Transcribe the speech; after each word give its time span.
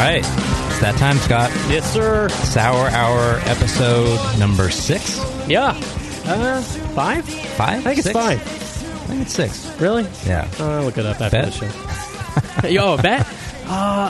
Right. 0.00 0.18
It's 0.70 0.80
that 0.80 0.96
time, 0.98 1.16
Scott. 1.18 1.50
Yes, 1.68 1.92
sir. 1.92 2.28
Sour 2.28 2.88
Hour 2.88 3.40
episode 3.44 4.38
number 4.38 4.70
six? 4.70 5.18
Yeah. 5.48 5.70
Uh, 6.26 6.62
five? 6.62 7.24
Five? 7.24 7.86
I 7.86 7.94
think 7.94 7.98
it's 7.98 8.10
five. 8.10 8.38
I 8.40 9.12
think 9.12 9.22
it's 9.22 9.32
six. 9.32 9.80
Really? 9.80 10.06
Yeah. 10.26 10.48
Uh, 10.58 10.82
look 10.82 10.96
it 10.98 11.06
up 11.06 11.20
after 11.20 11.42
Bet? 11.42 11.52
the 11.52 12.62
show. 12.62 12.68
Yo, 12.68 12.94
a 12.94 13.02
bet? 13.02 13.26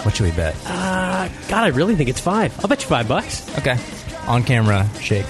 what 0.05 0.15
should 0.15 0.25
we 0.27 0.33
bet? 0.33 0.55
Uh, 0.67 1.29
God, 1.49 1.65
I 1.65 1.69
really 1.69 1.97
think 1.97 2.09
it's 2.09 2.21
five. 2.21 2.57
I'll 2.61 2.69
bet 2.69 2.83
you 2.83 2.89
five 2.89 3.09
bucks. 3.09 3.47
Okay. 3.59 3.77
On 4.27 4.43
camera, 4.43 4.89
shake. 5.01 5.27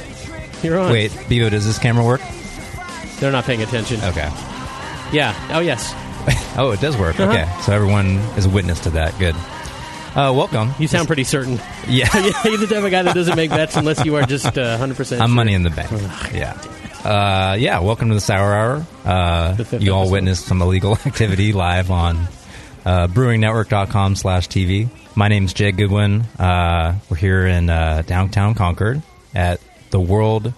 You're 0.62 0.78
on. 0.78 0.92
Wait, 0.92 1.10
Bevo, 1.28 1.48
does 1.48 1.64
this 1.64 1.78
camera 1.78 2.04
work? 2.04 2.20
They're 3.18 3.32
not 3.32 3.44
paying 3.44 3.62
attention. 3.62 3.96
Okay. 4.04 4.28
Yeah. 5.12 5.34
Oh, 5.52 5.60
yes. 5.60 5.94
Oh, 6.56 6.72
it 6.72 6.80
does 6.80 6.96
work. 6.98 7.18
Uh-huh. 7.18 7.30
Okay. 7.30 7.48
So 7.62 7.72
everyone 7.72 8.16
is 8.36 8.44
a 8.44 8.50
witness 8.50 8.80
to 8.80 8.90
that. 8.90 9.16
Good. 9.18 9.36
Uh, 10.14 10.32
welcome. 10.34 10.70
You 10.78 10.88
sound 10.88 11.06
pretty 11.06 11.24
certain. 11.24 11.58
Yeah. 11.88 12.06
You're 12.44 12.56
the 12.58 12.68
type 12.68 12.84
of 12.84 12.90
guy 12.92 13.02
that 13.02 13.14
doesn't 13.16 13.34
make 13.36 13.50
bets 13.50 13.74
unless 13.76 14.04
you 14.04 14.14
are 14.14 14.22
just 14.22 14.46
uh, 14.56 14.78
100% 14.78 14.80
I'm 15.14 15.18
sure. 15.18 15.28
money 15.28 15.54
in 15.54 15.64
the 15.64 15.70
bank. 15.70 15.90
Yeah. 16.32 16.52
Uh, 17.04 17.56
yeah, 17.58 17.80
welcome 17.80 18.08
to 18.10 18.14
the 18.14 18.20
Sour 18.20 18.54
Hour. 18.54 18.86
Uh, 19.04 19.56
you 19.80 19.92
all 19.92 20.08
witnessed 20.08 20.44
some 20.46 20.62
illegal 20.62 20.92
activity 21.06 21.52
live 21.52 21.90
on 21.90 22.16
uh, 22.84 23.08
brewingnetwork.com 23.08 24.14
slash 24.14 24.46
TV. 24.46 24.88
My 25.16 25.26
name's 25.26 25.52
Jay 25.52 25.72
Goodwin. 25.72 26.20
Uh, 26.38 26.96
we're 27.08 27.16
here 27.16 27.46
in 27.46 27.68
uh, 27.70 28.02
downtown 28.06 28.54
Concord 28.54 29.02
at 29.34 29.60
the 29.90 30.00
world 30.00 30.52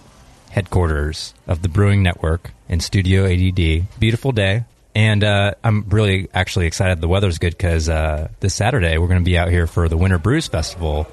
headquarters 0.51 1.33
of 1.47 1.63
the 1.63 1.69
Brewing 1.69 2.03
Network 2.03 2.51
in 2.69 2.79
Studio 2.79 3.25
ADD. 3.25 3.87
Beautiful 3.99 4.31
day. 4.33 4.65
And 4.95 5.23
uh, 5.23 5.55
I'm 5.63 5.85
really 5.89 6.29
actually 6.33 6.67
excited 6.67 7.01
the 7.01 7.07
weather's 7.07 7.39
good 7.39 7.57
because 7.57 7.89
uh, 7.89 8.29
this 8.39 8.53
Saturday 8.53 8.97
we're 8.97 9.07
going 9.07 9.21
to 9.21 9.25
be 9.25 9.37
out 9.37 9.49
here 9.49 9.65
for 9.65 9.89
the 9.89 9.97
Winter 9.97 10.19
Brews 10.19 10.47
Festival 10.47 11.07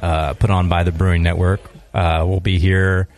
uh, 0.00 0.34
put 0.34 0.50
on 0.50 0.68
by 0.68 0.82
the 0.82 0.92
Brewing 0.92 1.22
Network. 1.22 1.60
Uh, 1.94 2.24
we'll 2.26 2.40
be 2.40 2.58
here 2.58 3.08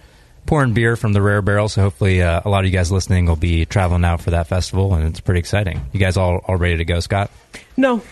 pouring 0.46 0.74
beer 0.74 0.96
from 0.96 1.14
the 1.14 1.22
Rare 1.22 1.40
Barrel, 1.40 1.68
so 1.70 1.80
hopefully 1.80 2.20
uh, 2.20 2.42
a 2.44 2.48
lot 2.50 2.60
of 2.60 2.66
you 2.66 2.76
guys 2.76 2.92
listening 2.92 3.24
will 3.26 3.36
be 3.36 3.64
traveling 3.64 4.04
out 4.04 4.20
for 4.20 4.30
that 4.32 4.46
festival, 4.46 4.94
and 4.94 5.06
it's 5.06 5.20
pretty 5.20 5.40
exciting. 5.40 5.80
You 5.92 6.00
guys 6.00 6.18
all, 6.18 6.42
all 6.46 6.56
ready 6.56 6.76
to 6.76 6.84
go, 6.84 7.00
Scott? 7.00 7.30
No. 7.76 8.02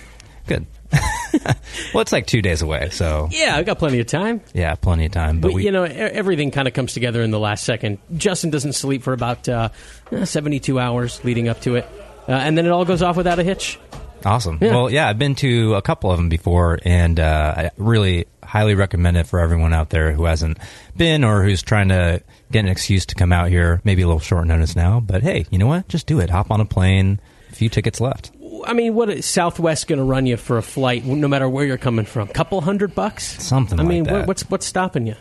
Good. 0.46 0.66
well, 1.94 2.02
it's 2.02 2.12
like 2.12 2.26
two 2.26 2.42
days 2.42 2.62
away, 2.62 2.90
so 2.90 3.28
Yeah, 3.30 3.56
I've 3.56 3.66
got 3.66 3.78
plenty 3.78 4.00
of 4.00 4.06
time. 4.06 4.40
yeah, 4.52 4.74
plenty 4.74 5.06
of 5.06 5.12
time. 5.12 5.40
But 5.40 5.48
But, 5.48 5.54
we, 5.54 5.64
you 5.64 5.70
know, 5.72 5.84
everything 5.84 6.50
kind 6.50 6.68
of 6.68 6.74
comes 6.74 6.92
together 6.92 7.22
in 7.22 7.30
the 7.30 7.38
last 7.38 7.64
second. 7.64 7.98
Justin 8.16 8.50
doesn't 8.50 8.74
sleep 8.74 9.02
for 9.02 9.12
about 9.12 9.48
uh, 9.48 9.70
eh, 10.10 10.24
72 10.24 10.78
hours 10.78 11.22
leading 11.24 11.48
up 11.48 11.60
to 11.62 11.76
it. 11.76 11.88
Uh, 12.28 12.32
and 12.32 12.56
then 12.56 12.66
it 12.66 12.70
all 12.70 12.84
goes 12.84 13.02
off 13.02 13.16
without 13.16 13.38
a 13.38 13.42
hitch. 13.42 13.78
Awesome. 14.24 14.58
Yeah. 14.60 14.70
Well, 14.70 14.90
yeah, 14.90 15.08
I've 15.08 15.18
been 15.18 15.34
to 15.36 15.74
a 15.74 15.82
couple 15.82 16.10
of 16.10 16.16
them 16.16 16.28
before, 16.28 16.78
and 16.84 17.18
uh, 17.18 17.54
I 17.56 17.70
really 17.76 18.26
highly 18.44 18.74
recommend 18.74 19.16
it 19.16 19.26
for 19.26 19.40
everyone 19.40 19.72
out 19.72 19.90
there 19.90 20.12
who 20.12 20.24
hasn't 20.26 20.58
been 20.96 21.24
or 21.24 21.42
who's 21.42 21.62
trying 21.62 21.88
to 21.88 22.22
get 22.50 22.60
an 22.60 22.68
excuse 22.70 23.06
to 23.06 23.14
come 23.14 23.32
out 23.32 23.48
here. 23.48 23.80
Maybe 23.82 24.02
a 24.02 24.06
little 24.06 24.20
short 24.20 24.46
notice 24.46 24.76
now, 24.76 25.00
but 25.00 25.22
hey, 25.22 25.46
you 25.50 25.58
know 25.58 25.66
what? 25.66 25.88
Just 25.88 26.06
do 26.06 26.20
it. 26.20 26.30
Hop 26.30 26.50
on 26.50 26.60
a 26.60 26.64
plane. 26.64 27.18
A 27.50 27.54
few 27.54 27.68
tickets 27.68 28.00
left. 28.00 28.30
I 28.66 28.72
mean, 28.72 28.94
what 28.94 29.10
is 29.10 29.26
Southwest 29.26 29.86
going 29.86 29.98
to 29.98 30.04
run 30.04 30.26
you 30.26 30.36
for 30.36 30.58
a 30.58 30.62
flight, 30.62 31.04
no 31.04 31.28
matter 31.28 31.48
where 31.48 31.64
you're 31.64 31.78
coming 31.78 32.04
from? 32.04 32.28
Couple 32.28 32.60
hundred 32.60 32.94
bucks? 32.94 33.42
Something 33.42 33.78
I 33.80 33.82
like 33.82 33.88
mean, 33.88 34.04
that. 34.04 34.12
What, 34.12 34.28
what's 34.28 34.42
what's 34.50 34.66
stopping 34.66 35.06
you? 35.06 35.16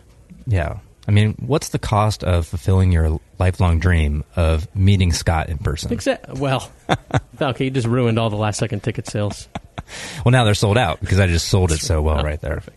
Yeah. 0.46 0.80
I 1.08 1.12
mean, 1.12 1.34
what's 1.40 1.70
the 1.70 1.80
cost 1.80 2.24
of 2.24 2.46
fulfilling 2.46 2.92
your 2.92 3.20
lifelong 3.40 3.80
dream 3.80 4.24
of 4.36 4.74
meeting 4.76 5.12
Scott 5.14 5.50
in 5.50 5.58
person? 5.58 5.92
Exactly. 5.92 6.40
Well, 6.40 6.72
okay, 7.42 7.66
you 7.66 7.72
just 7.72 7.88
ruined 7.88 8.20
all 8.20 8.30
the 8.30 8.36
last 8.36 8.60
second 8.60 8.84
ticket 8.84 9.08
sales. 9.08 9.48
Well, 10.24 10.32
now 10.32 10.46
they're 10.46 10.54
sold 10.54 10.78
out 10.78 11.02
because 11.02 11.20
I 11.20 11.28
just 11.28 11.50
sold 11.50 11.74
it 11.74 11.80
so 11.80 12.02
well 12.02 12.20
Oh, 12.20 12.24
right 12.24 12.40
there. 12.40 12.62
But 12.64 12.74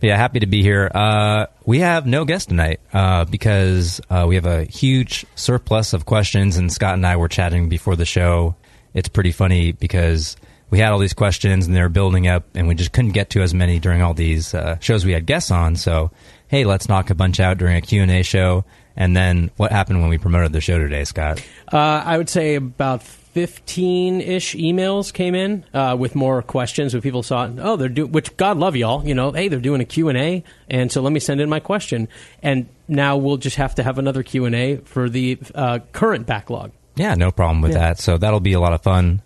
yeah, 0.00 0.16
happy 0.16 0.40
to 0.40 0.46
be 0.46 0.62
here. 0.62 0.90
Uh, 0.92 1.46
we 1.64 1.78
have 1.78 2.06
no 2.06 2.24
guest 2.24 2.48
tonight 2.48 2.80
uh, 2.92 3.24
because 3.24 4.00
uh, 4.10 4.24
we 4.26 4.34
have 4.34 4.46
a 4.46 4.64
huge 4.64 5.26
surplus 5.36 5.92
of 5.92 6.06
questions, 6.06 6.56
and 6.56 6.72
Scott 6.72 6.94
and 6.94 7.06
I 7.06 7.16
were 7.16 7.28
chatting 7.28 7.68
before 7.68 7.94
the 7.94 8.04
show. 8.04 8.56
It's 8.96 9.10
pretty 9.10 9.30
funny 9.30 9.72
because 9.72 10.36
we 10.70 10.78
had 10.78 10.90
all 10.90 10.98
these 10.98 11.12
questions 11.12 11.66
and 11.66 11.76
they 11.76 11.82
were 11.82 11.90
building 11.90 12.26
up, 12.26 12.44
and 12.54 12.66
we 12.66 12.74
just 12.74 12.92
couldn't 12.92 13.12
get 13.12 13.30
to 13.30 13.42
as 13.42 13.52
many 13.52 13.78
during 13.78 14.00
all 14.00 14.14
these 14.14 14.54
uh, 14.54 14.78
shows 14.80 15.04
we 15.04 15.12
had 15.12 15.26
guests 15.26 15.50
on. 15.50 15.76
So, 15.76 16.10
hey, 16.48 16.64
let's 16.64 16.88
knock 16.88 17.10
a 17.10 17.14
bunch 17.14 17.38
out 17.38 17.58
during 17.58 17.76
a 17.76 17.82
Q 17.82 18.02
and 18.02 18.10
A 18.10 18.22
show. 18.22 18.64
And 18.96 19.14
then 19.14 19.50
what 19.58 19.70
happened 19.70 20.00
when 20.00 20.08
we 20.08 20.16
promoted 20.16 20.52
the 20.54 20.62
show 20.62 20.78
today, 20.78 21.04
Scott? 21.04 21.44
Uh, 21.70 21.76
I 21.76 22.16
would 22.16 22.30
say 22.30 22.54
about 22.54 23.02
15 23.02 24.22
ish 24.22 24.54
emails 24.54 25.12
came 25.12 25.34
in 25.34 25.66
uh, 25.74 25.94
with 25.98 26.14
more 26.14 26.40
questions 26.40 26.94
when 26.94 27.02
people 27.02 27.22
saw, 27.22 27.50
oh, 27.58 27.76
they're 27.76 27.90
doing, 27.90 28.10
which 28.10 28.34
God 28.38 28.56
love 28.56 28.76
y'all, 28.76 29.06
you 29.06 29.14
know, 29.14 29.30
hey, 29.30 29.48
they're 29.48 29.60
doing 29.60 29.82
a 29.82 29.84
Q&A, 29.84 30.42
and 30.70 30.90
so 30.90 31.02
let 31.02 31.12
me 31.12 31.20
send 31.20 31.42
in 31.42 31.50
my 31.50 31.60
question. 31.60 32.08
And 32.42 32.66
now 32.88 33.18
we'll 33.18 33.36
just 33.36 33.56
have 33.56 33.74
to 33.74 33.82
have 33.82 33.98
another 33.98 34.22
Q&A 34.22 34.76
for 34.78 35.10
the 35.10 35.38
uh, 35.54 35.80
current 35.92 36.26
backlog. 36.26 36.72
Yeah, 36.96 37.14
no 37.14 37.30
problem 37.30 37.60
with 37.62 37.72
Yeah. 37.72 37.78
that. 37.78 37.98
So 38.00 38.16
that'll 38.18 38.40
be 38.40 38.54
a 38.54 38.60
lot 38.60 38.72
of 38.72 38.82
fun. 38.82 39.22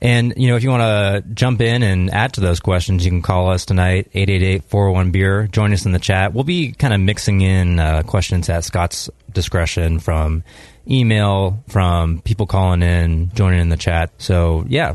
And, 0.00 0.34
you 0.36 0.46
know, 0.48 0.56
if 0.56 0.62
you 0.62 0.70
want 0.70 0.82
to 0.82 1.24
jump 1.34 1.60
in 1.60 1.82
and 1.82 2.08
add 2.14 2.34
to 2.34 2.40
those 2.40 2.60
questions, 2.60 3.04
you 3.04 3.10
can 3.10 3.22
call 3.22 3.50
us 3.50 3.64
tonight, 3.64 4.08
888-401-BEER. 4.14 5.48
Join 5.48 5.72
us 5.72 5.86
in 5.86 5.92
the 5.92 5.98
chat. 5.98 6.34
We'll 6.34 6.44
be 6.44 6.70
kind 6.72 6.94
of 6.94 7.00
mixing 7.00 7.40
in 7.40 7.80
uh, 7.80 8.02
questions 8.04 8.48
at 8.48 8.62
Scott's 8.64 9.10
discretion 9.32 9.98
from 9.98 10.44
email, 10.88 11.62
from 11.68 12.20
people 12.20 12.46
calling 12.46 12.82
in, 12.82 13.30
joining 13.34 13.60
in 13.60 13.68
the 13.70 13.76
chat. 13.76 14.10
So, 14.18 14.64
yeah, 14.68 14.94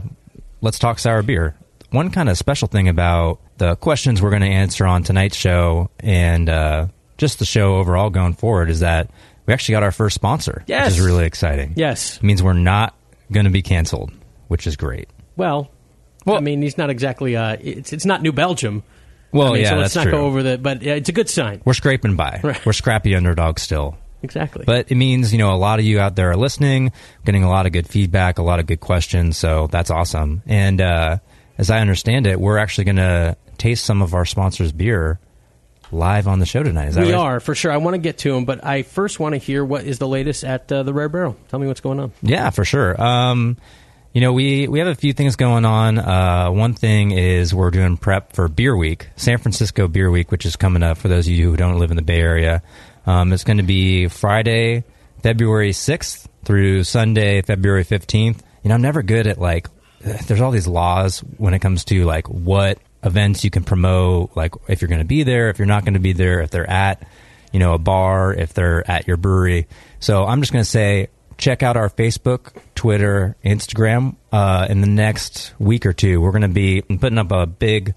let's 0.62 0.80
talk 0.80 1.00
sour 1.00 1.22
beer. 1.22 1.56
One 1.92 2.09
kind 2.09 2.30
of 2.30 2.38
special 2.38 2.68
thing 2.69 2.88
about 2.88 3.40
the 3.58 3.75
questions 3.75 4.22
we're 4.22 4.30
going 4.31 4.42
to 4.42 4.47
answer 4.47 4.86
on 4.86 5.03
tonight's 5.03 5.36
show 5.36 5.90
and 6.00 6.47
uh, 6.50 6.88
just 7.18 7.40
the 7.40 7.46
show 7.46 7.75
overall 7.75 8.09
going 8.09 8.34
forward 8.36 8.69
is 8.69 8.80
that 8.80 9.09
we 9.46 9.54
actually 9.54 9.74
got 9.74 9.84
our 9.84 9.92
first 9.92 10.16
sponsor, 10.16 10.64
Yes. 10.68 10.92
which 10.92 11.00
is 11.00 11.06
really 11.06 11.26
exciting. 11.26 11.74
Yes. 11.76 12.18
It 12.18 12.24
means 12.24 12.42
we're 12.44 12.54
not 12.54 12.96
going 13.31 13.46
to 13.46 13.52
be 13.52 13.62
canceled, 13.62 14.12
which 14.48 14.68
is 14.68 14.76
great. 14.76 15.09
Well, 15.36 15.70
Well- 16.26 16.38
I 16.38 16.40
mean, 16.40 16.62
he's 16.62 16.78
not 16.78 16.90
exactly, 16.90 17.36
uh, 17.36 17.58
it's, 17.59 17.92
it's 17.94 18.06
not 18.06 18.22
New 18.22 18.31
Belgium. 18.31 18.84
Well, 19.31 19.50
I 19.50 19.54
mean, 19.54 19.62
yeah, 19.64 19.70
so 19.70 19.76
let's 19.78 19.94
that's 19.94 20.06
not 20.06 20.12
true. 20.12 20.12
go 20.20 20.26
over 20.28 20.44
that, 20.44 20.62
but 20.62 20.84
it's 20.84 21.09
a 21.09 21.12
good 21.12 21.28
sign. 21.30 21.62
We're 21.66 21.74
scraping 21.74 22.16
by. 22.16 22.40
Right. 22.44 22.64
We're 22.66 22.74
scrappy 22.74 23.16
underdogs 23.16 23.64
still. 23.64 23.98
Exactly. 24.22 24.64
But 24.66 24.92
it 24.92 24.96
means, 24.96 25.34
you 25.34 25.40
know, 25.40 25.54
a 25.54 25.58
lot 25.58 25.80
of 25.80 25.86
you 25.86 26.00
out 26.00 26.16
there 26.16 26.30
are 26.30 26.38
listening, 26.38 26.92
getting 27.25 27.44
a 27.44 27.50
lot 27.50 27.66
of 27.66 27.72
good 27.74 27.90
feedback, 27.90 28.38
a 28.38 28.44
lot 28.44 28.60
of 28.60 28.68
good 28.68 28.80
questions. 28.80 29.36
So 29.36 29.68
that's 29.68 29.90
awesome. 29.90 30.44
And 30.46 30.80
uh, 30.80 31.18
as 31.58 31.70
I 31.72 31.80
understand 31.80 32.28
it, 32.28 32.40
we're 32.40 32.58
actually 32.60 32.86
going 32.86 32.96
to 32.98 33.36
taste 33.58 33.84
some 33.86 34.02
of 34.04 34.14
our 34.14 34.24
sponsors' 34.25 34.72
beer 34.72 35.20
live 35.94 36.28
on 36.28 36.40
the 36.40 36.46
show 36.46 36.64
tonight. 36.64 36.90
Is 36.90 36.96
that 36.96 37.06
we 37.06 37.14
right? 37.14 37.20
are, 37.20 37.40
for 37.40 37.56
sure. 37.56 37.72
I 37.72 37.78
want 37.78 37.94
to 37.96 38.00
get 38.00 38.20
to 38.20 38.36
him, 38.36 38.46
but 38.46 38.64
I 38.66 38.84
first 38.84 39.20
want 39.20 39.34
to 39.34 39.38
hear 39.38 39.64
what 39.64 39.86
is 39.86 40.00
the 40.00 40.08
latest 40.08 40.44
at 40.44 40.72
uh, 40.72 40.84
the 40.84 40.94
Rare 40.94 41.09
Barrel. 41.09 41.38
Tell 41.50 41.59
me 41.59 41.68
what's 41.68 41.81
going 41.81 42.00
on. 42.00 42.12
Yeah, 42.22 42.50
for 42.50 42.66
sure. 42.66 43.02
Um, 43.02 43.58
you 44.13 44.22
know, 44.22 44.34
we, 44.34 44.68
we 44.68 44.80
have 44.80 44.88
a 44.88 44.95
few 44.95 45.13
things 45.13 45.36
going 45.36 45.66
on. 45.66 45.98
Uh, 45.98 46.51
one 46.51 46.74
thing 46.74 47.12
is 47.12 47.54
we're 47.54 47.72
doing 47.72 47.98
prep 47.98 48.34
for 48.34 48.48
Beer 48.48 48.75
Week, 48.75 49.10
San 49.16 49.40
Francisco 49.40 49.88
Beer 49.88 50.12
Week, 50.12 50.31
which 50.31 50.45
is 50.45 50.56
coming 50.56 50.84
up 50.84 50.98
for 50.98 51.07
those 51.07 51.28
of 51.28 51.34
you 51.34 51.50
who 51.50 51.57
don't 51.57 51.80
live 51.80 51.90
in 51.90 51.96
the 51.96 52.04
Bay 52.04 52.19
Area. 52.19 52.62
Um, 53.06 53.34
it's 53.34 53.44
going 53.44 53.57
to 53.57 53.63
be 53.63 54.07
Friday, 54.07 54.84
February 55.24 55.72
6th 55.72 56.28
through 56.46 56.84
Sunday, 56.84 57.42
February 57.42 57.84
15th. 57.84 58.39
You 58.62 58.69
know, 58.69 58.75
I'm 58.75 58.81
never 58.81 59.01
good 59.01 59.25
at 59.25 59.39
like, 59.39 59.68
there's 60.00 60.42
all 60.42 60.51
these 60.51 60.68
laws 60.68 61.19
when 61.38 61.54
it 61.54 61.60
comes 61.60 61.86
to 61.86 62.06
like 62.06 62.28
what 62.30 62.78
events 63.03 63.44
you 63.44 63.50
can 63.50 63.63
promote, 63.63 64.35
like 64.35 64.53
if 64.67 64.81
you're 64.81 64.89
going 64.89 65.01
to 65.01 65.05
be 65.05 65.23
there, 65.23 65.50
if 65.50 65.59
you're 65.59 65.65
not 65.65 65.83
going 65.83 65.94
to 65.94 66.00
be 66.00 66.13
there, 66.13 66.41
if 66.41 66.50
they're 66.50 66.69
at, 66.69 67.05
you 67.51 67.59
know, 67.59 67.73
a 67.73 67.77
bar, 67.77 68.33
if 68.33 68.53
they're 68.53 68.89
at 68.89 69.07
your 69.07 69.17
brewery. 69.17 69.67
So 70.00 70.25
I'm 70.25 70.41
just 70.41 70.51
going 70.51 70.63
to 70.63 70.69
say, 70.69 71.07
check 71.38 71.63
out 71.63 71.77
our 71.77 71.89
Facebook, 71.89 72.55
Twitter, 72.75 73.35
Instagram. 73.44 74.15
Uh, 74.31 74.67
in 74.69 74.81
the 74.81 74.88
next 74.88 75.53
week 75.59 75.85
or 75.85 75.94
two, 75.94 76.21
we're 76.21 76.31
going 76.31 76.41
to 76.44 76.47
be 76.47 76.81
putting 76.81 77.17
up 77.17 77.31
a 77.31 77.45
big 77.45 77.94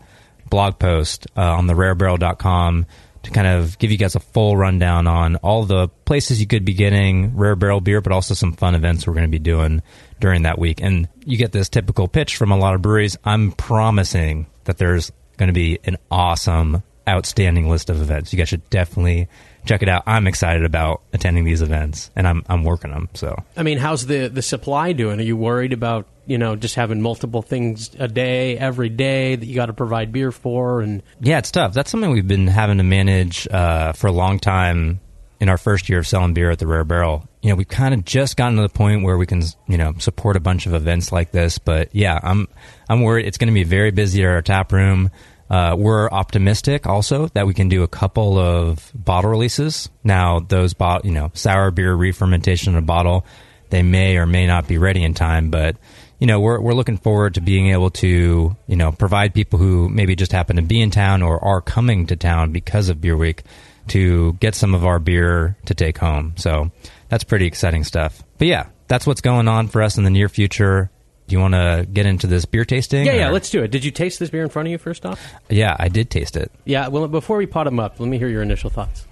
blog 0.49 0.79
post 0.79 1.27
uh, 1.37 1.43
on 1.43 1.67
the 1.67 1.75
rarebarrel.com 1.75 2.87
to 3.27 3.31
kind 3.33 3.47
of 3.47 3.79
give 3.79 3.91
you 3.91 3.99
guys 3.99 4.15
a 4.15 4.21
full 4.21 4.57
rundown 4.57 5.07
on 5.07 5.37
all 5.37 5.65
the 5.65 5.89
places 6.05 6.41
you 6.41 6.47
could 6.47 6.65
be 6.65 6.75
getting 6.75 7.37
rare 7.37 7.57
barrel 7.57 7.81
beer, 7.81 8.01
but 8.01 8.13
also 8.13 8.35
some 8.35 8.53
fun 8.53 8.75
events 8.75 9.07
we're 9.07 9.15
going 9.15 9.27
to 9.27 9.31
be 9.31 9.39
doing 9.39 9.83
during 10.21 10.43
that 10.43 10.59
week. 10.59 10.81
And 10.81 11.09
you 11.25 11.37
get 11.37 11.53
this 11.53 11.69
typical 11.69 12.09
pitch 12.09 12.37
from 12.37 12.53
a 12.53 12.57
lot 12.57 12.75
of 12.75 12.83
breweries. 12.83 13.17
I'm 13.25 13.53
promising 13.53 14.47
that 14.67 14.79
there's 14.79 15.11
going 15.37 15.49
to 15.49 15.53
be 15.53 15.79
an 15.85 15.97
awesome, 16.11 16.83
outstanding 17.09 17.69
list 17.69 17.91
of 17.91 18.01
events. 18.01 18.33
You 18.33 18.39
guys 18.39 18.49
should 18.49 18.69
definitely 18.71 19.29
check 19.65 19.83
it 19.83 19.89
out. 19.89 20.05
I'm 20.07 20.27
excited 20.27 20.65
about 20.65 21.03
attending 21.13 21.45
these 21.45 21.63
events, 21.63 22.11
and 22.17 22.27
I'm 22.27 22.45
I'm 22.49 22.65
working 22.65 22.91
them. 22.91 23.09
So, 23.15 23.37
I 23.57 23.63
mean, 23.63 23.79
how's 23.79 24.07
the 24.07 24.29
the 24.29 24.43
supply 24.43 24.93
doing? 24.93 25.19
Are 25.19 25.25
you 25.25 25.37
worried 25.37 25.73
about 25.73 26.07
you 26.27 26.39
know 26.39 26.57
just 26.57 26.75
having 26.75 27.03
multiple 27.03 27.43
things 27.43 27.95
a 27.99 28.09
day, 28.09 28.57
every 28.57 28.89
day 28.89 29.37
that 29.37 29.45
you 29.45 29.55
got 29.55 29.67
to 29.67 29.73
provide 29.73 30.13
beer 30.13 30.33
for? 30.33 30.81
And 30.81 31.03
yeah, 31.21 31.39
it's 31.39 31.51
tough. 31.51 31.75
That's 31.75 31.91
something 31.91 32.11
we've 32.11 32.29
been 32.29 32.47
having 32.47 32.79
to 32.79 32.85
manage 32.85 33.47
uh, 33.49 33.93
for 33.93 34.07
a 34.07 34.13
long 34.13 34.39
time. 34.39 35.01
In 35.39 35.49
our 35.51 35.59
first 35.59 35.89
year 35.89 35.99
of 35.99 36.07
selling 36.07 36.33
beer 36.33 36.51
at 36.51 36.59
the 36.59 36.67
Rare 36.67 36.85
Barrel, 36.85 37.29
you 37.43 37.51
know, 37.51 37.57
we've 37.57 37.69
kind 37.69 37.93
of 37.93 38.05
just 38.05 38.37
gotten 38.37 38.57
to 38.57 38.63
the 38.63 38.69
point 38.69 39.03
where 39.03 39.19
we 39.19 39.27
can, 39.27 39.43
you 39.69 39.77
know, 39.77 39.93
support 39.99 40.37
a 40.37 40.41
bunch 40.41 40.67
of 40.67 40.75
events 40.75 41.13
like 41.13 41.31
this. 41.31 41.59
But 41.59 41.95
yeah, 41.95 42.19
I'm 42.23 42.49
I'm 42.89 43.03
worried 43.03 43.27
it's 43.27 43.39
going 43.39 43.49
to 43.49 43.55
be 43.55 43.65
very 43.65 43.91
busy 43.91 44.23
at 44.23 44.29
our 44.29 44.43
tap 44.43 44.73
room. 44.73 45.11
Uh, 45.49 45.77
we're 45.79 46.09
optimistic 46.11 46.87
also 46.87 47.29
that 47.29 47.47
we 47.47 47.55
can 47.55 47.69
do 47.69 47.83
a 47.83 47.89
couple 47.89 48.39
of 48.39 48.91
bottle 48.95 49.31
releases. 49.31 49.89
Now, 50.03 50.41
those 50.41 50.75
bot, 50.75 51.05
you 51.05 51.13
know, 51.13 51.31
sour 51.35 51.71
beer 51.71 51.95
re-fermentation 51.95 52.73
in 52.73 52.79
a 52.79 52.83
bottle, 52.83 53.25
they 53.71 53.83
may 53.83 54.17
or 54.17 54.27
may 54.27 54.47
not 54.47 54.67
be 54.67 54.79
ready 54.79 55.05
in 55.05 55.15
time, 55.15 55.51
but 55.51 55.77
you 56.19 56.27
know, 56.27 56.41
we're 56.41 56.61
we're 56.61 56.75
looking 56.75 56.97
forward 56.97 57.35
to 57.35 57.41
being 57.41 57.69
able 57.69 57.91
to, 57.91 58.57
you 58.67 58.77
know, 58.77 58.91
provide 58.91 59.35
people 59.35 59.59
who 59.59 59.89
maybe 59.89 60.17
just 60.17 60.33
happen 60.33 60.57
to 60.57 60.63
be 60.63 60.81
in 60.81 60.91
town 60.91 61.23
or 61.23 61.45
are 61.45 61.61
coming 61.61 62.07
to 62.07 62.17
town 62.17 62.53
because 62.53 62.89
of 62.89 63.01
Beer 63.01 63.17
Week 63.17 63.43
to 63.89 64.35
get 64.35 64.55
some 64.55 64.75
of 64.75 64.85
our 64.85 64.99
beer 64.99 65.57
to 65.67 65.75
take 65.75 65.99
home. 65.99 66.35
So 66.37 66.71
that's 67.09 67.25
pretty 67.25 67.47
exciting 67.47 67.85
stuff. 67.85 68.23
But 68.39 68.49
yeah, 68.49 68.67
that's 68.89 69.07
what's 69.07 69.21
going 69.21 69.49
on 69.49 69.69
for 69.69 69.83
us 69.83 69.99
in 69.99 70.05
the 70.05 70.11
near 70.11 70.29
future. 70.29 70.91
Do 71.27 71.35
you 71.35 71.41
want 71.41 71.55
to 71.55 71.87
get 71.93 72.07
into 72.07 72.29
this 72.29 72.45
beer 72.45 72.65
tasting? 72.65 73.05
yeah, 73.05 73.15
yeah, 73.15 73.31
let's 73.31 73.51
do 73.51 73.63
it. 73.63 73.71
Did 73.73 73.85
you 73.85 73.91
taste 73.91 74.21
this 74.21 74.31
beer 74.31 74.45
in 74.45 74.49
front 74.49 74.69
of 74.69 74.73
you 74.73 74.79
first 74.79 75.05
off? 75.05 75.21
Yeah, 75.49 75.75
I 75.79 75.89
did 75.89 76.09
taste 76.09 76.37
it. 76.37 76.53
Yeah. 76.65 76.89
Well, 76.89 77.09
before 77.09 77.37
we 77.37 77.47
pot 77.47 77.65
them 77.65 77.81
up, 77.81 77.99
let 77.99 78.09
me 78.09 78.19
hear 78.19 78.29
your 78.29 78.43
initial 78.43 78.71
thoughts. 78.71 79.07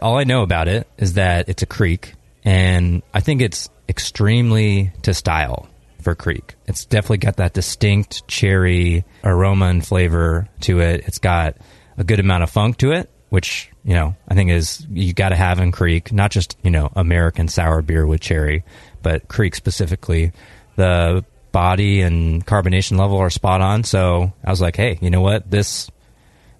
All 0.00 0.18
I 0.18 0.24
know 0.24 0.42
about 0.42 0.68
it 0.68 0.86
is 0.98 1.14
that 1.14 1.48
it's 1.48 1.62
a 1.62 1.66
kriek, 1.66 2.12
and 2.44 3.02
I 3.12 3.20
think 3.20 3.40
it's 3.40 3.68
extremely 3.88 4.92
to 5.02 5.14
style 5.14 5.68
for 6.02 6.14
kriek. 6.14 6.50
It's 6.66 6.84
definitely 6.84 7.18
got 7.18 7.36
that 7.38 7.54
distinct 7.54 8.28
cherry 8.28 9.04
aroma 9.24 9.66
and 9.66 9.84
flavor 9.84 10.48
to 10.60 10.80
it. 10.80 11.04
It's 11.06 11.18
got 11.18 11.56
a 11.98 12.04
good 12.04 12.20
amount 12.20 12.44
of 12.44 12.50
funk 12.50 12.76
to 12.78 12.92
it, 12.92 13.10
which 13.28 13.70
you 13.84 13.94
know 13.94 14.16
I 14.28 14.34
think 14.34 14.50
is 14.50 14.86
you 14.90 15.12
got 15.12 15.30
to 15.30 15.36
have 15.36 15.60
in 15.60 15.72
kriek. 15.72 16.12
Not 16.12 16.30
just 16.30 16.56
you 16.62 16.70
know 16.70 16.90
American 16.94 17.48
sour 17.48 17.82
beer 17.82 18.06
with 18.06 18.20
cherry, 18.20 18.64
but 19.02 19.28
kriek 19.28 19.54
specifically. 19.54 20.32
The 20.76 21.24
body 21.52 22.02
and 22.02 22.46
carbonation 22.46 22.98
level 22.98 23.16
are 23.16 23.30
spot 23.30 23.60
on. 23.60 23.82
So 23.84 24.32
I 24.44 24.50
was 24.50 24.60
like, 24.60 24.76
hey, 24.76 24.98
you 25.00 25.10
know 25.10 25.22
what? 25.22 25.50
This 25.50 25.90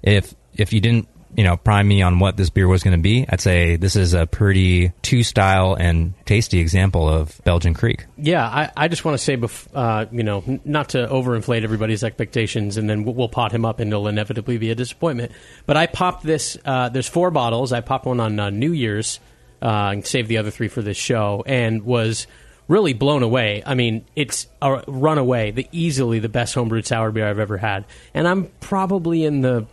if 0.03 0.35
if 0.55 0.73
you 0.73 0.81
didn't 0.81 1.09
you 1.37 1.45
know 1.45 1.57
prime 1.57 1.87
me 1.87 2.01
on 2.03 2.19
what 2.19 2.37
this 2.37 2.51
beer 2.51 2.67
was 2.67 2.83
going 2.83 2.97
to 2.97 3.03
be, 3.03 3.27
I'd 3.29 3.41
say 3.41 3.77
this 3.77 3.95
is 3.95 4.15
a 4.15 4.27
pretty 4.27 4.93
two 5.03 5.23
style 5.23 5.75
and 5.75 6.15
tasty 6.25 6.59
example 6.59 7.09
of 7.09 7.41
Belgian 7.45 7.75
Kriek. 7.75 8.07
Yeah, 8.17 8.45
I, 8.45 8.71
I 8.77 8.89
just 8.89 9.05
want 9.05 9.19
to 9.19 9.23
say, 9.23 9.37
bef- 9.37 9.69
uh, 9.75 10.07
you 10.11 10.23
know, 10.23 10.43
n- 10.47 10.61
not 10.65 10.91
to 10.91 11.07
overinflate 11.07 11.63
everybody's 11.63 12.03
expectations, 12.03 12.79
and 12.79 12.89
then 12.89 13.05
we'll, 13.05 13.15
we'll 13.15 13.29
pot 13.29 13.53
him 13.53 13.67
up, 13.67 13.81
and 13.81 13.93
it'll 13.93 14.09
inevitably 14.09 14.57
be 14.57 14.71
a 14.71 14.75
disappointment. 14.75 15.33
But 15.67 15.77
I 15.77 15.87
popped 15.87 16.25
this. 16.25 16.57
Uh, 16.65 16.89
there's 16.89 17.09
four 17.09 17.31
bottles. 17.31 17.73
I 17.73 17.83
popped 17.83 18.07
one 18.07 18.19
on 18.19 18.41
uh, 18.41 18.51
New 18.51 18.73
Year's, 18.73 19.21
uh, 19.61 19.91
and 19.93 20.07
saved 20.07 20.29
the 20.29 20.39
other 20.39 20.51
three 20.51 20.69
for 20.69 20.81
this 20.81 20.97
show, 20.97 21.45
and 21.47 21.85
was 21.85 22.27
really 22.67 22.95
blown 22.95 23.23
away. 23.23 23.63
I 23.65 23.75
mean, 23.75 24.07
it's 24.17 24.49
a 24.63 24.83
runaway, 24.89 25.51
the 25.51 25.69
easily 25.71 26.19
the 26.19 26.29
best 26.29 26.55
homebrewed 26.55 26.87
sour 26.87 27.11
beer 27.11 27.29
I've 27.29 27.39
ever 27.39 27.59
had, 27.59 27.85
and 28.15 28.27
I'm 28.27 28.47
probably 28.61 29.25
in 29.25 29.43
the 29.43 29.67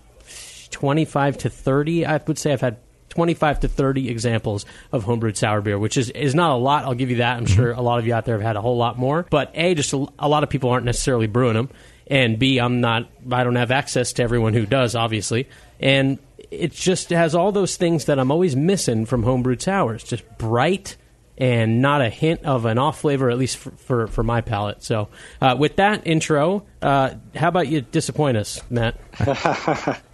25 0.83 1.37
to 1.37 1.49
30. 1.49 2.05
I 2.05 2.19
would 2.27 2.37
say 2.37 2.51
I've 2.51 2.59
had 2.59 2.75
25 3.07 3.61
to 3.61 3.67
30 3.69 4.09
examples 4.09 4.65
of 4.91 5.05
homebrewed 5.05 5.37
sour 5.37 5.61
beer, 5.61 5.79
which 5.79 5.95
is, 5.95 6.09
is 6.09 6.35
not 6.35 6.51
a 6.51 6.55
lot. 6.55 6.83
I'll 6.83 6.93
give 6.93 7.09
you 7.09 7.17
that. 7.17 7.37
I'm 7.37 7.45
sure 7.45 7.71
a 7.71 7.79
lot 7.79 7.99
of 7.99 8.05
you 8.05 8.13
out 8.13 8.25
there 8.25 8.35
have 8.35 8.45
had 8.45 8.57
a 8.57 8.61
whole 8.61 8.75
lot 8.75 8.99
more. 8.99 9.25
But 9.29 9.51
A, 9.53 9.75
just 9.75 9.93
a, 9.93 10.05
a 10.19 10.27
lot 10.27 10.43
of 10.43 10.49
people 10.49 10.71
aren't 10.71 10.83
necessarily 10.85 11.27
brewing 11.27 11.53
them. 11.53 11.69
And 12.07 12.37
B, 12.37 12.59
I'm 12.59 12.81
not, 12.81 13.09
I 13.31 13.45
don't 13.45 13.55
have 13.55 13.71
access 13.71 14.11
to 14.13 14.23
everyone 14.23 14.53
who 14.53 14.65
does, 14.65 14.93
obviously. 14.93 15.47
And 15.79 16.19
it 16.51 16.73
just 16.73 17.11
has 17.11 17.33
all 17.33 17.53
those 17.53 17.77
things 17.77 18.03
that 18.05 18.19
I'm 18.19 18.29
always 18.29 18.53
missing 18.53 19.05
from 19.05 19.23
homebrewed 19.23 19.61
sours. 19.61 20.03
Just 20.03 20.25
bright 20.37 20.97
and 21.37 21.81
not 21.81 22.01
a 22.01 22.09
hint 22.09 22.43
of 22.43 22.65
an 22.65 22.77
off 22.77 22.99
flavor, 22.99 23.29
at 23.29 23.37
least 23.37 23.55
for, 23.55 23.71
for, 23.71 24.07
for 24.07 24.23
my 24.23 24.41
palate. 24.41 24.83
So, 24.83 25.07
uh, 25.39 25.55
with 25.57 25.77
that 25.77 26.05
intro, 26.05 26.65
uh, 26.81 27.13
how 27.33 27.47
about 27.47 27.69
you 27.69 27.79
disappoint 27.79 28.35
us, 28.35 28.61
Matt? 28.69 28.99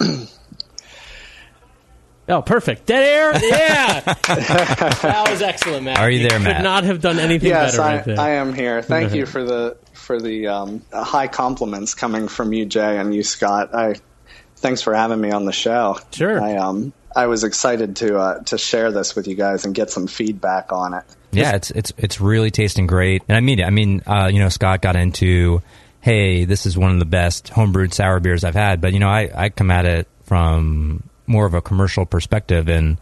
Oh, 2.26 2.40
perfect. 2.40 2.86
Dead 2.86 3.02
air? 3.02 3.32
Yeah. 3.34 4.00
that 4.14 5.26
was 5.28 5.42
excellent, 5.42 5.84
Matt. 5.84 5.98
Are 5.98 6.10
you 6.10 6.20
there, 6.26 6.38
could 6.38 6.44
Matt? 6.44 6.62
not 6.62 6.84
have 6.84 7.02
done 7.02 7.18
anything 7.18 7.50
Yes, 7.50 7.76
better 7.76 7.82
I, 7.82 7.96
right. 7.96 8.18
I 8.18 8.30
am 8.36 8.54
here. 8.54 8.80
Thank 8.80 9.14
you 9.14 9.26
for 9.34 9.44
the 9.44 9.76
for 9.92 10.20
the 10.20 10.46
um, 10.48 10.82
high 10.92 11.28
compliments 11.28 11.94
coming 11.94 12.28
from 12.28 12.52
you, 12.54 12.64
Jay, 12.64 12.98
and 12.98 13.14
you, 13.14 13.22
Scott. 13.22 13.74
I 13.74 13.96
thanks 14.56 14.80
for 14.80 14.94
having 14.94 15.20
me 15.20 15.32
on 15.32 15.44
the 15.44 15.52
show. 15.52 15.98
Sure. 16.12 16.40
I 16.42 16.56
um 16.56 16.94
I 17.14 17.26
was 17.26 17.44
excited 17.44 17.96
to 17.96 18.16
uh, 18.18 18.42
to 18.44 18.56
share 18.56 18.90
this 18.90 19.14
with 19.14 19.28
you 19.28 19.34
guys 19.34 19.66
and 19.66 19.74
get 19.74 19.90
some 19.90 20.06
feedback 20.06 20.72
on 20.72 20.94
it. 20.94 21.04
Yeah, 21.30 21.56
it's 21.56 21.70
it's 21.72 21.92
it's 21.98 22.20
really 22.22 22.50
tasting 22.50 22.86
great, 22.86 23.22
and 23.28 23.36
I 23.36 23.40
mean 23.40 23.58
it. 23.58 23.64
I 23.64 23.70
mean, 23.70 24.02
uh, 24.06 24.30
you 24.32 24.38
know, 24.38 24.48
Scott 24.48 24.80
got 24.80 24.96
into, 24.96 25.60
hey, 26.04 26.44
this 26.44 26.66
is 26.66 26.76
one 26.76 26.92
of 26.92 26.98
the 26.98 27.06
best 27.06 27.46
homebrewed 27.46 27.94
sour 27.94 28.20
beers 28.20 28.44
I've 28.44 28.54
had, 28.54 28.82
but 28.82 28.92
you 28.92 28.98
know, 28.98 29.08
I 29.08 29.30
I 29.34 29.48
come 29.48 29.70
at 29.70 29.86
it 29.86 30.06
from 30.24 31.02
more 31.26 31.46
of 31.46 31.54
a 31.54 31.62
commercial 31.62 32.04
perspective, 32.04 32.68
and 32.68 32.98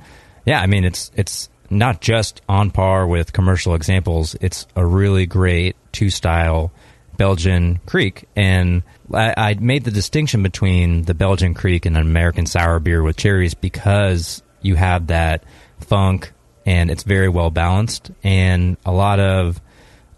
yeah, 0.46 0.60
I 0.60 0.66
mean, 0.68 0.84
it's 0.84 1.10
it's 1.16 1.50
not 1.68 2.00
just 2.00 2.42
on 2.48 2.70
par 2.70 3.04
with 3.08 3.32
commercial 3.32 3.74
examples. 3.74 4.36
It's 4.40 4.68
a 4.76 4.86
really 4.86 5.26
great 5.26 5.74
two 5.90 6.10
style 6.10 6.70
Belgian 7.16 7.80
Kriek, 7.86 8.24
and 8.36 8.84
I, 9.12 9.34
I 9.36 9.54
made 9.54 9.82
the 9.82 9.90
distinction 9.90 10.44
between 10.44 11.02
the 11.02 11.14
Belgian 11.14 11.54
Kriek 11.54 11.86
and 11.86 11.96
an 11.96 12.02
American 12.02 12.46
sour 12.46 12.78
beer 12.78 13.02
with 13.02 13.16
cherries 13.16 13.54
because 13.54 14.44
you 14.60 14.76
have 14.76 15.08
that 15.08 15.42
funk 15.80 16.32
and 16.64 16.88
it's 16.88 17.02
very 17.02 17.28
well 17.28 17.50
balanced. 17.50 18.12
And 18.22 18.76
a 18.86 18.92
lot 18.92 19.18
of 19.18 19.60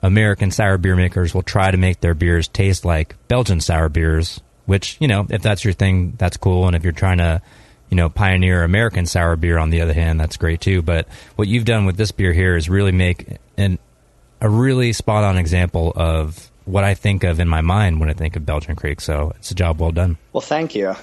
American 0.04 0.50
sour 0.50 0.76
beer 0.76 0.94
makers 0.94 1.34
will 1.34 1.42
try 1.42 1.70
to 1.70 1.78
make 1.78 2.00
their 2.00 2.12
beers 2.12 2.46
taste 2.46 2.84
like 2.84 3.16
Belgian 3.26 3.58
sour 3.58 3.88
beers, 3.88 4.38
which, 4.66 4.98
you 5.00 5.08
know, 5.08 5.26
if 5.30 5.40
that's 5.40 5.64
your 5.64 5.72
thing, 5.72 6.12
that's 6.18 6.36
cool. 6.36 6.66
And 6.66 6.76
if 6.76 6.84
you're 6.84 6.92
trying 6.92 7.18
to, 7.18 7.40
you 7.88 7.96
know, 7.96 8.10
pioneer 8.10 8.64
American 8.64 9.06
sour 9.06 9.34
beer 9.34 9.56
on 9.56 9.70
the 9.70 9.80
other 9.80 9.94
hand, 9.94 10.20
that's 10.20 10.36
great 10.36 10.60
too. 10.60 10.82
But 10.82 11.08
what 11.36 11.48
you've 11.48 11.64
done 11.64 11.86
with 11.86 11.96
this 11.96 12.12
beer 12.12 12.34
here 12.34 12.54
is 12.54 12.68
really 12.68 12.92
make 12.92 13.38
an, 13.56 13.78
a 14.42 14.48
really 14.48 14.92
spot 14.92 15.24
on 15.24 15.38
example 15.38 15.90
of 15.96 16.50
what 16.66 16.84
I 16.84 16.92
think 16.92 17.24
of 17.24 17.40
in 17.40 17.48
my 17.48 17.62
mind 17.62 17.98
when 17.98 18.10
I 18.10 18.12
think 18.12 18.36
of 18.36 18.44
Belgian 18.44 18.76
Kriek. 18.76 19.00
So 19.00 19.32
it's 19.36 19.52
a 19.52 19.54
job 19.54 19.80
well 19.80 19.90
done. 19.90 20.18
Well, 20.34 20.42
thank 20.42 20.74
you. 20.74 20.94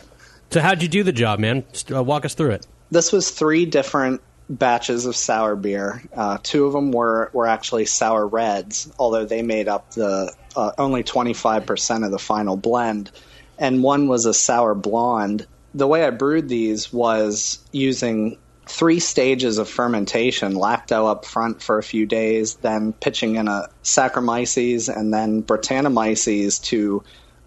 so, 0.52 0.62
how'd 0.62 0.84
you 0.84 0.88
do 0.88 1.02
the 1.02 1.12
job, 1.12 1.40
man? 1.40 1.64
Just, 1.72 1.92
uh, 1.92 2.04
walk 2.04 2.24
us 2.24 2.36
through 2.36 2.52
it. 2.52 2.68
This 2.92 3.12
was 3.12 3.32
three 3.32 3.66
different 3.66 4.22
batches 4.52 5.06
of 5.06 5.16
sour 5.16 5.56
beer. 5.56 6.04
Uh, 6.14 6.38
two 6.44 6.66
of 6.66 6.74
them 6.74 6.92
were, 6.92 7.30
were 7.34 7.48
actually 7.48 7.86
sour 7.86 8.28
reds, 8.28 8.92
although 9.00 9.26
they 9.26 9.42
made 9.42 9.68
up 9.68 9.92
the 9.92 10.34
uh, 10.56 10.72
only 10.78 11.04
25% 11.04 12.06
of 12.06 12.12
the 12.12 12.20
final 12.20 12.58
blend. 12.58 13.12
And 13.58 13.82
one 13.82 14.08
was 14.08 14.26
a 14.26 14.34
sour 14.34 14.76
blonde. 14.76 15.48
The 15.74 15.88
way 15.88 16.04
I 16.04 16.10
brewed 16.10 16.50
these 16.50 16.92
was 16.92 17.60
using 17.72 18.38
three 18.66 19.00
stages 19.00 19.58
of 19.58 19.70
fermentation 19.70 20.54
lacto 20.54 21.10
up 21.10 21.26
front 21.26 21.62
for 21.62 21.78
a 21.78 21.84
few 21.84 22.06
days, 22.06 22.56
then 22.56 22.94
pitching 22.94 23.36
in 23.36 23.48
a 23.48 23.70
Saccharomyces 23.84 24.94
and 24.96 25.14
then 25.14 25.44
Brettanomyces 25.44 26.62
to 26.64 27.04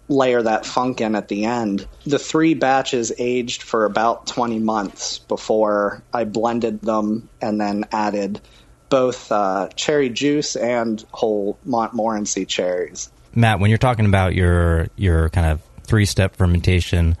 layer 0.07 0.41
that 0.41 0.65
funk 0.65 1.01
in 1.01 1.15
at 1.15 1.27
the 1.27 1.45
end. 1.45 1.87
The 2.05 2.19
three 2.19 2.53
batches 2.53 3.11
aged 3.17 3.63
for 3.63 3.85
about 3.85 4.27
20 4.27 4.59
months 4.59 5.19
before 5.19 6.03
I 6.13 6.25
blended 6.25 6.81
them 6.81 7.29
and 7.41 7.59
then 7.59 7.85
added 7.91 8.41
both 8.89 9.31
uh, 9.31 9.69
cherry 9.75 10.09
juice 10.09 10.55
and 10.55 11.03
whole 11.11 11.57
Montmorency 11.65 12.45
cherries. 12.45 13.11
Matt, 13.33 13.59
when 13.59 13.69
you're 13.69 13.77
talking 13.77 14.05
about 14.05 14.33
your 14.33 14.87
your 14.95 15.29
kind 15.29 15.47
of 15.47 15.61
three 15.83 16.05
step 16.05 16.35
fermentation, 16.35 17.17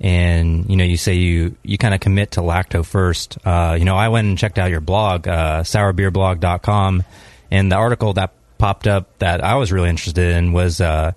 and 0.00 0.68
you 0.68 0.76
know 0.76 0.84
you 0.84 0.96
say 0.96 1.14
you 1.14 1.56
you 1.62 1.78
kind 1.78 1.94
of 1.94 2.00
commit 2.00 2.32
to 2.32 2.40
lacto 2.40 2.84
first. 2.84 3.38
Uh, 3.44 3.76
you 3.78 3.84
know, 3.84 3.96
I 3.96 4.08
went 4.08 4.26
and 4.26 4.36
checked 4.36 4.58
out 4.58 4.70
your 4.70 4.80
blog, 4.80 5.28
uh, 5.28 5.62
sourbeerblog.com, 5.62 7.04
and 7.50 7.70
the 7.70 7.76
article 7.76 8.14
that 8.14 8.32
popped 8.58 8.86
up 8.86 9.18
that 9.18 9.44
I 9.44 9.54
was 9.56 9.70
really 9.70 9.88
interested 9.88 10.36
in 10.36 10.52
was 10.52 10.80
uh, 10.80 11.12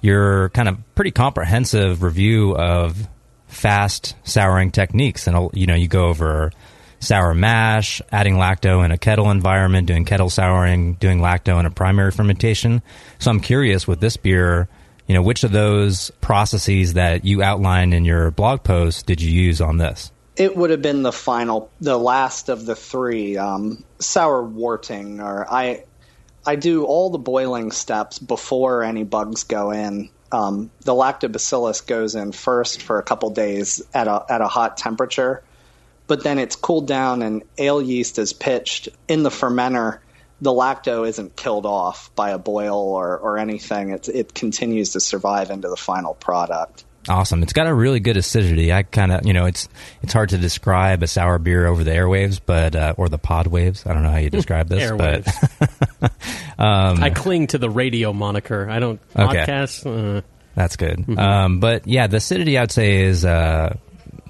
your 0.00 0.50
kind 0.50 0.68
of 0.68 0.78
pretty 0.94 1.10
comprehensive 1.10 2.02
review 2.02 2.54
of 2.54 3.08
fast 3.46 4.14
souring 4.24 4.70
techniques, 4.70 5.26
and 5.26 5.50
you 5.52 5.66
know 5.66 5.74
you 5.74 5.88
go 5.88 6.06
over 6.06 6.52
sour 7.00 7.34
mash, 7.34 8.02
adding 8.10 8.34
lacto 8.34 8.84
in 8.84 8.90
a 8.90 8.98
kettle 8.98 9.30
environment, 9.30 9.86
doing 9.86 10.04
kettle 10.04 10.30
souring, 10.30 10.94
doing 10.94 11.20
lacto 11.20 11.58
in 11.60 11.66
a 11.66 11.70
primary 11.70 12.10
fermentation. 12.10 12.82
So 13.18 13.30
I'm 13.30 13.40
curious 13.40 13.86
with 13.86 14.00
this 14.00 14.16
beer, 14.16 14.68
you 15.06 15.14
know, 15.14 15.22
which 15.22 15.44
of 15.44 15.52
those 15.52 16.10
processes 16.20 16.94
that 16.94 17.24
you 17.24 17.42
outlined 17.42 17.94
in 17.94 18.04
your 18.04 18.30
blog 18.30 18.64
post 18.64 19.06
did 19.06 19.20
you 19.20 19.30
use 19.30 19.60
on 19.60 19.78
this? 19.78 20.12
It 20.36 20.56
would 20.56 20.70
have 20.70 20.82
been 20.82 21.02
the 21.02 21.12
final, 21.12 21.70
the 21.80 21.98
last 21.98 22.48
of 22.48 22.64
the 22.64 22.76
three. 22.76 23.36
Um, 23.36 23.84
sour 23.98 24.42
worting, 24.42 25.20
or 25.20 25.46
I, 25.50 25.84
I 26.48 26.56
do 26.56 26.86
all 26.86 27.10
the 27.10 27.18
boiling 27.18 27.72
steps 27.72 28.18
before 28.18 28.82
any 28.82 29.04
bugs 29.04 29.44
go 29.44 29.70
in. 29.70 30.08
Um, 30.32 30.70
the 30.80 30.94
lactobacillus 30.94 31.86
goes 31.86 32.14
in 32.14 32.32
first 32.32 32.80
for 32.80 32.98
a 32.98 33.02
couple 33.02 33.28
days 33.28 33.82
at 33.92 34.08
a 34.08 34.24
at 34.30 34.40
a 34.40 34.48
hot 34.48 34.78
temperature, 34.78 35.42
but 36.06 36.24
then 36.24 36.38
it's 36.38 36.56
cooled 36.56 36.86
down 36.86 37.20
and 37.20 37.42
ale 37.58 37.82
yeast 37.82 38.18
is 38.18 38.32
pitched 38.32 38.88
in 39.08 39.24
the 39.24 39.28
fermenter. 39.28 39.98
The 40.40 40.50
lacto 40.50 41.06
isn't 41.06 41.36
killed 41.36 41.66
off 41.66 42.10
by 42.14 42.30
a 42.30 42.38
boil 42.38 42.78
or, 42.78 43.18
or 43.18 43.36
anything. 43.36 43.90
It, 43.90 44.08
it 44.08 44.32
continues 44.32 44.92
to 44.92 45.00
survive 45.00 45.50
into 45.50 45.68
the 45.68 45.76
final 45.76 46.14
product. 46.14 46.82
Awesome. 47.08 47.42
It's 47.42 47.52
got 47.52 47.66
a 47.66 47.74
really 47.74 48.00
good 48.00 48.16
acidity. 48.16 48.72
I 48.72 48.82
kind 48.82 49.12
of, 49.12 49.26
you 49.26 49.32
know, 49.32 49.46
it's 49.46 49.68
it's 50.02 50.12
hard 50.12 50.30
to 50.30 50.38
describe 50.38 51.02
a 51.02 51.06
sour 51.06 51.38
beer 51.38 51.66
over 51.66 51.82
the 51.84 51.90
airwaves, 51.90 52.40
but 52.44 52.74
uh, 52.74 52.94
or 52.96 53.08
the 53.08 53.18
pod 53.18 53.46
waves. 53.46 53.86
I 53.86 53.94
don't 53.94 54.02
know 54.02 54.10
how 54.10 54.18
you 54.18 54.30
describe 54.38 54.68
this, 54.68 54.90
but 54.90 55.26
um, 56.58 57.02
I 57.02 57.10
cling 57.10 57.48
to 57.48 57.58
the 57.58 57.70
radio 57.70 58.12
moniker. 58.12 58.68
I 58.68 58.78
don't 58.78 59.00
podcast. 59.14 59.86
Uh, 59.86 60.22
That's 60.54 60.76
good. 60.76 60.98
Mm-hmm. 60.98 61.18
Um, 61.18 61.60
but 61.60 61.86
yeah, 61.86 62.08
the 62.08 62.18
acidity 62.18 62.58
I'd 62.58 62.72
say 62.72 63.02
is 63.02 63.24
uh, 63.24 63.76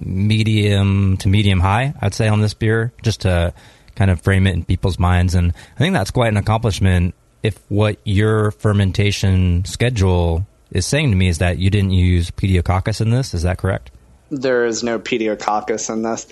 medium 0.01 1.17
to 1.19 1.29
medium 1.29 1.61
high, 1.61 1.95
I'd 2.01 2.15
say, 2.15 2.29
on 2.29 2.41
this 2.41 2.55
beer, 2.55 2.93
just 3.03 3.23
to 3.23 3.55
kind 3.97 4.11
of 4.11 4.21
frame 4.21 4.47
it 4.47 4.55
in 4.55 4.65
people's 4.65 4.99
minds. 4.99 5.35
And 5.35 5.53
I 5.75 5.79
think 5.79 5.95
that's 5.95 6.13
quite 6.13 6.29
an 6.29 6.37
accomplishment 6.37 7.15
if 7.43 7.59
what 7.69 7.99
your 8.05 8.51
fermentation 8.53 9.65
schedule 9.65 10.47
is 10.71 10.87
saying 10.87 11.11
to 11.11 11.17
me 11.17 11.29
is 11.29 11.39
that 11.39 11.59
you 11.59 11.71
didn't 11.71 11.91
use 11.91 12.31
pediococcus 12.31 13.01
in 13.01 13.11
this. 13.11 13.35
Is 13.35 13.43
that 13.43 13.59
correct? 13.59 13.91
There 14.31 14.67
is 14.67 14.83
no 14.83 14.99
pediococcus 14.99 15.91
in 15.93 16.03
this. 16.03 16.27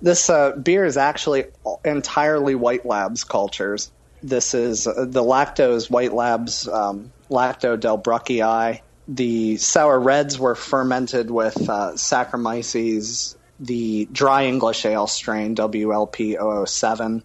This 0.00 0.30
uh, 0.30 0.52
beer 0.52 0.84
is 0.84 0.96
actually 0.96 1.44
entirely 1.84 2.54
White 2.54 2.86
Labs 2.86 3.24
cultures. 3.24 3.90
This 4.22 4.54
is 4.54 4.86
uh, 4.86 5.06
the 5.08 5.22
lactose 5.22 5.90
White 5.90 6.12
Labs 6.14 6.66
um, 6.68 7.12
Lacto 7.30 7.76
delbrueckii 7.76 8.80
the 9.08 9.56
sour 9.56 9.98
reds 9.98 10.38
were 10.38 10.54
fermented 10.54 11.30
with 11.30 11.68
uh, 11.68 11.92
Saccharomyces, 11.92 13.36
the 13.58 14.06
dry 14.10 14.46
English 14.46 14.84
ale 14.84 15.06
strain 15.06 15.54
WLP 15.56 16.68
007, 16.68 17.22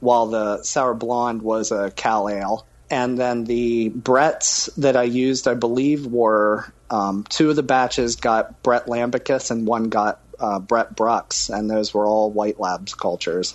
while 0.00 0.26
the 0.26 0.62
sour 0.62 0.94
blonde 0.94 1.42
was 1.42 1.70
a 1.70 1.90
cal 1.90 2.28
ale. 2.28 2.66
And 2.90 3.18
then 3.18 3.44
the 3.44 3.90
Bretts 3.90 4.74
that 4.76 4.96
I 4.96 5.02
used, 5.02 5.46
I 5.46 5.54
believe, 5.54 6.06
were 6.06 6.72
um, 6.90 7.24
two 7.28 7.50
of 7.50 7.56
the 7.56 7.62
batches 7.62 8.16
got 8.16 8.62
Brett 8.62 8.86
Lambicus 8.86 9.50
and 9.50 9.66
one 9.66 9.90
got 9.90 10.20
uh, 10.38 10.58
Brett 10.58 10.94
Brux, 10.94 11.50
and 11.54 11.70
those 11.70 11.92
were 11.92 12.06
all 12.06 12.30
White 12.30 12.58
Labs 12.60 12.94
cultures. 12.94 13.54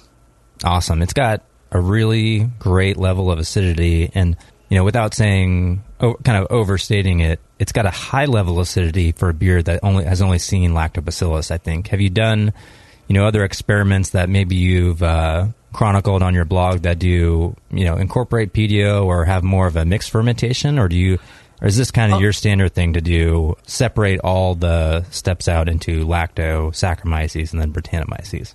Awesome. 0.63 1.01
It's 1.01 1.13
got 1.13 1.41
a 1.71 1.79
really 1.79 2.49
great 2.59 2.97
level 2.97 3.31
of 3.31 3.39
acidity, 3.39 4.11
and 4.13 4.37
you 4.69 4.77
know, 4.77 4.83
without 4.83 5.13
saying 5.13 5.83
kind 5.99 6.37
of 6.37 6.47
overstating 6.49 7.19
it, 7.19 7.39
it's 7.59 7.71
got 7.71 7.85
a 7.85 7.91
high 7.91 8.25
level 8.25 8.59
acidity 8.59 9.11
for 9.11 9.29
a 9.29 9.33
beer 9.33 9.61
that 9.63 9.79
only 9.83 10.05
has 10.05 10.21
only 10.21 10.39
seen 10.39 10.71
lactobacillus. 10.71 11.51
I 11.51 11.57
think. 11.57 11.87
Have 11.87 12.01
you 12.01 12.09
done, 12.09 12.53
you 13.07 13.13
know, 13.13 13.25
other 13.25 13.43
experiments 13.43 14.12
that 14.12 14.29
maybe 14.29 14.55
you've 14.55 15.03
uh, 15.03 15.48
chronicled 15.74 16.24
on 16.24 16.33
your 16.33 16.45
blog 16.45 16.83
that 16.83 17.00
do, 17.00 17.55
you 17.72 17.86
know, 17.86 17.98
incorporate 17.98 18.53
pedio 18.53 19.05
or 19.05 19.25
have 19.25 19.43
more 19.43 19.67
of 19.67 19.75
a 19.75 19.86
mixed 19.86 20.12
fermentation, 20.12 20.79
or 20.79 20.88
do 20.88 20.95
you? 20.95 21.19
Or 21.62 21.67
is 21.67 21.77
this 21.77 21.91
kind 21.91 22.12
of 22.12 22.17
oh. 22.17 22.22
your 22.22 22.33
standard 22.33 22.74
thing 22.74 22.93
to 22.93 23.01
do? 23.01 23.55
Separate 23.65 24.19
all 24.19 24.55
the 24.55 25.03
steps 25.12 25.48
out 25.48 25.69
into 25.69 26.05
lacto, 26.05 26.72
Saccharomyces, 26.72 27.53
and 27.53 27.62
then 27.62 27.74
Brettanomyces. 27.74 28.53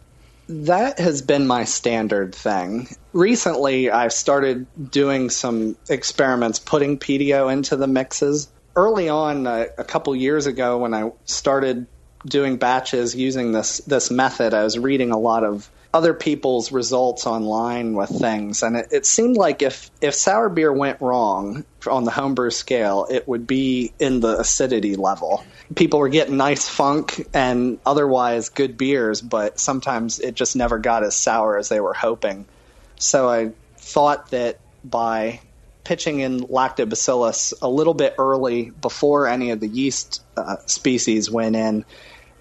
That 0.49 0.99
has 0.99 1.21
been 1.21 1.47
my 1.47 1.65
standard 1.65 2.35
thing. 2.35 2.89
Recently, 3.13 3.91
I've 3.91 4.15
started 4.15 4.67
doing 4.91 5.29
some 5.29 5.77
experiments 5.91 6.59
putting 6.59 6.99
pedio 6.99 7.53
into 7.53 7.77
the 7.77 7.87
mixes. 7.87 8.49
Early 8.75 9.09
on, 9.09 9.47
uh, 9.47 9.67
a 9.77 9.85
couple 9.85 10.15
years 10.17 10.47
ago, 10.47 10.79
when 10.79 10.95
I 10.95 11.13
started 11.27 11.87
doing 12.25 12.57
batches 12.57 13.15
using 13.15 13.53
this 13.53 13.79
this 13.79 14.11
method, 14.11 14.55
I 14.55 14.65
was 14.65 14.79
reading 14.79 15.11
a 15.11 15.19
lot 15.19 15.45
of 15.45 15.71
other 15.95 16.13
people's 16.13 16.71
results 16.71 17.27
online 17.27 17.95
with 17.95 18.11
things, 18.11 18.63
and 18.63 18.77
it, 18.77 18.89
it 18.91 19.07
seemed 19.07 19.37
like 19.37 19.63
if 19.63 19.91
if 20.01 20.15
sour 20.15 20.49
beer 20.49 20.73
went 20.73 21.01
wrong 21.01 21.65
on 21.87 22.05
the 22.05 22.11
homebrew 22.11 22.51
scale, 22.51 23.07
it 23.11 23.27
would 23.27 23.47
be 23.47 23.93
in 23.99 24.21
the 24.21 24.39
acidity 24.39 24.97
level. 24.97 25.45
People 25.75 26.01
were 26.01 26.09
getting 26.09 26.37
nice 26.37 26.69
funk 26.69 27.27
and 27.33 27.79
otherwise 27.87 28.49
good 28.49 28.77
beers, 28.77 29.21
but 29.21 29.59
sometimes 29.59 30.19
it 30.19 30.35
just 30.35 30.57
never 30.57 30.79
got 30.79 31.05
as 31.05 31.17
sour 31.17 31.57
as 31.57 31.69
they 31.69 31.81
were 31.81 31.95
hoping. 31.95 32.47
So 32.99 33.29
I 33.29 33.53
thought 33.77 34.31
that 34.31 34.59
by 34.85 35.41
pitching 35.89 36.21
in 36.21 36.41
lactobacillus 36.41 37.55
a 37.63 37.69
little 37.69 37.95
bit 37.95 38.15
early 38.19 38.69
before 38.69 39.27
any 39.27 39.53
of 39.53 39.59
the 39.59 39.67
yeast 39.67 40.23
uh, 40.37 40.57
species 40.67 41.31
went 41.31 41.57
in, 41.57 41.83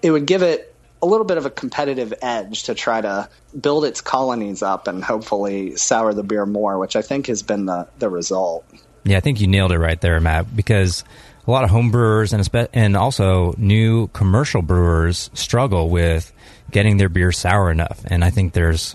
it 0.02 0.10
would 0.10 0.26
give 0.26 0.42
it 0.42 0.76
a 1.00 1.06
little 1.06 1.24
bit 1.24 1.38
of 1.38 1.46
a 1.46 1.50
competitive 1.50 2.12
edge 2.20 2.64
to 2.64 2.74
try 2.74 3.00
to 3.00 3.26
build 3.58 3.86
its 3.86 4.02
colonies 4.02 4.62
up 4.62 4.86
and 4.86 5.02
hopefully 5.02 5.76
sour 5.76 6.12
the 6.12 6.22
beer 6.22 6.44
more, 6.44 6.78
which 6.78 6.94
I 6.94 7.00
think 7.00 7.28
has 7.28 7.42
been 7.42 7.64
the, 7.64 7.88
the 7.98 8.10
result. 8.10 8.66
Yeah, 9.04 9.16
I 9.16 9.20
think 9.20 9.40
you 9.40 9.46
nailed 9.46 9.72
it 9.72 9.78
right 9.78 9.98
there, 9.98 10.20
Matt, 10.20 10.54
because 10.54 11.02
a 11.46 11.50
lot 11.50 11.64
of 11.64 11.70
home 11.70 11.90
brewers 11.90 12.34
and, 12.34 12.46
and 12.74 12.98
also 12.98 13.54
new 13.56 14.08
commercial 14.08 14.60
brewers 14.60 15.30
struggle 15.32 15.88
with 15.88 16.30
getting 16.70 16.98
their 16.98 17.08
beer 17.08 17.32
sour 17.32 17.70
enough. 17.70 18.02
And 18.04 18.22
I 18.22 18.28
think 18.28 18.52
there's 18.52 18.94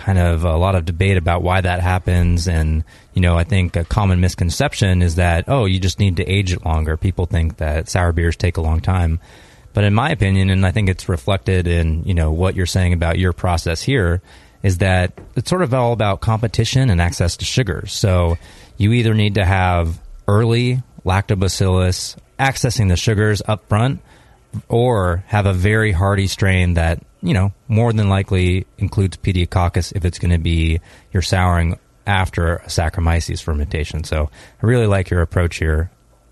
kind 0.00 0.18
of 0.18 0.44
a 0.44 0.56
lot 0.56 0.74
of 0.74 0.86
debate 0.86 1.18
about 1.18 1.42
why 1.42 1.60
that 1.60 1.80
happens. 1.80 2.48
And, 2.48 2.84
you 3.12 3.20
know, 3.20 3.36
I 3.36 3.44
think 3.44 3.76
a 3.76 3.84
common 3.84 4.20
misconception 4.20 5.02
is 5.02 5.16
that, 5.16 5.44
oh, 5.46 5.66
you 5.66 5.78
just 5.78 5.98
need 5.98 6.16
to 6.16 6.24
age 6.24 6.52
it 6.52 6.64
longer. 6.64 6.96
People 6.96 7.26
think 7.26 7.58
that 7.58 7.88
sour 7.88 8.12
beers 8.12 8.36
take 8.36 8.56
a 8.56 8.62
long 8.62 8.80
time. 8.80 9.20
But 9.72 9.84
in 9.84 9.94
my 9.94 10.10
opinion, 10.10 10.50
and 10.50 10.66
I 10.66 10.72
think 10.72 10.88
it's 10.88 11.08
reflected 11.08 11.66
in 11.66 12.02
you 12.04 12.14
know 12.14 12.32
what 12.32 12.56
you're 12.56 12.66
saying 12.66 12.92
about 12.92 13.18
your 13.18 13.32
process 13.32 13.82
here, 13.82 14.20
is 14.62 14.78
that 14.78 15.12
it's 15.36 15.48
sort 15.48 15.62
of 15.62 15.72
all 15.72 15.92
about 15.92 16.20
competition 16.20 16.90
and 16.90 17.00
access 17.00 17.36
to 17.36 17.44
sugars. 17.44 17.92
So 17.92 18.36
you 18.78 18.92
either 18.92 19.14
need 19.14 19.36
to 19.36 19.44
have 19.44 20.00
early 20.26 20.82
lactobacillus 21.04 22.16
accessing 22.38 22.88
the 22.88 22.96
sugars 22.96 23.42
up 23.46 23.68
front, 23.68 24.00
or 24.68 25.24
have 25.26 25.46
a 25.46 25.52
very 25.52 25.92
hardy 25.92 26.26
strain 26.26 26.74
that 26.74 27.02
you 27.22 27.34
know 27.34 27.52
more 27.68 27.92
than 27.92 28.08
likely 28.08 28.66
includes 28.78 29.16
pediococcus 29.16 29.94
if 29.94 30.04
it's 30.04 30.18
going 30.18 30.32
to 30.32 30.38
be 30.38 30.80
your 31.12 31.22
souring 31.22 31.78
after 32.06 32.56
a 32.56 32.66
Saccharomyces 32.66 33.42
fermentation. 33.42 34.04
So 34.04 34.30
I 34.62 34.66
really 34.66 34.86
like 34.86 35.10
your 35.10 35.22
approach 35.22 35.56
here 35.56 35.90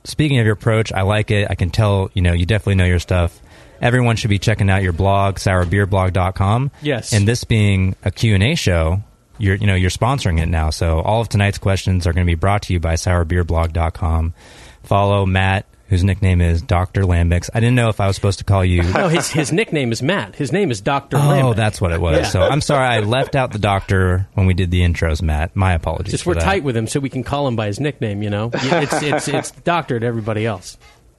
speaking 0.08 0.38
of 0.38 0.46
your 0.46 0.54
approach, 0.54 0.92
I 0.92 1.02
like 1.02 1.30
it. 1.30 1.46
I 1.50 1.54
can 1.54 1.70
tell, 1.70 2.10
you 2.14 2.22
know, 2.22 2.32
you 2.32 2.46
definitely 2.46 2.76
know 2.76 2.86
your 2.86 2.98
stuff. 2.98 3.40
Everyone 3.80 4.16
should 4.16 4.30
be 4.30 4.38
checking 4.38 4.70
out 4.70 4.82
your 4.82 4.92
blog, 4.92 5.36
sourbeerblog.com. 5.36 6.70
Yes. 6.82 7.12
And 7.12 7.28
this 7.28 7.44
being 7.44 7.94
a 8.04 8.10
Q&A 8.10 8.56
show, 8.56 9.02
you're, 9.38 9.54
you 9.54 9.66
know, 9.66 9.76
you're 9.76 9.90
sponsoring 9.90 10.40
it 10.40 10.48
now. 10.48 10.70
So 10.70 11.00
all 11.00 11.20
of 11.20 11.28
tonight's 11.28 11.58
questions 11.58 12.06
are 12.06 12.12
going 12.12 12.26
to 12.26 12.30
be 12.30 12.34
brought 12.34 12.62
to 12.62 12.72
you 12.72 12.80
by 12.80 12.94
sourbeerblog.com. 12.94 14.34
Follow 14.82 15.26
Matt 15.26 15.66
whose 15.88 16.04
nickname 16.04 16.40
is 16.40 16.62
Dr. 16.62 17.02
Lambix. 17.02 17.50
I 17.52 17.60
didn't 17.60 17.74
know 17.74 17.88
if 17.88 18.00
I 18.00 18.06
was 18.06 18.16
supposed 18.16 18.38
to 18.38 18.44
call 18.44 18.64
you. 18.64 18.82
no, 18.92 19.08
his, 19.08 19.30
his 19.30 19.52
nickname 19.52 19.90
is 19.92 20.02
Matt. 20.02 20.36
His 20.36 20.52
name 20.52 20.70
is 20.70 20.80
Dr. 20.80 21.16
Oh, 21.18 21.54
that's 21.54 21.80
what 21.80 21.92
it 21.92 22.00
was. 22.00 22.18
Yeah. 22.18 22.28
So 22.28 22.42
I'm 22.42 22.60
sorry 22.60 22.86
I 22.86 23.00
left 23.00 23.34
out 23.34 23.52
the 23.52 23.58
doctor 23.58 24.28
when 24.34 24.46
we 24.46 24.54
did 24.54 24.70
the 24.70 24.80
intros, 24.80 25.22
Matt. 25.22 25.56
My 25.56 25.72
apologies. 25.72 26.12
Just 26.12 26.26
we're 26.26 26.34
that. 26.34 26.42
tight 26.42 26.64
with 26.64 26.76
him 26.76 26.86
so 26.86 27.00
we 27.00 27.08
can 27.08 27.24
call 27.24 27.48
him 27.48 27.56
by 27.56 27.66
his 27.66 27.80
nickname, 27.80 28.22
you 28.22 28.30
know? 28.30 28.50
It's, 28.52 29.02
it's, 29.02 29.28
it's 29.28 29.50
doctor 29.50 29.98
to 29.98 30.06
everybody 30.06 30.46
else. 30.46 30.76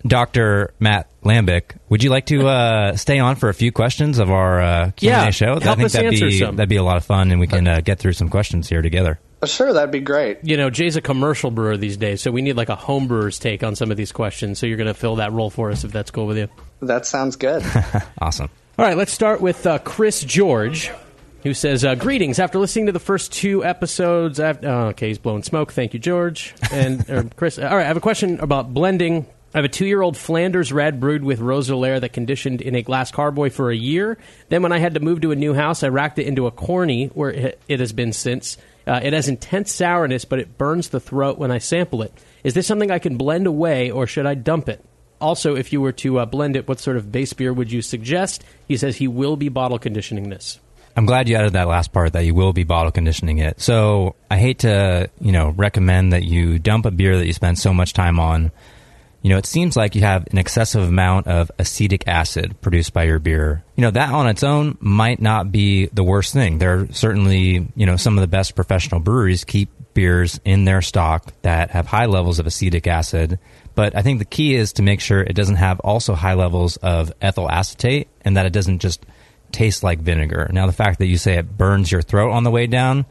Dr. 0.08 0.74
Matt 0.80 1.08
Lambic, 1.24 1.78
would 1.90 2.04
you 2.04 2.10
like 2.10 2.28
to 2.28 2.48
uh, 2.48 2.96
stay 2.96 3.20
on 3.20 3.36
for 3.36 3.50
a 3.50 3.54
few 3.54 3.72
questions 3.72 4.20
of 4.20 4.32
our 4.32 4.62
uh, 4.62 4.92
Q&A 4.92 5.12
yeah, 5.12 5.30
show? 5.32 5.56
I 5.56 5.76
think 5.76 5.92
that'd 5.92 6.12
be 6.12 6.40
some. 6.40 6.56
that'd 6.56 6.70
be 6.70 6.78
a 6.78 6.84
lot 6.84 6.98
of 6.98 7.04
fun, 7.04 7.32
and 7.32 7.40
we 7.40 7.48
can 7.48 7.68
uh, 7.68 7.82
get 7.82 8.00
through 8.00 8.14
some 8.14 8.30
questions 8.30 8.70
here 8.70 8.82
together. 8.82 9.20
Sure, 9.46 9.72
that'd 9.72 9.92
be 9.92 10.02
great. 10.02 10.40
You 10.44 10.58
know, 10.58 10.70
Jay's 10.70 10.96
a 10.96 11.02
commercial 11.02 11.50
brewer 11.50 11.78
these 11.78 11.98
days, 11.98 12.22
so 12.22 12.32
we 12.32 12.42
need 12.42 12.58
like 12.58 12.70
a 12.70 12.76
home 12.76 13.08
brewer's 13.08 13.40
take 13.40 13.64
on 13.64 13.76
some 13.76 13.90
of 13.90 13.98
these 13.98 14.12
questions. 14.12 14.60
So 14.60 14.66
you're 14.66 14.78
going 14.78 14.88
to 14.88 14.94
fill 14.94 15.18
that 15.18 15.32
role 15.32 15.50
for 15.50 15.72
us 15.72 15.84
if 15.84 15.92
that's 15.92 16.12
cool 16.12 16.28
with 16.28 16.38
you. 16.38 16.50
That 16.82 17.06
sounds 17.06 17.36
good. 17.36 17.64
awesome. 18.22 18.50
All 18.78 18.86
right, 18.86 18.98
let's 18.98 19.12
start 19.12 19.42
with 19.42 19.66
uh, 19.66 19.80
Chris 19.80 20.24
George, 20.24 20.92
who 21.44 21.54
says, 21.54 21.86
uh, 21.86 21.96
"Greetings. 21.96 22.40
After 22.40 22.60
listening 22.60 22.88
to 22.88 22.92
the 22.92 23.00
first 23.00 23.32
two 23.32 23.64
episodes, 23.64 24.40
I've, 24.40 24.64
oh, 24.64 24.88
okay, 24.88 25.08
he's 25.08 25.18
blowing 25.18 25.44
smoke. 25.44 25.72
Thank 25.72 25.94
you, 25.94 26.00
George 26.00 26.54
and 26.72 27.10
or 27.10 27.24
Chris. 27.36 27.60
All 27.60 27.66
right, 27.66 27.84
I 27.84 27.88
have 27.88 27.98
a 27.98 28.02
question 28.02 28.40
about 28.40 28.74
blending 28.74 29.26
I 29.54 29.58
have 29.58 29.66
a 29.66 29.70
two 29.70 29.88
year 29.88 30.02
old 30.02 30.16
Flanders 30.16 30.72
red 30.72 31.00
brewed 31.00 31.24
with 31.24 31.40
Roeselare 31.40 32.00
that 32.02 32.14
conditioned 32.14 32.62
in 32.62 32.76
a 32.76 32.84
glass 32.84 33.10
carboy 33.12 33.50
for 33.50 33.72
a 33.72 33.76
year. 33.76 34.20
Then, 34.50 34.62
when 34.62 34.72
I 34.72 34.78
had 34.78 34.94
to 34.94 35.00
move 35.00 35.22
to 35.22 35.32
a 35.32 35.36
new 35.36 35.56
house, 35.56 35.82
I 35.82 35.88
racked 35.88 36.20
it 36.20 36.28
into 36.28 36.46
a 36.46 36.52
corny 36.52 37.08
where 37.08 37.32
it, 37.32 37.62
it 37.68 37.80
has 37.80 37.92
been 37.92 38.14
since. 38.14 38.58
Uh, 38.90 39.00
it 39.04 39.14
has 39.14 39.28
intense 39.28 39.72
sourness, 39.72 40.26
but 40.26 40.40
it 40.40 40.58
burns 40.58 40.90
the 40.90 41.00
throat 41.00 41.38
when 41.38 41.52
I 41.52 41.60
sample 41.60 42.02
it. 42.02 42.12
Is 42.44 42.56
this 42.56 42.66
something 42.66 42.90
I 42.90 42.98
can 42.98 43.18
blend 43.18 43.46
away, 43.46 43.92
or 43.92 44.08
should 44.08 44.26
I 44.26 44.34
dump 44.34 44.68
it? 44.68 44.84
Also, 45.22 45.56
if 45.56 45.72
you 45.72 45.80
were 45.80 45.92
to 45.92 46.18
uh, 46.18 46.26
blend 46.26 46.56
it, 46.56 46.68
what 46.68 46.80
sort 46.80 46.98
of 46.98 47.12
base 47.12 47.32
beer 47.34 47.54
would 47.54 47.72
you 47.72 47.84
suggest? 47.84 48.44
He 48.68 48.78
says 48.78 48.96
he 48.96 49.08
will 49.08 49.36
be 49.36 49.50
bottle 49.50 49.78
conditioning 49.78 50.32
this. 50.32 50.60
I'm 50.96 51.06
glad 51.06 51.30
you 51.30 51.36
added 51.36 51.54
that 51.54 51.68
last 51.68 51.94
part 51.94 52.14
that 52.14 52.26
you 52.26 52.34
will 52.34 52.52
be 52.52 52.64
bottle 52.64 52.92
conditioning 52.92 53.38
it. 53.38 53.62
So 53.62 54.16
I 54.32 54.40
hate 54.40 54.60
to, 54.60 55.12
you 55.22 55.32
know, 55.34 55.50
recommend 55.50 56.14
that 56.14 56.24
you 56.24 56.58
dump 56.58 56.88
a 56.88 56.92
beer 56.92 57.16
that 57.16 57.28
you 57.28 57.34
spend 57.34 57.60
so 57.60 57.74
much 57.74 57.94
time 57.94 58.20
on. 58.20 58.52
You 59.22 59.30
know, 59.30 59.38
it 59.38 59.46
seems 59.46 59.76
like 59.76 59.96
you 59.96 60.02
have 60.02 60.28
an 60.32 60.38
excessive 60.38 60.82
amount 60.82 61.28
of 61.28 61.52
acetic 61.60 62.08
acid 62.08 62.60
produced 62.62 62.94
by 62.94 63.04
your 63.04 63.20
beer. 63.20 63.64
You 63.76 63.82
know, 63.82 63.92
that 63.92 64.14
on 64.14 64.28
its 64.28 64.44
own 64.44 64.78
might 64.80 65.22
not 65.22 65.52
be 65.52 65.88
the 65.88 66.04
worst 66.04 66.34
thing. 66.34 66.58
There 66.58 66.80
are 66.80 66.88
certainly, 66.92 67.68
you 67.76 67.86
know, 67.86 67.98
some 67.98 68.18
of 68.18 68.22
the 68.22 68.28
best 68.28 68.56
professional 68.56 69.02
breweries 69.02 69.44
keep 69.44 69.70
beers 69.94 70.40
in 70.46 70.64
their 70.64 70.82
stock 70.82 71.34
that 71.42 71.72
have 71.72 71.88
high 71.88 72.06
levels 72.06 72.40
of 72.40 72.48
acetic 72.48 72.88
acid. 72.88 73.40
But 73.76 73.96
I 73.96 74.02
think 74.02 74.20
the 74.20 74.26
key 74.26 74.56
is 74.56 74.74
to 74.74 74.84
make 74.84 75.02
sure 75.02 75.22
it 75.22 75.36
doesn't 75.36 75.56
have 75.56 75.80
also 75.82 76.14
high 76.14 76.36
levels 76.36 76.78
of 76.78 77.12
ethyl 77.22 77.50
acetate 77.50 78.08
and 78.22 78.38
that 78.38 78.46
it 78.46 78.54
doesn't 78.54 78.80
just 78.80 79.06
taste 79.52 79.84
like 79.84 80.00
vinegar. 80.00 80.50
Now, 80.54 80.68
the 80.68 80.74
fact 80.74 81.00
that 81.00 81.08
you 81.08 81.18
say 81.18 81.38
it 81.38 81.58
burns 81.58 81.92
your 81.92 82.02
throat 82.02 82.32
on 82.32 82.44
the 82.44 82.52
way 82.52 82.68
down, 82.68 83.06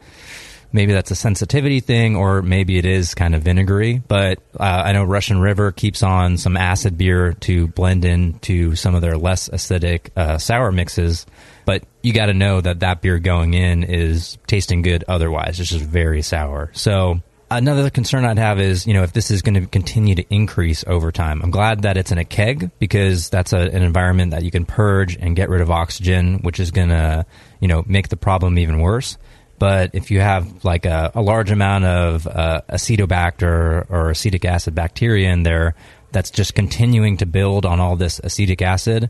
maybe 0.71 0.93
that's 0.93 1.11
a 1.11 1.15
sensitivity 1.15 1.79
thing, 1.79 2.15
or 2.15 2.41
maybe 2.41 2.77
it 2.77 2.85
is 2.85 3.15
kind 3.15 3.35
of 3.35 3.43
vinegary. 3.43 4.01
But 4.07 4.39
uh, 4.59 4.63
I 4.63 4.91
know 4.93 5.03
Russian 5.03 5.39
River 5.39 5.71
keeps 5.71 6.03
on 6.03 6.37
some 6.37 6.57
acid 6.57 6.97
beer 6.97 7.33
to 7.41 7.67
blend 7.67 8.05
in 8.05 8.39
to 8.39 8.75
some 8.75 8.95
of 8.95 9.01
their 9.01 9.17
less 9.17 9.49
acidic 9.49 10.09
uh, 10.15 10.37
sour 10.37 10.71
mixes. 10.71 11.25
But 11.65 11.83
you 12.01 12.13
got 12.13 12.27
to 12.27 12.33
know 12.33 12.61
that 12.61 12.79
that 12.79 13.01
beer 13.01 13.19
going 13.19 13.53
in 13.53 13.83
is 13.83 14.37
tasting 14.47 14.81
good 14.81 15.03
otherwise. 15.07 15.59
It's 15.59 15.69
just 15.69 15.85
very 15.85 16.21
sour. 16.21 16.71
So 16.73 17.21
Another 17.51 17.89
concern 17.89 18.25
I'd 18.25 18.37
have 18.37 18.59
is, 18.59 18.85
you 18.85 18.93
know, 18.93 19.01
if 19.01 19.11
this 19.11 19.31
is 19.31 19.41
going 19.41 19.55
to 19.55 19.65
continue 19.65 20.13
to 20.13 20.23
increase 20.29 20.83
over 20.85 21.11
time. 21.11 21.41
I'm 21.41 21.49
glad 21.49 21.81
that 21.81 21.97
it's 21.97 22.11
in 22.11 22.19
a 22.19 22.25
keg 22.25 22.69
because 22.77 23.31
that's 23.31 23.53
a, 23.53 23.57
an 23.57 23.81
environment 23.81 24.31
that 24.31 24.43
you 24.43 24.51
can 24.51 24.65
purge 24.65 25.17
and 25.17 25.35
get 25.35 25.49
rid 25.49 25.61
of 25.61 25.71
oxygen, 25.71 26.39
which 26.39 26.59
is 26.59 26.69
going 26.69 26.89
to, 26.89 27.25
you 27.59 27.67
know, 27.67 27.83
make 27.87 28.09
the 28.09 28.17
problem 28.17 28.59
even 28.59 28.79
worse. 28.79 29.17
But 29.59 29.91
if 29.93 30.09
you 30.09 30.21
have 30.21 30.63
like 30.63 30.85
a, 30.85 31.11
a 31.13 31.21
large 31.21 31.51
amount 31.51 31.85
of 31.85 32.25
uh, 32.25 32.61
acetobacter 32.69 33.85
or 33.89 34.09
acetic 34.09 34.45
acid 34.45 34.73
bacteria 34.73 35.29
in 35.31 35.43
there 35.43 35.75
that's 36.11 36.31
just 36.31 36.55
continuing 36.55 37.17
to 37.17 37.25
build 37.25 37.65
on 37.65 37.79
all 37.79 37.97
this 37.97 38.19
acetic 38.23 38.61
acid, 38.61 39.09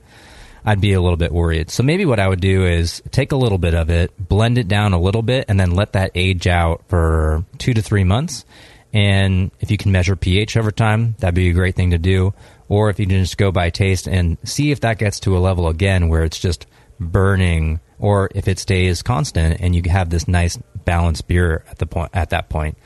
I'd 0.66 0.82
be 0.82 0.94
a 0.94 1.02
little 1.02 1.18
bit 1.18 1.32
worried. 1.32 1.70
So 1.70 1.84
maybe 1.84 2.06
what 2.06 2.20
I 2.20 2.28
would 2.28 2.42
do 2.42 2.66
is 2.66 3.02
take 3.12 3.32
a 3.32 3.38
little 3.38 3.58
bit 3.58 3.74
of 3.74 3.90
it, 3.90 4.12
blend 4.18 4.58
it 4.58 4.68
down 4.68 4.94
a 4.94 5.00
little 5.00 5.22
bit, 5.22 5.46
and 5.48 5.60
then 5.60 5.72
let 5.72 5.94
that 5.94 6.12
age 6.16 6.48
out 6.48 6.84
for 6.88 7.46
two 7.60 7.74
to 7.74 7.82
three 7.82 8.04
months. 8.04 8.44
And 8.92 9.52
if 9.60 9.70
you 9.70 9.78
can 9.78 9.92
measure 9.92 10.16
pH 10.16 10.58
over 10.58 10.72
time, 10.72 11.16
that'd 11.20 11.36
be 11.36 11.50
a 11.50 11.54
great 11.54 11.76
thing 11.76 11.92
to 11.92 11.98
do. 11.98 12.34
Or 12.68 12.90
if 12.90 13.00
you 13.00 13.06
just 13.06 13.38
go 13.38 13.52
by 13.52 13.70
taste 13.70 14.08
and 14.08 14.38
see 14.44 14.72
if 14.72 14.82
that 14.82 14.98
gets 14.98 15.20
to 15.22 15.38
a 15.38 15.40
level 15.40 15.68
again 15.68 16.10
where 16.10 16.24
it's 16.24 16.40
just 16.40 16.66
burning, 17.00 17.80
or 18.00 18.30
if 18.36 18.48
it 18.48 18.60
stays 18.60 19.02
constant 19.02 19.60
and 19.60 19.76
you 19.76 19.84
have 19.90 20.10
this 20.10 20.28
nice 20.28 20.58
balanced 20.86 21.28
beer 21.28 21.64
at 21.70 21.78
the 21.78 21.86
point 21.86 22.12
at 22.14 22.32
that 22.32 22.50
point. 22.50 22.78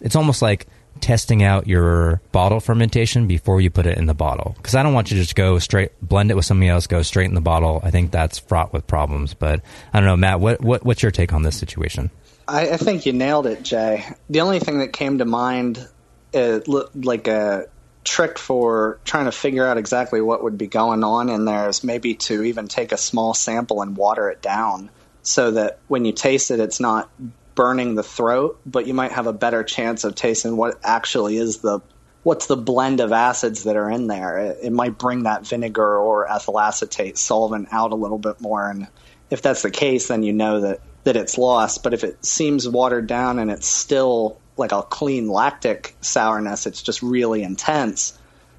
It's 0.00 0.16
almost 0.16 0.42
like 0.42 0.66
testing 1.00 1.42
out 1.42 1.66
your 1.66 2.20
bottle 2.32 2.60
fermentation 2.60 3.26
before 3.26 3.60
you 3.60 3.70
put 3.70 3.86
it 3.86 3.96
in 3.98 4.06
the 4.06 4.14
bottle. 4.14 4.54
Because 4.56 4.74
I 4.74 4.82
don't 4.82 4.94
want 4.94 5.10
you 5.10 5.16
to 5.16 5.22
just 5.22 5.34
go 5.34 5.58
straight, 5.58 5.92
blend 6.02 6.30
it 6.30 6.34
with 6.34 6.44
something 6.44 6.68
else, 6.68 6.86
go 6.86 7.02
straight 7.02 7.26
in 7.26 7.34
the 7.34 7.40
bottle. 7.40 7.80
I 7.82 7.90
think 7.90 8.10
that's 8.10 8.38
fraught 8.38 8.72
with 8.72 8.86
problems. 8.86 9.34
But 9.34 9.62
I 9.92 10.00
don't 10.00 10.06
know, 10.06 10.16
Matt, 10.16 10.40
what, 10.40 10.60
what 10.60 10.84
what's 10.84 11.02
your 11.02 11.12
take 11.12 11.32
on 11.32 11.42
this 11.42 11.56
situation? 11.56 12.10
I, 12.46 12.70
I 12.70 12.76
think 12.76 13.06
you 13.06 13.12
nailed 13.12 13.46
it, 13.46 13.62
Jay. 13.62 14.04
The 14.28 14.40
only 14.40 14.58
thing 14.58 14.78
that 14.78 14.92
came 14.92 15.18
to 15.18 15.24
mind, 15.24 15.86
uh, 16.34 16.60
like 16.94 17.28
a 17.28 17.68
trick 18.04 18.38
for 18.38 18.98
trying 19.04 19.26
to 19.26 19.32
figure 19.32 19.66
out 19.66 19.78
exactly 19.78 20.20
what 20.20 20.42
would 20.42 20.56
be 20.56 20.66
going 20.66 21.04
on 21.04 21.28
in 21.28 21.44
there 21.44 21.68
is 21.68 21.84
maybe 21.84 22.14
to 22.14 22.42
even 22.44 22.68
take 22.68 22.92
a 22.92 22.96
small 22.96 23.34
sample 23.34 23.82
and 23.82 23.96
water 23.96 24.30
it 24.30 24.40
down 24.40 24.90
so 25.22 25.50
that 25.50 25.78
when 25.88 26.04
you 26.04 26.12
taste 26.12 26.50
it, 26.50 26.60
it's 26.60 26.80
not 26.80 27.10
burning 27.54 27.94
the 27.94 28.02
throat, 28.02 28.58
but 28.64 28.86
you 28.86 28.94
might 28.94 29.12
have 29.12 29.26
a 29.26 29.32
better 29.32 29.62
chance 29.62 30.04
of 30.04 30.14
tasting 30.14 30.56
what 30.56 30.78
actually 30.82 31.36
is 31.36 31.58
the 31.58 31.80
what's 32.22 32.46
the 32.46 32.56
blend 32.56 33.00
of 33.00 33.12
acids 33.12 33.64
that 33.64 33.76
are 33.76 33.90
in 33.90 34.06
there. 34.06 34.38
It, 34.38 34.58
it 34.64 34.72
might 34.72 34.98
bring 34.98 35.24
that 35.24 35.46
vinegar 35.46 35.96
or 35.98 36.30
ethyl 36.30 36.60
acetate 36.60 37.16
solvent 37.16 37.68
out 37.72 37.92
a 37.92 37.96
little 37.96 38.18
bit 38.18 38.40
more, 38.40 38.68
and 38.68 38.88
if 39.30 39.42
that's 39.42 39.62
the 39.62 39.70
case, 39.70 40.08
then 40.08 40.22
you 40.22 40.32
know 40.32 40.60
that 40.60 40.80
that 41.04 41.16
it's 41.16 41.38
lost. 41.38 41.82
But 41.82 41.94
if 41.94 42.04
it 42.04 42.24
seems 42.24 42.68
watered 42.68 43.06
down 43.06 43.38
and 43.38 43.50
it's 43.50 43.68
still 43.68 44.40
like 44.60 44.72
a 44.72 44.82
clean 44.82 45.28
lactic 45.28 45.96
sourness, 46.00 46.66
it's 46.66 46.82
just 46.82 47.02
really 47.02 47.42
intense, 47.42 48.16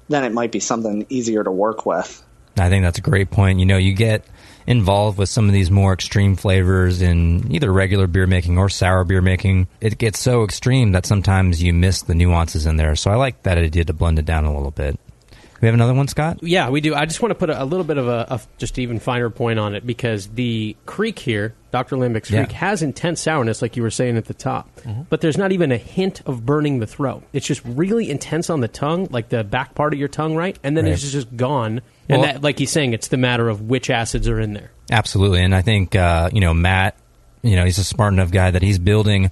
then 0.08 0.24
it 0.24 0.32
might 0.32 0.52
be 0.52 0.60
something 0.60 1.06
easier 1.08 1.42
to 1.42 1.50
work 1.50 1.86
with. 1.86 2.22
I 2.58 2.68
think 2.68 2.84
that's 2.84 2.98
a 2.98 3.02
great 3.02 3.30
point. 3.30 3.60
You 3.60 3.64
know, 3.64 3.78
you 3.78 3.94
get 3.94 4.26
involved 4.66 5.18
with 5.18 5.28
some 5.28 5.46
of 5.46 5.52
these 5.52 5.70
more 5.70 5.92
extreme 5.92 6.36
flavors 6.36 7.02
in 7.02 7.50
either 7.52 7.72
regular 7.72 8.06
beer 8.06 8.26
making 8.26 8.58
or 8.58 8.68
sour 8.68 9.04
beer 9.04 9.22
making, 9.22 9.68
it 9.80 9.98
gets 9.98 10.18
so 10.18 10.44
extreme 10.44 10.92
that 10.92 11.06
sometimes 11.06 11.62
you 11.62 11.72
miss 11.72 12.02
the 12.02 12.14
nuances 12.14 12.66
in 12.66 12.76
there. 12.76 12.94
So 12.94 13.10
I 13.10 13.16
like 13.16 13.42
that 13.42 13.58
idea 13.58 13.84
to 13.84 13.92
blend 13.92 14.18
it 14.18 14.24
down 14.24 14.44
a 14.44 14.54
little 14.54 14.70
bit. 14.70 14.98
We 15.62 15.66
have 15.68 15.74
another 15.74 15.94
one, 15.94 16.08
Scott? 16.08 16.40
Yeah, 16.42 16.70
we 16.70 16.80
do. 16.80 16.92
I 16.92 17.06
just 17.06 17.22
want 17.22 17.30
to 17.30 17.36
put 17.36 17.48
a, 17.48 17.62
a 17.62 17.64
little 17.64 17.84
bit 17.84 17.96
of 17.96 18.08
a, 18.08 18.26
a, 18.28 18.40
just 18.58 18.80
even 18.80 18.98
finer 18.98 19.30
point 19.30 19.60
on 19.60 19.76
it 19.76 19.86
because 19.86 20.26
the 20.26 20.76
kriek 20.86 21.20
here, 21.20 21.54
Dr. 21.70 21.94
Lambic's 21.96 22.32
Yeah. 22.32 22.44
kriek, 22.46 22.50
has 22.52 22.82
intense 22.82 23.20
sourness, 23.20 23.62
like 23.62 23.76
you 23.76 23.82
were 23.84 23.90
saying 23.90 24.16
at 24.16 24.24
the 24.24 24.34
top. 24.34 24.68
Mm-hmm. 24.80 25.02
But 25.08 25.20
there's 25.20 25.38
not 25.38 25.52
even 25.52 25.70
a 25.70 25.76
hint 25.76 26.20
of 26.26 26.44
burning 26.44 26.80
the 26.80 26.86
throat. 26.88 27.22
It's 27.32 27.46
just 27.46 27.62
really 27.64 28.10
intense 28.10 28.50
on 28.50 28.58
the 28.58 28.66
tongue, 28.66 29.06
like 29.12 29.28
the 29.28 29.44
back 29.44 29.76
part 29.76 29.92
of 29.92 30.00
your 30.00 30.08
tongue, 30.08 30.34
right? 30.34 30.58
And 30.64 30.76
then 30.76 30.84
Right. 30.86 30.94
it's 30.94 31.12
just 31.12 31.34
gone. 31.36 31.80
And 32.08 32.22
Well- 32.22 32.32
that, 32.32 32.42
like 32.42 32.58
he's 32.58 32.72
saying, 32.72 32.92
it's 32.92 33.06
the 33.06 33.16
matter 33.16 33.48
of 33.48 33.60
which 33.62 33.88
acids 33.88 34.26
are 34.28 34.40
in 34.40 34.54
there. 34.54 34.72
Absolutely. 34.90 35.44
And 35.44 35.54
I 35.54 35.62
think, 35.62 35.94
uh, 35.94 36.28
you 36.32 36.40
know, 36.40 36.52
Matt, 36.52 36.96
you 37.42 37.54
know, 37.54 37.64
he's 37.64 37.78
a 37.78 37.84
smart 37.84 38.12
enough 38.12 38.32
guy 38.32 38.50
that 38.50 38.62
he's 38.62 38.80
building, 38.80 39.30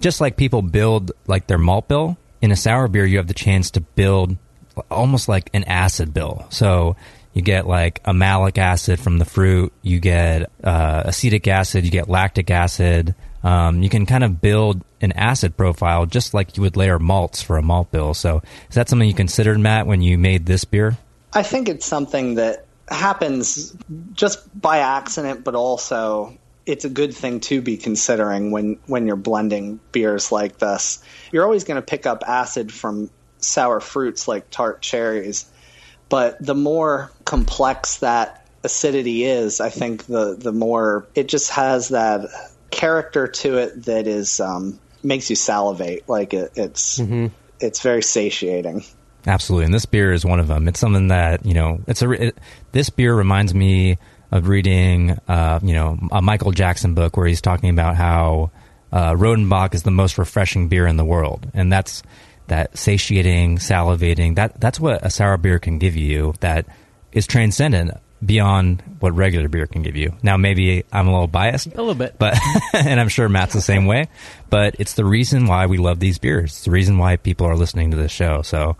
just 0.00 0.20
like 0.20 0.36
people 0.36 0.62
build 0.62 1.12
like 1.28 1.46
their 1.46 1.58
malt 1.58 1.86
bill. 1.86 2.16
In 2.42 2.50
a 2.50 2.56
sour 2.56 2.88
beer, 2.88 3.06
you 3.06 3.18
have 3.18 3.28
the 3.28 3.34
chance 3.34 3.70
to 3.72 3.80
build 3.80 4.36
almost 4.90 5.28
like 5.28 5.50
an 5.54 5.64
acid 5.64 6.14
bill. 6.14 6.46
So 6.50 6.96
you 7.32 7.42
get 7.42 7.66
like 7.66 8.00
a 8.04 8.12
malic 8.12 8.58
acid 8.58 8.98
from 8.98 9.18
the 9.18 9.24
fruit, 9.24 9.72
you 9.82 10.00
get 10.00 10.50
uh, 10.64 11.02
acetic 11.06 11.46
acid, 11.46 11.84
you 11.84 11.90
get 11.90 12.08
lactic 12.08 12.50
acid. 12.50 13.14
Um, 13.42 13.82
you 13.82 13.88
can 13.88 14.04
kind 14.04 14.22
of 14.22 14.40
build 14.40 14.84
an 15.00 15.12
acid 15.12 15.56
profile 15.56 16.06
just 16.06 16.34
like 16.34 16.56
you 16.56 16.62
would 16.62 16.76
layer 16.76 16.98
malts 16.98 17.40
for 17.40 17.56
a 17.56 17.62
malt 17.62 17.90
bill. 17.90 18.12
So 18.14 18.42
is 18.68 18.74
that 18.74 18.88
something 18.88 19.08
you 19.08 19.14
considered, 19.14 19.58
Matt, 19.58 19.86
when 19.86 20.02
you 20.02 20.18
made 20.18 20.46
this 20.46 20.64
beer? 20.64 20.98
I 21.32 21.42
think 21.42 21.68
it's 21.68 21.86
something 21.86 22.34
that 22.34 22.66
happens 22.88 23.74
just 24.12 24.60
by 24.60 24.78
accident, 24.78 25.44
but 25.44 25.54
also 25.54 26.36
it's 26.66 26.84
a 26.84 26.90
good 26.90 27.14
thing 27.14 27.40
to 27.40 27.62
be 27.62 27.76
considering 27.76 28.50
when, 28.50 28.78
when 28.86 29.06
you're 29.06 29.16
blending 29.16 29.80
beers 29.92 30.30
like 30.30 30.58
this. 30.58 31.02
You're 31.32 31.44
always 31.44 31.64
going 31.64 31.80
to 31.80 31.86
pick 31.86 32.06
up 32.06 32.24
acid 32.26 32.72
from 32.72 33.10
sour 33.40 33.80
fruits 33.80 34.28
like 34.28 34.50
tart 34.50 34.82
cherries, 34.82 35.46
but 36.08 36.36
the 36.44 36.54
more 36.54 37.10
complex 37.24 37.98
that 37.98 38.46
acidity 38.62 39.24
is, 39.24 39.60
I 39.60 39.70
think 39.70 40.06
the, 40.06 40.36
the 40.36 40.52
more 40.52 41.06
it 41.14 41.28
just 41.28 41.50
has 41.50 41.88
that 41.88 42.28
character 42.70 43.26
to 43.26 43.58
it 43.58 43.84
that 43.84 44.06
is 44.06 44.40
um, 44.40 44.78
makes 45.02 45.30
you 45.30 45.36
salivate. 45.36 46.08
Like 46.08 46.34
it, 46.34 46.52
it's 46.56 46.98
it's 47.60 47.80
very 47.80 48.02
satiating. 48.02 48.84
Absolutely, 49.26 49.66
and 49.66 49.74
this 49.74 49.86
beer 49.86 50.12
is 50.12 50.24
one 50.24 50.40
of 50.40 50.48
them. 50.48 50.66
It's 50.66 50.80
something 50.80 51.08
that 51.08 51.44
you 51.44 51.54
know. 51.54 51.80
It's 51.86 52.02
a. 52.02 52.10
It, 52.10 52.38
this 52.72 52.90
beer 52.90 53.14
reminds 53.14 53.54
me 53.54 53.98
of 54.30 54.48
reading, 54.48 55.18
uh, 55.28 55.60
you 55.62 55.74
know, 55.74 55.98
a 56.12 56.22
Michael 56.22 56.52
Jackson 56.52 56.94
book 56.94 57.16
where 57.16 57.26
he's 57.26 57.40
talking 57.40 57.68
about 57.70 57.96
how 57.96 58.50
uh, 58.92 59.12
Rodenbach 59.12 59.74
is 59.74 59.82
the 59.82 59.90
most 59.90 60.18
refreshing 60.18 60.68
beer 60.68 60.86
in 60.86 60.96
the 60.96 61.04
world, 61.04 61.50
and 61.52 61.70
that's 61.70 62.02
that 62.50 62.76
satiating, 62.78 63.56
salivating. 63.58 64.36
That 64.36 64.60
that's 64.60 64.78
what 64.78 65.04
a 65.04 65.10
sour 65.10 65.36
beer 65.38 65.58
can 65.58 65.78
give 65.78 65.96
you. 65.96 66.34
That 66.40 66.66
is 67.12 67.26
transcendent 67.26 67.92
beyond 68.24 68.82
what 69.00 69.14
regular 69.16 69.48
beer 69.48 69.66
can 69.66 69.82
give 69.82 69.96
you. 69.96 70.12
Now, 70.22 70.36
maybe 70.36 70.84
I'm 70.92 71.08
a 71.08 71.10
little 71.10 71.26
biased, 71.26 71.68
A 71.68 71.70
little 71.70 71.94
bit. 71.94 72.16
but 72.18 72.38
and 72.74 73.00
I'm 73.00 73.08
sure 73.08 73.28
Matt's 73.30 73.54
the 73.54 73.62
same 73.62 73.86
way. 73.86 74.08
But 74.50 74.76
it's 74.78 74.92
the 74.94 75.04
reason 75.06 75.46
why 75.46 75.66
we 75.66 75.78
love 75.78 75.98
these 76.00 76.18
beers. 76.18 76.50
It's 76.52 76.64
the 76.64 76.70
reason 76.70 76.98
why 76.98 77.16
people 77.16 77.46
are 77.46 77.56
listening 77.56 77.92
to 77.92 77.96
this 77.96 78.12
show. 78.12 78.42
So 78.42 78.76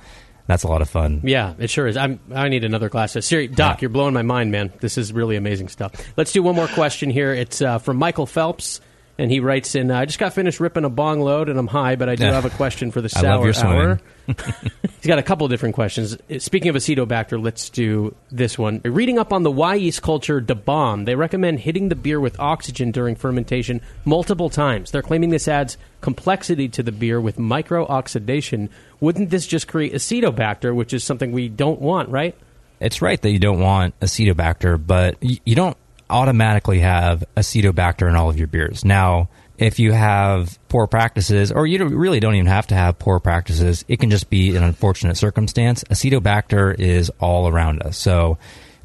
that's 0.46 0.62
a 0.64 0.68
lot 0.68 0.82
of 0.82 0.90
fun. 0.90 1.22
Yeah, 1.24 1.54
it 1.58 1.70
sure 1.70 1.86
is. 1.86 1.96
I'm, 1.96 2.20
I 2.34 2.48
need 2.48 2.64
another 2.64 2.88
glass. 2.90 3.16
of 3.16 3.24
Siri, 3.24 3.46
Doc, 3.48 3.76
Yeah. 3.78 3.82
you're 3.82 3.90
blowing 3.90 4.12
my 4.12 4.22
mind, 4.22 4.50
man. 4.52 4.72
This 4.80 4.98
is 4.98 5.10
really 5.12 5.36
amazing 5.36 5.68
stuff. 5.68 5.92
Let's 6.18 6.32
do 6.32 6.42
one 6.42 6.54
more 6.54 6.68
question 6.68 7.08
here. 7.08 7.32
It's 7.32 7.62
uh, 7.62 7.78
from 7.78 7.96
Michael 7.96 8.26
Phelps. 8.26 8.80
And 9.20 9.30
he 9.30 9.38
writes 9.38 9.74
in, 9.74 9.90
"I 9.90 10.06
just 10.06 10.18
got 10.18 10.32
finished 10.32 10.60
ripping 10.60 10.84
a 10.84 10.88
bong 10.88 11.20
load, 11.20 11.48
and 11.48 11.58
I'm 11.58 11.66
high, 11.66 11.94
but 11.96 12.08
I 12.08 12.14
do 12.14 12.24
have 12.32 12.46
a 12.46 12.50
question 12.50 12.90
for 12.90 13.00
the 13.00 13.12
I 13.14 13.20
love 13.20 13.54
sour 13.54 13.72
your 13.74 13.88
hour." 13.88 14.00
He's 14.26 15.06
got 15.06 15.18
a 15.18 15.22
couple 15.22 15.44
of 15.44 15.50
different 15.50 15.74
questions. 15.74 16.16
Uh, 16.30 16.38
speaking 16.38 16.68
of 16.68 16.76
acetobacter, 16.76 17.42
let's 17.42 17.68
do 17.68 18.14
this 18.30 18.58
one. 18.58 18.80
Reading 18.84 19.18
up 19.18 19.32
on 19.32 19.42
the 19.42 19.50
Y 19.50 19.74
yeast 19.74 20.02
culture 20.02 20.40
de 20.40 20.54
bomb, 20.54 21.04
they 21.04 21.14
recommend 21.14 21.60
hitting 21.60 21.88
the 21.88 21.94
beer 21.94 22.18
with 22.18 22.38
oxygen 22.40 22.90
during 22.90 23.14
fermentation 23.14 23.80
multiple 24.04 24.48
times. 24.48 24.90
They're 24.90 25.02
claiming 25.02 25.30
this 25.30 25.48
adds 25.48 25.76
complexity 26.00 26.68
to 26.70 26.82
the 26.82 26.92
beer 26.92 27.20
with 27.20 27.38
micro 27.38 27.86
oxidation. 27.86 28.70
Wouldn't 29.00 29.30
this 29.30 29.46
just 29.46 29.68
create 29.68 29.92
acetobacter, 29.92 30.74
which 30.74 30.92
is 30.94 31.04
something 31.04 31.32
we 31.32 31.48
don't 31.48 31.80
want, 31.80 32.08
right? 32.08 32.34
It's 32.80 33.02
right 33.02 33.20
that 33.20 33.30
you 33.30 33.38
don't 33.38 33.60
want 33.60 33.98
acetobacter, 34.00 34.80
but 34.84 35.16
y- 35.20 35.40
you 35.44 35.54
don't 35.54 35.76
automatically 36.10 36.80
have 36.80 37.24
acetobacter 37.36 38.08
in 38.08 38.16
all 38.16 38.28
of 38.28 38.38
your 38.38 38.48
beers. 38.48 38.84
Now, 38.84 39.28
if 39.58 39.78
you 39.78 39.92
have 39.92 40.58
poor 40.68 40.86
practices, 40.86 41.52
or 41.52 41.66
you 41.66 41.84
really 41.86 42.18
don't 42.18 42.34
even 42.34 42.46
have 42.46 42.66
to 42.68 42.74
have 42.74 42.98
poor 42.98 43.20
practices, 43.20 43.84
it 43.88 44.00
can 44.00 44.10
just 44.10 44.30
be 44.30 44.56
an 44.56 44.62
unfortunate 44.62 45.16
circumstance. 45.16 45.84
Acetobacter 45.84 46.78
is 46.78 47.10
all 47.20 47.46
around 47.46 47.82
us. 47.82 47.98
So 47.98 48.38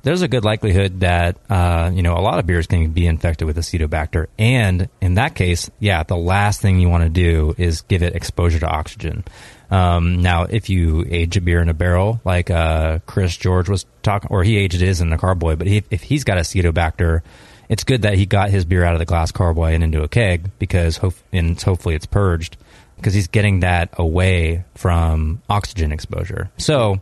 there's 0.04 0.22
a 0.22 0.28
good 0.28 0.44
likelihood 0.44 1.00
that, 1.00 1.38
uh, 1.50 1.92
you 1.94 2.04
know, 2.04 2.14
a 2.14 2.22
lot 2.22 2.40
of 2.40 2.46
beers 2.46 2.68
can 2.68 2.92
be 2.92 3.08
infected 3.08 3.48
with 3.48 3.58
acetobacter. 3.58 4.28
And 4.38 4.90
in 5.02 5.16
that 5.16 5.34
case, 5.34 5.72
yeah, 5.80 6.04
the 6.04 6.18
last 6.18 6.62
thing 6.62 6.80
you 6.80 6.90
want 6.90 7.04
to 7.04 7.10
do 7.10 7.56
is 7.58 7.82
give 7.82 8.04
it 8.04 8.16
exposure 8.16 8.60
to 8.60 8.68
oxygen. 8.68 9.24
Um, 9.72 10.22
now, 10.22 10.44
if 10.44 10.70
you 10.70 11.06
age 11.10 11.38
a 11.38 11.42
beer 11.42 11.62
in 11.62 11.70
a 11.70 11.74
barrel, 11.74 12.22
like 12.24 12.50
uh, 12.50 13.00
Chris 13.06 13.36
George 13.36 13.70
was 13.70 13.86
talking, 14.04 14.30
or 14.32 14.44
he 14.44 14.58
aged 14.58 14.80
his 14.80 15.02
in 15.02 15.10
the 15.10 15.18
carboy, 15.18 15.56
but 15.56 15.68
he, 15.68 15.84
if 15.90 16.04
he's 16.04 16.24
got 16.24 16.38
a 16.38 16.42
acetobacter, 16.42 17.22
it's 17.68 17.84
good 17.84 18.04
that 18.04 18.16
he 18.16 18.26
got 18.26 18.50
his 18.50 18.66
beer 18.66 18.84
out 18.84 18.94
of 18.94 19.00
the 19.00 19.06
glass 19.06 19.32
carboy 19.32 19.74
and 19.74 19.84
into 19.84 20.04
a 20.04 20.08
keg 20.08 20.52
because 20.60 20.98
hope, 20.98 21.16
and 21.34 21.60
hopefully 21.62 21.96
it's 21.96 22.06
purged 22.06 22.58
because 22.98 23.14
he's 23.14 23.28
getting 23.28 23.62
that 23.62 23.90
away 23.98 24.64
from 24.76 25.42
oxygen 25.50 25.92
exposure. 25.92 26.52
So, 26.58 27.02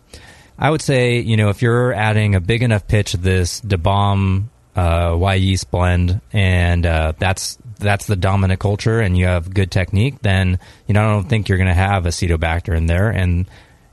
I 0.57 0.69
would 0.69 0.81
say, 0.81 1.19
you 1.19 1.35
know, 1.35 1.49
if 1.49 1.61
you're 1.61 1.93
adding 1.93 2.35
a 2.35 2.39
big 2.39 2.63
enough 2.63 2.87
pitch 2.87 3.13
of 3.13 3.21
this 3.21 3.59
DeBomb 3.61 4.45
uh, 4.75 5.15
Y 5.17 5.35
yeast 5.35 5.69
blend, 5.71 6.21
and 6.31 6.85
uh, 6.85 7.13
that's 7.17 7.57
that's 7.83 8.07
the 8.07 8.15
dominant 8.15 8.59
culture, 8.59 8.99
and 8.99 9.17
you 9.17 9.25
have 9.25 9.53
good 9.53 9.71
technique, 9.71 10.21
then 10.21 10.59
you 10.87 10.93
know 10.93 11.03
I 11.03 11.11
don't 11.13 11.29
think 11.29 11.49
you're 11.49 11.57
going 11.57 11.67
to 11.67 11.73
have 11.73 12.03
acetobacter 12.05 12.75
in 12.75 12.87
there, 12.87 13.09
and 13.09 13.45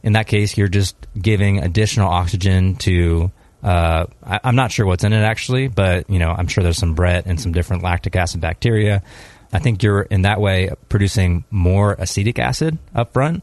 in 0.03 0.15
that 0.15 0.27
case, 0.27 0.57
you're 0.57 0.69
just 0.69 0.97
giving 1.21 1.59
additional 1.59 2.09
oxygen 2.09 2.77
to. 2.77 3.31
Uh, 3.63 4.07
I, 4.25 4.41
I'm 4.43 4.57
not 4.57 4.73
sure 4.73 4.87
what's 4.87 5.05
in 5.05 5.13
it 5.13 5.23
actually, 5.23 5.69
but 5.69 6.09
you 6.09 6.19
know 6.19 6.31
I'm 6.31 6.47
sure 6.47 6.65
there's 6.65 6.79
some 6.79 6.95
Brett 6.95 7.27
and 7.27 7.39
some 7.41 7.53
different 7.53 7.83
lactic 7.83 8.17
acid 8.17 8.41
bacteria. 8.41 9.03
I 9.53 9.59
think 9.59 9.83
you're 9.83 10.03
in 10.03 10.23
that 10.23 10.41
way 10.41 10.71
producing 10.89 11.45
more 11.51 11.95
acetic 11.99 12.39
acid 12.39 12.79
up 12.95 13.13
front. 13.13 13.43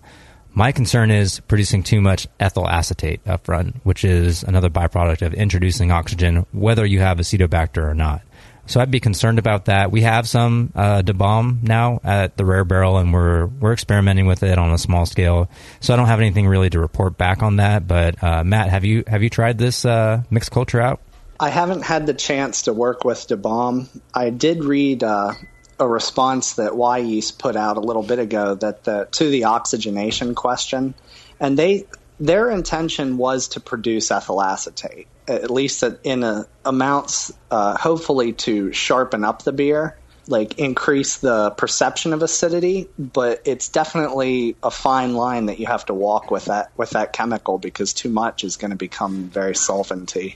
My 0.53 0.71
concern 0.71 1.11
is 1.11 1.39
producing 1.41 1.83
too 1.83 2.01
much 2.01 2.27
ethyl 2.39 2.67
acetate 2.67 3.19
up 3.27 3.45
front, 3.45 3.75
which 3.83 4.03
is 4.03 4.41
another 4.41 4.69
byproduct 4.71 5.21
of 5.21 5.35
introducing 5.35 5.91
oxygen, 5.91 6.47
whether 6.51 6.83
you 6.83 6.99
have 6.99 7.19
acetobacter 7.19 7.83
or 7.87 7.93
not. 7.93 8.23
So 8.67 8.79
I'd 8.79 8.91
be 8.91 8.99
concerned 8.99 9.39
about 9.39 9.65
that. 9.65 9.91
We 9.91 10.01
have 10.01 10.27
some 10.27 10.71
uh, 10.75 11.01
DeBomb 11.01 11.63
now 11.63 11.99
at 12.03 12.37
the 12.37 12.45
Rare 12.45 12.65
Barrel, 12.65 12.97
and 12.97 13.13
we're 13.13 13.47
we're 13.47 13.73
experimenting 13.73 14.27
with 14.27 14.43
it 14.43 14.57
on 14.57 14.71
a 14.71 14.77
small 14.77 15.05
scale. 15.05 15.49
So 15.79 15.93
I 15.93 15.97
don't 15.97 16.07
have 16.07 16.19
anything 16.19 16.47
really 16.47 16.69
to 16.69 16.79
report 16.79 17.17
back 17.17 17.41
on 17.41 17.55
that. 17.55 17.87
But 17.87 18.21
uh, 18.21 18.43
Matt, 18.43 18.69
have 18.69 18.85
you 18.85 19.03
have 19.07 19.23
you 19.23 19.29
tried 19.29 19.57
this 19.57 19.85
uh, 19.85 20.23
mixed 20.29 20.51
culture 20.51 20.81
out? 20.81 20.99
I 21.39 21.49
haven't 21.49 21.83
had 21.83 22.07
the 22.07 22.13
chance 22.13 22.63
to 22.63 22.73
work 22.73 23.03
with 23.03 23.27
DeBomb. 23.27 23.87
I 24.13 24.31
did 24.31 24.63
read 24.63 25.03
uh, 25.03 25.33
a 25.79 25.87
response 25.87 26.55
that 26.55 26.75
Y 26.75 26.97
Yeast 26.99 27.39
put 27.39 27.55
out 27.55 27.77
a 27.77 27.79
little 27.79 28.03
bit 28.03 28.19
ago 28.19 28.55
that 28.55 28.83
the, 28.83 29.07
to 29.11 29.29
the 29.29 29.45
oxygenation 29.45 30.35
question, 30.35 30.93
and 31.39 31.57
they 31.57 31.85
their 32.19 32.49
intention 32.49 33.17
was 33.17 33.49
to 33.49 33.59
produce 33.59 34.09
ethyl 34.09 34.41
acetate, 34.41 35.07
at 35.27 35.51
least 35.51 35.83
in 36.03 36.23
a, 36.23 36.47
amounts, 36.65 37.33
uh, 37.51 37.77
hopefully 37.77 38.33
to 38.33 38.71
sharpen 38.71 39.23
up 39.23 39.43
the 39.43 39.51
beer, 39.51 39.97
like 40.27 40.57
increase 40.59 41.17
the 41.17 41.51
perception 41.51 42.13
of 42.13 42.21
acidity. 42.21 42.87
But 42.97 43.41
it's 43.45 43.69
definitely 43.69 44.55
a 44.63 44.71
fine 44.71 45.15
line 45.15 45.47
that 45.47 45.59
you 45.59 45.67
have 45.67 45.85
to 45.87 45.93
walk 45.93 46.31
with 46.31 46.45
that 46.45 46.71
with 46.77 46.91
that 46.91 47.13
chemical 47.13 47.57
because 47.57 47.93
too 47.93 48.09
much 48.09 48.43
is 48.43 48.57
going 48.57 48.71
to 48.71 48.77
become 48.77 49.29
very 49.29 49.53
solventy. 49.53 50.35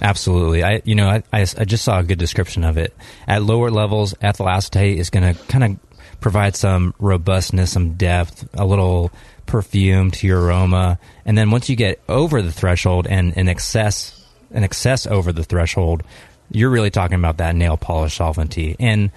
Absolutely. 0.00 0.62
I 0.62 0.82
you 0.84 0.94
know 0.94 1.08
I, 1.08 1.22
I, 1.32 1.40
I 1.42 1.64
just 1.64 1.84
saw 1.84 1.98
a 1.98 2.02
good 2.02 2.18
description 2.18 2.64
of 2.64 2.78
it. 2.78 2.94
At 3.26 3.42
lower 3.42 3.70
levels, 3.70 4.14
ethyl 4.20 4.48
acetate 4.48 4.98
is 4.98 5.10
going 5.10 5.34
to 5.34 5.42
kind 5.44 5.64
of 5.64 6.20
provide 6.20 6.54
some 6.54 6.94
robustness, 6.98 7.72
some 7.72 7.94
depth, 7.94 8.48
a 8.54 8.64
little 8.64 9.10
perfume 9.46 10.10
to 10.12 10.26
your 10.26 10.40
aroma, 10.40 10.98
and 11.24 11.36
then 11.36 11.50
once 11.50 11.68
you 11.68 11.76
get 11.76 12.00
over 12.08 12.40
the 12.40 12.52
threshold 12.52 13.06
and 13.06 13.32
in 13.34 13.48
excess, 13.48 14.19
an 14.50 14.64
excess 14.64 15.06
over 15.06 15.32
the 15.32 15.44
threshold, 15.44 16.02
you're 16.50 16.70
really 16.70 16.90
talking 16.90 17.18
about 17.18 17.38
that 17.38 17.54
nail 17.54 17.76
polish 17.76 18.18
solventy 18.18 18.76
and. 18.78 19.10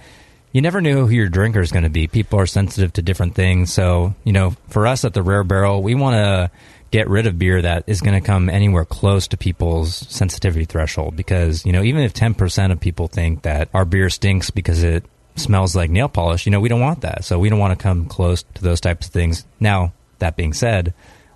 You 0.56 0.62
never 0.62 0.82
know 0.82 1.08
who 1.08 1.16
your 1.16 1.30
drinker 1.30 1.62
is 1.62 1.72
going 1.72 1.82
to 1.82 1.90
be. 1.90 2.06
People 2.06 2.40
are 2.40 2.46
sensitive 2.46 2.94
to 2.94 3.02
different 3.02 3.34
things. 3.34 3.74
So, 3.74 4.14
you 4.24 4.32
know, 4.32 4.56
for 4.70 4.86
us 4.86 5.04
at 5.04 5.16
the 5.16 5.24
Rare 5.24 5.44
Barrel, 5.44 5.82
we 5.82 5.96
want 5.96 6.14
to 6.14 6.52
get 6.94 7.10
rid 7.10 7.26
of 7.26 7.40
beer 7.40 7.60
that 7.60 7.84
is 7.88 8.02
going 8.02 8.14
to 8.14 8.24
come 8.24 8.52
anywhere 8.52 8.86
close 8.86 9.28
to 9.28 9.36
people's 9.36 9.96
sensitivity 9.96 10.64
threshold 10.64 11.16
because 11.16 11.66
you 11.66 11.72
know 11.72 11.82
even 11.82 12.04
if 12.04 12.14
10% 12.14 12.72
of 12.72 12.80
people 12.80 13.08
think 13.08 13.42
that 13.42 13.68
our 13.74 13.84
beer 13.84 14.12
stinks 14.12 14.52
because 14.52 14.84
it 14.84 15.04
smells 15.36 15.76
like 15.76 15.90
nail 15.90 16.08
polish 16.08 16.46
you 16.46 16.52
know 16.52 16.60
we 16.60 16.70
don't 16.70 16.82
want 16.82 17.02
that 17.02 17.26
so 17.26 17.40
we 17.40 17.50
don't 17.50 17.58
want 17.58 17.78
to 17.78 17.82
come 17.82 18.06
close 18.06 18.44
to 18.44 18.62
those 18.62 18.80
types 18.80 19.08
of 19.08 19.12
things 19.12 19.44
now 19.60 19.92
that 20.20 20.36
being 20.36 20.54
said 20.54 20.94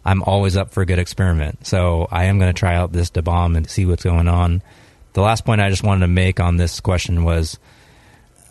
i'm 0.07 0.23
always 0.23 0.57
up 0.57 0.71
for 0.71 0.81
a 0.81 0.85
good 0.85 0.99
experiment 0.99 1.65
so 1.65 2.07
i 2.11 2.25
am 2.25 2.39
going 2.39 2.51
to 2.51 2.59
try 2.59 2.75
out 2.75 2.91
this 2.91 3.11
DeBomb 3.11 3.55
and 3.55 3.69
see 3.69 3.85
what's 3.85 4.03
going 4.03 4.27
on 4.27 4.63
the 5.13 5.21
last 5.21 5.45
point 5.45 5.61
i 5.61 5.69
just 5.69 5.83
wanted 5.83 6.01
to 6.01 6.07
make 6.07 6.39
on 6.39 6.57
this 6.57 6.79
question 6.79 7.23
was 7.23 7.59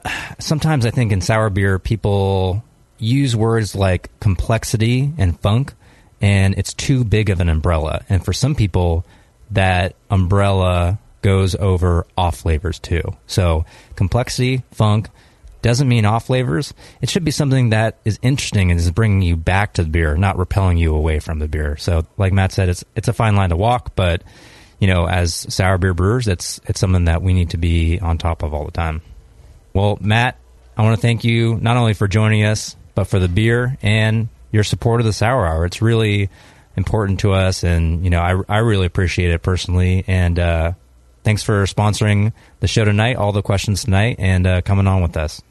sometimes 0.39 0.87
i 0.87 0.91
think 0.91 1.11
in 1.11 1.21
sour 1.21 1.51
beer 1.51 1.79
people 1.79 2.63
use 2.99 3.35
words 3.35 3.75
like 3.75 4.09
complexity 4.21 5.13
and 5.19 5.39
funk 5.41 5.75
and 6.21 6.55
it's 6.57 6.75
too 6.75 7.05
big 7.05 7.31
of 7.31 7.41
an 7.41 7.49
umbrella. 7.49 8.05
And 8.09 8.25
for 8.25 8.33
some 8.33 8.55
people, 8.55 9.05
that 9.51 9.95
umbrella 10.11 10.99
goes 11.23 11.55
over 11.55 12.07
off 12.17 12.39
flavors 12.39 12.79
too. 12.79 13.03
So 13.27 13.65
complexity, 13.97 14.63
funk, 14.71 15.09
doesn't 15.67 15.89
mean 15.89 16.05
off 16.05 16.27
flavors. 16.27 16.73
It 17.01 17.11
should 17.11 17.25
be 17.25 17.31
something 17.31 17.71
that 17.71 17.99
is 18.05 18.19
interesting 18.23 18.71
and 18.71 18.79
is 18.79 18.91
bringing 18.93 19.23
you 19.23 19.37
back 19.37 19.75
to 19.75 19.83
the 19.83 19.89
beer, 19.89 20.17
not 20.17 20.39
repelling 20.39 20.79
you 20.79 20.95
away 20.95 21.19
from 21.19 21.41
the 21.41 21.49
beer. 21.49 21.77
So, 21.77 22.07
like 22.17 22.33
Matt 22.33 22.53
said, 22.53 22.69
it's 22.69 22.85
it's 22.95 23.09
a 23.09 23.13
fine 23.13 23.35
line 23.35 23.51
to 23.51 23.57
walk, 23.57 23.97
but 23.97 24.23
you 24.79 24.87
know, 24.87 25.09
as 25.09 25.35
sour 25.53 25.77
beer 25.79 25.93
brewers, 25.93 26.29
it's 26.29 26.61
it's 26.67 26.79
something 26.79 27.07
that 27.07 27.21
we 27.21 27.33
need 27.33 27.51
to 27.51 27.57
be 27.57 27.99
on 27.99 28.17
top 28.17 28.45
of 28.45 28.55
all 28.55 28.65
the 28.65 28.71
time. 28.71 29.03
Well, 29.73 29.99
Matt, 30.01 30.39
I 30.77 30.83
want 30.83 30.97
to 30.97 31.03
thank 31.03 31.25
you 31.25 31.57
not 31.57 31.77
only 31.77 31.95
for 31.95 32.07
joining 32.07 32.45
us, 32.45 32.77
but 32.95 33.05
for 33.05 33.19
the 33.19 33.29
beer 33.29 33.77
and 33.83 34.29
your 34.53 34.63
support 34.63 35.01
of 35.01 35.07
the 35.07 35.13
Sour 35.13 35.47
Hour. 35.47 35.67
It's 35.67 35.83
really 35.83 36.31
important 36.77 37.21
to 37.21 37.33
us, 37.33 37.65
and 37.65 38.05
you 38.05 38.11
know, 38.11 38.21
I, 38.21 38.41
I 38.49 38.59
really 38.59 38.87
appreciate 38.87 39.33
it 39.33 39.43
personally. 39.43 40.05
And 40.07 40.39
uh, 40.39 40.73
thanks 41.25 41.43
for 41.43 41.65
sponsoring 41.65 42.33
the 42.61 42.69
show 42.69 42.85
tonight, 42.85 43.17
all 43.17 43.33
the 43.33 43.43
questions 43.43 43.83
tonight, 43.83 44.17
and 44.21 44.47
uh, 44.47 44.61
coming 44.63 44.87
on 44.87 45.03
with 45.03 45.17
us. 45.17 45.43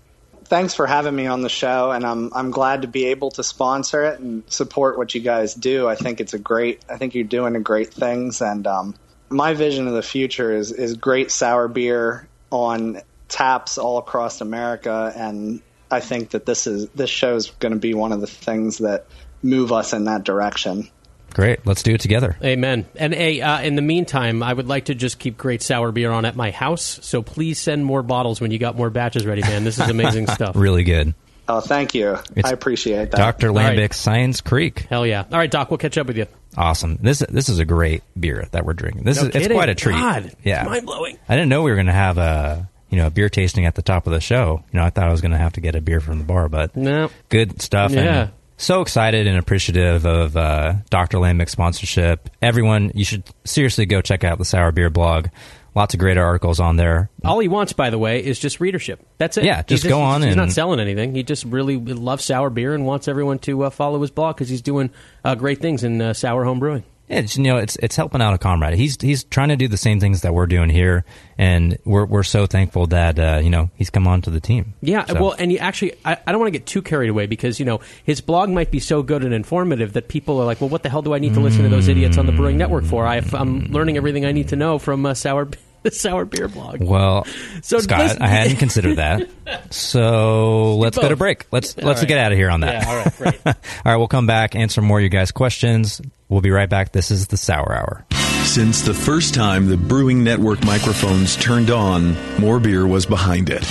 Thanks 0.45 0.75
for 0.75 0.85
having 0.85 1.15
me 1.15 1.25
on 1.25 1.41
the 1.41 1.49
show, 1.49 1.91
and 1.91 2.05
I'm 2.05 2.31
I'm 2.33 2.51
glad 2.51 2.83
to 2.83 2.87
be 2.87 3.05
able 3.05 3.31
to 3.31 3.43
sponsor 3.43 4.03
it 4.03 4.19
and 4.19 4.43
support 4.47 4.97
what 4.97 5.15
you 5.15 5.21
guys 5.21 5.55
do. 5.55 5.87
I 5.87 5.95
think 5.95 6.21
it's 6.21 6.35
a 6.35 6.39
great. 6.39 6.83
I 6.87 6.97
think 6.97 7.15
you're 7.15 7.23
doing 7.23 7.61
great 7.63 7.91
things, 7.91 8.41
and 8.41 8.67
um, 8.67 8.95
my 9.29 9.55
vision 9.55 9.87
of 9.87 9.93
the 9.93 10.03
future 10.03 10.55
is 10.55 10.71
is 10.71 10.95
great 10.95 11.31
sour 11.31 11.67
beer 11.67 12.27
on 12.51 13.01
taps 13.27 13.79
all 13.79 13.97
across 13.97 14.39
America, 14.39 15.11
and 15.15 15.61
I 15.89 15.99
think 15.99 16.31
that 16.31 16.45
this 16.45 16.67
is 16.67 16.89
this 16.89 17.09
show 17.09 17.35
is 17.35 17.51
going 17.59 17.73
to 17.73 17.79
be 17.79 17.95
one 17.95 18.11
of 18.11 18.21
the 18.21 18.27
things 18.27 18.77
that 18.79 19.07
move 19.41 19.71
us 19.71 19.93
in 19.93 20.05
that 20.05 20.23
direction. 20.23 20.89
Great, 21.35 21.67
let's 21.67 21.83
do 21.83 21.93
it 21.93 21.99
together. 21.99 22.37
Amen. 22.41 22.85
And 22.95 23.13
hey, 23.13 23.41
uh, 23.41 23.59
in 23.61 23.75
the 23.75 23.81
meantime, 23.81 24.41
I 24.41 24.53
would 24.53 24.67
like 24.69 24.85
to 24.85 24.95
just 24.95 25.19
keep 25.19 25.37
great 25.37 25.61
sour 25.61 25.91
beer 25.91 26.09
on 26.09 26.23
at 26.23 26.37
my 26.37 26.49
house. 26.49 26.97
So 27.03 27.21
please 27.21 27.59
send 27.59 27.83
more 27.83 28.01
bottles 28.03 28.39
when 28.39 28.51
you 28.51 28.57
got 28.57 28.77
more 28.77 28.89
batches 28.89 29.25
ready, 29.25 29.41
man. 29.41 29.65
This 29.65 29.77
is 29.77 29.89
amazing 29.89 30.27
stuff. 30.33 30.55
Really 30.55 30.83
good. 30.85 31.13
Oh, 31.49 31.59
thank 31.59 31.93
you. 31.93 32.17
It's 32.37 32.47
I 32.49 32.53
appreciate 32.53 33.11
that. 33.11 33.17
Dr. 33.17 33.51
right. 33.51 33.77
Lambic, 33.77 33.93
Science 33.93 34.39
Kriek. 34.39 34.87
Hell 34.87 35.05
yeah! 35.05 35.25
All 35.29 35.37
right, 35.37 35.51
Doc, 35.51 35.69
we'll 35.69 35.77
catch 35.77 35.97
up 35.97 36.07
with 36.07 36.17
you. 36.17 36.25
Awesome. 36.57 36.97
This 37.01 37.19
this 37.29 37.49
is 37.49 37.59
a 37.59 37.65
great 37.65 38.01
beer 38.17 38.47
that 38.51 38.65
we're 38.65 38.71
drinking. 38.73 39.03
This 39.03 39.21
No 39.21 39.27
is 39.27 39.35
it's 39.35 39.47
quite 39.49 39.67
a 39.69 39.75
treat. 39.75 39.91
God, 39.93 40.31
yeah, 40.41 40.61
it's 40.61 40.69
mind-blowing. 40.69 41.19
I 41.27 41.35
didn't 41.35 41.49
know 41.49 41.63
we 41.63 41.69
were 41.71 41.75
going 41.75 41.85
to 41.87 41.91
have 41.91 42.17
a 42.17 42.69
you 42.89 42.97
know 42.97 43.07
a 43.07 43.11
beer 43.11 43.27
tasting 43.29 43.65
at 43.65 43.75
the 43.75 43.81
top 43.81 44.07
of 44.07 44.13
the 44.13 44.21
show. 44.21 44.63
You 44.71 44.79
know, 44.79 44.85
I 44.85 44.89
thought 44.89 45.07
I 45.07 45.11
was 45.11 45.19
going 45.21 45.33
to 45.33 45.37
have 45.37 45.51
to 45.53 45.61
get 45.61 45.75
a 45.75 45.81
beer 45.81 45.99
from 45.99 46.17
the 46.17 46.23
bar, 46.23 46.47
but 46.47 46.75
No. 46.77 47.11
good 47.27 47.61
stuff. 47.61 47.91
Yeah. 47.91 47.99
And 48.21 48.31
so 48.57 48.81
excited 48.81 49.27
and 49.27 49.37
appreciative 49.37 50.05
of 50.05 50.35
uh, 50.37 50.75
Dr. 50.89 51.17
Lambic 51.17 51.49
sponsorship. 51.49 52.29
Everyone, 52.41 52.91
you 52.95 53.05
should 53.05 53.23
seriously 53.43 53.85
go 53.85 54.01
check 54.01 54.23
out 54.23 54.37
the 54.37 54.45
Sour 54.45 54.71
Beer 54.71 54.89
blog. 54.89 55.27
lots 55.75 55.93
of 55.93 55.99
great 55.99 56.17
articles 56.17 56.59
on 56.61 56.77
there. 56.77 57.09
All 57.25 57.39
he 57.39 57.47
wants, 57.49 57.73
by 57.73 57.89
the 57.89 57.97
way, 57.99 58.23
is 58.23 58.39
just 58.39 58.61
readership. 58.61 59.05
That's 59.17 59.35
it. 59.37 59.43
Yeah, 59.43 59.57
He's 59.67 59.81
just 59.81 59.89
go 59.89 60.01
on 60.01 60.21
He's 60.21 60.29
and- 60.29 60.37
not 60.37 60.51
selling 60.51 60.79
anything. 60.79 61.13
He 61.15 61.23
just 61.23 61.43
really 61.43 61.75
loves 61.77 62.23
sour 62.23 62.49
beer 62.49 62.73
and 62.73 62.85
wants 62.85 63.07
everyone 63.09 63.39
to 63.39 63.63
uh, 63.65 63.69
follow 63.69 64.01
his 64.01 64.09
blog 64.11 64.35
because 64.37 64.47
he's 64.49 64.61
doing 64.61 64.89
uh, 65.25 65.35
great 65.35 65.59
things 65.59 65.83
in 65.83 66.01
uh, 66.01 66.13
sour 66.13 66.45
home 66.45 66.59
brewing. 66.59 66.83
Yeah, 67.07 67.19
it's, 67.19 67.37
you 67.37 67.43
know, 67.43 67.57
it's 67.57 67.75
it's 67.83 67.95
helping 67.95 68.21
out 68.21 68.33
a 68.33 68.37
comrade. 68.39 68.73
He's 68.77 68.99
he's 68.99 69.23
trying 69.25 69.49
to 69.49 69.55
do 69.55 69.67
the 69.67 69.77
same 69.77 69.99
things 69.99 70.21
that 70.21 70.33
we're 70.33 70.47
doing 70.47 70.69
here, 70.71 71.05
and 71.37 71.77
we're 71.85 72.05
we're 72.05 72.23
so 72.23 72.47
thankful 72.47 72.87
that 72.87 73.19
uh, 73.19 73.39
you 73.43 73.51
know 73.51 73.69
he's 73.75 73.91
come 73.91 74.07
on 74.07 74.23
to 74.23 74.31
the 74.31 74.39
team. 74.39 74.73
Yeah, 74.81 75.05
So- 75.05 75.21
well, 75.21 75.35
and 75.37 75.51
you 75.51 75.59
actually, 75.59 75.93
I, 76.03 76.17
I 76.25 76.31
don't 76.31 76.39
want 76.41 76.51
to 76.51 76.57
get 76.59 76.65
too 76.65 76.81
carried 76.81 77.09
away 77.11 77.27
because 77.27 77.59
you 77.59 77.65
know 77.65 77.79
his 78.05 78.21
blog 78.21 78.49
might 78.49 78.71
be 78.71 78.79
so 78.79 79.03
good 79.03 79.23
and 79.23 79.33
informative 79.35 79.93
that 79.93 80.07
people 80.07 80.39
are 80.41 80.45
like, 80.45 80.59
well, 80.61 80.69
what 80.69 80.81
the 80.81 80.89
hell 80.89 81.03
do 81.03 81.13
I 81.13 81.19
need 81.19 81.35
to 81.35 81.39
listen 81.41 81.61
to 81.63 81.69
those 81.69 81.87
idiots 81.87 82.17
on 82.17 82.25
the 82.25 82.31
Brewing 82.31 82.57
Network 82.57 82.85
for? 82.85 83.05
I, 83.05 83.21
I'm 83.33 83.65
learning 83.71 83.97
everything 83.97 84.25
I 84.25 84.31
need 84.31 84.47
to 84.49 84.55
know 84.55 84.79
from 84.79 85.05
uh, 85.05 85.13
sour 85.13 85.47
the 85.85 85.91
sour 85.91 86.25
beer 86.25 86.47
blog. 86.49 86.81
Well, 86.83 87.25
So 87.61 87.79
Scott, 87.79 87.99
listen- 87.99 88.21
I 88.21 88.27
hadn't 88.27 88.57
considered 88.57 88.97
that. 88.97 89.29
So 89.71 90.75
let's 90.77 90.97
go 90.97 91.03
to 91.03 91.09
both. 91.09 91.17
break. 91.19 91.45
Let's 91.51 91.77
All 91.77 91.83
let's 91.85 92.01
right. 92.01 92.07
get 92.07 92.17
out 92.17 92.31
of 92.31 92.37
here 92.37 92.49
on 92.49 92.61
that. 92.61 92.81
Yeah, 92.83 92.89
all 92.89 92.95
right, 92.97 93.17
great. 93.17 93.39
all 93.45 93.53
right, 93.85 93.95
we'll 93.97 94.07
come 94.07 94.25
back, 94.25 94.55
answer 94.55 94.81
more 94.81 94.97
of 94.97 95.03
you 95.03 95.09
guys' 95.09 95.31
questions. 95.31 96.01
We'll 96.29 96.41
be 96.41 96.49
right 96.49 96.69
back. 96.69 96.91
This 96.91 97.11
is 97.11 97.27
the 97.27 97.37
Sour 97.37 97.73
Hour. 97.75 98.05
Since 98.45 98.81
the 98.81 98.93
first 98.93 99.33
time 99.35 99.67
the 99.67 99.77
Brewing 99.77 100.23
Network 100.23 100.63
microphones 100.65 101.35
turned 101.35 101.69
on, 101.69 102.15
More 102.39 102.59
Beer 102.59 102.87
was 102.87 103.05
behind 103.05 103.49
it. 103.51 103.63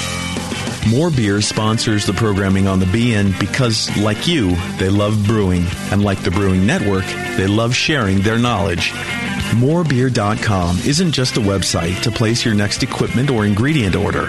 More 0.89 1.11
Beer 1.11 1.41
sponsors 1.41 2.07
the 2.07 2.13
programming 2.13 2.69
on 2.69 2.79
the 2.79 2.87
BN 2.87 3.39
because, 3.41 3.95
like 3.99 4.29
you, 4.29 4.55
they 4.79 4.91
love 4.91 5.27
brewing. 5.27 5.65
And 5.91 6.05
like 6.05 6.23
the 6.23 6.31
Brewing 6.31 6.67
Network, 6.67 7.07
they 7.37 7.47
love 7.49 7.75
sharing 7.75 8.21
their 8.21 8.39
knowledge. 8.39 8.93
Morebeer.com 9.55 10.79
isn't 10.79 11.13
just 11.13 11.37
a 11.37 11.41
website 11.41 12.03
to 12.03 12.11
place 12.11 12.45
your 12.45 12.55
next 12.55 12.83
equipment 12.83 13.31
or 13.31 13.47
ingredient 13.47 13.95
order. 13.95 14.29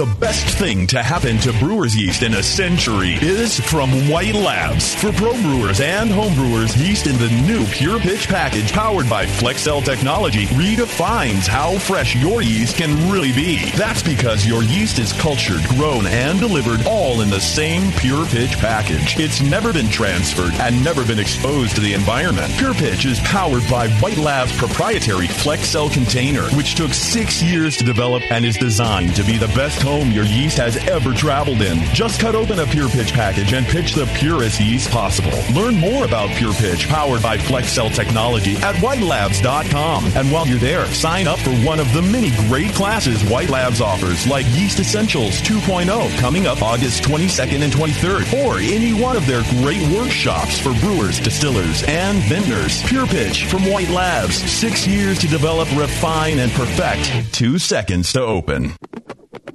The 0.00 0.16
best 0.18 0.56
thing 0.56 0.86
to 0.86 1.02
happen 1.02 1.36
to 1.40 1.52
brewer's 1.58 1.94
yeast 1.94 2.22
in 2.22 2.32
a 2.32 2.42
century 2.42 3.18
is 3.20 3.60
from 3.60 3.90
White 4.08 4.32
Labs. 4.32 4.94
For 4.94 5.12
pro 5.12 5.34
brewers 5.42 5.82
and 5.82 6.10
home 6.10 6.34
brewers, 6.34 6.74
yeast 6.74 7.06
in 7.06 7.18
the 7.18 7.28
new 7.46 7.66
Pure 7.66 8.00
Pitch 8.00 8.26
package 8.26 8.72
powered 8.72 9.10
by 9.10 9.26
FlexCell 9.26 9.84
technology 9.84 10.46
redefines 10.46 11.46
how 11.46 11.76
fresh 11.76 12.16
your 12.16 12.40
yeast 12.40 12.78
can 12.78 13.12
really 13.12 13.32
be. 13.32 13.70
That's 13.72 14.02
because 14.02 14.46
your 14.46 14.62
yeast 14.62 14.98
is 14.98 15.12
cultured, 15.12 15.62
grown, 15.64 16.06
and 16.06 16.40
delivered 16.40 16.86
all 16.86 17.20
in 17.20 17.28
the 17.28 17.38
same 17.38 17.92
Pure 17.92 18.24
Pitch 18.28 18.56
package. 18.56 19.20
It's 19.20 19.42
never 19.42 19.70
been 19.70 19.90
transferred 19.90 20.54
and 20.54 20.82
never 20.82 21.04
been 21.04 21.18
exposed 21.18 21.74
to 21.74 21.82
the 21.82 21.92
environment. 21.92 22.50
Pure 22.56 22.72
Pitch 22.72 23.04
is 23.04 23.20
powered 23.20 23.68
by 23.68 23.90
White 23.98 24.16
Labs' 24.16 24.56
proprietary 24.56 25.26
FlexCell 25.26 25.92
container, 25.92 26.48
which 26.56 26.74
took 26.74 26.94
six 26.94 27.42
years 27.42 27.76
to 27.76 27.84
develop 27.84 28.22
and 28.30 28.46
is 28.46 28.56
designed 28.56 29.14
to 29.16 29.24
be 29.24 29.36
the 29.36 29.48
best 29.48 29.84
home 29.90 30.12
your 30.12 30.24
yeast 30.24 30.56
has 30.56 30.76
ever 30.86 31.12
traveled 31.12 31.62
in. 31.62 31.78
Just 31.92 32.20
cut 32.20 32.36
open 32.36 32.60
a 32.60 32.66
Pure 32.66 32.90
Pitch 32.90 33.12
package 33.12 33.52
and 33.54 33.66
pitch 33.66 33.92
the 33.92 34.06
purest 34.14 34.60
yeast 34.60 34.88
possible. 34.92 35.36
Learn 35.52 35.74
more 35.74 36.04
about 36.04 36.30
Pure 36.36 36.52
Pitch 36.54 36.88
powered 36.88 37.20
by 37.22 37.36
FlexCell 37.36 37.92
technology 37.92 38.56
at 38.58 38.76
whitelabs.com. 38.76 40.04
And 40.14 40.30
while 40.30 40.46
you're 40.46 40.60
there, 40.60 40.86
sign 40.86 41.26
up 41.26 41.40
for 41.40 41.50
one 41.66 41.80
of 41.80 41.92
the 41.92 42.02
many 42.02 42.30
great 42.48 42.72
classes 42.72 43.28
White 43.28 43.50
Labs 43.50 43.80
offers, 43.80 44.28
like 44.28 44.46
Yeast 44.50 44.78
Essentials 44.78 45.40
2.0 45.42 46.18
coming 46.20 46.46
up 46.46 46.62
August 46.62 47.02
22nd 47.02 47.62
and 47.62 47.72
23rd, 47.72 48.44
or 48.44 48.58
any 48.58 48.92
one 48.92 49.16
of 49.16 49.26
their 49.26 49.42
great 49.60 49.82
workshops 49.92 50.60
for 50.60 50.72
brewers, 50.78 51.18
distillers, 51.18 51.82
and 51.88 52.18
vintners. 52.24 52.80
Pure 52.84 53.08
Pitch 53.08 53.46
from 53.46 53.68
White 53.68 53.90
Labs. 53.90 54.36
Six 54.36 54.86
years 54.86 55.18
to 55.18 55.26
develop, 55.26 55.68
refine, 55.76 56.38
and 56.38 56.52
perfect. 56.52 57.34
Two 57.34 57.58
seconds 57.58 58.12
to 58.12 58.20
open. 58.22 58.76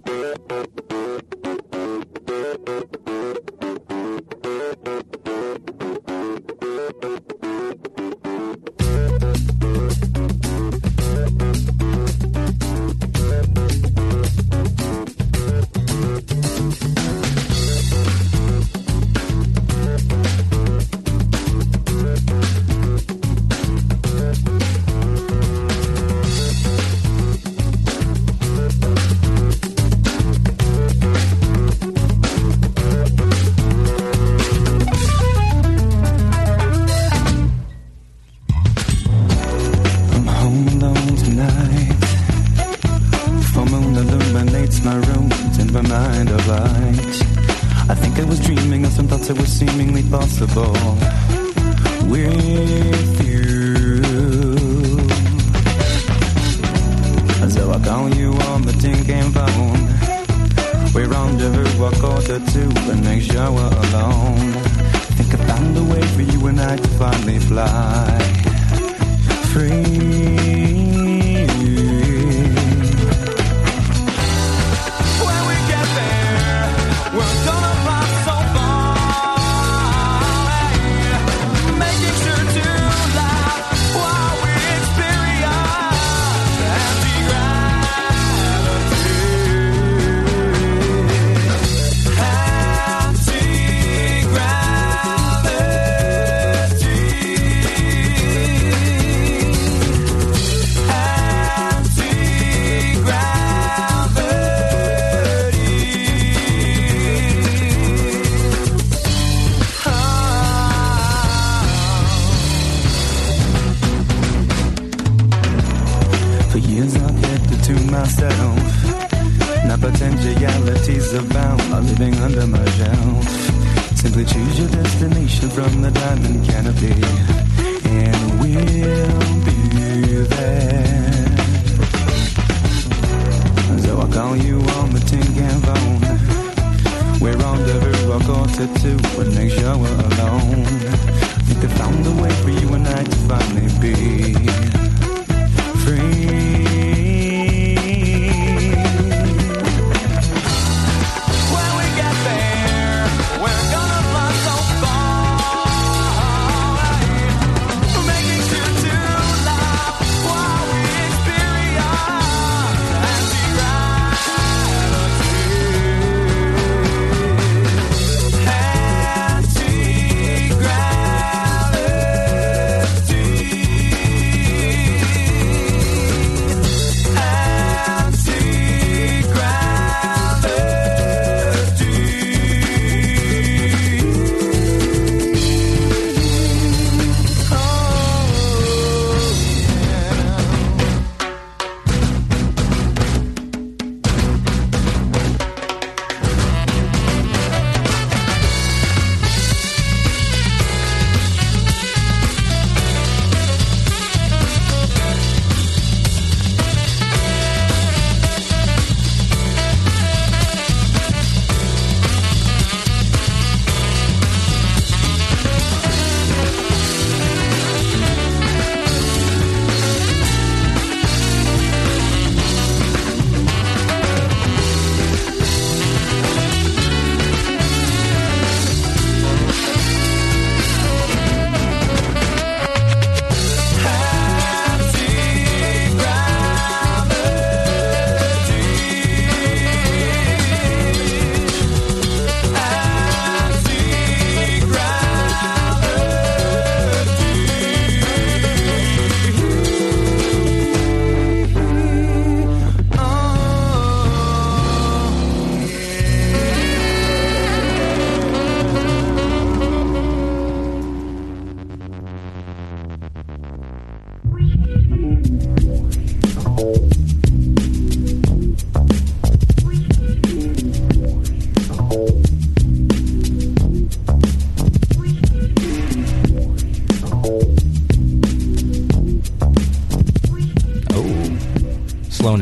I'm 0.07 0.35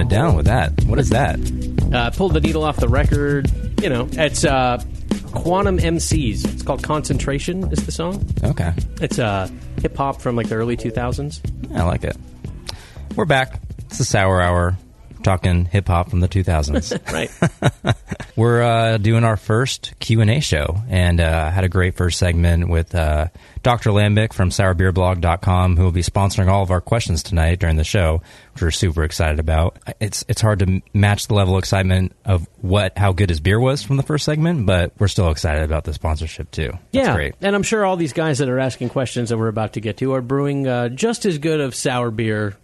it 0.03 0.09
down 0.09 0.35
with 0.35 0.45
that. 0.45 0.71
What 0.85 0.99
is 0.99 1.09
that? 1.09 1.39
Uh, 1.93 2.11
pulled 2.11 2.33
the 2.33 2.41
needle 2.41 2.63
off 2.63 2.77
the 2.77 2.87
record. 2.87 3.49
You 3.81 3.89
know, 3.89 4.07
it's 4.11 4.43
uh, 4.45 4.77
Quannum 5.31 5.79
MCs. 5.79 6.45
It's 6.53 6.61
called 6.63 6.83
Concentration. 6.83 7.71
Is 7.71 7.85
the 7.85 7.91
song? 7.91 8.25
Okay, 8.43 8.73
It's 9.01 9.17
uh, 9.19 9.49
hip 9.81 9.95
hop 9.97 10.21
from 10.21 10.35
like 10.35 10.49
the 10.49 10.55
early 10.55 10.77
2000s. 10.77 11.41
I 11.75 11.83
like 11.83 12.03
it. 12.03 12.15
We're 13.15 13.25
back. 13.25 13.59
It's 13.79 13.97
the 13.97 14.05
Sour 14.05 14.41
Hour, 14.41 14.77
talking 15.23 15.65
hip 15.65 15.87
hop 15.87 16.09
from 16.09 16.19
the 16.19 16.27
2000s. 16.27 16.99
Right. 17.13 17.95
We're 18.43 18.61
uh, 18.61 18.97
doing 18.97 19.23
our 19.23 19.37
first 19.37 19.93
Q 19.99 20.19
and 20.19 20.29
A 20.29 20.41
show, 20.41 20.83
and 20.89 21.21
uh, 21.21 21.49
had 21.49 21.63
a 21.63 21.69
great 21.69 21.95
first 21.95 22.19
segment 22.19 22.67
with 22.67 22.93
uh, 22.93 23.29
Dr. 23.61 23.91
Lambic 23.91 24.33
from 24.33 24.49
SourBeerBlog.com, 24.49 25.77
who 25.77 25.83
will 25.85 25.93
be 25.93 26.01
sponsoring 26.01 26.49
all 26.49 26.61
of 26.61 26.69
our 26.69 26.81
questions 26.81 27.23
tonight 27.23 27.59
during 27.59 27.77
the 27.77 27.85
show, 27.85 28.21
which 28.51 28.61
we're 28.61 28.71
super 28.71 29.05
excited 29.05 29.39
about. 29.39 29.77
It's 30.01 30.25
it's 30.27 30.41
hard 30.41 30.59
to 30.59 30.81
match 30.93 31.27
the 31.27 31.35
level 31.35 31.55
of 31.55 31.59
excitement 31.59 32.17
of 32.25 32.45
what 32.59 32.97
how 32.97 33.13
good 33.13 33.29
his 33.29 33.39
beer 33.39 33.61
was 33.61 33.81
from 33.81 33.95
the 33.95 34.03
first 34.03 34.25
segment, 34.25 34.65
but 34.65 34.91
we're 34.99 35.07
still 35.07 35.31
excited 35.31 35.63
about 35.63 35.85
the 35.85 35.93
sponsorship 35.93 36.51
too. 36.51 36.71
That's 36.91 37.07
yeah. 37.07 37.15
great. 37.15 37.35
And 37.39 37.55
I'm 37.55 37.63
sure 37.63 37.85
all 37.85 37.95
these 37.95 38.11
guys 38.11 38.39
that 38.39 38.49
are 38.49 38.59
asking 38.59 38.89
questions 38.89 39.29
that 39.29 39.37
we're 39.37 39.47
about 39.47 39.71
to 39.73 39.79
get 39.79 39.95
to 39.99 40.15
are 40.15 40.21
brewing 40.21 40.67
uh, 40.67 40.89
just 40.89 41.25
as 41.25 41.37
good 41.37 41.61
of 41.61 41.75
sour 41.75 42.11
beer, 42.11 42.57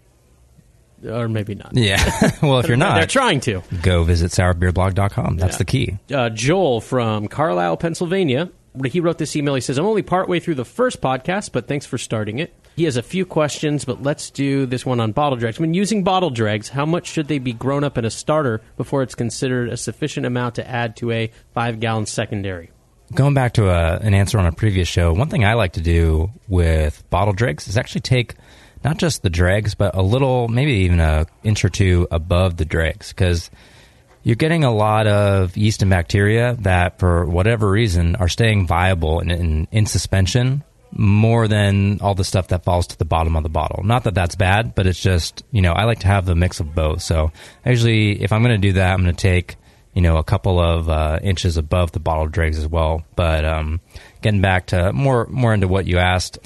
or 1.06 1.28
maybe 1.28 1.56
not. 1.56 1.72
Yeah. 1.76 1.98
well, 2.42 2.60
if 2.60 2.68
you're 2.68 2.78
not, 2.78 2.96
They're 2.96 3.06
trying 3.08 3.40
to. 3.42 3.62
go 3.82 4.04
visit 4.04 4.32
SourBeerBlog.com. 4.32 5.38
That's 5.38 5.58
the 5.58 5.66
key. 5.66 5.98
uh, 6.14 6.30
Joel 6.30 6.82
from 6.82 7.28
Carlisle, 7.28 7.78
Pennsylvania. 7.78 8.50
He 8.86 9.00
wrote 9.00 9.18
this 9.18 9.36
email. 9.36 9.56
He 9.56 9.62
says, 9.62 9.78
I'm 9.78 9.86
only 9.86 10.04
partway 10.04 10.40
through 10.40 10.56
the 10.56 10.64
first 10.66 11.02
podcast, 11.02 11.52
but 11.52 11.68
thanks 11.68 11.86
for 11.86 11.98
starting 11.98 12.38
it. 12.40 12.54
He 12.76 12.84
has 12.86 12.96
a 12.98 13.02
few 13.04 13.26
questions, 13.26 13.84
but 13.84 14.04
let's 14.04 14.30
do 14.30 14.66
this 14.66 14.86
one 14.86 15.00
on 15.00 15.12
bottle 15.12 15.38
dregs. 15.38 15.60
When 15.60 15.74
using 15.74 16.04
bottle 16.04 16.30
dregs, 16.30 16.70
how 16.70 16.86
much 16.86 17.08
should 17.08 17.28
they 17.28 17.40
be 17.40 17.52
grown 17.52 17.84
up 17.84 17.98
in 17.98 18.06
a 18.06 18.10
starter 18.12 18.62
before 18.78 19.02
it's 19.02 19.16
considered 19.16 19.70
a 19.70 19.76
sufficient 19.76 20.26
amount 20.26 20.56
to 20.56 20.70
add 20.70 20.96
to 20.98 21.12
a 21.12 21.32
five 21.54 21.80
gallon 21.80 22.06
secondary? 22.06 22.70
Going 23.14 23.34
back 23.34 23.54
to 23.54 23.70
a, 23.70 23.98
an 23.98 24.14
answer 24.14 24.38
on 24.38 24.46
a 24.46 24.52
previous 24.52 24.88
show, 24.88 25.12
one 25.14 25.30
thing 25.30 25.44
I 25.44 25.56
like 25.56 25.74
to 25.74 25.82
do 25.82 26.30
with 26.48 27.04
bottle 27.10 27.34
dregs 27.34 27.68
is 27.68 27.76
actually 27.76 28.02
take 28.02 28.36
not 28.84 28.98
just 28.98 29.22
the 29.22 29.30
dregs, 29.30 29.76
but 29.76 29.96
a 29.96 30.02
little, 30.02 30.48
maybe 30.48 30.72
even 30.72 31.00
an 31.00 31.26
inch 31.44 31.66
or 31.66 31.70
two 31.70 32.08
above 32.12 32.58
the 32.58 32.66
dregs, 32.66 33.10
because 33.10 33.52
you're 34.24 34.36
getting 34.36 34.64
a 34.64 34.74
lot 34.74 35.08
of 35.08 35.56
yeast 35.56 35.82
and 35.82 35.90
bacteria 35.90 36.56
that, 36.60 37.00
for 37.00 37.26
whatever 37.26 37.70
reason, 37.70 38.16
are 38.16 38.28
staying 38.28 38.68
viable 38.68 39.20
in, 39.20 39.32
in, 39.32 39.68
in 39.72 39.86
suspension 39.86 40.64
more 40.92 41.48
than 41.48 42.02
all 42.02 42.16
the 42.16 42.24
stuff 42.24 42.48
that 42.48 42.64
falls 42.64 42.88
to 42.88 42.98
the 42.98 43.06
bottom 43.06 43.36
of 43.36 43.44
the 43.44 43.50
bottle. 43.50 43.84
Not 43.84 44.06
that 44.06 44.16
that's 44.16 44.36
bad, 44.36 44.74
but 44.74 44.88
it's 44.88 45.00
just, 45.00 45.44
you 45.52 45.62
know, 45.62 45.72
I 45.72 45.84
like 45.84 46.00
to 46.00 46.08
have 46.08 46.26
the 46.26 46.36
mix 46.36 46.60
of 46.60 46.74
both. 46.74 47.02
So 47.02 47.32
actually, 47.66 48.22
if 48.22 48.34
I'm 48.34 48.42
going 48.42 48.60
to 48.60 48.68
do 48.68 48.74
that, 48.74 48.94
I'm 48.94 49.04
going 49.04 49.16
to 49.16 49.22
take, 49.22 49.56
you 49.94 50.02
know, 50.02 50.18
a 50.18 50.24
couple 50.24 50.60
of 50.60 50.90
uh, 50.90 51.20
inches 51.22 51.58
above 51.58 51.92
the 51.92 52.00
bottle 52.00 52.28
dregs 52.28 52.58
as 52.58 52.68
well. 52.68 53.04
But 53.16 53.46
um, 53.46 53.82
getting 54.22 54.42
back 54.42 54.68
to 54.68 54.92
more 54.92 55.28
more 55.28 55.54
into 55.54 55.68
what 55.68 55.86
you 55.86 56.00
asked, 56.00 56.40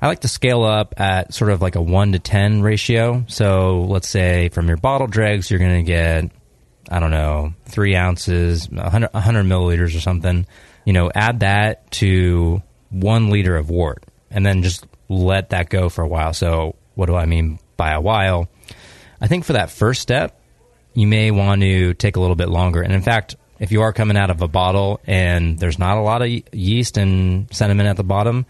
I 0.00 0.06
like 0.06 0.20
to 0.20 0.28
scale 0.28 0.62
up 0.62 0.94
at 1.00 1.34
sort 1.34 1.50
of 1.50 1.60
like 1.60 1.74
a 1.74 1.82
one 1.82 2.12
to 2.12 2.18
ten 2.18 2.62
ratio. 2.62 3.24
So 3.28 3.82
let's 3.82 4.08
say 4.08 4.48
from 4.48 4.68
your 4.68 4.76
bottle 4.76 5.06
dregs, 5.06 5.50
you're 5.50 5.60
going 5.60 5.84
to 5.84 5.90
get 5.90 6.30
I 6.90 7.00
don't 7.00 7.10
know, 7.10 7.52
three 7.66 7.94
ounces, 7.94 8.68
100, 8.70 9.12
100 9.12 9.44
milliliters 9.44 9.94
or 9.94 10.00
something, 10.00 10.46
you 10.84 10.92
know, 10.92 11.10
add 11.14 11.40
that 11.40 11.90
to 11.92 12.62
one 12.90 13.30
liter 13.30 13.56
of 13.56 13.68
wort 13.68 14.04
and 14.30 14.44
then 14.44 14.62
just 14.62 14.86
let 15.08 15.50
that 15.50 15.68
go 15.68 15.88
for 15.88 16.02
a 16.02 16.08
while. 16.08 16.32
So, 16.32 16.76
what 16.94 17.06
do 17.06 17.14
I 17.14 17.26
mean 17.26 17.58
by 17.76 17.92
a 17.92 18.00
while? 18.00 18.48
I 19.20 19.26
think 19.26 19.44
for 19.44 19.52
that 19.54 19.70
first 19.70 20.00
step, 20.00 20.40
you 20.94 21.06
may 21.06 21.30
want 21.30 21.60
to 21.62 21.94
take 21.94 22.16
a 22.16 22.20
little 22.20 22.36
bit 22.36 22.48
longer. 22.48 22.82
And 22.82 22.92
in 22.92 23.02
fact, 23.02 23.36
if 23.58 23.72
you 23.72 23.82
are 23.82 23.92
coming 23.92 24.16
out 24.16 24.30
of 24.30 24.42
a 24.42 24.48
bottle 24.48 25.00
and 25.06 25.58
there's 25.58 25.78
not 25.78 25.98
a 25.98 26.02
lot 26.02 26.22
of 26.22 26.28
yeast 26.52 26.96
and 26.96 27.52
sediment 27.54 27.88
at 27.88 27.96
the 27.96 28.04
bottom, 28.04 28.46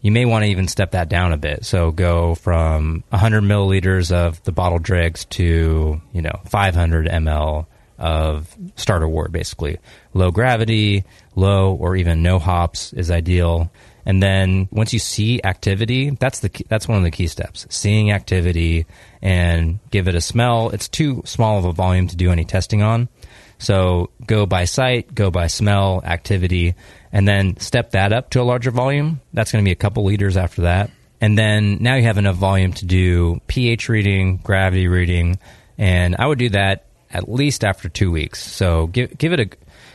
you 0.00 0.10
may 0.10 0.24
want 0.24 0.44
to 0.44 0.50
even 0.50 0.68
step 0.68 0.92
that 0.92 1.08
down 1.08 1.32
a 1.32 1.36
bit. 1.36 1.64
So 1.64 1.90
go 1.90 2.34
from 2.34 3.04
100 3.10 3.42
milliliters 3.42 4.12
of 4.12 4.42
the 4.44 4.52
bottle 4.52 4.78
dregs 4.78 5.24
to, 5.26 6.00
you 6.12 6.22
know, 6.22 6.40
500 6.46 7.06
ml 7.06 7.66
of 7.98 8.56
starter 8.76 9.08
wort, 9.08 9.30
basically. 9.30 9.78
Low 10.14 10.30
gravity, 10.30 11.04
low 11.36 11.74
or 11.74 11.96
even 11.96 12.22
no 12.22 12.38
hops 12.38 12.92
is 12.94 13.10
ideal. 13.10 13.70
And 14.06 14.22
then 14.22 14.68
once 14.72 14.94
you 14.94 14.98
see 14.98 15.42
activity, 15.44 16.10
that's 16.10 16.40
the 16.40 16.50
that's 16.68 16.88
one 16.88 16.96
of 16.96 17.04
the 17.04 17.10
key 17.10 17.26
steps. 17.26 17.66
Seeing 17.68 18.10
activity 18.10 18.86
and 19.20 19.78
give 19.90 20.08
it 20.08 20.14
a 20.14 20.20
smell. 20.22 20.70
It's 20.70 20.88
too 20.88 21.22
small 21.26 21.58
of 21.58 21.66
a 21.66 21.72
volume 21.72 22.08
to 22.08 22.16
do 22.16 22.32
any 22.32 22.46
testing 22.46 22.82
on. 22.82 23.08
So 23.60 24.10
go 24.26 24.46
by 24.46 24.64
sight, 24.64 25.14
go 25.14 25.30
by 25.30 25.46
smell, 25.46 26.02
activity, 26.04 26.74
and 27.12 27.28
then 27.28 27.58
step 27.58 27.90
that 27.92 28.12
up 28.12 28.30
to 28.30 28.40
a 28.40 28.42
larger 28.42 28.70
volume. 28.70 29.20
That's 29.34 29.52
going 29.52 29.62
to 29.62 29.68
be 29.68 29.72
a 29.72 29.76
couple 29.76 30.04
liters 30.04 30.36
after 30.36 30.62
that. 30.62 30.90
And 31.20 31.36
then 31.36 31.78
now 31.80 31.96
you 31.96 32.04
have 32.04 32.16
enough 32.16 32.36
volume 32.36 32.72
to 32.72 32.86
do 32.86 33.40
pH 33.46 33.90
reading, 33.90 34.38
gravity 34.38 34.88
reading, 34.88 35.38
and 35.76 36.16
I 36.18 36.26
would 36.26 36.38
do 36.38 36.48
that 36.50 36.86
at 37.10 37.30
least 37.30 37.62
after 37.62 37.90
two 37.90 38.10
weeks. 38.10 38.42
So 38.42 38.86
give 38.86 39.16
give 39.18 39.34
it 39.34 39.40
a 39.40 39.50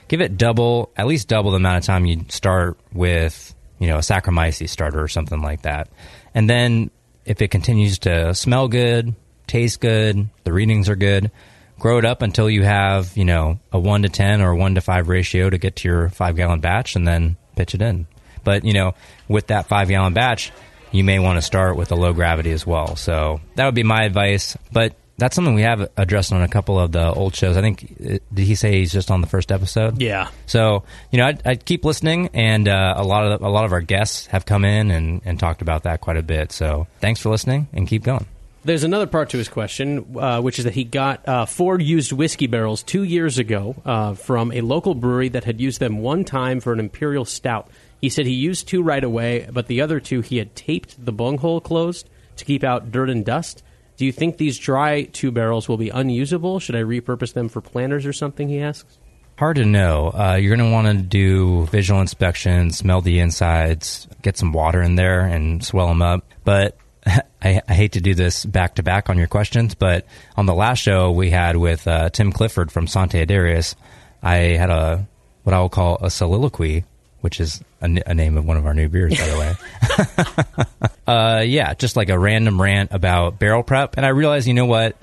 give 0.07 0.22
it 0.22 0.38
double, 0.38 0.91
at 0.95 1.07
least 1.07 1.28
double 1.28 1.49
the 1.49 1.57
amount 1.57 1.78
of 1.78 1.84
time 1.86 2.05
you 2.05 2.26
start 2.30 2.78
with, 2.93 3.55
you 3.80 3.88
know, 3.88 3.95
a 3.95 4.01
Saccharomyces 4.01 4.70
starter 4.70 5.01
or 5.01 5.07
something 5.07 5.41
like 5.41 5.63
that. 5.63 5.89
And 6.36 6.47
then 6.47 6.91
if 7.26 7.41
it 7.41 7.49
continues 7.49 7.99
to 7.99 8.36
smell 8.36 8.68
good, 8.68 9.16
taste 9.47 9.82
good, 9.82 10.30
the 10.43 10.53
readings 10.53 10.89
are 10.89 10.95
good, 10.95 11.32
grow 11.80 11.97
it 11.97 12.05
up 12.05 12.21
until 12.21 12.49
you 12.49 12.63
have, 12.63 13.15
you 13.17 13.26
know, 13.26 13.59
a 13.71 13.80
1 13.80 14.03
to 14.03 14.09
10 14.09 14.41
or 14.41 14.55
1 14.55 14.76
to 14.76 14.82
5 14.82 15.07
ratio 15.07 15.49
to 15.49 15.57
get 15.57 15.78
to 15.78 15.88
your 15.88 16.09
5 16.09 16.36
gallon 16.36 16.59
batch 16.59 16.95
and 16.95 17.07
then 17.07 17.38
pitch 17.55 17.76
it 17.76 17.82
in. 17.82 18.07
But, 18.43 18.63
you 18.63 18.73
know, 18.73 18.93
with 19.28 19.47
that 19.47 19.67
5 19.67 19.89
gallon 19.89 20.13
batch, 20.13 20.51
you 20.91 21.03
may 21.03 21.19
want 21.19 21.38
to 21.38 21.41
start 21.41 21.76
with 21.76 21.91
a 21.91 21.95
low 21.95 22.13
gravity 22.13 22.51
as 22.51 22.65
well. 22.65 22.95
So 22.95 23.41
that 23.55 23.65
would 23.65 23.76
be 23.76 23.84
my 23.84 24.03
advice. 24.03 24.57
But 24.71 24.95
that's 25.17 25.36
something 25.36 25.55
we 25.55 25.61
have 25.61 25.89
addressed 25.97 26.34
on 26.34 26.41
a 26.41 26.47
couple 26.47 26.80
of 26.80 26.91
the 26.91 27.11
old 27.11 27.36
shows. 27.36 27.57
I 27.57 27.61
think, 27.61 27.84
uh, 27.84 28.17
did 28.34 28.45
he 28.45 28.55
say 28.55 28.80
he's 28.80 28.91
just 28.91 29.11
on 29.11 29.21
the 29.21 29.28
first 29.28 29.51
episode? 29.51 30.01
Yeah. 30.01 30.30
So 30.45 30.84
you 31.11 31.19
know, 31.19 31.28
I'd, 31.28 31.41
I'd 31.45 31.65
keep 31.65 31.86
listening, 31.86 32.30
and 32.34 32.67
uh, 32.67 32.95
a 32.97 33.03
lot 33.03 33.26
of 33.26 33.41
a 33.41 33.49
lot 33.49 33.65
of 33.65 33.73
our 33.73 33.82
guests 33.82 34.28
have 34.28 34.45
come 34.45 34.65
in 34.65 34.91
and, 34.91 35.21
and 35.26 35.39
talked 35.39 35.61
about 35.61 35.84
that 35.84 36.01
quite 36.01 36.17
a 36.17 36.23
bit. 36.23 36.51
So 36.51 36.88
thanks 36.99 37.19
for 37.19 37.30
listening, 37.30 37.67
and 37.73 37.88
keep 37.88 38.03
going. 38.03 38.26
There's 38.66 38.84
another 38.84 39.05
part 39.05 39.30
to 39.30 39.38
his 39.38 39.47
question, 39.47 40.18
uh, 40.18 40.41
which 40.41 40.57
is 40.57 40.66
that 40.66 40.74
he 40.74 40.86
got 40.86 41.28
uh, 41.30 41.45
four 41.45 41.80
used 41.80 42.11
whiskey 42.11 42.47
barrels 42.47 42.82
two 42.82 43.03
years 43.03 43.38
ago 43.38 43.76
uh, 43.86 44.16
from 44.16 44.51
a 44.51 44.61
local 44.61 44.95
brewery 44.95 45.30
that 45.30 45.43
had 45.43 45.61
used 45.61 45.80
them 45.80 45.99
one 45.99 46.26
time 46.26 46.59
for 46.59 46.74
an 46.74 46.80
imperial 46.80 47.26
stout. 47.26 47.70
He 48.01 48.09
said 48.09 48.26
he 48.26 48.34
used 48.34 48.68
two 48.68 48.82
right 48.82 49.03
away, 49.03 49.47
but 49.53 49.68
the 49.68 49.82
other 49.82 49.99
two 49.99 50.22
he 50.22 50.38
had 50.38 50.55
taped 50.55 51.05
the 51.05 51.11
bunghole 51.11 51.61
closed 51.61 52.09
to 52.38 52.45
keep 52.45 52.63
out 52.63 52.91
dirt 52.91 53.11
and 53.11 53.24
dust. 53.24 53.61
Do 53.97 54.05
you 54.05 54.11
think 54.11 54.38
these 54.38 54.57
dry 54.57 55.03
two 55.03 55.32
barrels 55.32 55.70
will 55.70 55.78
be 55.78 55.89
unusable? 55.89 56.59
Should 56.59 56.76
I 56.76 56.82
repurpose 56.82 57.34
them 57.34 57.49
for 57.49 57.61
planters 57.61 58.07
or 58.07 58.13
something? 58.13 58.49
He 58.49 58.61
asks. 58.61 58.97
Hard 59.38 59.57
to 59.57 59.66
know. 59.66 60.11
Uh, 60.11 60.39
you're 60.41 60.55
going 60.55 60.68
to 60.68 60.74
want 60.74 60.88
to 60.88 61.03
do 61.03 61.68
visual 61.68 62.01
inspection, 62.01 62.72
smell 62.72 63.01
the 63.01 63.20
insides, 63.20 64.07
get 64.24 64.38
some 64.38 64.53
water 64.53 64.82
in 64.82 64.95
there, 64.95 65.22
and 65.22 65.63
swell 65.63 65.88
them 65.88 66.01
up. 66.01 66.26
But 66.43 66.78
I, 67.41 67.62
I 67.68 67.74
hate 67.74 67.93
to 67.93 68.01
do 68.01 68.14
this 68.14 68.45
back 68.45 68.76
to 68.76 68.84
back 68.84 69.10
on 69.10 69.18
your 69.18 69.28
questions, 69.28 69.76
but 69.76 70.06
on 70.36 70.45
the 70.45 70.56
last 70.56 70.80
show 70.80 71.12
we 71.12 71.30
had 71.30 71.58
with 71.58 71.88
uh, 71.88 72.10
Tim 72.10 72.32
Clifford 72.32 72.72
from 72.72 72.88
Sante 72.88 73.24
Adairius, 73.26 73.76
I 74.24 74.36
had 74.36 74.70
a 74.70 75.08
what 75.43 75.53
I 75.53 75.60
will 75.60 75.70
call 75.70 75.99
a 76.01 76.10
soliloquy, 76.10 76.86
which 77.22 77.39
is 77.39 77.64
a, 77.82 78.14
name 78.14 78.38
of 78.38 78.45
one 78.45 78.58
of 78.58 78.66
our 78.66 78.74
new 78.74 78.89
beers, 78.89 79.16
by 79.16 79.28
the 79.28 79.38
way. 79.38 80.88
uh, 81.08 81.41
yeah, 81.41 81.76
just 81.76 81.95
like 81.95 82.10
a 82.10 82.18
random 82.18 82.60
rant 82.60 82.91
about 82.91 83.38
barrel 83.38 83.62
prep, 83.62 83.97
and 83.97 84.06
I 84.06 84.10
realized, 84.10 84.47
you 84.47 84.56
know 84.56 84.66
what, 84.66 84.97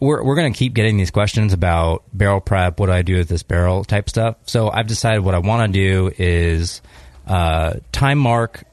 we're 0.00 0.22
we're 0.22 0.34
going 0.34 0.52
to 0.52 0.58
keep 0.58 0.72
getting 0.72 0.96
these 0.96 1.10
questions 1.10 1.52
about 1.52 2.02
barrel 2.12 2.40
prep. 2.40 2.80
What 2.80 2.86
do 2.86 2.92
I 2.92 3.02
do 3.02 3.18
with 3.18 3.28
this 3.28 3.42
barrel 3.42 3.84
type 3.84 4.08
stuff? 4.08 4.36
So 4.46 4.70
I've 4.70 4.86
decided 4.86 5.20
what 5.20 5.34
I 5.34 5.38
want 5.38 5.72
to 5.72 5.78
do 5.78 6.10
is 6.16 6.80
uh, 7.26 7.74
time 7.92 8.18
mark 8.18 8.64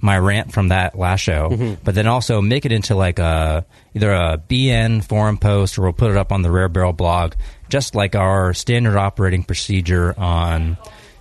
my 0.00 0.18
rant 0.18 0.52
from 0.52 0.68
that 0.68 0.98
last 0.98 1.20
show, 1.20 1.50
mm-hmm. 1.50 1.74
but 1.82 1.94
then 1.94 2.06
also 2.06 2.40
make 2.40 2.66
it 2.66 2.72
into 2.72 2.94
like 2.94 3.18
a 3.18 3.64
either 3.94 4.12
a 4.12 4.40
BN 4.48 5.02
forum 5.02 5.38
post 5.38 5.78
or 5.78 5.82
we'll 5.82 5.92
put 5.92 6.10
it 6.10 6.16
up 6.16 6.32
on 6.32 6.42
the 6.42 6.50
Rare 6.50 6.68
Barrel 6.68 6.92
blog, 6.92 7.34
just 7.68 7.94
like 7.94 8.14
our 8.14 8.52
standard 8.52 8.96
operating 8.96 9.42
procedure 9.42 10.14
on 10.18 10.76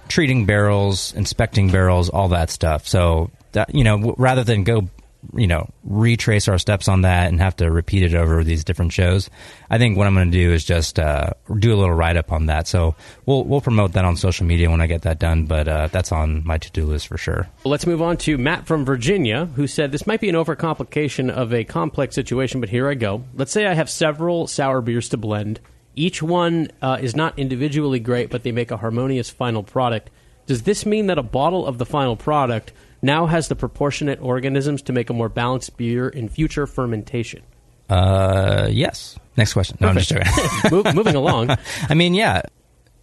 treating 0.07 0.45
barrels, 0.45 1.13
inspecting 1.13 1.71
barrels, 1.71 2.09
all 2.09 2.30
that 2.30 2.49
stuff. 2.49 2.88
So 2.88 3.32
that 3.53 3.73
you 3.73 3.84
know, 3.84 3.97
w- 3.97 4.15
rather 4.17 4.43
than 4.43 4.63
go 4.63 4.89
you 5.34 5.47
know 5.47 5.69
retrace 5.84 6.47
our 6.47 6.57
steps 6.57 6.88
on 6.88 7.01
that 7.01 7.28
and 7.28 7.39
have 7.39 7.55
to 7.57 7.71
repeat 7.71 8.03
it 8.03 8.13
over 8.13 8.43
these 8.43 8.63
different 8.63 8.93
shows. 8.93 9.30
I 9.69 9.78
think 9.78 9.97
what 9.97 10.07
I'm 10.07 10.13
going 10.13 10.32
to 10.32 10.38
do 10.38 10.51
is 10.51 10.63
just 10.63 10.99
uh, 10.99 11.32
do 11.59 11.73
a 11.73 11.78
little 11.78 11.93
write 11.93 12.17
up 12.17 12.32
on 12.32 12.47
that. 12.47 12.67
So 12.67 12.95
we'll 13.26 13.43
we'll 13.43 13.61
promote 13.61 13.93
that 13.93 14.05
on 14.05 14.17
social 14.17 14.45
media 14.45 14.69
when 14.69 14.82
I 14.82 14.88
get 14.88 15.03
that 15.03 15.19
done. 15.19 15.45
But 15.45 15.67
uh, 15.67 15.88
that's 15.91 16.11
on 16.11 16.45
my 16.45 16.57
to 16.57 16.71
do 16.71 16.86
list 16.86 17.07
for 17.07 17.17
sure. 17.17 17.47
Well, 17.63 17.71
let's 17.71 17.86
move 17.86 18.01
on 18.01 18.17
to 18.17 18.38
Matt 18.38 18.65
from 18.67 18.86
Virginia, 18.86 19.45
who 19.45 19.67
said 19.67 19.91
this 19.91 20.07
might 20.07 20.21
be 20.21 20.30
an 20.30 20.36
overcomplication 20.36 21.30
of 21.30 21.53
a 21.53 21.63
complex 21.63 22.15
situation, 22.15 22.59
but 22.59 22.69
here 22.69 22.89
I 22.89 22.93
go. 22.93 23.23
Let's 23.34 23.51
say 23.51 23.65
I 23.65 23.73
have 23.73 23.89
several 23.89 24.47
sour 24.47 24.82
beers 24.82 25.09
to 25.09 25.17
blend. 25.17 25.59
Each 25.95 26.21
one 26.21 26.69
uh, 26.82 26.97
is 27.01 27.15
not 27.15 27.39
individually 27.39 27.99
great, 27.99 28.30
but 28.30 28.43
they 28.43 28.51
make 28.51 28.71
a 28.71 28.78
harmonious 28.78 29.30
final 29.30 29.63
product. 29.63 30.09
Does 30.45 30.63
this 30.63 30.86
mean 30.86 31.07
that 31.07 31.17
a 31.17 31.23
bottle 31.23 31.65
of 31.65 31.78
the 31.78 31.86
final 31.86 32.15
product 32.15 32.73
now 33.05 33.25
has 33.27 33.47
the 33.47 33.55
proportionate 33.55 34.19
organisms 34.21 34.81
to 34.83 34.93
make 34.93 35.09
a 35.09 35.13
more 35.13 35.29
balanced 35.29 35.77
beer 35.77 36.09
in 36.09 36.27
future 36.29 36.67
fermentation? 36.67 37.43
Uh, 37.89 38.67
yes. 38.71 39.17
Next 39.37 39.53
question. 39.53 39.77
No, 39.79 39.89
I'm 39.89 39.97
just 39.97 40.09
joking. 40.09 40.27
Move, 40.71 40.95
moving 40.95 41.15
along. 41.15 41.55
I 41.89 41.93
mean, 41.93 42.13
yeah, 42.13 42.41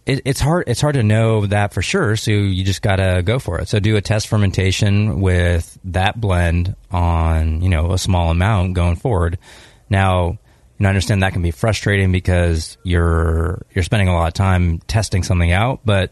it, 0.05 0.21
it's 0.25 0.39
hard. 0.39 0.65
It's 0.67 0.81
hard 0.81 0.95
to 0.95 1.03
know 1.03 1.45
that 1.47 1.73
for 1.73 1.81
sure. 1.81 2.15
So 2.15 2.31
you 2.31 2.63
just 2.63 2.81
gotta 2.81 3.23
go 3.23 3.39
for 3.39 3.59
it. 3.59 3.69
So 3.69 3.79
do 3.79 3.95
a 3.95 4.01
test 4.01 4.27
fermentation 4.27 5.21
with 5.21 5.77
that 5.85 6.19
blend 6.19 6.75
on 6.91 7.61
you 7.61 7.69
know 7.69 7.93
a 7.93 7.97
small 7.97 8.29
amount 8.29 8.73
going 8.73 8.97
forward. 8.97 9.37
Now, 9.89 10.37
know, 10.83 10.89
I 10.89 10.91
understand 10.91 11.23
that 11.23 11.33
can 11.33 11.41
be 11.41 11.51
frustrating 11.51 12.11
because 12.11 12.77
you're 12.83 13.65
you're 13.73 13.83
spending 13.83 14.07
a 14.07 14.13
lot 14.13 14.27
of 14.27 14.33
time 14.33 14.79
testing 14.79 15.23
something 15.23 15.51
out, 15.51 15.81
but 15.83 16.11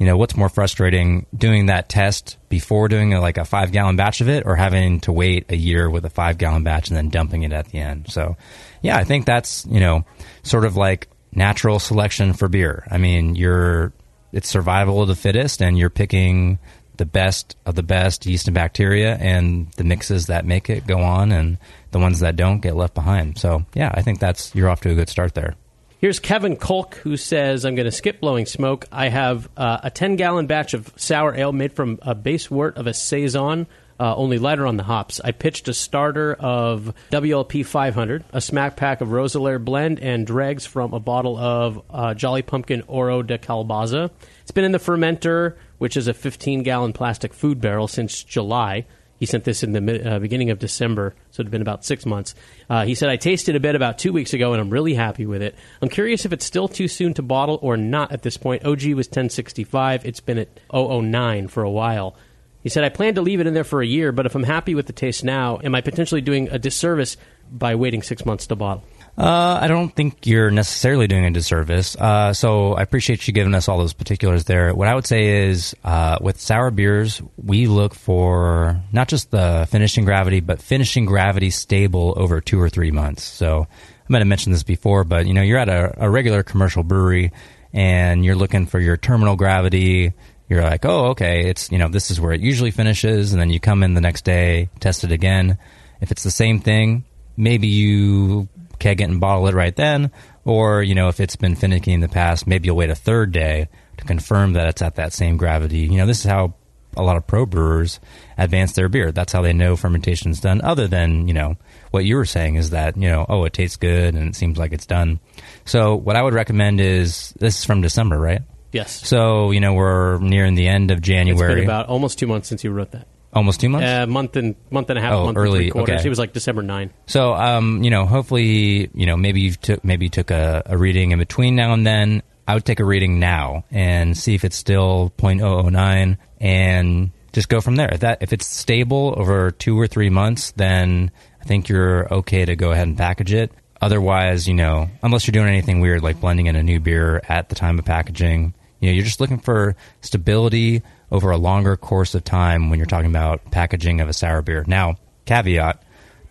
you 0.00 0.06
know 0.06 0.16
what's 0.16 0.34
more 0.34 0.48
frustrating 0.48 1.26
doing 1.36 1.66
that 1.66 1.90
test 1.90 2.38
before 2.48 2.88
doing 2.88 3.12
a, 3.12 3.20
like 3.20 3.36
a 3.36 3.44
five 3.44 3.70
gallon 3.70 3.96
batch 3.96 4.22
of 4.22 4.30
it 4.30 4.44
or 4.46 4.56
having 4.56 4.98
to 5.00 5.12
wait 5.12 5.44
a 5.50 5.56
year 5.56 5.90
with 5.90 6.06
a 6.06 6.10
five 6.10 6.38
gallon 6.38 6.64
batch 6.64 6.88
and 6.88 6.96
then 6.96 7.10
dumping 7.10 7.42
it 7.42 7.52
at 7.52 7.68
the 7.68 7.78
end? 7.78 8.10
So 8.10 8.36
yeah 8.82 8.96
i 8.96 9.04
think 9.04 9.26
that's 9.26 9.66
you 9.66 9.78
know 9.78 10.06
sort 10.42 10.64
of 10.64 10.74
like 10.74 11.08
natural 11.32 11.78
selection 11.78 12.32
for 12.32 12.48
beer. 12.48 12.86
I 12.90 12.96
mean 12.96 13.36
you're 13.36 13.92
it's 14.32 14.48
survival 14.48 15.02
of 15.02 15.08
the 15.08 15.14
fittest 15.14 15.60
and 15.60 15.78
you're 15.78 15.90
picking 15.90 16.58
the 16.96 17.04
best 17.04 17.56
of 17.66 17.74
the 17.74 17.82
best 17.82 18.24
yeast 18.24 18.48
and 18.48 18.54
bacteria 18.54 19.16
and 19.16 19.70
the 19.72 19.84
mixes 19.84 20.26
that 20.26 20.46
make 20.46 20.70
it 20.70 20.86
go 20.86 21.00
on 21.00 21.30
and 21.30 21.58
the 21.90 21.98
ones 21.98 22.20
that 22.20 22.36
don't 22.36 22.60
get 22.60 22.74
left 22.74 22.94
behind. 22.94 23.36
So 23.36 23.66
yeah 23.74 23.90
i 23.92 24.00
think 24.00 24.18
that's 24.18 24.54
you're 24.54 24.70
off 24.70 24.80
to 24.80 24.90
a 24.90 24.94
good 24.94 25.10
start 25.10 25.34
there 25.34 25.56
Here's 26.00 26.18
Kevin 26.18 26.56
Kolk 26.56 26.94
who 26.94 27.18
says, 27.18 27.66
I'm 27.66 27.74
going 27.74 27.84
to 27.84 27.92
skip 27.92 28.22
blowing 28.22 28.46
smoke. 28.46 28.86
I 28.90 29.10
have 29.10 29.50
uh, 29.54 29.80
a 29.82 29.90
10 29.90 30.16
gallon 30.16 30.46
batch 30.46 30.72
of 30.72 30.90
sour 30.96 31.34
ale 31.34 31.52
made 31.52 31.74
from 31.74 31.98
a 32.00 32.14
base 32.14 32.50
wort 32.50 32.78
of 32.78 32.86
a 32.86 32.94
Saison, 32.94 33.66
uh, 33.98 34.16
only 34.16 34.38
lighter 34.38 34.66
on 34.66 34.78
the 34.78 34.82
hops. 34.82 35.20
I 35.22 35.32
pitched 35.32 35.68
a 35.68 35.74
starter 35.74 36.32
of 36.32 36.94
WLP 37.10 37.66
500, 37.66 38.24
a 38.32 38.40
smack 38.40 38.76
pack 38.76 39.02
of 39.02 39.08
Roeselare 39.08 39.62
blend, 39.62 40.00
and 40.00 40.26
dregs 40.26 40.64
from 40.64 40.94
a 40.94 41.00
bottle 41.00 41.36
of 41.36 41.82
uh, 41.90 42.14
Jolly 42.14 42.40
Pumpkin 42.40 42.82
Oro 42.86 43.22
de 43.22 43.36
Calabaza. 43.36 44.10
It's 44.40 44.52
been 44.52 44.64
in 44.64 44.72
the 44.72 44.78
fermenter, 44.78 45.56
which 45.76 45.98
is 45.98 46.08
a 46.08 46.14
15 46.14 46.62
gallon 46.62 46.94
plastic 46.94 47.34
food 47.34 47.60
barrel, 47.60 47.88
since 47.88 48.24
July. 48.24 48.86
He 49.20 49.26
sent 49.26 49.44
this 49.44 49.62
in 49.62 49.72
the 49.72 50.14
uh, 50.14 50.18
beginning 50.18 50.48
of 50.48 50.58
December, 50.58 51.14
so 51.30 51.42
it 51.42 51.44
had 51.44 51.50
been 51.50 51.60
about 51.60 51.84
six 51.84 52.06
months. 52.06 52.34
Uh, 52.70 52.86
he 52.86 52.94
said, 52.94 53.10
I 53.10 53.16
tasted 53.16 53.54
a 53.54 53.60
bit 53.60 53.74
about 53.74 53.98
two 53.98 54.14
weeks 54.14 54.32
ago, 54.32 54.54
and 54.54 54.60
I'm 54.62 54.70
really 54.70 54.94
happy 54.94 55.26
with 55.26 55.42
it. 55.42 55.54
I'm 55.82 55.90
curious 55.90 56.24
if 56.24 56.32
it's 56.32 56.46
still 56.46 56.68
too 56.68 56.88
soon 56.88 57.12
to 57.14 57.22
bottle 57.22 57.58
or 57.60 57.76
not 57.76 58.12
at 58.12 58.22
this 58.22 58.38
point. 58.38 58.64
OG 58.64 58.82
was 58.94 59.08
1065. 59.08 60.06
It's 60.06 60.20
been 60.20 60.38
at 60.38 60.48
009 60.72 61.48
for 61.48 61.62
a 61.62 61.70
while. 61.70 62.16
He 62.62 62.70
said, 62.70 62.82
I 62.82 62.88
plan 62.88 63.14
to 63.16 63.22
leave 63.22 63.40
it 63.40 63.46
in 63.46 63.52
there 63.52 63.62
for 63.62 63.82
a 63.82 63.86
year, 63.86 64.10
but 64.10 64.24
if 64.24 64.34
I'm 64.34 64.42
happy 64.42 64.74
with 64.74 64.86
the 64.86 64.94
taste 64.94 65.22
now, 65.22 65.60
am 65.62 65.74
I 65.74 65.82
potentially 65.82 66.22
doing 66.22 66.48
a 66.48 66.58
disservice 66.58 67.18
by 67.52 67.74
waiting 67.74 68.02
six 68.02 68.24
months 68.24 68.46
to 68.46 68.56
bottle? 68.56 68.84
Uh, 69.18 69.58
I 69.60 69.68
don't 69.68 69.94
think 69.94 70.26
you're 70.26 70.50
necessarily 70.50 71.06
doing 71.06 71.26
a 71.26 71.30
disservice. 71.30 71.94
Uh, 71.94 72.32
so 72.32 72.72
I 72.72 72.82
appreciate 72.82 73.26
you 73.26 73.34
giving 73.34 73.54
us 73.54 73.68
all 73.68 73.78
those 73.78 73.92
particulars 73.92 74.44
there. 74.44 74.74
What 74.74 74.88
I 74.88 74.94
would 74.94 75.06
say 75.06 75.48
is, 75.48 75.76
uh, 75.84 76.18
with 76.20 76.40
sour 76.40 76.70
beers, 76.70 77.20
we 77.36 77.66
look 77.66 77.94
for 77.94 78.80
not 78.92 79.08
just 79.08 79.30
the 79.30 79.66
finishing 79.70 80.04
gravity, 80.04 80.40
but 80.40 80.62
finishing 80.62 81.04
gravity 81.04 81.50
stable 81.50 82.14
over 82.16 82.40
two 82.40 82.60
or 82.60 82.70
three 82.70 82.90
months. 82.90 83.22
So 83.22 83.66
I 83.68 84.06
might 84.08 84.20
have 84.20 84.28
mentioned 84.28 84.54
this 84.54 84.62
before, 84.62 85.04
but 85.04 85.26
you 85.26 85.34
know, 85.34 85.42
you're 85.42 85.58
at 85.58 85.68
a, 85.68 86.04
a 86.04 86.08
regular 86.08 86.42
commercial 86.42 86.82
brewery 86.82 87.32
and 87.72 88.24
you're 88.24 88.36
looking 88.36 88.66
for 88.66 88.80
your 88.80 88.96
terminal 88.96 89.36
gravity. 89.36 90.12
You're 90.48 90.62
like, 90.62 90.84
oh, 90.84 91.08
okay, 91.08 91.48
it's 91.48 91.70
you 91.70 91.78
know, 91.78 91.88
this 91.88 92.10
is 92.10 92.20
where 92.20 92.32
it 92.32 92.40
usually 92.40 92.72
finishes, 92.72 93.32
and 93.32 93.40
then 93.40 93.50
you 93.50 93.60
come 93.60 93.82
in 93.82 93.94
the 93.94 94.00
next 94.00 94.24
day, 94.24 94.68
test 94.80 95.04
it 95.04 95.12
again. 95.12 95.58
If 96.00 96.10
it's 96.10 96.24
the 96.24 96.30
same 96.30 96.58
thing, 96.58 97.04
maybe 97.36 97.68
you 97.68 98.48
keg 98.80 99.00
it 99.00 99.04
and 99.04 99.20
bottle 99.20 99.46
it 99.46 99.54
right 99.54 99.76
then. 99.76 100.10
Or, 100.44 100.82
you 100.82 100.94
know, 100.96 101.08
if 101.08 101.20
it's 101.20 101.36
been 101.36 101.54
finicky 101.54 101.92
in 101.92 102.00
the 102.00 102.08
past, 102.08 102.46
maybe 102.46 102.66
you'll 102.66 102.76
wait 102.76 102.90
a 102.90 102.94
third 102.96 103.30
day 103.30 103.68
to 103.98 104.04
confirm 104.04 104.54
that 104.54 104.66
it's 104.66 104.82
at 104.82 104.96
that 104.96 105.12
same 105.12 105.36
gravity. 105.36 105.80
You 105.80 105.98
know, 105.98 106.06
this 106.06 106.20
is 106.20 106.24
how 106.24 106.54
a 106.96 107.02
lot 107.02 107.16
of 107.16 107.26
pro 107.26 107.46
brewers 107.46 108.00
advance 108.36 108.72
their 108.72 108.88
beer. 108.88 109.12
That's 109.12 109.32
how 109.32 109.42
they 109.42 109.52
know 109.52 109.76
fermentation 109.76 110.32
is 110.32 110.40
done, 110.40 110.60
other 110.62 110.88
than, 110.88 111.28
you 111.28 111.34
know, 111.34 111.56
what 111.92 112.04
you 112.04 112.16
were 112.16 112.24
saying 112.24 112.56
is 112.56 112.70
that, 112.70 112.96
you 112.96 113.08
know, 113.08 113.26
oh, 113.28 113.44
it 113.44 113.52
tastes 113.52 113.76
good 113.76 114.14
and 114.14 114.28
it 114.28 114.34
seems 114.34 114.58
like 114.58 114.72
it's 114.72 114.86
done. 114.86 115.20
So, 115.64 115.94
what 115.94 116.16
I 116.16 116.22
would 116.22 116.34
recommend 116.34 116.80
is 116.80 117.32
this 117.38 117.58
is 117.58 117.64
from 117.64 117.80
December, 117.80 118.18
right? 118.18 118.42
Yes. 118.72 119.06
So, 119.06 119.50
you 119.50 119.60
know, 119.60 119.74
we're 119.74 120.18
nearing 120.18 120.54
the 120.54 120.68
end 120.68 120.90
of 120.90 120.98
It's 120.98 121.06
January. 121.06 121.56
been 121.56 121.64
about 121.64 121.86
almost 121.86 122.18
two 122.18 122.26
months 122.26 122.48
since 122.48 122.64
you 122.64 122.70
wrote 122.70 122.92
that. 122.92 123.06
Almost 123.32 123.60
two 123.60 123.68
months? 123.68 123.86
A 123.86 124.06
month 124.06 124.36
and 124.36 124.54
month 124.70 124.90
and 124.90 124.98
a 124.98 125.02
half, 125.02 125.12
Oh, 125.12 125.24
month 125.26 125.36
early, 125.38 125.50
and 125.50 125.58
three 125.58 125.70
quarters. 125.70 125.94
okay. 126.00 126.06
It 126.06 126.08
was 126.08 126.18
like 126.18 126.32
December 126.32 126.62
9. 126.62 126.90
So, 127.06 127.34
um, 127.34 127.82
you 127.84 127.90
know, 127.90 128.06
hopefully, 128.06 128.90
you 128.94 129.06
know, 129.06 129.16
maybe 129.16 129.40
you 129.40 129.52
took 129.52 129.84
maybe 129.84 130.06
you 130.06 130.10
took 130.10 130.30
a, 130.30 130.62
a 130.66 130.76
reading 130.76 131.10
in 131.12 131.18
between 131.18 131.56
now 131.56 131.72
and 131.72 131.86
then. 131.86 132.22
I 132.48 132.54
would 132.54 132.64
take 132.64 132.80
a 132.80 132.84
reading 132.84 133.20
now 133.20 133.64
and 133.70 134.16
see 134.18 134.34
if 134.34 134.44
it's 134.44 134.56
still 134.56 135.12
0.009 135.18 136.16
and 136.40 137.10
just 137.32 137.48
go 137.48 137.60
from 137.60 137.76
there. 137.76 137.88
If 137.92 138.00
that 138.00 138.22
if 138.22 138.32
it's 138.32 138.46
stable 138.46 139.14
over 139.16 139.52
two 139.52 139.78
or 139.78 139.86
three 139.86 140.10
months, 140.10 140.50
then 140.56 141.12
I 141.40 141.44
think 141.44 141.68
you're 141.68 142.12
okay 142.12 142.44
to 142.44 142.56
go 142.56 142.72
ahead 142.72 142.88
and 142.88 142.98
package 142.98 143.32
it. 143.32 143.52
Otherwise, 143.80 144.48
you 144.48 144.54
know, 144.54 144.90
unless 145.02 145.26
you're 145.26 145.32
doing 145.32 145.46
anything 145.48 145.80
weird 145.80 146.02
like 146.02 146.20
blending 146.20 146.46
in 146.46 146.56
a 146.56 146.62
new 146.62 146.80
beer 146.80 147.22
at 147.28 147.48
the 147.50 147.54
time 147.54 147.78
of 147.78 147.84
packaging, 147.84 148.52
you 148.80 148.88
know, 148.88 148.94
you're 148.94 149.04
just 149.04 149.20
looking 149.20 149.38
for 149.38 149.76
stability 150.00 150.82
over 151.10 151.30
a 151.30 151.36
longer 151.36 151.76
course 151.76 152.14
of 152.14 152.24
time 152.24 152.70
when 152.70 152.78
you're 152.78 152.86
talking 152.86 153.10
about 153.10 153.50
packaging 153.50 154.00
of 154.00 154.08
a 154.08 154.12
sour 154.12 154.42
beer. 154.42 154.64
Now, 154.66 154.96
caveat, 155.24 155.82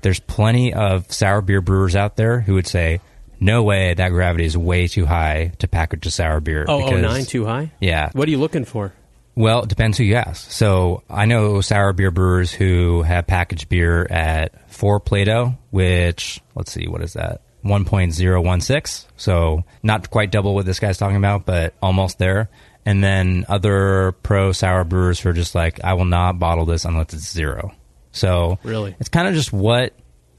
there's 0.02 0.20
plenty 0.20 0.74
of 0.74 1.12
sour 1.12 1.42
beer 1.42 1.62
brewers 1.62 1.96
out 1.96 2.16
there 2.16 2.40
who 2.40 2.56
would 2.56 2.68
say, 2.68 3.02
no 3.40 3.64
way, 3.64 3.94
that 3.94 4.10
gravity 4.10 4.46
is 4.46 4.58
way 4.58 4.88
too 4.88 5.06
high 5.06 5.54
to 5.60 5.68
package 5.68 6.06
a 6.06 6.12
sour 6.12 6.40
beer. 6.40 6.66
Oh, 6.68 6.82
oh 6.82 6.86
because- 6.86 7.02
09, 7.02 7.26
too 7.26 7.46
high? 7.46 7.72
Yeah. 7.80 8.10
What 8.14 8.28
are 8.28 8.32
you 8.32 8.40
looking 8.40 8.66
for? 8.66 8.94
Well, 9.36 9.64
it 9.64 9.70
depends 9.70 9.98
who 9.98 10.04
you 10.04 10.16
ask. 10.16 10.52
So 10.52 11.04
I 11.10 11.26
know 11.26 11.62
sour 11.62 11.94
beer 11.94 12.12
brewers 12.12 12.52
who 12.52 13.04
have 13.04 13.26
packaged 13.26 13.70
beer 13.70 14.06
at 14.10 14.70
four 14.70 15.00
Plato, 15.00 15.58
which 15.70 16.42
let's 16.56 16.74
see, 16.74 16.88
what 16.88 17.02
is 17.02 17.14
that? 17.14 17.42
1.016. 17.64 19.06
So 19.16 19.64
not 19.84 20.10
quite 20.10 20.32
double 20.32 20.56
what 20.56 20.66
this 20.66 20.80
guy's 20.80 20.98
talking 20.98 21.18
about, 21.18 21.46
but 21.46 21.74
almost 21.82 22.18
there. 22.18 22.50
And 22.86 23.04
then 23.04 23.46
other 23.48 24.14
pro 24.24 24.52
sour 24.52 24.84
brewers 24.84 25.20
who 25.20 25.30
are 25.30 25.34
just 25.34 25.54
like, 25.54 25.84
I 25.84 25.94
will 25.94 26.06
not 26.06 26.40
bottle 26.40 26.66
this 26.66 26.86
unless 26.86 27.14
it's 27.14 27.32
zero. 27.32 27.72
So 28.12 28.58
Really? 28.64 28.96
it's 29.00 29.10
kind 29.10 29.28
of 29.28 29.36
just 29.36 29.54
what 29.54 29.94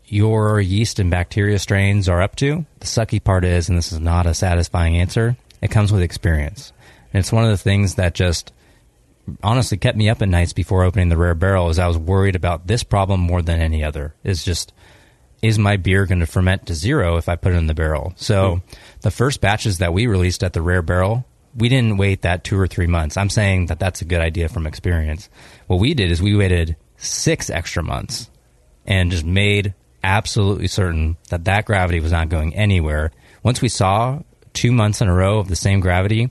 your 0.07 0.61
yeast 0.61 0.99
and 0.99 1.11
bacteria 1.11 1.59
strains 1.59 2.09
are 2.09 2.20
up 2.20 2.34
to. 2.36 2.64
The 2.80 2.86
sucky 2.86 3.22
part 3.22 3.45
is, 3.45 3.68
and 3.68 3.78
this 3.78 3.93
is 3.93 4.01
not 4.01 4.26
a 4.26 4.34
satisfying 4.34 4.97
answer, 4.97 5.36
it 5.62 5.70
comes 5.70 5.93
with 5.93 6.03
experience. 6.03 6.72
And 7.12 7.20
it's 7.20 7.32
one 7.32 7.45
of 7.45 7.51
the 7.51 7.57
things 7.57 7.95
that 7.97 8.14
just 8.14 8.53
honestly 9.43 9.78
kept 9.78 9.97
me 9.97 10.09
up 10.09 10.22
at 10.22 10.28
nights 10.28 10.53
before 10.53 10.84
opening 10.84 11.09
the 11.09 11.16
rare 11.16 11.34
barrel 11.34 11.68
is 11.68 11.78
I 11.78 11.86
was 11.86 11.99
worried 11.99 12.36
about 12.36 12.66
this 12.66 12.82
problem 12.82 13.20
more 13.20 13.43
than 13.43 13.61
any 13.61 13.84
other. 13.84 14.14
Is 14.24 14.45
just 14.45 14.72
is 15.43 15.59
my 15.59 15.76
beer 15.76 16.05
going 16.07 16.20
to 16.20 16.26
ferment 16.26 16.66
to 16.66 16.74
zero 16.74 17.16
if 17.16 17.28
I 17.28 17.36
put 17.36 17.53
it 17.53 17.57
in 17.57 17.66
the 17.66 17.74
barrel? 17.74 18.12
So 18.16 18.57
hmm. 18.57 18.74
the 19.01 19.11
first 19.11 19.41
batches 19.41 19.78
that 19.78 19.93
we 19.93 20.07
released 20.07 20.43
at 20.43 20.53
the 20.53 20.62
rare 20.62 20.82
barrel, 20.82 21.24
we 21.55 21.68
didn't 21.68 21.96
wait 21.96 22.22
that 22.22 22.44
two 22.44 22.59
or 22.59 22.66
three 22.66 22.86
months. 22.86 23.16
I'm 23.16 23.30
saying 23.30 23.66
that 23.66 23.78
that's 23.78 24.03
a 24.03 24.07
good 24.07 24.20
idea 24.20 24.48
from 24.48 24.66
experience. 24.66 25.28
What 25.66 25.80
we 25.80 25.94
did 25.94 26.11
is 26.11 26.22
we 26.22 26.36
waited 26.36 26.76
six 26.96 27.51
extra 27.51 27.82
months 27.82 28.30
and 28.86 29.11
just 29.11 29.24
made 29.24 29.74
absolutely 30.03 30.68
certain 30.68 31.16
that 31.28 31.44
that 31.44 31.66
gravity 31.66 32.01
was 32.01 32.12
not 32.12 32.28
going 32.28 32.55
anywhere. 32.55 33.11
Once 33.42 33.61
we 33.61 33.68
saw 33.68 34.20
two 34.53 34.72
months 34.72 35.01
in 35.01 35.09
a 35.09 35.14
row 35.14 35.38
of 35.38 35.48
the 35.48 35.57
same 35.57 35.80
gravity, 35.80 36.30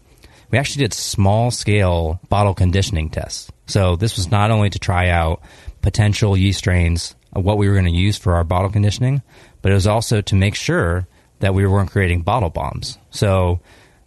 we 0.51 0.57
actually 0.57 0.84
did 0.84 0.93
small 0.93 1.51
scale 1.51 2.20
bottle 2.30 2.53
conditioning 2.53 3.09
tests. 3.09 3.51
So 3.67 3.95
this 3.95 4.15
was 4.15 4.32
not 4.32 4.51
only 4.51 4.70
to 4.72 4.80
try 4.80 5.09
out 5.09 5.41
potential 5.82 6.36
yeast 6.36 6.59
strains 6.59 7.15
of 7.34 7.43
what 7.43 7.57
we 7.57 7.67
were 7.67 7.76
going 7.76 7.86
to 7.86 7.91
use 7.91 8.17
for 8.17 8.34
our 8.34 8.43
bottle 8.43 8.72
conditioning, 8.72 9.22
but 9.61 9.72
it 9.72 9.76
was 9.76 9.88
also 9.88 10.22
to 10.22 10.36
make 10.36 10.55
sure 10.55 11.07
that 11.39 11.53
we 11.53 11.65
weren't 11.65 11.91
creating 11.91 12.22
bottle 12.22 12.49
bombs. 12.49 12.97
So 13.11 13.59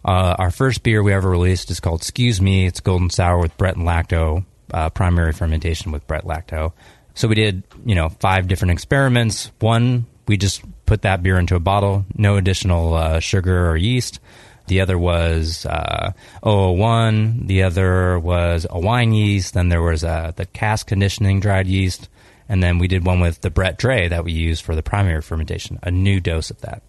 uh, 0.05 0.35
our 0.37 0.51
first 0.51 0.83
beer 0.83 1.01
we 1.01 1.13
ever 1.13 1.29
released 1.29 1.71
is 1.71 1.79
called 1.79 2.01
Excuse 2.01 2.41
Me. 2.41 2.65
It's 2.65 2.79
golden 2.79 3.09
sour 3.09 3.39
with 3.39 3.57
Brett 3.57 3.75
and 3.75 3.87
Lacto, 3.87 4.45
uh, 4.73 4.89
primary 4.89 5.33
fermentation 5.33 5.91
with 5.91 6.05
Brett 6.07 6.25
Lacto. 6.25 6.73
So 7.15 7.27
we 7.27 7.35
did, 7.35 7.63
you 7.85 7.95
know, 7.95 8.09
five 8.09 8.47
different 8.47 8.71
experiments. 8.71 9.51
One, 9.59 10.05
we 10.27 10.37
just 10.37 10.63
put 10.85 11.03
that 11.03 11.23
beer 11.23 11.37
into 11.37 11.55
a 11.55 11.59
bottle, 11.59 12.05
no 12.15 12.37
additional 12.37 12.93
uh, 12.93 13.19
sugar 13.19 13.69
or 13.69 13.77
yeast. 13.77 14.19
The 14.67 14.81
other 14.81 14.97
was 14.97 15.65
uh, 15.65 16.13
001. 16.43 17.47
The 17.47 17.63
other 17.63 18.17
was 18.17 18.65
a 18.69 18.79
wine 18.79 19.13
yeast. 19.13 19.53
Then 19.53 19.69
there 19.69 19.81
was 19.81 20.03
uh, 20.03 20.31
the 20.35 20.45
cask 20.45 20.87
conditioning 20.87 21.39
dried 21.39 21.67
yeast. 21.67 22.09
And 22.47 22.63
then 22.63 22.77
we 22.77 22.87
did 22.87 23.05
one 23.05 23.19
with 23.19 23.41
the 23.41 23.49
Brett 23.49 23.77
Dray 23.77 24.07
that 24.07 24.23
we 24.23 24.31
used 24.31 24.63
for 24.63 24.75
the 24.75 24.83
primary 24.83 25.21
fermentation, 25.21 25.79
a 25.83 25.91
new 25.91 26.19
dose 26.19 26.49
of 26.49 26.61
that. 26.61 26.81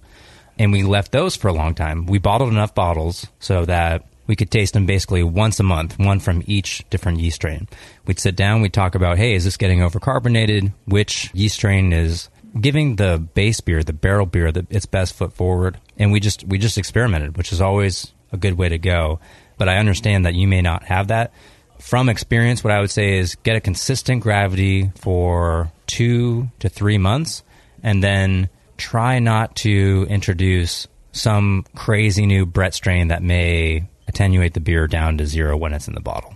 And 0.59 0.73
we 0.73 0.83
left 0.83 1.13
those 1.13 1.37
for 1.37 1.49
a 1.49 1.53
long 1.53 1.75
time. 1.75 2.07
We 2.07 2.19
bottled 2.19 2.53
enough 2.53 2.75
bottles 2.75 3.27
so 3.41 3.65
that 3.65 4.05
we 4.27 4.37
could 4.37 4.51
taste 4.51 4.73
them 4.73 4.87
basically 4.87 5.23
once 5.23 5.61
a 5.61 5.65
month, 5.65 5.99
one 5.99 6.21
from 6.21 6.43
each 6.47 6.85
different 6.91 7.21
yeast 7.21 7.37
strain. 7.37 7.69
We'd 8.07 8.19
sit 8.19 8.37
down, 8.37 8.63
we'd 8.63 8.73
talk 8.73 8.95
about, 8.95 9.19
hey, 9.19 9.35
is 9.35 9.45
this 9.45 9.57
getting 9.57 9.81
overcarbonated? 9.81 10.73
Which 10.87 11.31
yeast 11.35 11.57
strain 11.57 11.93
is 11.93 12.29
giving 12.59 12.97
the 12.97 13.19
base 13.35 13.61
beer, 13.61 13.83
the 13.83 13.93
barrel 13.93 14.27
beer, 14.27 14.53
the, 14.53 14.67
its 14.71 14.87
best 14.87 15.15
foot 15.15 15.33
forward? 15.33 15.79
And 15.99 16.13
we 16.13 16.21
just 16.21 16.45
we 16.45 16.59
just 16.59 16.79
experimented, 16.79 17.37
which 17.37 17.53
is 17.53 17.61
always 17.61 18.13
a 18.33 18.37
good 18.37 18.55
way 18.55 18.69
to 18.69 18.79
go. 18.79 19.21
But 19.59 19.69
I 19.69 19.77
understand 19.77 20.27
that 20.27 20.35
you 20.35 20.49
may 20.49 20.63
not 20.63 20.85
have 20.85 21.09
that. 21.09 21.33
From 21.81 22.09
experience, 22.09 22.65
what 22.65 22.73
I 22.73 22.81
would 22.81 22.91
say 22.91 23.19
is 23.19 23.35
get 23.35 23.57
a 23.57 23.61
consistent 23.61 24.23
gravity 24.23 24.91
for 24.97 25.71
two 25.87 26.49
to 26.61 26.69
three 26.69 26.99
months, 26.99 27.43
and 27.83 28.03
then 28.03 28.49
try 28.77 29.18
not 29.18 29.57
to 29.57 30.07
introduce 30.09 30.87
some 31.12 31.64
crazy 31.75 32.27
new 32.27 32.45
Brett 32.47 32.75
strain 32.75 33.09
that 33.09 33.22
may 33.22 33.89
attenuate 34.09 34.55
the 34.55 34.61
beer 34.61 34.87
down 34.87 35.18
to 35.18 35.27
zero 35.27 35.57
when 35.57 35.72
it's 35.72 35.89
in 35.89 35.95
the 35.95 36.01
bottle. 36.01 36.35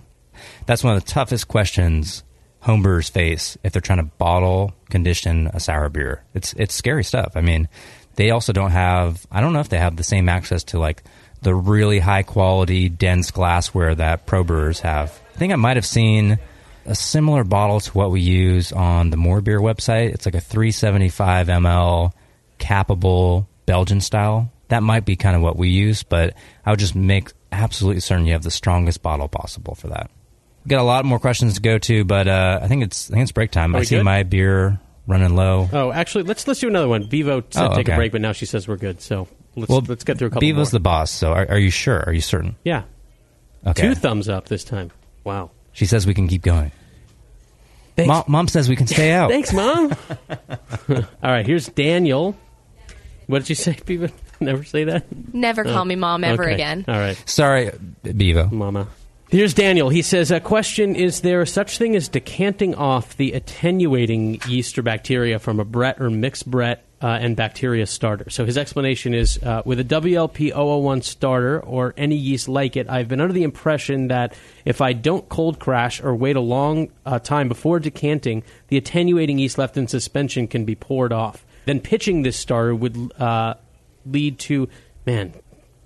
That's 0.66 0.84
one 0.84 0.96
of 0.96 1.04
the 1.04 1.10
toughest 1.10 1.48
questions 1.48 2.22
homebrewers 2.62 3.10
face 3.10 3.56
if 3.62 3.72
they're 3.72 3.82
trying 3.82 3.98
to 3.98 4.16
bottle 4.18 4.74
condition 4.90 5.48
a 5.48 5.60
sour 5.60 5.88
beer. 5.88 6.24
It's 6.34 6.52
it's 6.54 6.74
scary 6.74 7.04
stuff. 7.04 7.32
I 7.36 7.40
mean, 7.40 7.68
they 8.16 8.30
also 8.30 8.52
don't 8.52 8.72
have 8.72 9.26
I 9.30 9.40
don't 9.40 9.52
know 9.52 9.60
if 9.60 9.68
they 9.68 9.78
have 9.78 9.96
the 9.96 10.04
same 10.04 10.28
access 10.28 10.64
to 10.64 10.78
like 10.78 11.02
the 11.42 11.54
really 11.54 11.98
high 12.00 12.24
quality 12.24 12.88
dense 12.88 13.30
glassware 13.30 13.94
that 13.94 14.26
pro 14.26 14.44
brewers 14.44 14.80
have. 14.80 15.20
I 15.34 15.38
think 15.38 15.52
I 15.52 15.56
might 15.56 15.76
have 15.76 15.86
seen 15.86 16.38
a 16.84 16.94
similar 16.94 17.44
bottle 17.44 17.80
to 17.80 17.92
what 17.92 18.10
we 18.10 18.20
use 18.20 18.72
on 18.72 19.10
the 19.10 19.16
More 19.16 19.40
Beer 19.40 19.60
website. 19.60 20.12
It's 20.14 20.26
like 20.26 20.34
a 20.34 20.40
375 20.40 21.46
ml 21.48 22.12
cappable 22.58 23.46
Belgian 23.66 24.00
style. 24.00 24.50
That 24.68 24.82
might 24.82 25.04
be 25.04 25.16
kind 25.16 25.34
of 25.36 25.42
what 25.42 25.56
we 25.56 25.68
use, 25.70 26.02
but 26.02 26.34
I 26.64 26.70
would 26.70 26.78
just 26.78 26.94
make 26.94 27.32
absolutely 27.50 28.00
certain 28.00 28.26
you 28.26 28.32
have 28.32 28.42
the 28.42 28.50
strongest 28.50 29.02
bottle 29.02 29.28
possible 29.28 29.74
for 29.74 29.88
that. 29.88 30.10
Got 30.66 30.80
a 30.80 30.84
lot 30.84 31.04
more 31.06 31.18
questions 31.18 31.54
to 31.54 31.60
go 31.62 31.78
to, 31.78 32.04
but 32.04 32.28
uh, 32.28 32.60
I 32.62 32.68
think 32.68 32.82
it's 32.82 33.10
I 33.10 33.14
think 33.14 33.22
it's 33.22 33.32
break 33.32 33.50
time. 33.50 33.74
I 33.74 33.82
see 33.84 33.96
good? 33.96 34.04
my 34.04 34.22
beer 34.24 34.78
running 35.06 35.34
low. 35.34 35.68
Oh, 35.72 35.90
actually, 35.90 36.24
let's 36.24 36.46
let's 36.46 36.60
do 36.60 36.68
another 36.68 36.88
one. 36.88 37.08
Vivo 37.08 37.42
said 37.48 37.70
Oh, 37.72 37.74
take 37.74 37.88
a 37.88 37.94
break, 37.96 38.12
but 38.12 38.20
now 38.20 38.32
she 38.32 38.44
says 38.44 38.68
we're 38.68 38.76
good. 38.76 39.00
So 39.00 39.26
let's 39.56 39.70
well, 39.70 39.82
let's 39.88 40.04
get 40.04 40.18
through 40.18 40.26
a 40.26 40.30
couple 40.30 40.40
Bevo's 40.40 40.72
more. 40.72 40.78
the 40.78 40.80
boss, 40.80 41.10
so 41.10 41.32
are, 41.32 41.46
are 41.48 41.58
you 41.58 41.70
sure? 41.70 42.00
Are 42.06 42.12
you 42.12 42.20
certain? 42.20 42.56
yeah, 42.64 42.82
Okay. 43.66 43.80
two 43.88 43.94
thumbs 43.94 44.28
up 44.28 44.46
this 44.46 44.64
time. 44.64 44.90
Wow. 45.24 45.50
she 45.72 45.86
says 45.86 46.06
we 46.06 46.12
can 46.12 46.28
keep 46.28 46.42
going. 46.42 46.72
Mom, 47.96 48.24
Mom 48.28 48.46
says 48.48 48.68
we 48.68 48.76
can 48.76 48.86
stay 48.86 49.10
out. 49.18 49.30
Thanks, 49.30 49.52
mom. 49.52 49.92
All 50.90 51.04
right, 51.22 51.46
here's 51.46 51.66
Daniel. 51.68 52.36
What 53.28 53.38
did 53.40 53.50
you 53.50 53.54
say, 53.54 53.74
Vivo? 53.74 54.08
Never 54.40 54.64
say 54.64 54.84
that. 54.84 55.04
Never 55.32 55.62
call 55.62 55.84
me 55.84 55.94
mom 55.96 56.24
ever 56.24 56.44
Okay. 56.44 56.54
again. 56.54 56.84
All 56.88 56.94
right. 56.98 57.22
Sorry, 57.26 57.70
Bevo. 58.02 58.48
Mama. 58.48 58.88
Here's 59.30 59.52
Daniel. 59.52 59.90
He 59.90 60.00
says, 60.00 60.30
a 60.30 60.40
question 60.40 60.96
Is 60.96 61.20
there 61.20 61.44
such 61.44 61.76
thing 61.78 61.94
as 61.94 62.08
decanting 62.08 62.74
off 62.74 63.16
the 63.18 63.32
attenuating 63.32 64.40
yeast 64.48 64.78
or 64.78 64.82
bacteria 64.82 65.38
from 65.38 65.60
a 65.60 65.64
Brett 65.66 66.00
or 66.00 66.08
mixed 66.08 66.50
Brett 66.50 66.82
uh, 67.02 67.08
and 67.20 67.36
bacteria 67.36 67.84
starter? 67.84 68.30
So 68.30 68.46
his 68.46 68.56
explanation 68.56 69.12
is 69.12 69.36
uh, 69.42 69.60
with 69.66 69.80
a 69.80 69.84
WLP 69.84 70.54
001 70.54 71.02
starter 71.02 71.60
or 71.60 71.92
any 71.98 72.16
yeast 72.16 72.48
like 72.48 72.76
it, 72.78 72.88
I've 72.88 73.08
been 73.08 73.20
under 73.20 73.34
the 73.34 73.42
impression 73.42 74.08
that 74.08 74.32
if 74.64 74.80
I 74.80 74.94
don't 74.94 75.28
cold 75.28 75.58
crash 75.58 76.02
or 76.02 76.14
wait 76.14 76.36
a 76.36 76.40
long 76.40 76.88
uh, 77.04 77.18
time 77.18 77.48
before 77.48 77.78
decanting, 77.80 78.42
the 78.68 78.78
attenuating 78.78 79.38
yeast 79.38 79.58
left 79.58 79.76
in 79.76 79.86
suspension 79.88 80.48
can 80.48 80.64
be 80.64 80.74
poured 80.74 81.12
off. 81.12 81.44
Then 81.68 81.80
pitching 81.80 82.22
this 82.22 82.38
starter 82.38 82.74
would 82.74 83.12
uh, 83.20 83.54
lead 84.06 84.38
to, 84.38 84.70
man, 85.04 85.34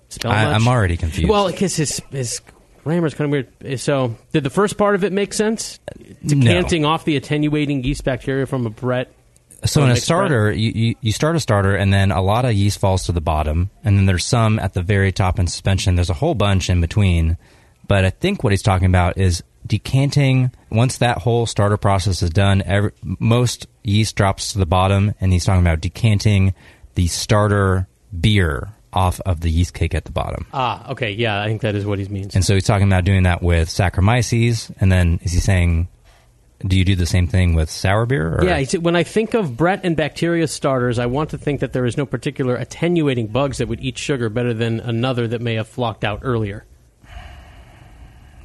spell 0.07 0.31
I, 0.31 0.45
much? 0.45 0.55
I'm 0.55 0.67
already 0.69 0.95
confused. 0.95 1.29
Well, 1.29 1.51
because 1.51 1.75
his 1.75 2.01
his 2.09 2.39
grammar's 2.85 3.13
kind 3.13 3.25
of 3.25 3.31
weird. 3.61 3.81
So, 3.81 4.15
did 4.31 4.45
the 4.45 4.49
first 4.49 4.77
part 4.77 4.95
of 4.95 5.03
it 5.03 5.11
make 5.11 5.33
sense? 5.33 5.81
Decanting 6.25 6.85
off 6.85 7.03
the 7.03 7.17
attenuating 7.17 7.83
yeast 7.83 8.05
bacteria 8.05 8.45
from 8.45 8.65
a 8.65 8.69
Brett. 8.69 9.13
So 9.65 9.83
in 9.83 9.89
a 9.91 9.97
starter, 9.97 10.53
you, 10.53 10.71
you, 10.73 10.95
you 11.01 11.11
start 11.11 11.35
a 11.35 11.41
starter, 11.41 11.75
and 11.75 11.91
then 11.91 12.11
a 12.11 12.21
lot 12.21 12.45
of 12.45 12.53
yeast 12.53 12.79
falls 12.79 13.03
to 13.07 13.11
the 13.11 13.19
bottom, 13.19 13.69
and 13.83 13.97
then 13.97 14.05
there's 14.05 14.23
some 14.23 14.59
at 14.59 14.73
the 14.73 14.81
very 14.81 15.11
top 15.11 15.37
in 15.37 15.47
suspension. 15.47 15.95
There's 15.95 16.09
a 16.09 16.13
whole 16.13 16.33
bunch 16.33 16.69
in 16.69 16.79
between. 16.79 17.37
But 17.85 18.05
I 18.05 18.09
think 18.09 18.41
what 18.41 18.53
he's 18.53 18.61
talking 18.61 18.87
about 18.87 19.17
is 19.17 19.43
decanting. 19.67 20.51
Once 20.69 20.99
that 20.99 21.17
whole 21.17 21.45
starter 21.45 21.75
process 21.75 22.21
is 22.21 22.29
done, 22.29 22.61
every, 22.65 22.91
most 23.03 23.67
yeast 23.83 24.15
drops 24.15 24.53
to 24.53 24.59
the 24.59 24.65
bottom, 24.65 25.13
and 25.21 25.31
he's 25.31 25.45
talking 25.45 25.61
about 25.61 25.81
decanting 25.81 26.53
the 26.95 27.07
starter 27.07 27.87
beer 28.19 28.69
off 28.91 29.19
of 29.21 29.41
the 29.41 29.49
yeast 29.49 29.73
cake 29.73 29.95
at 29.95 30.05
the 30.05 30.11
bottom. 30.11 30.45
Ah, 30.53 30.91
okay, 30.91 31.11
yeah, 31.11 31.41
I 31.41 31.47
think 31.47 31.61
that 31.61 31.75
is 31.75 31.85
what 31.85 31.99
he 31.99 32.07
means. 32.07 32.35
And 32.35 32.45
so 32.45 32.53
he's 32.53 32.65
talking 32.65 32.87
about 32.87 33.03
doing 33.03 33.23
that 33.23 33.41
with 33.41 33.69
Saccharomyces, 33.69 34.73
and 34.79 34.91
then 34.91 35.19
is 35.23 35.31
he 35.31 35.39
saying, 35.39 35.87
do 36.65 36.77
you 36.77 36.85
do 36.85 36.95
the 36.95 37.05
same 37.05 37.27
thing 37.27 37.55
with 37.55 37.69
sour 37.69 38.05
beer? 38.05 38.37
Or? 38.37 38.45
Yeah, 38.45 38.63
said, 38.63 38.83
when 38.83 38.95
I 38.95 39.03
think 39.03 39.33
of 39.33 39.57
Brett 39.57 39.81
and 39.83 39.97
bacteria 39.97 40.47
starters, 40.47 40.97
I 40.97 41.07
want 41.07 41.31
to 41.31 41.37
think 41.37 41.59
that 41.59 41.73
there 41.73 41.85
is 41.85 41.97
no 41.97 42.05
particular 42.05 42.55
attenuating 42.55 43.27
bugs 43.27 43.57
that 43.57 43.67
would 43.67 43.81
eat 43.81 43.97
sugar 43.97 44.29
better 44.29 44.53
than 44.53 44.79
another 44.79 45.27
that 45.27 45.41
may 45.41 45.55
have 45.55 45.67
flocked 45.67 46.03
out 46.03 46.19
earlier. 46.23 46.65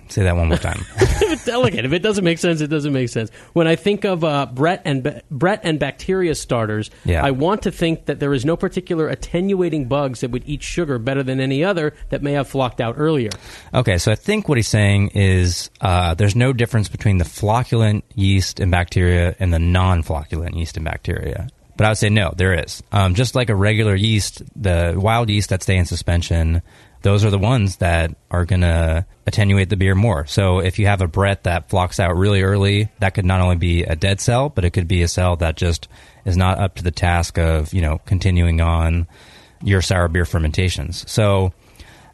Say 0.08 0.22
that 0.24 0.36
one 0.36 0.48
more 0.48 0.56
time. 0.58 0.84
it's 0.98 1.44
delicate. 1.44 1.84
If 1.84 1.92
it 1.92 2.00
doesn't 2.00 2.24
make 2.24 2.38
sense, 2.38 2.60
it 2.60 2.68
doesn't 2.68 2.92
make 2.92 3.08
sense. 3.08 3.30
When 3.52 3.66
I 3.66 3.76
think 3.76 4.04
of 4.04 4.24
uh, 4.24 4.46
Brett 4.46 4.82
and 4.84 5.02
ba- 5.02 5.22
Brett 5.30 5.60
and 5.64 5.78
bacteria 5.78 6.34
starters, 6.34 6.90
Yeah. 7.04 7.24
I 7.24 7.30
want 7.30 7.62
to 7.62 7.70
think 7.70 8.06
that 8.06 8.18
there 8.20 8.32
is 8.34 8.44
no 8.44 8.56
particular 8.56 9.08
attenuating 9.08 9.86
bugs 9.88 10.20
that 10.20 10.30
would 10.30 10.42
eat 10.46 10.62
sugar 10.62 10.98
better 10.98 11.22
than 11.22 11.40
any 11.40 11.62
other 11.64 11.94
that 12.08 12.22
may 12.22 12.32
have 12.32 12.48
flocked 12.48 12.80
out 12.80 12.94
earlier. 12.98 13.30
Okay, 13.74 13.98
so 13.98 14.10
I 14.12 14.14
think 14.14 14.48
what 14.48 14.58
he's 14.58 14.68
saying 14.68 15.08
is 15.14 15.70
uh, 15.80 16.14
there's 16.14 16.36
no 16.36 16.52
difference 16.52 16.88
between 16.88 17.18
the 17.18 17.24
flocculent 17.24 18.02
yeast 18.14 18.60
and 18.60 18.70
bacteria 18.70 19.36
and 19.38 19.52
the 19.52 19.58
non-flocculent 19.58 20.56
yeast 20.56 20.76
and 20.76 20.84
bacteria. 20.84 21.48
But 21.76 21.84
I 21.86 21.90
would 21.90 21.98
say 21.98 22.08
no, 22.08 22.32
there 22.36 22.54
is. 22.54 22.82
Um, 22.90 23.14
just 23.14 23.36
like 23.36 23.50
a 23.50 23.54
regular 23.54 23.94
yeast, 23.94 24.42
the 24.60 24.94
wild 24.96 25.30
yeast 25.30 25.50
that 25.50 25.62
stay 25.62 25.76
in 25.76 25.84
suspension, 25.84 26.60
those 27.02 27.24
are 27.24 27.30
the 27.30 27.38
ones 27.38 27.76
that 27.76 28.14
are 28.30 28.44
going 28.44 28.62
to 28.62 29.06
attenuate 29.26 29.68
the 29.68 29.76
beer 29.76 29.94
more. 29.94 30.26
So 30.26 30.58
if 30.58 30.78
you 30.78 30.86
have 30.86 31.00
a 31.00 31.06
Brett 31.06 31.44
that 31.44 31.70
flocks 31.70 32.00
out 32.00 32.16
really 32.16 32.42
early, 32.42 32.88
that 32.98 33.14
could 33.14 33.24
not 33.24 33.40
only 33.40 33.56
be 33.56 33.84
a 33.84 33.94
dead 33.94 34.20
cell, 34.20 34.48
but 34.48 34.64
it 34.64 34.70
could 34.70 34.88
be 34.88 35.02
a 35.02 35.08
cell 35.08 35.36
that 35.36 35.56
just 35.56 35.88
is 36.24 36.36
not 36.36 36.58
up 36.58 36.76
to 36.76 36.82
the 36.82 36.90
task 36.90 37.38
of, 37.38 37.72
you 37.72 37.82
know, 37.82 37.98
continuing 38.06 38.60
on 38.60 39.06
your 39.62 39.82
sour 39.82 40.08
beer 40.08 40.24
fermentations. 40.24 41.10
So 41.10 41.52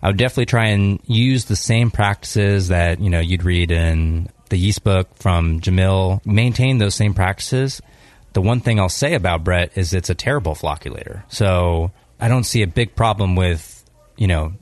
I 0.04 0.08
would 0.08 0.18
definitely 0.18 0.46
try 0.46 0.66
and 0.66 1.00
use 1.06 1.46
the 1.46 1.56
same 1.56 1.90
practices 1.90 2.68
that 2.68 3.00
you 3.00 3.08
know 3.08 3.20
you'd 3.20 3.42
read 3.42 3.70
in 3.70 4.28
the 4.50 4.58
yeast 4.58 4.84
book 4.84 5.08
from 5.16 5.60
Jamil. 5.60 6.24
Maintain 6.26 6.76
those 6.76 6.94
same 6.94 7.14
practices. 7.14 7.80
The 8.34 8.42
one 8.42 8.60
thing 8.60 8.78
I'll 8.78 8.90
say 8.90 9.14
about 9.14 9.44
Brett 9.44 9.78
is 9.78 9.94
it's 9.94 10.10
a 10.10 10.14
terrible 10.14 10.54
flocculator. 10.54 11.24
So 11.28 11.90
I 12.20 12.28
don't 12.28 12.44
see 12.44 12.62
a 12.62 12.66
big 12.66 12.94
problem 12.94 13.34
with 13.34 13.82
you 14.16 14.26
know 14.26 14.52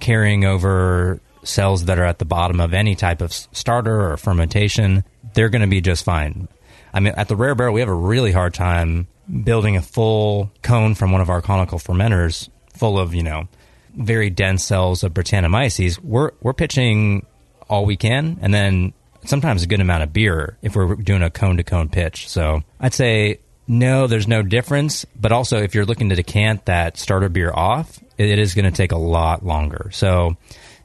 carrying 0.00 0.44
over 0.44 1.20
cells 1.42 1.86
that 1.86 1.98
are 1.98 2.04
at 2.04 2.18
the 2.18 2.24
bottom 2.24 2.60
of 2.60 2.74
any 2.74 2.94
type 2.94 3.20
of 3.20 3.32
starter 3.32 4.10
or 4.10 4.16
fermentation. 4.16 5.04
They're 5.34 5.48
going 5.48 5.62
to 5.62 5.68
be 5.68 5.80
just 5.80 6.04
fine. 6.04 6.48
I 6.92 7.00
mean, 7.00 7.14
at 7.16 7.28
the 7.28 7.36
Rare 7.36 7.54
Barrel, 7.54 7.74
we 7.74 7.80
have 7.80 7.88
a 7.88 7.94
really 7.94 8.32
hard 8.32 8.54
time 8.54 9.06
building 9.44 9.76
a 9.76 9.82
full 9.82 10.50
cone 10.62 10.94
from 10.94 11.12
one 11.12 11.20
of 11.20 11.30
our 11.30 11.40
conical 11.40 11.78
fermenters 11.78 12.48
full 12.74 12.98
of, 12.98 13.14
you 13.14 13.22
know, 13.22 13.48
very 13.94 14.30
dense 14.30 14.64
cells 14.64 15.04
of 15.04 15.14
Brettanomyces. 15.14 15.98
We're, 15.98 16.32
we're 16.40 16.52
pitching 16.52 17.26
all 17.68 17.86
we 17.86 17.96
can, 17.96 18.38
and 18.42 18.52
then 18.52 18.92
sometimes 19.24 19.62
a 19.62 19.66
good 19.66 19.80
amount 19.80 20.02
of 20.02 20.12
beer 20.12 20.58
if 20.62 20.74
we're 20.74 20.96
doing 20.96 21.22
a 21.22 21.30
cone 21.30 21.58
to 21.58 21.64
cone 21.64 21.88
pitch. 21.88 22.28
So 22.28 22.62
I'd 22.80 22.94
say 22.94 23.40
no, 23.68 24.08
there's 24.08 24.26
no 24.26 24.42
difference. 24.42 25.06
But 25.14 25.30
also, 25.30 25.62
if 25.62 25.74
you're 25.74 25.84
looking 25.84 26.08
to 26.08 26.16
decant 26.16 26.66
that 26.66 26.96
starter 26.96 27.28
beer 27.28 27.52
off, 27.54 28.00
it, 28.20 28.28
it 28.28 28.38
is 28.38 28.54
going 28.54 28.66
to 28.66 28.70
take 28.70 28.92
a 28.92 28.98
lot 28.98 29.44
longer. 29.44 29.88
So, 29.92 30.36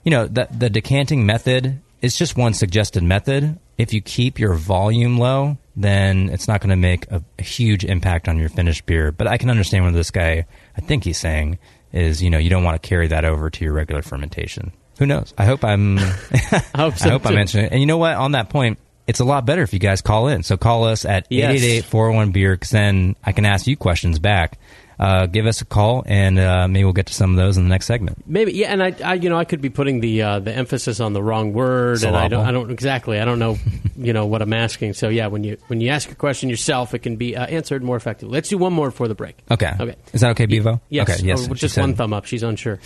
you 0.04 0.12
know, 0.12 0.26
the, 0.28 0.48
the 0.58 0.70
decanting 0.70 1.26
method 1.26 1.82
is 2.02 2.16
just 2.16 2.38
one 2.38 2.54
suggested 2.54 3.04
method. 3.04 3.60
If 3.78 3.94
you 3.94 4.02
keep 4.02 4.40
your 4.40 4.54
volume 4.54 5.18
low, 5.18 5.58
then 5.76 6.30
it's 6.30 6.48
not 6.48 6.62
going 6.62 6.70
to 6.70 6.78
make 6.78 7.12
a, 7.12 7.22
a 7.38 7.44
huge 7.44 7.84
impact 7.84 8.30
on 8.30 8.38
your 8.38 8.50
finished 8.50 8.86
beer. 8.86 9.12
But 9.12 9.28
I 9.28 9.38
can 9.38 9.50
understand 9.50 9.84
what 9.84 9.94
this 9.94 10.12
guy, 10.12 10.46
I 10.78 10.82
think 10.82 11.04
he's 11.04 11.18
saying, 11.18 11.60
is 11.92 12.24
you 12.24 12.30
know 12.30 12.38
you 12.38 12.50
don't 12.50 12.64
want 12.64 12.82
to 12.82 12.88
carry 12.88 13.08
that 13.08 13.26
over 13.26 13.50
to 13.50 13.64
your 13.66 13.74
regular 13.74 14.02
fermentation. 14.02 14.72
Who 15.00 15.06
knows? 15.06 15.34
I 15.38 15.46
hope 15.46 15.64
I'm. 15.66 15.98
I 16.00 16.62
hope 16.78 16.98
so, 16.98 17.10
I 17.10 17.12
hope 17.12 17.26
I'm 17.26 17.38
answering 17.38 17.66
it. 17.66 17.72
And 17.72 17.82
you 17.82 17.86
know 17.86 17.98
what? 17.98 18.16
On 18.16 18.32
that 18.32 18.50
point, 18.50 18.80
it's 19.08 19.20
a 19.20 19.26
lot 19.26 19.46
better 19.46 19.62
if 19.62 19.74
you 19.74 19.80
guys 19.80 20.02
call 20.02 20.28
in. 20.28 20.44
So 20.44 20.56
call 20.58 20.86
us 20.86 21.04
at 21.06 21.28
Yes. 21.30 21.62
888-401 21.62 22.32
beer 22.34 22.54
because 22.54 22.70
then 22.70 23.16
I 23.24 23.34
can 23.34 23.46
ask 23.46 23.68
you 23.68 23.76
questions 23.76 24.20
back. 24.20 24.58
Uh, 25.00 25.26
give 25.26 25.46
us 25.46 25.62
a 25.62 25.66
call 25.66 26.04
and 26.06 26.40
uh, 26.40 26.68
maybe 26.68 26.84
we'll 26.84 26.94
get 26.94 27.08
to 27.08 27.14
some 27.14 27.32
of 27.32 27.38
those 27.38 27.58
in 27.58 27.64
the 27.64 27.70
next 27.70 27.86
segment. 27.86 28.24
Maybe 28.28 28.54
yeah, 28.54 28.72
and 28.72 28.82
I, 28.82 28.96
I 29.04 29.14
you 29.16 29.30
know 29.30 29.38
I 29.38 29.46
could 29.46 29.62
be 29.62 29.70
putting 29.70 30.00
the 30.00 30.22
uh, 30.22 30.40
the 30.40 30.54
emphasis 30.54 31.00
on 31.00 31.14
the 31.14 31.22
wrong 31.22 31.54
word, 31.54 32.04
and 32.04 32.16
I 32.16 32.28
don't 32.28 32.40
Syllable. 32.40 32.48
I 32.48 32.52
don't 32.52 32.72
exactly 32.72 33.20
I 33.20 33.26
don't 33.26 33.40
know 33.40 33.58
you 33.98 34.14
know 34.14 34.26
what 34.26 34.42
I'm 34.42 34.54
asking. 34.54 34.94
So 34.94 35.10
yeah, 35.10 35.28
when 35.28 35.44
you 35.44 35.58
when 35.68 35.82
you 35.82 35.90
ask 35.90 36.12
a 36.12 36.16
question 36.16 36.50
yourself, 36.50 36.94
it 36.94 37.00
can 37.00 37.18
be 37.18 37.36
uh, 37.36 37.46
answered 37.46 37.84
more 37.84 37.98
effectively. 37.98 38.34
Let's 38.34 38.50
do 38.50 38.58
one 38.58 38.74
more 38.74 38.92
for 38.92 39.08
the 39.08 39.16
break. 39.16 39.38
Okay. 39.52 39.72
Okay. 39.80 39.96
Is 40.14 40.22
that 40.22 40.32
okay, 40.32 40.46
Bevo? 40.46 40.82
Yes. 40.90 41.10
Okay. 41.10 41.28
Yes. 41.28 41.48
Or 41.48 41.56
she 41.56 41.62
just 41.62 41.76
said. 41.76 41.82
one 41.82 41.96
thumb 41.96 42.14
up. 42.14 42.26
She's 42.26 42.44
unsure. 42.44 42.80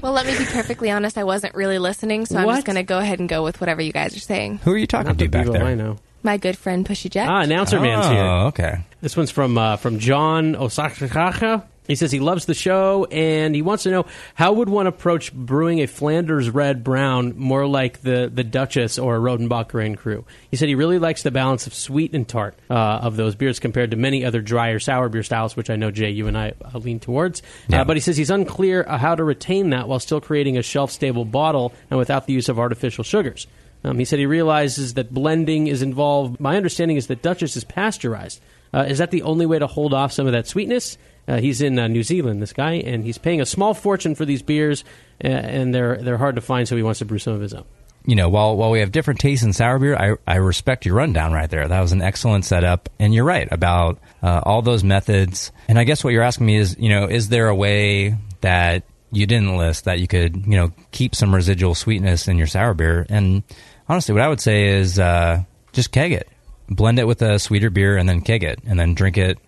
Well, 0.00 0.12
let 0.12 0.26
me 0.26 0.36
be 0.38 0.44
perfectly 0.46 0.90
honest. 0.90 1.18
I 1.18 1.24
wasn't 1.24 1.54
really 1.54 1.78
listening, 1.78 2.24
so 2.24 2.38
I'm 2.38 2.48
just 2.48 2.64
going 2.64 2.76
to 2.76 2.82
go 2.82 2.98
ahead 2.98 3.18
and 3.18 3.28
go 3.28 3.42
with 3.42 3.60
whatever 3.60 3.82
you 3.82 3.92
guys 3.92 4.16
are 4.16 4.20
saying. 4.20 4.58
Who 4.64 4.72
are 4.72 4.78
you 4.78 4.86
talking 4.86 5.08
Not 5.08 5.18
to 5.18 5.24
the 5.24 5.28
back 5.28 5.46
there? 5.46 5.64
I 5.64 5.74
know. 5.74 5.98
My 6.22 6.36
good 6.36 6.56
friend 6.56 6.86
Pushy 6.86 7.10
Jack. 7.10 7.28
Ah, 7.28 7.40
announcer 7.42 7.80
man's 7.80 8.06
oh, 8.06 8.10
here. 8.10 8.24
okay. 8.24 8.78
This 9.00 9.16
one's 9.16 9.30
from 9.30 9.56
uh, 9.56 9.76
from 9.76 9.98
John 9.98 10.54
Osaka. 10.56 11.66
He 11.90 11.96
says 11.96 12.12
he 12.12 12.20
loves 12.20 12.44
the 12.44 12.54
show 12.54 13.06
and 13.06 13.52
he 13.52 13.62
wants 13.62 13.82
to 13.82 13.90
know 13.90 14.06
how 14.36 14.52
would 14.52 14.68
one 14.68 14.86
approach 14.86 15.32
brewing 15.32 15.80
a 15.80 15.86
Flanders 15.86 16.48
red 16.48 16.84
brown 16.84 17.36
more 17.36 17.66
like 17.66 18.00
the, 18.02 18.30
the 18.32 18.44
Duchess 18.44 18.96
or 18.96 19.16
a 19.16 19.18
Rodenbach 19.18 19.68
Grand 19.68 19.98
Cru. 19.98 20.24
He 20.52 20.56
said 20.56 20.68
he 20.68 20.76
really 20.76 21.00
likes 21.00 21.24
the 21.24 21.32
balance 21.32 21.66
of 21.66 21.74
sweet 21.74 22.14
and 22.14 22.28
tart 22.28 22.56
uh, 22.70 22.74
of 22.74 23.16
those 23.16 23.34
beers 23.34 23.58
compared 23.58 23.90
to 23.90 23.96
many 23.96 24.24
other 24.24 24.40
drier 24.40 24.78
sour 24.78 25.08
beer 25.08 25.24
styles, 25.24 25.56
which 25.56 25.68
I 25.68 25.74
know 25.74 25.90
Jay, 25.90 26.10
you 26.10 26.28
and 26.28 26.38
I 26.38 26.52
uh, 26.62 26.78
lean 26.78 27.00
towards. 27.00 27.42
Yeah. 27.68 27.80
Uh, 27.80 27.84
but 27.84 27.96
he 27.96 28.00
says 28.00 28.16
he's 28.16 28.30
unclear 28.30 28.84
uh, 28.86 28.96
how 28.96 29.16
to 29.16 29.24
retain 29.24 29.70
that 29.70 29.88
while 29.88 29.98
still 29.98 30.20
creating 30.20 30.58
a 30.58 30.62
shelf 30.62 30.92
stable 30.92 31.24
bottle 31.24 31.72
and 31.90 31.98
without 31.98 32.28
the 32.28 32.32
use 32.32 32.48
of 32.48 32.60
artificial 32.60 33.02
sugars. 33.02 33.48
Um, 33.82 33.98
he 33.98 34.04
said 34.04 34.20
he 34.20 34.26
realizes 34.26 34.94
that 34.94 35.12
blending 35.12 35.66
is 35.66 35.82
involved. 35.82 36.38
My 36.38 36.56
understanding 36.56 36.98
is 36.98 37.08
that 37.08 37.22
Duchess 37.22 37.56
is 37.56 37.64
pasteurized. 37.64 38.40
Uh, 38.72 38.84
is 38.88 38.98
that 38.98 39.10
the 39.10 39.22
only 39.22 39.46
way 39.46 39.58
to 39.58 39.66
hold 39.66 39.92
off 39.94 40.12
some 40.12 40.26
of 40.26 40.32
that 40.32 40.46
sweetness? 40.46 40.96
Uh, 41.28 41.38
he's 41.38 41.60
in 41.60 41.78
uh, 41.78 41.86
New 41.88 42.02
Zealand, 42.02 42.40
this 42.42 42.52
guy, 42.52 42.74
and 42.74 43.04
he's 43.04 43.18
paying 43.18 43.40
a 43.40 43.46
small 43.46 43.74
fortune 43.74 44.14
for 44.14 44.24
these 44.24 44.42
beers, 44.42 44.84
uh, 45.22 45.28
and 45.28 45.74
they're 45.74 45.96
they're 45.98 46.18
hard 46.18 46.34
to 46.36 46.40
find. 46.40 46.66
So 46.66 46.76
he 46.76 46.82
wants 46.82 46.98
to 47.00 47.04
brew 47.04 47.18
some 47.18 47.34
of 47.34 47.40
his 47.40 47.54
own. 47.54 47.64
you 48.06 48.16
know, 48.16 48.28
while 48.28 48.56
while 48.56 48.70
we 48.70 48.80
have 48.80 48.90
different 48.92 49.20
tastes 49.20 49.44
in 49.44 49.52
sour 49.52 49.78
beer, 49.78 49.94
I 49.96 50.16
I 50.26 50.36
respect 50.36 50.86
your 50.86 50.94
rundown 50.96 51.32
right 51.32 51.50
there. 51.50 51.68
That 51.68 51.80
was 51.80 51.92
an 51.92 52.02
excellent 52.02 52.44
setup, 52.44 52.88
and 52.98 53.14
you're 53.14 53.24
right 53.24 53.46
about 53.50 53.98
uh, 54.22 54.40
all 54.44 54.62
those 54.62 54.82
methods. 54.82 55.52
And 55.68 55.78
I 55.78 55.84
guess 55.84 56.02
what 56.02 56.12
you're 56.12 56.22
asking 56.22 56.46
me 56.46 56.56
is, 56.56 56.76
you 56.78 56.88
know, 56.88 57.06
is 57.06 57.28
there 57.28 57.48
a 57.48 57.54
way 57.54 58.16
that 58.40 58.84
you 59.12 59.26
didn't 59.26 59.56
list 59.56 59.84
that 59.84 60.00
you 60.00 60.08
could, 60.08 60.46
you 60.46 60.56
know, 60.56 60.72
keep 60.92 61.14
some 61.14 61.34
residual 61.34 61.74
sweetness 61.74 62.26
in 62.28 62.38
your 62.38 62.46
sour 62.46 62.74
beer? 62.74 63.06
And 63.08 63.42
honestly, 63.88 64.14
what 64.14 64.22
I 64.22 64.28
would 64.28 64.40
say 64.40 64.68
is 64.78 64.98
uh, 64.98 65.42
just 65.72 65.92
keg 65.92 66.12
it, 66.12 66.28
blend 66.70 66.98
it 66.98 67.06
with 67.06 67.20
a 67.22 67.38
sweeter 67.38 67.70
beer, 67.70 67.96
and 67.96 68.08
then 68.08 68.20
keg 68.20 68.42
it, 68.44 68.60
and 68.66 68.78
then 68.78 68.94
drink 68.94 69.18
it. 69.18 69.38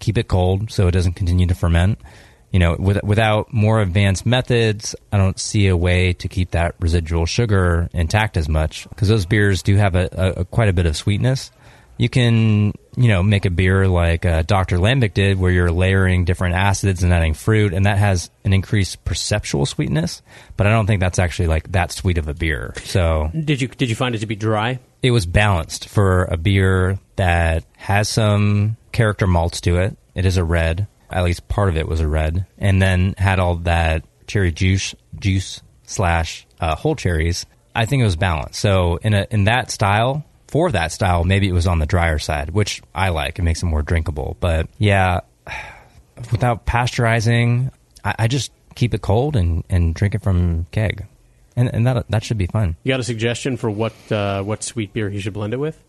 Keep 0.00 0.18
it 0.18 0.26
cold 0.26 0.70
so 0.70 0.88
it 0.88 0.90
doesn't 0.90 1.12
continue 1.12 1.46
to 1.46 1.54
ferment 1.54 1.98
you 2.52 2.58
know, 2.58 2.76
with, 2.78 3.02
without 3.02 3.52
more 3.52 3.80
advanced 3.80 4.26
methods, 4.26 4.94
I 5.10 5.16
don't 5.16 5.40
see 5.40 5.68
a 5.68 5.76
way 5.76 6.12
to 6.12 6.28
keep 6.28 6.50
that 6.50 6.74
residual 6.78 7.24
sugar 7.24 7.88
intact 7.94 8.36
as 8.36 8.48
much 8.48 8.86
because 8.90 9.08
those 9.08 9.24
beers 9.24 9.62
do 9.62 9.76
have 9.76 9.94
a, 9.94 10.08
a, 10.12 10.40
a 10.40 10.44
quite 10.44 10.68
a 10.68 10.74
bit 10.74 10.84
of 10.84 10.94
sweetness. 10.94 11.50
You 11.98 12.08
can, 12.08 12.72
you 12.96 13.08
know, 13.08 13.22
make 13.22 13.44
a 13.44 13.50
beer 13.50 13.86
like 13.86 14.24
uh, 14.26 14.42
Dr. 14.42 14.78
Lambic 14.78 15.14
did, 15.14 15.38
where 15.38 15.52
you're 15.52 15.70
layering 15.70 16.24
different 16.24 16.54
acids 16.56 17.02
and 17.02 17.12
adding 17.12 17.34
fruit, 17.34 17.72
and 17.74 17.86
that 17.86 17.98
has 17.98 18.30
an 18.44 18.52
increased 18.52 19.04
perceptual 19.04 19.66
sweetness. 19.66 20.22
But 20.56 20.66
I 20.66 20.70
don't 20.70 20.86
think 20.86 21.00
that's 21.00 21.18
actually 21.18 21.48
like 21.48 21.70
that 21.72 21.92
sweet 21.92 22.18
of 22.18 22.26
a 22.28 22.34
beer. 22.34 22.74
So 22.84 23.30
Did 23.32 23.60
you 23.60 23.68
did 23.68 23.88
you 23.90 23.94
find 23.96 24.14
it 24.14 24.18
to 24.18 24.26
be 24.26 24.36
dry? 24.36 24.78
it 25.02 25.10
was 25.10 25.26
balanced 25.26 25.88
for 25.88 26.24
a 26.24 26.36
beer 26.36 26.98
that 27.16 27.64
has 27.76 28.08
some 28.08 28.76
character 28.92 29.26
malts 29.26 29.60
to 29.62 29.78
it. 29.78 29.96
It 30.14 30.24
is 30.26 30.36
a 30.36 30.44
red. 30.44 30.86
At 31.10 31.24
least 31.24 31.48
part 31.48 31.68
of 31.68 31.76
it 31.76 31.88
was 31.88 32.00
a 32.00 32.06
red, 32.08 32.46
and 32.56 32.80
then 32.80 33.14
had 33.18 33.38
all 33.38 33.56
that 33.56 34.04
cherry 34.26 34.50
juice, 34.52 34.94
juice 35.18 35.60
slash 35.84 36.46
uh, 36.60 36.74
whole 36.76 36.94
cherries. 36.96 37.44
I 37.74 37.84
think 37.84 38.00
it 38.00 38.04
was 38.04 38.16
balanced. 38.16 38.60
So 38.60 38.96
in 38.96 39.12
a 39.12 39.26
in 39.30 39.44
that 39.44 39.70
style, 39.70 40.24
for 40.52 40.70
that 40.70 40.92
style, 40.92 41.24
maybe 41.24 41.48
it 41.48 41.52
was 41.52 41.66
on 41.66 41.78
the 41.78 41.86
drier 41.86 42.18
side, 42.18 42.50
which 42.50 42.82
I 42.94 43.08
like. 43.08 43.38
It 43.38 43.42
makes 43.42 43.62
it 43.62 43.66
more 43.66 43.82
drinkable. 43.82 44.36
But 44.38 44.68
yeah, 44.78 45.20
without 46.30 46.66
pasteurizing, 46.66 47.72
I, 48.04 48.14
I 48.20 48.28
just 48.28 48.52
keep 48.74 48.94
it 48.94 49.00
cold 49.00 49.34
and, 49.34 49.64
and 49.68 49.94
drink 49.94 50.14
it 50.14 50.22
from 50.22 50.66
keg, 50.70 51.06
and 51.56 51.74
and 51.74 51.86
that 51.86 52.08
that 52.10 52.22
should 52.22 52.38
be 52.38 52.46
fun. 52.46 52.76
You 52.84 52.92
got 52.92 53.00
a 53.00 53.04
suggestion 53.04 53.56
for 53.56 53.70
what 53.70 53.94
uh, 54.12 54.42
what 54.42 54.62
sweet 54.62 54.92
beer 54.92 55.10
he 55.10 55.20
should 55.20 55.32
blend 55.32 55.54
it 55.54 55.58
with? 55.58 55.82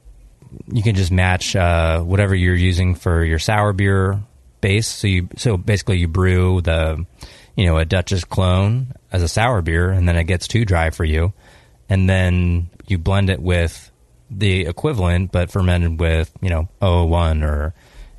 you 0.72 0.84
can 0.84 0.96
just 0.96 1.12
match 1.12 1.56
uh, 1.56 2.02
whatever 2.02 2.36
you're 2.36 2.56
using 2.56 2.96
for 2.96 3.24
your 3.24 3.40
sour 3.40 3.74
beer 3.74 4.22
base. 4.62 4.88
So 4.88 5.08
you 5.08 5.30
so 5.38 5.58
basically 5.58 6.00
you 6.00 6.08
brew 6.08 6.62
the 6.62 7.06
you 7.56 7.66
know 7.66 7.78
a 7.78 7.86
Duchess 7.86 8.24
clone 8.24 8.94
as 9.12 9.22
a 9.22 9.28
sour 9.28 9.62
beer, 9.62 9.90
and 9.92 10.08
then 10.08 10.16
it 10.16 10.26
gets 10.26 10.48
too 10.48 10.66
dry 10.66 10.90
for 10.90 11.04
you, 11.04 11.34
and 11.90 12.10
then 12.10 12.70
you 12.88 12.98
blend 12.98 13.30
it 13.30 13.42
with 13.42 13.92
the 14.40 14.66
equivalent, 14.66 15.32
but 15.32 15.52
fermented 15.52 16.00
with 16.00 16.32
you 16.42 16.50
know 16.50 16.68
001 16.82 17.44
or 17.44 17.74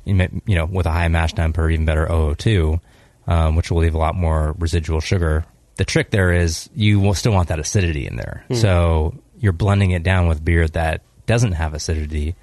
you 0.05 0.29
know 0.47 0.65
with 0.65 0.85
a 0.85 0.91
high 0.91 1.07
mash 1.07 1.33
temp 1.33 1.57
or 1.57 1.69
even 1.69 1.85
better 1.85 2.07
002, 2.07 2.79
um, 3.27 3.55
which 3.55 3.71
will 3.71 3.79
leave 3.79 3.95
a 3.95 3.99
lot 3.99 4.15
more 4.15 4.55
residual 4.59 4.99
sugar. 4.99 5.45
The 5.77 5.85
trick 5.85 6.11
there 6.11 6.31
is 6.31 6.69
you 6.75 6.99
will 6.99 7.13
still 7.13 7.33
want 7.33 7.49
that 7.49 7.59
acidity 7.59 8.07
in 8.07 8.15
there, 8.15 8.45
so 8.53 9.13
you're 9.39 9.53
blending 9.53 9.91
it 9.91 10.03
down 10.03 10.27
with 10.27 10.43
beer 10.43 10.67
that 10.69 11.01
doesn't 11.25 11.53
have 11.53 11.73
acidity. 11.73 12.35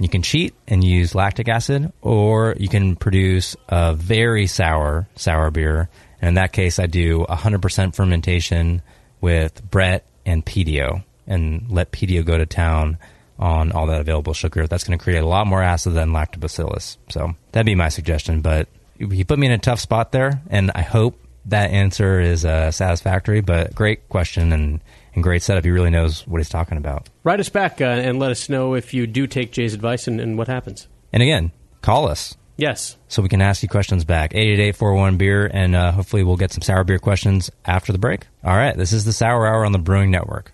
You 0.00 0.08
can 0.08 0.22
cheat 0.22 0.54
and 0.66 0.82
use 0.82 1.14
lactic 1.14 1.48
acid, 1.48 1.92
or 2.00 2.56
you 2.58 2.68
can 2.68 2.96
produce 2.96 3.54
a 3.68 3.94
very 3.94 4.46
sour 4.46 5.08
sour 5.14 5.50
beer. 5.50 5.88
And 6.20 6.28
in 6.28 6.34
that 6.34 6.52
case, 6.52 6.78
I 6.78 6.86
do 6.86 7.24
100% 7.28 7.94
fermentation 7.94 8.82
with 9.20 9.62
Brett 9.70 10.04
and 10.26 10.44
Pedio, 10.44 11.04
and 11.26 11.70
let 11.70 11.92
Pedio 11.92 12.24
go 12.24 12.38
to 12.38 12.46
town 12.46 12.98
on 13.40 13.72
all 13.72 13.86
that 13.86 14.00
available 14.00 14.34
sugar. 14.34 14.66
That's 14.68 14.84
going 14.84 14.96
to 14.98 15.02
create 15.02 15.22
a 15.22 15.26
lot 15.26 15.46
more 15.48 15.62
acid 15.62 15.94
than 15.94 16.10
lactobacillus. 16.10 16.98
So 17.08 17.34
that'd 17.52 17.66
be 17.66 17.74
my 17.74 17.88
suggestion. 17.88 18.42
But 18.42 18.68
you 18.98 19.24
put 19.24 19.38
me 19.38 19.46
in 19.46 19.52
a 19.52 19.58
tough 19.58 19.80
spot 19.80 20.12
there, 20.12 20.42
and 20.50 20.70
I 20.74 20.82
hope 20.82 21.18
that 21.46 21.70
answer 21.70 22.20
is 22.20 22.44
uh, 22.44 22.70
satisfactory. 22.70 23.40
But 23.40 23.74
great 23.74 24.08
question 24.10 24.52
and, 24.52 24.80
and 25.14 25.24
great 25.24 25.42
setup. 25.42 25.64
He 25.64 25.70
really 25.70 25.90
knows 25.90 26.26
what 26.26 26.38
he's 26.38 26.50
talking 26.50 26.76
about. 26.78 27.08
Write 27.24 27.40
us 27.40 27.48
back 27.48 27.80
uh, 27.80 27.84
and 27.84 28.18
let 28.18 28.30
us 28.30 28.48
know 28.50 28.74
if 28.74 28.92
you 28.92 29.06
do 29.06 29.26
take 29.26 29.52
Jay's 29.52 29.72
advice 29.74 30.06
and, 30.06 30.20
and 30.20 30.36
what 30.36 30.46
happens. 30.48 30.86
And 31.12 31.22
again, 31.22 31.50
call 31.80 32.06
us 32.08 32.36
Yes. 32.58 32.98
so 33.08 33.22
we 33.22 33.30
can 33.30 33.40
ask 33.40 33.62
you 33.62 33.70
questions 33.70 34.04
back. 34.04 34.34
888 34.34 35.16
beer, 35.18 35.46
and 35.52 35.74
uh, 35.74 35.92
hopefully 35.92 36.22
we'll 36.22 36.36
get 36.36 36.52
some 36.52 36.60
sour 36.60 36.84
beer 36.84 36.98
questions 36.98 37.50
after 37.64 37.90
the 37.90 37.98
break. 37.98 38.26
All 38.44 38.54
right, 38.54 38.76
this 38.76 38.92
is 38.92 39.06
the 39.06 39.14
Sour 39.14 39.46
Hour 39.46 39.64
on 39.64 39.72
the 39.72 39.78
Brewing 39.78 40.10
Network. 40.10 40.52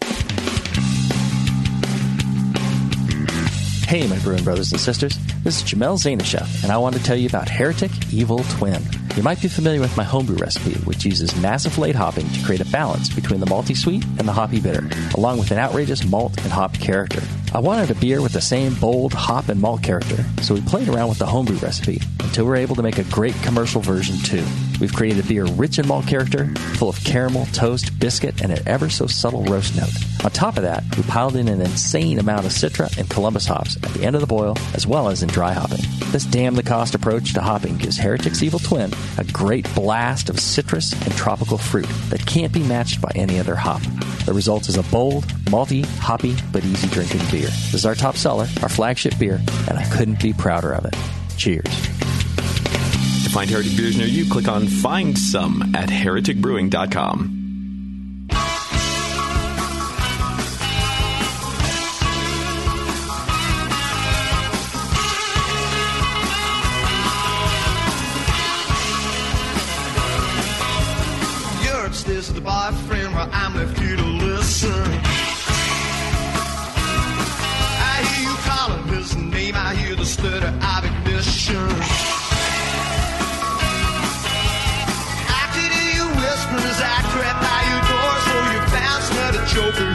Hey, 3.87 4.05
my 4.09 4.19
brewing 4.19 4.43
brothers 4.43 4.73
and 4.73 4.81
sisters. 4.81 5.17
This 5.45 5.63
is 5.63 5.63
Jamil 5.63 5.97
Zainasheff, 5.97 6.65
and 6.65 6.73
I 6.73 6.77
want 6.77 6.97
to 6.97 7.03
tell 7.05 7.15
you 7.15 7.29
about 7.29 7.49
Heretic 7.49 7.93
Evil 8.13 8.43
Twin. 8.59 8.83
You 9.17 9.23
might 9.23 9.41
be 9.41 9.49
familiar 9.49 9.81
with 9.81 9.97
my 9.97 10.05
homebrew 10.05 10.37
recipe, 10.37 10.75
which 10.81 11.07
uses 11.07 11.35
massive 11.41 11.79
late 11.79 11.95
hopping 11.95 12.29
to 12.29 12.45
create 12.45 12.61
a 12.61 12.67
balance 12.67 13.09
between 13.09 13.41
the 13.41 13.47
malty 13.47 13.75
sweet 13.75 14.05
and 14.19 14.29
the 14.29 14.33
hoppy 14.33 14.61
bitter, 14.61 14.91
along 15.15 15.39
with 15.39 15.51
an 15.51 15.59
outrageous 15.59 16.05
malt 16.05 16.37
and 16.43 16.53
hop 16.53 16.75
character. 16.75 17.23
I 17.55 17.61
wanted 17.61 17.91
a 17.91 17.95
beer 17.95 18.21
with 18.21 18.35
the 18.35 18.43
same 18.43 18.75
bold 18.75 19.15
hop 19.15 19.49
and 19.49 19.59
malt 19.59 19.83
character, 19.83 20.23
so 20.43 20.53
we 20.53 20.61
played 20.61 20.91
around 20.91 21.09
with 21.09 21.19
the 21.19 21.25
homebrew 21.25 21.57
recipe 21.57 22.03
until 22.21 22.45
we 22.45 22.51
were 22.51 22.57
able 22.57 22.77
to 22.77 22.83
make 22.83 22.99
a 22.99 23.05
great 23.05 23.35
commercial 23.37 23.81
version 23.81 24.19
too. 24.19 24.45
We've 24.79 24.93
created 24.93 25.25
a 25.25 25.27
beer 25.27 25.47
rich 25.47 25.79
in 25.79 25.89
malt 25.89 26.07
character, 26.07 26.49
full 26.75 26.91
of 26.91 27.03
caramel, 27.03 27.47
toast, 27.47 27.99
biscuit, 27.99 28.43
and 28.43 28.53
an 28.53 28.69
ever 28.69 28.91
so 28.91 29.07
subtle 29.07 29.45
roast 29.45 29.75
note. 29.77 29.95
On 30.23 30.31
top 30.31 30.59
of 30.59 30.65
that, 30.65 30.85
we 30.95 31.03
piled 31.05 31.37
in 31.37 31.49
an 31.49 31.63
insane 31.63 32.19
amount 32.19 32.45
of 32.45 32.53
Citra 32.53 32.95
and 32.99 33.09
Columbus 33.09 33.47
hops 33.47 33.77
at 33.77 33.95
the 33.95 34.05
end 34.05 34.15
of 34.15 34.21
the 34.21 34.27
boil, 34.27 34.59
as 34.75 34.87
well 34.87 35.09
as 35.09 35.23
in 35.23 35.31
dry 35.31 35.55
hopping. 35.55 35.81
This 36.13 36.27
damn 36.27 36.57
the 36.57 36.63
cost 36.63 36.95
approach 36.95 37.33
to 37.35 37.41
hopping 37.41 37.79
gives 37.79 37.97
Heretic's 37.97 38.43
Evil 38.43 38.59
Twin 38.59 38.91
a 39.19 39.25
great 39.33 39.73
blast 39.75 40.29
of 40.31 40.41
citrus 40.41 40.93
and 40.93 41.15
tropical 41.17 41.59
fruit 41.59 41.89
that 42.11 42.25
can't 42.27 42.53
be 42.53 42.63
matched 42.63 43.01
by 43.01 43.11
any 43.15 43.39
other 43.39 43.55
hop. 43.55 43.83
The 44.25 44.33
result 44.33 44.69
is 44.69 44.77
a 44.77 44.83
bold, 44.85 45.25
malty, 45.47 45.85
hoppy, 45.99 46.37
but 46.53 46.65
easy 46.65 46.89
drinking 46.89 47.23
beer. 47.31 47.49
This 47.49 47.75
is 47.75 47.87
our 47.87 47.95
top 47.95 48.17
seller, 48.17 48.47
our 48.63 48.69
flagship 48.69 49.19
beer, 49.19 49.41
and 49.69 49.79
I 49.79 49.85
couldn't 49.91 50.21
be 50.21 50.33
prouder 50.33 50.73
of 50.73 50.85
it. 50.85 50.95
Cheers. 51.37 51.65
To 51.65 53.31
find 53.31 53.51
Heretic 53.51 53.77
beers 53.77 53.97
near 53.97 54.07
you, 54.07 54.31
click 54.31 54.49
on 54.49 54.67
Find 54.67 55.19
Some 55.19 55.75
at 55.75 55.89
hereticbrewing.com. 55.89 57.36
Boyfriend 72.47 73.13
while 73.13 73.29
I'm 73.33 73.57
left 73.57 73.77
here 73.77 73.97
to 73.97 74.05
listen. 74.05 74.71
I 77.91 78.07
hear 78.07 78.23
you 78.31 78.37
calling 78.47 78.85
his 78.87 79.17
name, 79.17 79.57
I 79.57 79.75
hear 79.75 79.97
the 79.97 80.07
stutter 80.07 80.55
of 80.55 80.85
ignition. 80.85 81.67
I 85.27 85.43
could 85.55 85.73
hear 85.75 85.91
you 85.99 86.07
whispering 86.23 86.71
as 86.71 86.81
I 86.87 87.03
crept 87.11 87.41
by 87.43 87.61
your 87.67 87.83
door, 87.91 88.13
so 88.27 88.35
you 88.55 88.61
found 88.79 89.03
another 89.11 89.43
joker 89.51 89.91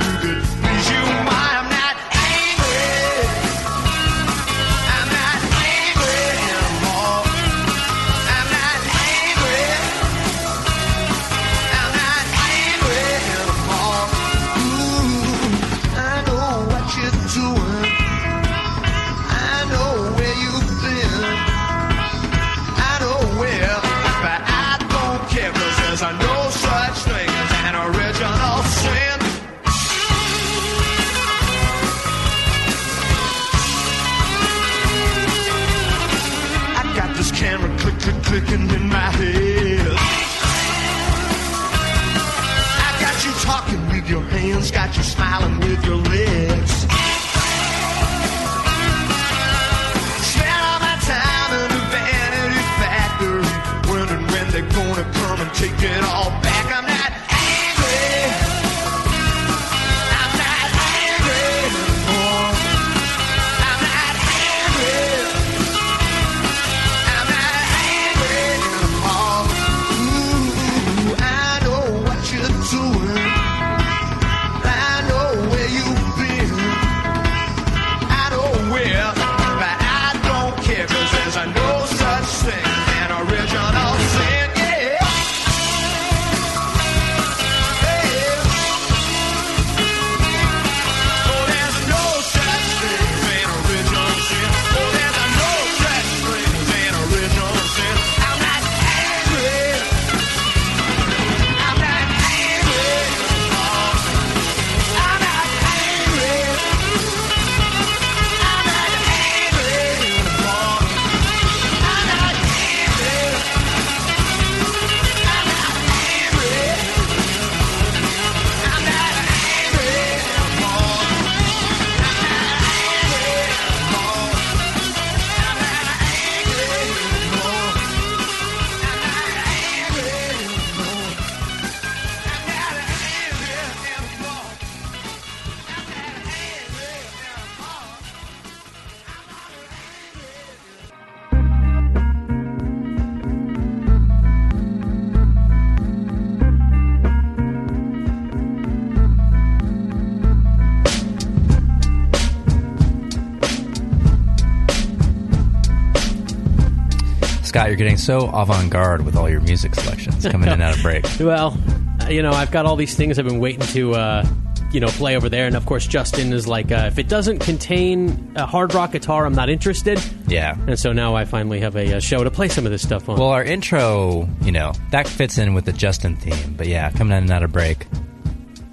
getting 157.83 157.97
so 157.97 158.29
avant 158.29 158.69
garde 158.69 159.05
with 159.05 159.15
all 159.15 159.29
your 159.29 159.41
music 159.41 159.75
selections 159.75 160.27
coming 160.27 160.47
in 160.47 160.53
and 160.53 160.61
out 160.61 160.75
of 160.75 160.81
break. 160.83 161.05
Well, 161.19 161.57
uh, 162.01 162.09
you 162.09 162.21
know, 162.21 162.31
I've 162.31 162.51
got 162.51 162.65
all 162.65 162.75
these 162.75 162.95
things 162.95 163.17
I've 163.19 163.25
been 163.25 163.39
waiting 163.39 163.65
to, 163.67 163.93
uh, 163.93 164.27
you 164.71 164.79
know, 164.79 164.87
play 164.87 165.15
over 165.15 165.29
there, 165.29 165.45
and 165.47 165.55
of 165.55 165.65
course, 165.65 165.85
Justin 165.85 166.33
is 166.33 166.47
like, 166.47 166.71
uh, 166.71 166.85
if 166.87 166.97
it 166.97 167.07
doesn't 167.07 167.39
contain 167.39 168.33
a 168.35 168.45
hard 168.45 168.73
rock 168.73 168.91
guitar, 168.93 169.25
I'm 169.25 169.33
not 169.33 169.49
interested. 169.49 169.99
Yeah. 170.27 170.55
And 170.67 170.79
so 170.79 170.93
now 170.93 171.15
I 171.15 171.25
finally 171.25 171.59
have 171.59 171.75
a, 171.75 171.97
uh 171.97 171.99
show 171.99 172.23
to 172.23 172.31
play 172.31 172.47
some 172.47 172.65
of 172.65 172.71
this 172.71 172.81
stuff 172.81 173.07
on. 173.07 173.19
Well, 173.19 173.29
our 173.29 173.43
intro, 173.43 174.27
you 174.41 174.51
know, 174.51 174.73
that 174.91 175.07
fits 175.07 175.37
in 175.37 175.53
with 175.53 175.65
the 175.65 175.73
Justin 175.73 176.15
theme. 176.15 176.55
But 176.55 176.67
yeah, 176.67 176.89
coming 176.91 177.15
in 177.15 177.23
and 177.23 177.31
out 177.31 177.43
of 177.43 177.51
break, 177.51 177.85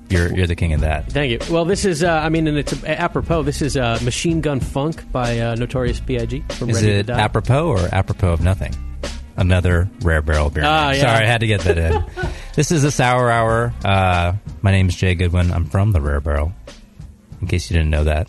you're 0.09 0.34
you're 0.34 0.46
the 0.46 0.56
king 0.56 0.72
of 0.72 0.80
that. 0.80 1.12
Thank 1.12 1.30
you. 1.30 1.38
Well, 1.52 1.64
this 1.64 1.84
is, 1.84 2.02
uh, 2.02 2.11
I 2.11 2.28
mean, 2.30 2.46
and 2.46 2.56
it's 2.56 2.72
uh, 2.72 2.86
apropos. 2.86 3.42
This 3.42 3.61
is 3.61 3.76
uh, 3.76 3.98
Machine 4.02 4.40
Gun 4.40 4.61
Funk 4.61 5.11
by 5.12 5.38
uh, 5.38 5.54
Notorious 5.54 6.00
B.I.G. 6.00 6.44
from 6.50 6.70
Is 6.70 6.76
Ready 6.76 6.86
to 6.86 6.98
it 7.00 7.11
apropos 7.11 7.68
or 7.68 7.94
apropos 7.94 8.32
of 8.32 8.40
nothing? 8.40 8.74
Another 9.39 9.89
rare 10.03 10.20
barrel 10.20 10.51
beer. 10.51 10.64
Ah, 10.66 10.91
yeah. 10.91 11.01
Sorry, 11.01 11.24
I 11.24 11.26
had 11.26 11.41
to 11.43 11.47
get 11.47 11.61
that 11.61 11.78
in. 11.78 12.05
this 12.57 12.72
is 12.72 12.82
the 12.82 12.91
Sour 12.91 13.30
Hour. 13.30 13.72
Uh, 13.84 14.32
my 14.62 14.72
name 14.72 14.89
is 14.89 14.97
Jay 14.97 15.14
Goodwin. 15.14 15.53
I'm 15.53 15.64
from 15.64 15.93
the 15.93 16.01
Rare 16.01 16.20
Barrel. 16.20 16.53
In 17.41 17.47
case 17.47 17.70
you 17.70 17.76
didn't 17.76 17.91
know 17.91 18.03
that, 18.05 18.28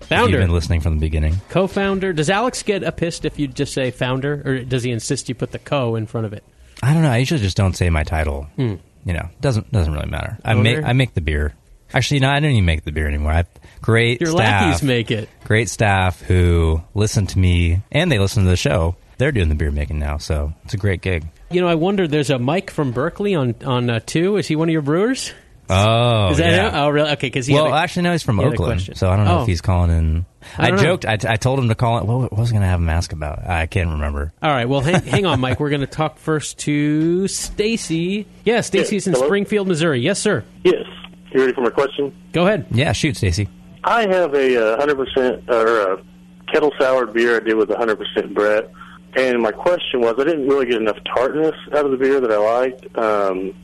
If 0.00 0.08
Founder. 0.08 0.32
You've 0.32 0.40
been 0.40 0.52
listening 0.52 0.80
from 0.80 0.94
the 0.98 1.00
beginning. 1.00 1.36
Co-founder. 1.50 2.12
Does 2.12 2.30
Alex 2.30 2.64
get 2.64 2.82
a 2.82 2.90
pissed 2.90 3.24
if 3.24 3.38
you 3.38 3.46
just 3.46 3.72
say 3.72 3.92
founder, 3.92 4.42
or 4.44 4.58
does 4.64 4.82
he 4.82 4.90
insist 4.90 5.28
you 5.28 5.36
put 5.36 5.52
the 5.52 5.60
co 5.60 5.94
in 5.94 6.06
front 6.06 6.26
of 6.26 6.32
it? 6.32 6.42
I 6.82 6.92
don't 6.94 7.02
know. 7.04 7.10
I 7.12 7.18
usually 7.18 7.40
just 7.40 7.56
don't 7.56 7.76
say 7.76 7.88
my 7.88 8.02
title. 8.02 8.48
Hmm. 8.56 8.74
You 9.04 9.12
know, 9.14 9.28
doesn't 9.40 9.70
doesn't 9.70 9.92
really 9.92 10.10
matter. 10.10 10.36
I 10.44 10.52
Owner? 10.54 10.62
make 10.62 10.84
I 10.84 10.92
make 10.94 11.14
the 11.14 11.20
beer. 11.20 11.54
Actually, 11.94 12.20
no, 12.20 12.28
I 12.28 12.40
don't 12.40 12.50
even 12.50 12.64
make 12.66 12.84
the 12.84 12.90
beer 12.92 13.06
anymore. 13.06 13.32
I 13.32 13.36
have 13.36 13.48
great 13.80 14.20
Your 14.20 14.30
staff. 14.32 14.38
lackeys 14.64 14.82
make 14.82 15.10
it. 15.12 15.28
Great 15.44 15.68
staff 15.68 16.20
who 16.22 16.82
listen 16.94 17.26
to 17.28 17.38
me 17.38 17.82
and 17.92 18.10
they 18.12 18.18
listen 18.18 18.42
to 18.44 18.50
the 18.50 18.56
show. 18.56 18.96
They're 19.18 19.32
doing 19.32 19.48
the 19.48 19.54
beer 19.54 19.70
making 19.70 19.98
now, 19.98 20.18
so 20.18 20.52
it's 20.64 20.74
a 20.74 20.78
great 20.78 21.02
gig. 21.02 21.26
You 21.50 21.60
know, 21.60 21.68
I 21.68 21.74
wonder. 21.74 22.06
There's 22.08 22.30
a 22.30 22.38
Mike 22.38 22.70
from 22.70 22.92
Berkeley 22.92 23.34
on 23.34 23.54
on 23.64 23.90
uh, 23.90 24.00
two. 24.04 24.36
Is 24.36 24.46
he 24.46 24.56
one 24.56 24.68
of 24.68 24.72
your 24.72 24.82
brewers? 24.82 25.32
Oh, 25.70 26.30
is 26.30 26.38
that 26.38 26.50
yeah. 26.50 26.68
him? 26.70 26.74
Oh, 26.76 26.88
really? 26.88 27.10
Okay, 27.10 27.26
because 27.26 27.50
well, 27.50 27.74
actually, 27.74 28.04
no, 28.04 28.12
he's 28.12 28.22
from 28.22 28.38
he 28.38 28.44
Oakland, 28.44 28.96
so 28.96 29.10
I 29.10 29.16
don't 29.16 29.26
know 29.26 29.38
Oh. 29.38 29.42
if 29.42 29.48
he's 29.48 29.60
calling 29.60 29.90
in. 29.90 30.26
I 30.56 30.68
I, 30.70 30.76
joked. 30.76 31.04
I, 31.04 31.18
I 31.28 31.36
told 31.36 31.58
him 31.58 31.68
to 31.68 31.74
call 31.74 31.98
it. 31.98 32.06
What, 32.06 32.32
what 32.32 32.38
was 32.38 32.50
I 32.50 32.52
going 32.52 32.62
to 32.62 32.68
have 32.68 32.80
him 32.80 32.88
ask 32.88 33.12
about? 33.12 33.46
I 33.46 33.66
can't 33.66 33.90
remember. 33.90 34.32
All 34.42 34.50
right. 34.50 34.66
Well, 34.66 34.80
hang, 34.80 35.02
hang 35.02 35.26
on, 35.26 35.40
Mike. 35.40 35.60
We're 35.60 35.68
going 35.68 35.82
to 35.82 35.86
talk 35.86 36.18
first 36.18 36.58
to 36.60 37.28
Stacy. 37.28 38.26
Yeah, 38.44 38.62
Stacy's 38.62 39.06
in 39.06 39.12
hello? 39.12 39.26
Springfield, 39.26 39.68
Missouri. 39.68 40.00
Yes, 40.00 40.18
sir. 40.20 40.42
Yes. 40.64 40.86
You 41.32 41.40
ready 41.40 41.52
for 41.52 41.60
my 41.60 41.70
question? 41.70 42.16
Go 42.32 42.46
ahead. 42.46 42.66
Yeah, 42.70 42.92
shoot, 42.92 43.16
Stacy. 43.18 43.48
I 43.84 44.02
have 44.08 44.32
a 44.34 44.74
uh, 44.80 44.86
100% 44.86 45.50
or 45.50 45.92
a 45.92 46.04
kettle 46.50 46.72
soured 46.78 47.12
beer 47.12 47.36
I 47.36 47.40
did 47.40 47.56
with 47.56 47.68
100% 47.68 48.32
Brett. 48.32 48.70
And 49.14 49.40
my 49.40 49.52
question 49.52 50.00
was 50.00 50.14
I 50.18 50.24
didn't 50.24 50.48
really 50.48 50.66
get 50.66 50.76
enough 50.76 50.98
tartness 51.04 51.54
out 51.72 51.84
of 51.84 51.90
the 51.90 51.96
beer 51.96 52.20
that 52.20 52.30
I 52.30 52.36
liked. 52.36 52.98
Um, 52.98 53.54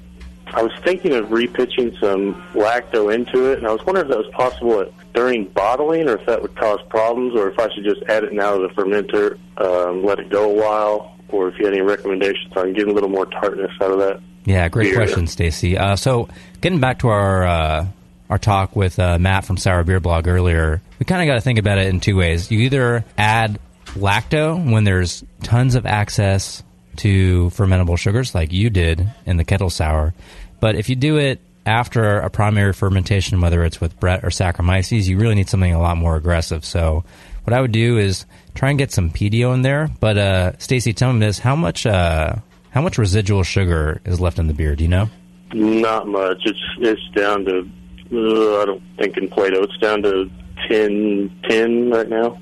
I 0.46 0.62
was 0.62 0.72
thinking 0.84 1.12
of 1.14 1.26
repitching 1.26 1.98
some 2.00 2.34
lacto 2.52 3.12
into 3.12 3.50
it, 3.50 3.58
and 3.58 3.66
I 3.66 3.72
was 3.72 3.84
wondering 3.84 4.06
if 4.06 4.10
that 4.10 4.18
was 4.18 4.32
possible 4.34 4.80
at, 4.80 5.12
during 5.12 5.46
bottling 5.46 6.08
or 6.08 6.16
if 6.16 6.26
that 6.26 6.42
would 6.42 6.54
cause 6.56 6.80
problems 6.88 7.34
or 7.34 7.50
if 7.50 7.58
I 7.58 7.72
should 7.74 7.84
just 7.84 8.02
add 8.08 8.24
it 8.24 8.32
now 8.32 8.56
to 8.56 8.68
the 8.68 8.74
fermenter, 8.74 9.38
um, 9.58 10.04
let 10.04 10.18
it 10.18 10.28
go 10.28 10.50
a 10.50 10.54
while, 10.54 11.16
or 11.28 11.48
if 11.48 11.58
you 11.58 11.64
had 11.64 11.74
any 11.74 11.82
recommendations 11.82 12.56
on 12.56 12.72
getting 12.72 12.90
a 12.90 12.94
little 12.94 13.08
more 13.08 13.26
tartness 13.26 13.70
out 13.80 13.90
of 13.90 13.98
that. 13.98 14.20
Yeah, 14.44 14.68
great 14.68 14.90
beer. 14.90 14.96
question, 14.96 15.26
Stacy. 15.26 15.78
Uh, 15.78 15.96
so, 15.96 16.28
getting 16.60 16.78
back 16.78 16.98
to 17.00 17.08
our 17.08 17.44
uh, 17.44 17.86
our 18.28 18.38
talk 18.38 18.76
with 18.76 18.98
uh, 18.98 19.18
Matt 19.18 19.44
from 19.44 19.56
Sour 19.56 19.84
Beer 19.84 20.00
Blog 20.00 20.28
earlier, 20.28 20.82
we 20.98 21.06
kind 21.06 21.22
of 21.22 21.26
got 21.26 21.34
to 21.34 21.40
think 21.40 21.58
about 21.58 21.78
it 21.78 21.86
in 21.86 22.00
two 22.00 22.16
ways. 22.16 22.50
You 22.50 22.60
either 22.60 23.04
add 23.16 23.58
lacto 23.94 24.70
when 24.70 24.84
there's 24.84 25.24
tons 25.42 25.74
of 25.74 25.86
access 25.86 26.62
to 26.96 27.50
fermentable 27.50 27.98
sugars, 27.98 28.34
like 28.34 28.52
you 28.52 28.70
did 28.70 29.08
in 29.26 29.36
the 29.36 29.44
kettle 29.44 29.70
sour, 29.70 30.14
but 30.60 30.76
if 30.76 30.88
you 30.88 30.96
do 30.96 31.18
it 31.18 31.40
after 31.66 32.18
a 32.18 32.30
primary 32.30 32.72
fermentation, 32.72 33.40
whether 33.40 33.64
it's 33.64 33.80
with 33.80 33.98
Brett 33.98 34.24
or 34.24 34.28
Saccharomyces, 34.28 35.08
you 35.08 35.18
really 35.18 35.34
need 35.34 35.48
something 35.48 35.72
a 35.72 35.80
lot 35.80 35.96
more 35.96 36.16
aggressive. 36.16 36.64
So, 36.64 37.04
what 37.44 37.52
I 37.52 37.60
would 37.60 37.72
do 37.72 37.98
is 37.98 38.26
try 38.54 38.70
and 38.70 38.78
get 38.78 38.92
some 38.92 39.10
Pedio 39.10 39.52
in 39.54 39.62
there. 39.62 39.88
But 40.00 40.18
uh, 40.18 40.58
Stacy, 40.58 40.92
tell 40.92 41.12
me 41.12 41.20
this: 41.20 41.38
how 41.38 41.56
much 41.56 41.86
uh, 41.86 42.36
how 42.70 42.82
much 42.82 42.98
residual 42.98 43.42
sugar 43.42 44.00
is 44.04 44.20
left 44.20 44.38
in 44.38 44.46
the 44.46 44.54
beer? 44.54 44.76
Do 44.76 44.84
you 44.84 44.88
know? 44.88 45.08
Not 45.52 46.08
much. 46.08 46.42
It's 46.44 46.58
it's 46.78 47.08
down 47.14 47.44
to 47.44 47.68
uh, 48.12 48.62
I 48.62 48.64
don't 48.66 48.82
think 48.98 49.16
in 49.16 49.28
Plato 49.28 49.62
it's 49.62 49.76
down 49.78 50.02
to 50.02 50.30
10, 50.68 51.40
10 51.48 51.90
right 51.90 52.08
now. 52.08 52.38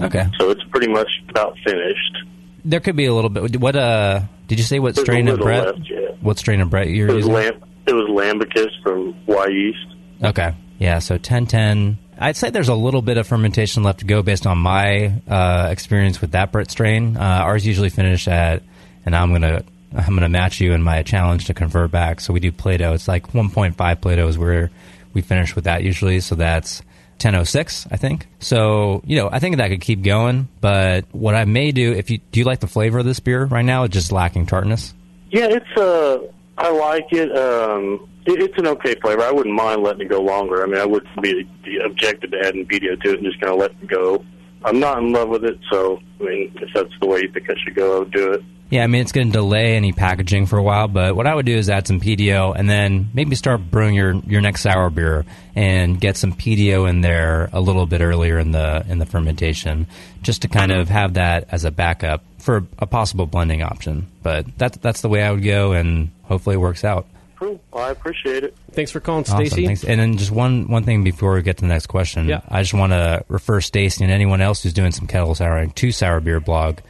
Okay. 0.00 0.26
So 0.38 0.50
it's 0.50 0.62
pretty 0.64 0.88
much 0.88 1.08
about 1.28 1.56
finished. 1.64 2.18
There 2.64 2.80
could 2.80 2.96
be 2.96 3.06
a 3.06 3.14
little 3.14 3.30
bit. 3.30 3.58
What 3.60 3.76
uh? 3.76 4.20
Did 4.46 4.58
you 4.58 4.64
say 4.64 4.78
what 4.78 4.94
There's 4.94 5.04
strain 5.06 5.28
of 5.28 5.38
Brett? 5.40 5.66
left, 5.66 5.90
yeah. 5.90 6.08
What 6.20 6.38
strain 6.38 6.60
of 6.60 6.70
Brett 6.70 6.88
you're 6.88 7.08
It 7.08 7.14
was 7.14 7.26
using? 7.26 7.32
lam- 7.34 7.64
it 7.86 7.92
was 7.94 8.08
Lambicus 8.08 8.70
from 8.82 9.14
Wyeast. 9.26 9.94
Okay. 10.22 10.54
Yeah, 10.78 10.98
so 11.00 11.14
1010. 11.14 11.98
I'd 12.18 12.36
say 12.36 12.50
there's 12.50 12.68
a 12.68 12.74
little 12.74 13.02
bit 13.02 13.16
of 13.18 13.26
fermentation 13.26 13.82
left 13.82 14.00
to 14.00 14.04
go 14.04 14.22
based 14.22 14.46
on 14.46 14.58
my 14.58 15.12
uh, 15.28 15.68
experience 15.70 16.20
with 16.20 16.32
that 16.32 16.50
Brett 16.52 16.70
strain. 16.70 17.16
Uh, 17.16 17.20
ours 17.20 17.66
usually 17.66 17.90
finish 17.90 18.26
at, 18.28 18.62
and 19.06 19.14
I'm 19.14 19.32
gonna 19.32 19.62
I'm 19.96 20.14
gonna 20.14 20.28
match 20.28 20.60
you 20.60 20.72
in 20.72 20.82
my 20.82 21.02
challenge 21.02 21.46
to 21.46 21.54
convert 21.54 21.90
back. 21.90 22.20
So 22.20 22.32
we 22.32 22.40
do 22.40 22.50
Plato. 22.52 22.92
It's 22.94 23.08
like 23.08 23.32
1.5 23.32 24.00
Plato 24.00 24.28
is 24.28 24.36
where 24.38 24.70
we 25.14 25.20
finish 25.22 25.54
with 25.54 25.64
that 25.64 25.82
usually. 25.84 26.20
So 26.20 26.34
that's 26.34 26.82
1006, 27.18 27.88
I 27.90 27.96
think. 27.96 28.28
So 28.38 29.02
you 29.04 29.16
know, 29.16 29.28
I 29.30 29.38
think 29.38 29.56
that 29.56 29.68
could 29.68 29.80
keep 29.80 30.02
going. 30.02 30.48
But 30.60 31.04
what 31.12 31.34
I 31.34 31.44
may 31.44 31.72
do, 31.72 31.92
if 31.92 32.10
you 32.10 32.18
do, 32.18 32.40
you 32.40 32.44
like 32.44 32.60
the 32.60 32.68
flavor 32.68 32.98
of 32.98 33.04
this 33.04 33.20
beer 33.20 33.44
right 33.44 33.64
now? 33.64 33.84
It's 33.84 33.94
just 33.94 34.12
lacking 34.12 34.46
tartness. 34.46 34.94
Yeah, 35.30 35.48
it's 35.50 35.76
uh, 35.76 36.18
I 36.56 36.70
like 36.70 37.06
it. 37.12 37.36
Um, 37.36 38.08
it, 38.26 38.42
it's 38.42 38.58
an 38.58 38.66
okay 38.66 38.94
flavor. 39.00 39.22
I 39.22 39.32
wouldn't 39.32 39.54
mind 39.54 39.82
letting 39.82 40.02
it 40.02 40.08
go 40.08 40.20
longer. 40.20 40.62
I 40.62 40.66
mean, 40.66 40.80
I 40.80 40.86
wouldn't 40.86 41.22
be, 41.22 41.48
be 41.64 41.78
objected 41.78 42.32
to 42.32 42.38
adding 42.46 42.66
Pedio 42.66 43.00
to 43.02 43.10
it 43.10 43.18
and 43.18 43.24
just 43.24 43.40
kind 43.40 43.52
of 43.52 43.58
let 43.58 43.70
it 43.70 43.86
go. 43.86 44.24
I'm 44.64 44.80
not 44.80 44.98
in 44.98 45.12
love 45.12 45.28
with 45.28 45.44
it, 45.44 45.58
so 45.70 46.00
I 46.20 46.24
mean, 46.24 46.52
if 46.56 46.68
that's 46.74 46.92
the 47.00 47.06
way 47.06 47.20
you 47.20 47.32
think 47.32 47.48
I 47.50 47.54
should 47.62 47.74
go, 47.74 47.96
I 47.96 47.98
would 48.00 48.10
do 48.10 48.32
it. 48.32 48.42
Yeah, 48.70 48.84
I 48.84 48.86
mean 48.86 49.00
it's 49.00 49.12
going 49.12 49.28
to 49.28 49.32
delay 49.32 49.76
any 49.76 49.92
packaging 49.92 50.44
for 50.46 50.58
a 50.58 50.62
while, 50.62 50.88
but 50.88 51.16
what 51.16 51.26
I 51.26 51.34
would 51.34 51.46
do 51.46 51.56
is 51.56 51.70
add 51.70 51.86
some 51.86 52.00
Pedio 52.00 52.54
and 52.54 52.68
then 52.68 53.08
maybe 53.14 53.34
start 53.34 53.62
brewing 53.70 53.94
your, 53.94 54.14
your 54.26 54.42
next 54.42 54.60
sour 54.60 54.90
beer 54.90 55.24
and 55.56 55.98
get 55.98 56.18
some 56.18 56.32
Pedio 56.34 56.88
in 56.88 57.00
there 57.00 57.48
a 57.54 57.60
little 57.62 57.86
bit 57.86 58.02
earlier 58.02 58.38
in 58.38 58.52
the 58.52 58.84
in 58.88 58.98
the 58.98 59.06
fermentation, 59.06 59.86
just 60.22 60.42
to 60.42 60.48
kind 60.48 60.70
of 60.70 60.88
have 60.90 61.14
that 61.14 61.48
as 61.50 61.64
a 61.64 61.70
backup 61.70 62.22
for 62.38 62.66
a 62.78 62.86
possible 62.86 63.24
blending 63.26 63.62
option. 63.62 64.06
But 64.22 64.46
that's 64.58 64.76
that's 64.78 65.00
the 65.00 65.08
way 65.08 65.22
I 65.22 65.32
would 65.32 65.42
go, 65.44 65.72
and 65.72 66.10
hopefully 66.24 66.56
it 66.56 66.60
works 66.60 66.84
out. 66.84 67.06
Cool. 67.36 67.60
Well, 67.72 67.84
I 67.84 67.90
appreciate 67.90 68.42
it. 68.44 68.54
Thanks 68.72 68.90
for 68.90 68.98
calling, 69.00 69.22
Awesome, 69.22 69.46
Stacy. 69.46 69.64
thanks. 69.64 69.84
And 69.84 69.98
then 70.00 70.18
just 70.18 70.30
one 70.32 70.68
one 70.68 70.82
thing 70.84 71.04
before 71.04 71.34
we 71.34 71.42
get 71.42 71.56
to 71.58 71.62
the 71.62 71.68
next 71.68 71.86
question. 71.86 72.26
Yeah. 72.28 72.42
I 72.48 72.60
just 72.62 72.74
want 72.74 72.92
to 72.92 73.24
refer 73.28 73.60
Stacy 73.62 74.04
and 74.04 74.12
anyone 74.12 74.40
else 74.42 74.62
who's 74.62 74.72
doing 74.74 74.92
some 74.92 75.06
kettle 75.06 75.34
souring 75.34 75.70
to 75.70 75.90
Sour 75.92 76.20
Beer 76.20 76.40
blog. 76.40 76.80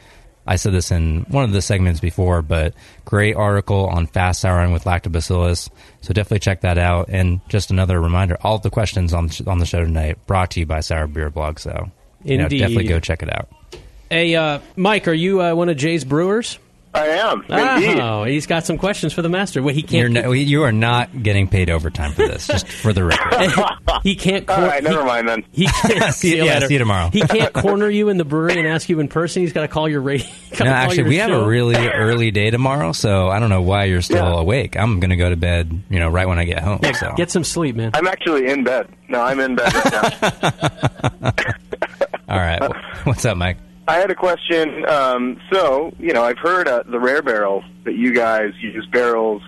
I 0.49 0.55
said 0.55 0.73
this 0.73 0.89
in 0.89 1.27
one 1.29 1.43
of 1.43 1.51
the 1.51 1.61
segments 1.61 1.99
before, 1.99 2.41
but 2.41 2.73
great 3.05 3.35
article 3.35 3.85
on 3.85 4.07
fast 4.07 4.41
souring 4.41 4.73
with 4.73 4.85
lactobacillus. 4.85 5.69
So 6.01 6.11
definitely 6.11 6.39
check 6.39 6.61
that 6.61 6.79
out. 6.79 7.09
And 7.09 7.39
just 7.49 7.69
another 7.69 8.01
reminder: 8.01 8.35
all 8.41 8.55
of 8.55 8.63
the 8.63 8.71
questions 8.71 9.13
on 9.13 9.29
on 9.45 9.59
the 9.59 9.67
show 9.67 9.83
tonight 9.83 10.17
brought 10.25 10.49
to 10.51 10.59
you 10.59 10.65
by 10.65 10.79
Sour 10.79 11.05
Beer 11.05 11.29
blog. 11.29 11.59
So 11.59 11.91
you 12.23 12.39
know, 12.39 12.49
definitely 12.49 12.85
go 12.85 12.99
check 12.99 13.21
it 13.21 13.31
out. 13.31 13.47
Hey, 14.09 14.33
uh, 14.33 14.59
Mike, 14.75 15.07
are 15.07 15.13
you 15.13 15.39
uh, 15.39 15.53
one 15.53 15.69
of 15.69 15.77
Jay's 15.77 16.03
brewers? 16.03 16.57
I 16.91 17.05
am. 17.07 17.43
Indeed. 17.47 17.99
Oh, 17.99 18.23
he's 18.23 18.47
got 18.47 18.65
some 18.65 18.77
questions 18.79 19.13
for 19.13 19.21
the 19.21 19.29
master. 19.29 19.61
Well, 19.61 19.75
he 19.75 19.81
You're 19.87 20.09
can't. 20.09 20.25
no, 20.25 20.31
you 20.31 20.63
are 20.63 20.71
not 20.71 21.21
getting 21.21 21.47
paid 21.47 21.69
overtime 21.69 22.13
for 22.13 22.27
this, 22.27 22.47
just 22.47 22.67
for 22.67 22.93
the 22.93 23.03
record. 23.03 23.51
he 24.03 24.15
can't. 24.15 24.49
All 24.49 24.55
cor- 24.55 24.65
right, 24.65 24.83
never 24.83 25.01
he- 25.01 25.05
mind 25.05 25.29
then. 25.29 25.45
He 25.51 25.67
can't. 25.83 26.13
See 26.15 26.31
you- 26.31 26.37
you 26.37 26.43
yeah, 26.45 26.55
later. 26.55 26.67
see 26.67 26.73
you 26.73 26.79
tomorrow. 26.79 27.09
He 27.11 27.21
can't 27.21 27.53
corner 27.53 27.87
you 27.89 28.09
in 28.09 28.17
the 28.17 28.25
brewery 28.25 28.57
and 28.57 28.67
ask 28.67 28.89
you 28.89 28.99
in 28.99 29.07
person. 29.07 29.43
He's 29.43 29.53
got 29.53 29.61
to 29.61 29.67
call 29.67 29.87
your 29.87 30.01
radio. 30.01 30.25
No, 30.59 30.65
actually, 30.65 31.03
we 31.03 31.17
have 31.17 31.29
a 31.31 31.45
really 31.45 31.75
early 31.87 32.31
day 32.31 32.49
tomorrow, 32.49 32.91
so 32.91 33.29
I 33.29 33.39
don't 33.39 33.49
know 33.49 33.61
why 33.61 33.83
you're 33.85 34.01
still 34.01 34.25
Yeah. 34.25 34.39
awake. 34.39 34.75
I'm 34.75 34.99
going 34.99 35.11
to 35.11 35.15
go 35.15 35.29
to 35.29 35.37
bed, 35.37 35.71
you 35.91 35.99
know, 35.99 36.09
right 36.09 36.27
when 36.27 36.39
I 36.39 36.45
get 36.45 36.59
home. 36.63 36.79
so. 36.95 37.13
Get 37.15 37.29
some 37.29 37.43
sleep, 37.43 37.75
man. 37.75 37.91
I'm 37.93 38.07
actually 38.07 38.47
in 38.47 38.63
bed. 38.63 38.89
No, 39.07 39.21
I'm 39.21 39.39
in 39.39 39.55
bed 39.55 39.73
right 39.73 40.41
now. 40.41 41.31
All 42.27 42.37
right, 42.37 42.61
what's 43.05 43.25
up, 43.25 43.37
Mike? 43.37 43.57
I 43.89 43.95
had 43.95 44.11
a 44.11 44.15
question. 44.15 44.87
Um, 44.87 45.41
so, 45.51 45.91
you 45.97 46.13
know, 46.13 46.23
I've 46.23 46.37
heard 46.37 46.67
uh, 46.67 46.83
the 46.85 46.99
rare 46.99 47.23
barrel 47.23 47.63
that 47.85 47.95
you 47.95 48.13
guys 48.13 48.53
use 48.61 48.85
barrels 48.85 49.41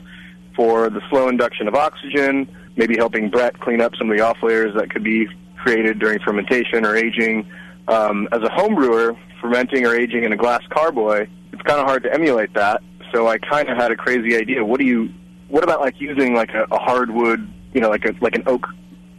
for 0.55 0.89
the 0.89 0.99
slow 1.11 1.27
induction 1.27 1.67
of 1.67 1.75
oxygen, 1.75 2.49
maybe 2.75 2.97
helping 2.97 3.29
Brett 3.29 3.59
clean 3.59 3.81
up 3.81 3.95
some 3.95 4.09
of 4.09 4.17
the 4.17 4.23
off 4.23 4.37
layers 4.41 4.73
that 4.73 4.89
could 4.89 5.03
be 5.03 5.27
created 5.57 5.99
during 5.99 6.17
fermentation 6.21 6.87
or 6.87 6.95
aging. 6.95 7.47
Um, 7.87 8.27
as 8.31 8.41
a 8.41 8.49
home 8.49 8.73
brewer, 8.73 9.15
fermenting 9.39 9.85
or 9.85 9.93
aging 9.93 10.23
in 10.23 10.33
a 10.33 10.37
glass 10.37 10.63
carboy, 10.71 11.27
it's 11.53 11.61
kind 11.61 11.79
of 11.79 11.85
hard 11.85 12.01
to 12.01 12.11
emulate 12.11 12.55
that. 12.55 12.81
So 13.13 13.27
I 13.27 13.37
kind 13.37 13.69
of 13.69 13.77
had 13.77 13.91
a 13.91 13.95
crazy 13.95 14.35
idea. 14.35 14.65
What 14.65 14.79
do 14.79 14.87
you? 14.87 15.13
What 15.49 15.63
about 15.63 15.81
like 15.81 16.01
using 16.01 16.33
like 16.33 16.55
a, 16.55 16.65
a 16.71 16.79
hardwood, 16.79 17.47
you 17.75 17.81
know, 17.81 17.89
like 17.89 18.05
a 18.05 18.15
like 18.21 18.33
an 18.33 18.43
oak 18.47 18.65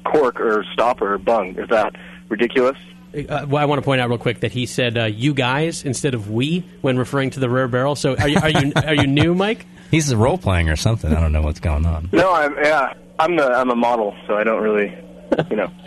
cork 0.05 0.41
or 0.41 0.65
stopper 0.73 1.15
or 1.15 1.19
bung? 1.19 1.55
Is 1.61 1.69
that 1.69 1.95
ridiculous? 2.29 2.77
Uh, 3.15 3.47
well, 3.49 3.63
I 3.63 3.67
want 3.67 3.79
to 3.81 3.85
point 3.85 4.01
out 4.01 4.09
real 4.09 4.19
quick 4.19 4.41
that 4.41 4.53
he 4.53 4.67
said 4.67 4.97
uh, 4.97 5.05
"you 5.05 5.35
guys" 5.35 5.85
instead 5.85 6.15
of 6.15 6.31
"we" 6.31 6.65
when 6.81 6.97
referring 6.99 7.31
to 7.31 7.41
the 7.41 7.51
rare 7.51 7.69
barrel. 7.69 7.95
So, 7.95 8.17
are 8.17 8.29
you 8.29 8.39
are 8.39 8.51
you 8.51 8.73
are 8.77 8.95
you 8.95 9.07
new, 9.07 9.35
Mike? 9.35 9.67
He's 9.91 10.15
role 10.15 10.39
playing 10.39 10.71
or 10.71 10.77
something. 10.77 11.15
I 11.15 11.21
don't 11.21 11.33
know 11.33 11.43
what's 11.43 11.61
going 11.61 11.85
on. 11.85 12.09
No, 12.13 12.33
I'm 12.33 12.57
yeah. 12.57 12.95
I'm 13.19 13.37
the 13.37 13.45
I'm 13.45 13.71
a 13.71 13.77
model, 13.77 14.17
so 14.27 14.37
I 14.37 14.45
don't 14.45 14.63
really, 14.63 14.97
you 15.51 15.57
know. 15.57 15.71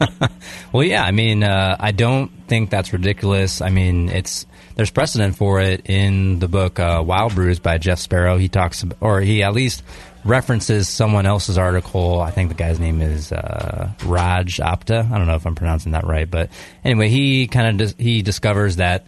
Well, 0.74 0.82
yeah, 0.82 1.04
I 1.04 1.12
mean, 1.12 1.44
uh, 1.44 1.76
I 1.78 1.92
don't 1.92 2.32
think 2.48 2.68
that's 2.68 2.92
ridiculous. 2.92 3.60
I 3.62 3.70
mean, 3.70 4.08
it's 4.08 4.44
there's 4.74 4.90
precedent 4.90 5.36
for 5.36 5.60
it 5.60 5.88
in 5.88 6.40
the 6.40 6.48
book 6.48 6.80
uh, 6.80 7.00
Wild 7.06 7.36
Brews 7.36 7.60
by 7.60 7.78
Jeff 7.78 8.00
Sparrow. 8.00 8.38
He 8.38 8.48
talks, 8.48 8.82
ab- 8.82 8.96
or 9.00 9.20
he 9.20 9.44
at 9.44 9.54
least 9.54 9.84
references 10.24 10.88
someone 10.88 11.26
else's 11.26 11.58
article. 11.58 12.20
I 12.20 12.30
think 12.30 12.48
the 12.48 12.54
guy's 12.54 12.80
name 12.80 13.00
is 13.00 13.32
uh, 13.32 13.90
Raj 14.04 14.58
Apte. 14.58 15.10
I 15.10 15.18
don't 15.18 15.26
know 15.26 15.36
if 15.36 15.46
I'm 15.46 15.54
pronouncing 15.54 15.92
that 15.92 16.06
right, 16.06 16.30
but 16.30 16.50
anyway, 16.84 17.08
he 17.08 17.46
kind 17.46 17.68
of 17.68 17.76
dis- 17.76 17.94
he 17.98 18.22
discovers 18.22 18.76
that 18.76 19.06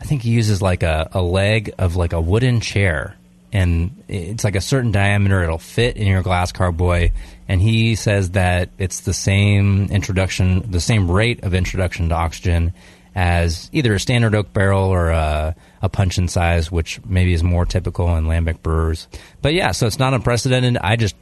I 0.00 0.04
think 0.04 0.22
he 0.22 0.30
uses 0.30 0.60
like 0.60 0.82
a, 0.82 1.08
a 1.12 1.22
leg 1.22 1.72
of 1.78 1.96
like 1.96 2.12
a 2.12 2.20
wooden 2.20 2.60
chair 2.60 3.16
and 3.54 4.02
it's 4.08 4.42
like 4.42 4.56
a 4.56 4.60
certain 4.60 4.90
diameter 4.90 5.42
it'll 5.42 5.58
fit 5.58 5.96
in 5.96 6.08
your 6.08 6.22
glass 6.22 6.50
carboy 6.50 7.12
and 7.48 7.62
he 7.62 7.94
says 7.94 8.30
that 8.30 8.68
it's 8.78 9.00
the 9.00 9.14
same 9.14 9.84
introduction 9.86 10.70
the 10.70 10.80
same 10.80 11.08
rate 11.10 11.44
of 11.44 11.54
introduction 11.54 12.08
to 12.08 12.14
oxygen 12.16 12.74
as 13.14 13.70
either 13.72 13.94
a 13.94 14.00
standard 14.00 14.34
oak 14.34 14.52
barrel 14.52 14.88
or 14.88 15.10
a, 15.10 15.54
a 15.84 15.88
punch 15.88 16.18
in 16.18 16.26
size 16.26 16.72
which 16.72 17.00
maybe 17.04 17.32
is 17.32 17.42
more 17.42 17.66
typical 17.66 18.16
in 18.16 18.24
lambic 18.24 18.62
brewers. 18.62 19.06
But 19.42 19.54
yeah 19.54 19.72
so 19.72 19.86
it's 19.86 19.98
not 19.98 20.14
unprecedented. 20.14 20.76
I 20.78 20.96
just 20.96 21.14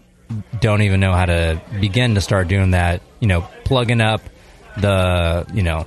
don't 0.60 0.82
even 0.82 1.00
know 1.00 1.12
how 1.12 1.26
to 1.26 1.60
begin 1.80 2.14
to 2.14 2.20
start 2.22 2.48
doing 2.48 2.70
that 2.70 3.02
you 3.20 3.28
know 3.28 3.42
plugging 3.64 4.00
up 4.00 4.22
the 4.78 5.46
you 5.52 5.62
know 5.62 5.86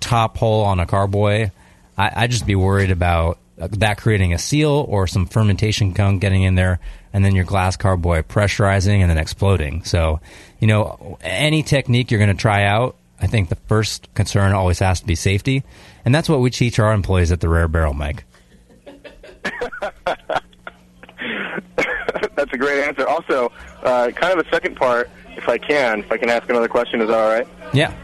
top 0.00 0.36
hole 0.36 0.62
on 0.62 0.80
a 0.80 0.86
carboy. 0.86 1.50
I, 1.96 2.10
I'd 2.16 2.30
just 2.30 2.46
be 2.46 2.54
worried 2.54 2.90
about 2.90 3.38
uh, 3.60 3.68
that 3.72 3.98
creating 3.98 4.32
a 4.32 4.38
seal 4.38 4.84
or 4.88 5.06
some 5.06 5.26
fermentation 5.26 5.92
gunk 5.92 6.20
getting 6.20 6.42
in 6.42 6.54
there, 6.54 6.80
and 7.12 7.24
then 7.24 7.34
your 7.34 7.44
glass 7.44 7.76
carboy 7.76 8.22
pressurizing 8.22 9.00
and 9.00 9.10
then 9.10 9.18
exploding. 9.18 9.84
So, 9.84 10.20
you 10.58 10.66
know, 10.66 11.18
any 11.20 11.62
technique 11.62 12.10
you're 12.10 12.18
going 12.18 12.34
to 12.34 12.40
try 12.40 12.64
out, 12.64 12.96
I 13.20 13.26
think 13.26 13.48
the 13.48 13.58
first 13.68 14.12
concern 14.14 14.52
always 14.52 14.80
has 14.80 15.00
to 15.00 15.06
be 15.06 15.14
safety, 15.14 15.62
and 16.04 16.14
that's 16.14 16.28
what 16.28 16.40
we 16.40 16.50
teach 16.50 16.78
our 16.78 16.92
employees 16.92 17.32
at 17.32 17.40
the 17.40 17.48
Rare 17.48 17.68
Barrel, 17.68 17.94
Mike. 17.94 18.24
That's 22.36 22.52
a 22.52 22.58
great 22.58 22.84
answer. 22.84 23.06
Also, 23.06 23.52
uh, 23.82 24.10
kind 24.14 24.38
of 24.38 24.46
a 24.46 24.50
second 24.50 24.76
part, 24.76 25.08
if 25.36 25.48
I 25.48 25.58
can, 25.58 26.00
if 26.00 26.12
I 26.12 26.16
can 26.16 26.28
ask 26.28 26.48
another 26.48 26.68
question, 26.68 27.00
is 27.00 27.08
that 27.08 27.18
all 27.18 27.28
right? 27.28 27.46
Yeah. 27.72 27.94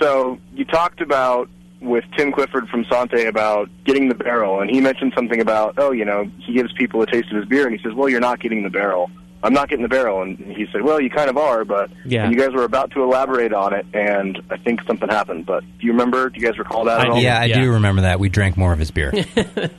So 0.00 0.38
you 0.54 0.64
talked 0.64 1.00
about 1.00 1.48
with 1.80 2.04
Tim 2.16 2.32
Clifford 2.32 2.68
from 2.68 2.84
Sante 2.86 3.24
about 3.24 3.70
getting 3.84 4.08
the 4.08 4.14
barrel, 4.14 4.60
and 4.60 4.70
he 4.70 4.80
mentioned 4.80 5.12
something 5.14 5.40
about, 5.40 5.74
oh, 5.78 5.92
you 5.92 6.04
know, 6.04 6.30
he 6.38 6.52
gives 6.52 6.72
people 6.72 7.00
a 7.02 7.06
taste 7.06 7.30
of 7.30 7.36
his 7.36 7.46
beer, 7.46 7.66
and 7.66 7.76
he 7.76 7.82
says, 7.82 7.94
well, 7.94 8.08
you're 8.08 8.20
not 8.20 8.40
getting 8.40 8.62
the 8.62 8.70
barrel. 8.70 9.10
I'm 9.42 9.52
not 9.54 9.68
getting 9.70 9.82
the 9.82 9.88
barrel, 9.88 10.20
and 10.22 10.36
he 10.38 10.66
said, 10.70 10.82
well, 10.82 11.00
you 11.00 11.08
kind 11.08 11.30
of 11.30 11.36
are, 11.38 11.64
but 11.64 11.90
Yeah. 12.04 12.28
you 12.28 12.36
guys 12.36 12.50
were 12.52 12.64
about 12.64 12.90
to 12.92 13.02
elaborate 13.02 13.52
on 13.54 13.72
it, 13.74 13.86
and 13.94 14.40
I 14.50 14.58
think 14.58 14.82
something 14.86 15.08
happened. 15.08 15.46
But 15.46 15.62
do 15.78 15.86
you 15.86 15.92
remember? 15.92 16.28
Do 16.28 16.38
you 16.40 16.46
guys 16.46 16.58
recall 16.58 16.84
that? 16.84 17.00
at 17.00 17.08
all? 17.10 17.18
yeah, 17.20 17.40
I 17.40 17.48
do 17.48 17.72
remember 17.72 18.02
that. 18.02 18.20
We 18.20 18.28
drank 18.28 18.56
more 18.56 18.72
of 18.72 18.78
his 18.78 18.90
beer. 18.90 19.12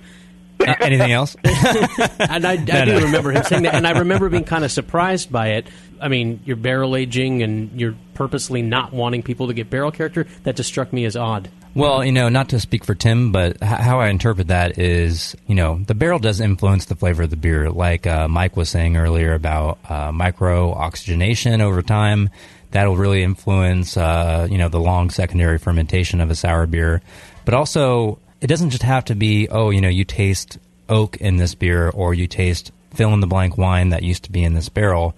Uh, 0.59 0.75
anything 0.79 1.11
else? 1.11 1.35
and 1.43 2.45
I, 2.45 2.51
I 2.51 2.55
No, 2.67 2.85
do 2.85 2.91
no. 2.99 3.05
remember 3.05 3.31
him 3.31 3.41
saying 3.45 3.63
that, 3.63 3.73
and 3.73 3.87
I 3.87 3.97
remember 3.97 4.29
being 4.29 4.43
kind 4.43 4.63
of 4.63 4.71
surprised 4.71 5.31
by 5.31 5.53
it. 5.53 5.67
I 5.99 6.07
mean, 6.07 6.39
you're 6.45 6.55
barrel 6.55 6.95
aging, 6.95 7.41
and 7.41 7.79
you're 7.81 7.95
purposely 8.13 8.61
not 8.61 8.93
wanting 8.93 9.23
people 9.23 9.47
to 9.47 9.55
get 9.55 9.71
barrel 9.71 9.89
character. 9.89 10.27
That 10.43 10.55
just 10.55 10.69
struck 10.69 10.93
me 10.93 11.05
as 11.05 11.15
odd. 11.15 11.49
Well, 11.73 12.03
you 12.03 12.11
know, 12.11 12.27
not 12.27 12.49
to 12.49 12.59
speak 12.59 12.83
for 12.83 12.95
Tim, 12.95 13.31
but 13.31 13.53
h- 13.61 13.69
how 13.69 14.01
I 14.01 14.09
interpret 14.09 14.47
that 14.47 14.77
is, 14.77 15.37
you 15.47 15.55
know, 15.55 15.79
the 15.87 15.95
barrel 15.95 16.19
does 16.19 16.41
influence 16.41 16.85
the 16.85 16.95
flavor 16.95 17.23
of 17.23 17.29
the 17.29 17.37
beer. 17.37 17.69
Like 17.69 18.05
uh, 18.05 18.27
Mike 18.27 18.57
was 18.57 18.69
saying 18.69 18.97
earlier 18.97 19.33
about 19.33 19.79
uh, 19.89 20.11
micro 20.11 20.73
oxygenation 20.73 21.61
over 21.61 21.81
time, 21.81 22.29
that'll 22.71 22.97
really 22.97 23.23
influence, 23.23 23.95
uh, 23.95 24.47
you 24.51 24.57
know, 24.57 24.67
the 24.67 24.81
long 24.81 25.09
secondary 25.09 25.57
fermentation 25.57 26.19
of 26.19 26.29
a 26.29 26.35
sour 26.35 26.67
beer. 26.67 27.01
But 27.45 27.53
also, 27.53 28.19
it 28.41 28.47
doesn't 28.47 28.71
just 28.71 28.83
have 28.83 29.05
to 29.05 29.15
be, 29.15 29.47
oh, 29.47 29.69
you 29.69 29.79
know, 29.79 29.89
you 29.89 30.03
taste 30.03 30.57
oak 30.89 31.17
in 31.17 31.37
this 31.37 31.55
beer 31.55 31.89
or 31.89 32.13
you 32.13 32.27
taste 32.27 32.71
fill 32.93 33.13
in 33.13 33.21
the 33.21 33.27
blank 33.27 33.57
wine 33.57 33.89
that 33.89 34.03
used 34.03 34.25
to 34.25 34.31
be 34.31 34.43
in 34.43 34.53
this 34.53 34.67
barrel. 34.67 35.15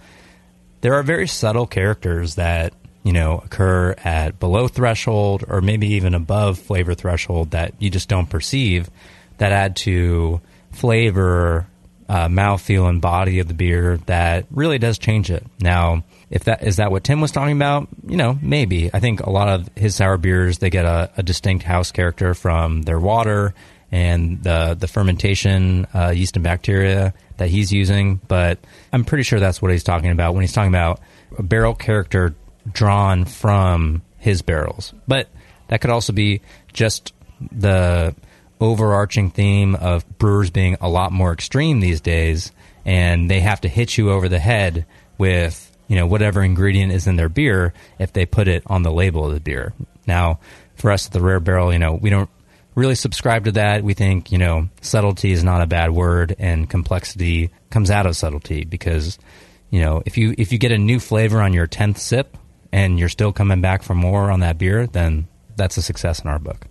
There 0.81 0.93
are 0.93 1.03
very 1.03 1.27
subtle 1.27 1.65
characters 1.65 2.35
that 2.35 2.73
you 3.03 3.13
know 3.13 3.39
occur 3.45 3.93
at 4.03 4.39
below 4.39 4.67
threshold 4.67 5.43
or 5.47 5.61
maybe 5.61 5.87
even 5.93 6.13
above 6.13 6.57
flavor 6.57 6.93
threshold 6.93 7.51
that 7.51 7.73
you 7.79 7.89
just 7.89 8.09
don't 8.09 8.29
perceive 8.29 8.89
that 9.37 9.51
add 9.51 9.75
to 9.75 10.41
flavor, 10.71 11.67
uh, 12.09 12.27
mouthfeel, 12.27 12.89
and 12.89 13.01
body 13.01 13.39
of 13.39 13.47
the 13.47 13.53
beer 13.53 13.97
that 14.05 14.45
really 14.51 14.77
does 14.77 14.97
change 14.97 15.31
it. 15.31 15.45
Now, 15.59 16.03
if 16.29 16.45
that 16.45 16.63
is 16.63 16.77
that 16.77 16.91
what 16.91 17.03
Tim 17.03 17.21
was 17.21 17.31
talking 17.31 17.55
about, 17.55 17.87
you 18.07 18.17
know, 18.17 18.37
maybe. 18.41 18.89
I 18.93 18.99
think 18.99 19.21
a 19.21 19.29
lot 19.29 19.49
of 19.49 19.69
his 19.75 19.95
sour 19.95 20.17
beers 20.17 20.57
they 20.57 20.69
get 20.69 20.85
a, 20.85 21.11
a 21.17 21.23
distinct 21.23 21.63
house 21.63 21.91
character 21.91 22.33
from 22.33 22.83
their 22.83 22.99
water 22.99 23.53
and 23.91 24.41
the 24.43 24.75
the 24.79 24.87
fermentation 24.87 25.85
uh, 25.93 26.09
yeast 26.09 26.35
and 26.35 26.43
bacteria 26.43 27.13
that 27.37 27.49
he's 27.49 27.71
using. 27.71 28.19
But 28.27 28.59
I'm 28.91 29.05
pretty 29.05 29.23
sure 29.23 29.39
that's 29.39 29.61
what 29.61 29.71
he's 29.71 29.83
talking 29.83 30.11
about 30.11 30.33
when 30.33 30.41
he's 30.41 30.53
talking 30.53 30.71
about 30.71 30.99
a 31.37 31.43
barrel 31.43 31.75
character 31.75 32.35
drawn 32.71 33.25
from 33.25 34.01
his 34.17 34.41
barrels. 34.41 34.93
But 35.07 35.27
that 35.67 35.81
could 35.81 35.89
also 35.89 36.13
be 36.13 36.41
just 36.71 37.13
the 37.51 38.15
overarching 38.61 39.29
theme 39.29 39.75
of 39.75 40.07
brewers 40.17 40.49
being 40.49 40.77
a 40.79 40.89
lot 40.89 41.11
more 41.11 41.33
extreme 41.33 41.79
these 41.79 42.01
days, 42.01 42.51
and 42.85 43.29
they 43.29 43.41
have 43.41 43.61
to 43.61 43.67
hit 43.67 43.97
you 43.97 44.11
over 44.11 44.29
the 44.29 44.39
head 44.39 44.85
with 45.17 45.69
you 45.87 45.95
know 45.95 46.07
whatever 46.07 46.41
ingredient 46.41 46.91
is 46.91 47.07
in 47.07 47.17
their 47.17 47.29
beer 47.29 47.73
if 47.99 48.13
they 48.13 48.25
put 48.25 48.47
it 48.47 48.63
on 48.67 48.83
the 48.83 48.91
label 48.91 49.27
of 49.27 49.33
the 49.33 49.39
beer. 49.39 49.73
Now, 50.07 50.39
for 50.75 50.91
us 50.91 51.07
at 51.07 51.11
the 51.11 51.21
Rare 51.21 51.39
Barrel, 51.39 51.73
you 51.73 51.79
know 51.79 51.93
we 51.93 52.09
don't 52.09 52.29
really 52.75 52.95
subscribe 52.95 53.45
to 53.45 53.51
that. 53.53 53.83
We 53.83 53.93
think 53.93 54.31
you 54.31 54.37
know 54.37 54.69
subtlety 54.81 55.31
is 55.31 55.43
not 55.43 55.61
a 55.61 55.67
bad 55.67 55.91
word, 55.91 56.35
and 56.39 56.69
complexity 56.69 57.51
comes 57.69 57.91
out 57.91 58.05
of 58.05 58.15
subtlety 58.15 58.63
because 58.63 59.19
you 59.69 59.81
know 59.81 60.01
if 60.05 60.17
you 60.17 60.33
if 60.37 60.51
you 60.51 60.57
get 60.57 60.71
a 60.71 60.77
new 60.77 60.99
flavor 60.99 61.41
on 61.41 61.53
your 61.53 61.67
tenth 61.67 61.97
sip 61.97 62.37
and 62.73 62.99
you're 62.99 63.07
still 63.07 63.31
coming 63.31 63.61
back 63.61 63.83
for 63.83 63.93
more 63.93 64.31
on 64.31 64.41
that 64.41 64.57
beer, 64.57 64.87
then 64.87 65.27
that's 65.55 65.77
a 65.77 65.81
success 65.81 66.19
in 66.21 66.29
our 66.29 66.39
book. 66.39 66.65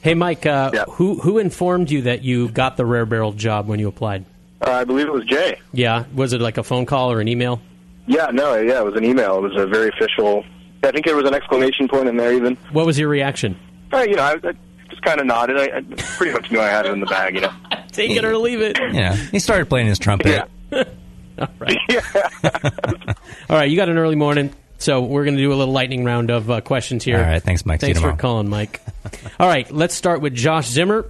Hey, 0.00 0.14
Mike, 0.14 0.46
uh, 0.46 0.86
who 0.86 1.20
who 1.20 1.38
informed 1.38 1.90
you 1.90 2.02
that 2.02 2.24
you 2.24 2.48
got 2.48 2.76
the 2.76 2.84
Rare 2.84 3.06
Barrel 3.06 3.32
job 3.32 3.68
when 3.68 3.78
you 3.78 3.86
applied? 3.86 4.24
Uh, 4.66 4.72
I 4.72 4.84
believe 4.84 5.06
it 5.06 5.12
was 5.12 5.24
Jay. 5.26 5.60
Yeah, 5.72 6.06
was 6.14 6.32
it 6.32 6.40
like 6.40 6.58
a 6.58 6.64
phone 6.64 6.86
call 6.86 7.12
or 7.12 7.20
an 7.20 7.28
email? 7.28 7.60
Yeah, 8.06 8.30
no, 8.32 8.56
yeah, 8.56 8.80
it 8.80 8.84
was 8.84 8.96
an 8.96 9.04
email. 9.04 9.38
It 9.38 9.42
was 9.42 9.56
a 9.56 9.66
very 9.66 9.90
official. 9.90 10.44
I 10.82 10.90
think 10.90 11.06
there 11.06 11.14
was 11.14 11.26
an 11.26 11.34
exclamation 11.34 11.86
point 11.86 12.08
in 12.08 12.16
there 12.16 12.32
even. 12.32 12.56
What 12.72 12.86
was 12.86 12.98
your 12.98 13.08
reaction? 13.08 13.56
Uh, 13.92 13.98
you 13.98 14.16
know, 14.16 14.22
I, 14.22 14.32
I 14.32 14.52
just 14.88 15.02
kind 15.02 15.20
of 15.20 15.26
nodded. 15.26 15.56
I, 15.58 15.76
I 15.76 15.82
pretty 16.16 16.32
much 16.32 16.50
knew 16.50 16.60
I 16.60 16.68
had 16.68 16.86
it 16.86 16.92
in 16.92 16.98
the 17.00 17.06
bag. 17.06 17.34
You 17.34 17.42
know. 17.42 17.52
Take 17.92 18.10
it 18.10 18.24
or 18.24 18.36
leave 18.38 18.60
it. 18.62 18.78
Yeah, 18.92 19.14
he 19.14 19.38
started 19.38 19.68
playing 19.68 19.86
his 19.86 19.98
trumpet. 19.98 20.48
Yeah. 20.72 20.84
All 21.38 21.48
right. 21.60 21.78
Yeah. 21.88 23.14
All 23.50 23.56
right, 23.56 23.70
you 23.70 23.76
got 23.76 23.88
an 23.88 23.98
early 23.98 24.16
morning, 24.16 24.52
so 24.82 25.00
we're 25.00 25.24
going 25.24 25.36
to 25.36 25.42
do 25.42 25.52
a 25.52 25.54
little 25.54 25.72
lightning 25.72 26.04
round 26.04 26.30
of 26.30 26.50
uh, 26.50 26.60
questions 26.60 27.04
here. 27.04 27.18
All 27.18 27.22
right, 27.22 27.42
thanks, 27.42 27.64
Mike. 27.64 27.80
Thanks 27.80 27.98
for 27.98 28.02
tomorrow. 28.02 28.18
calling, 28.18 28.48
Mike. 28.48 28.80
All 29.40 29.48
right, 29.48 29.70
let's 29.70 29.94
start 29.94 30.20
with 30.20 30.34
Josh 30.34 30.68
Zimmer. 30.68 31.08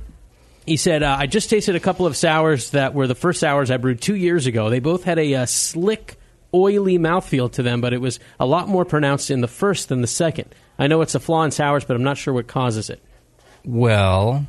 He 0.66 0.76
said, 0.76 1.02
uh, 1.02 1.16
I 1.18 1.26
just 1.26 1.50
tasted 1.50 1.74
a 1.74 1.80
couple 1.80 2.06
of 2.06 2.16
sours 2.16 2.70
that 2.70 2.94
were 2.94 3.06
the 3.06 3.14
first 3.14 3.40
sours 3.40 3.70
I 3.70 3.78
brewed 3.78 4.00
two 4.00 4.14
years 4.14 4.46
ago. 4.46 4.70
They 4.70 4.78
both 4.78 5.04
had 5.04 5.18
a 5.18 5.34
uh, 5.34 5.46
slick, 5.46 6.16
oily 6.54 6.98
mouthfeel 6.98 7.50
to 7.52 7.62
them, 7.62 7.80
but 7.80 7.92
it 7.92 8.00
was 8.00 8.20
a 8.38 8.46
lot 8.46 8.68
more 8.68 8.84
pronounced 8.84 9.30
in 9.30 9.40
the 9.40 9.48
first 9.48 9.88
than 9.88 10.02
the 10.02 10.06
second. 10.06 10.54
I 10.78 10.86
know 10.86 11.00
it's 11.00 11.14
a 11.14 11.20
flaw 11.20 11.42
in 11.42 11.50
sours, 11.50 11.84
but 11.84 11.96
I'm 11.96 12.04
not 12.04 12.18
sure 12.18 12.32
what 12.34 12.46
causes 12.46 12.90
it. 12.90 13.02
Well, 13.64 14.46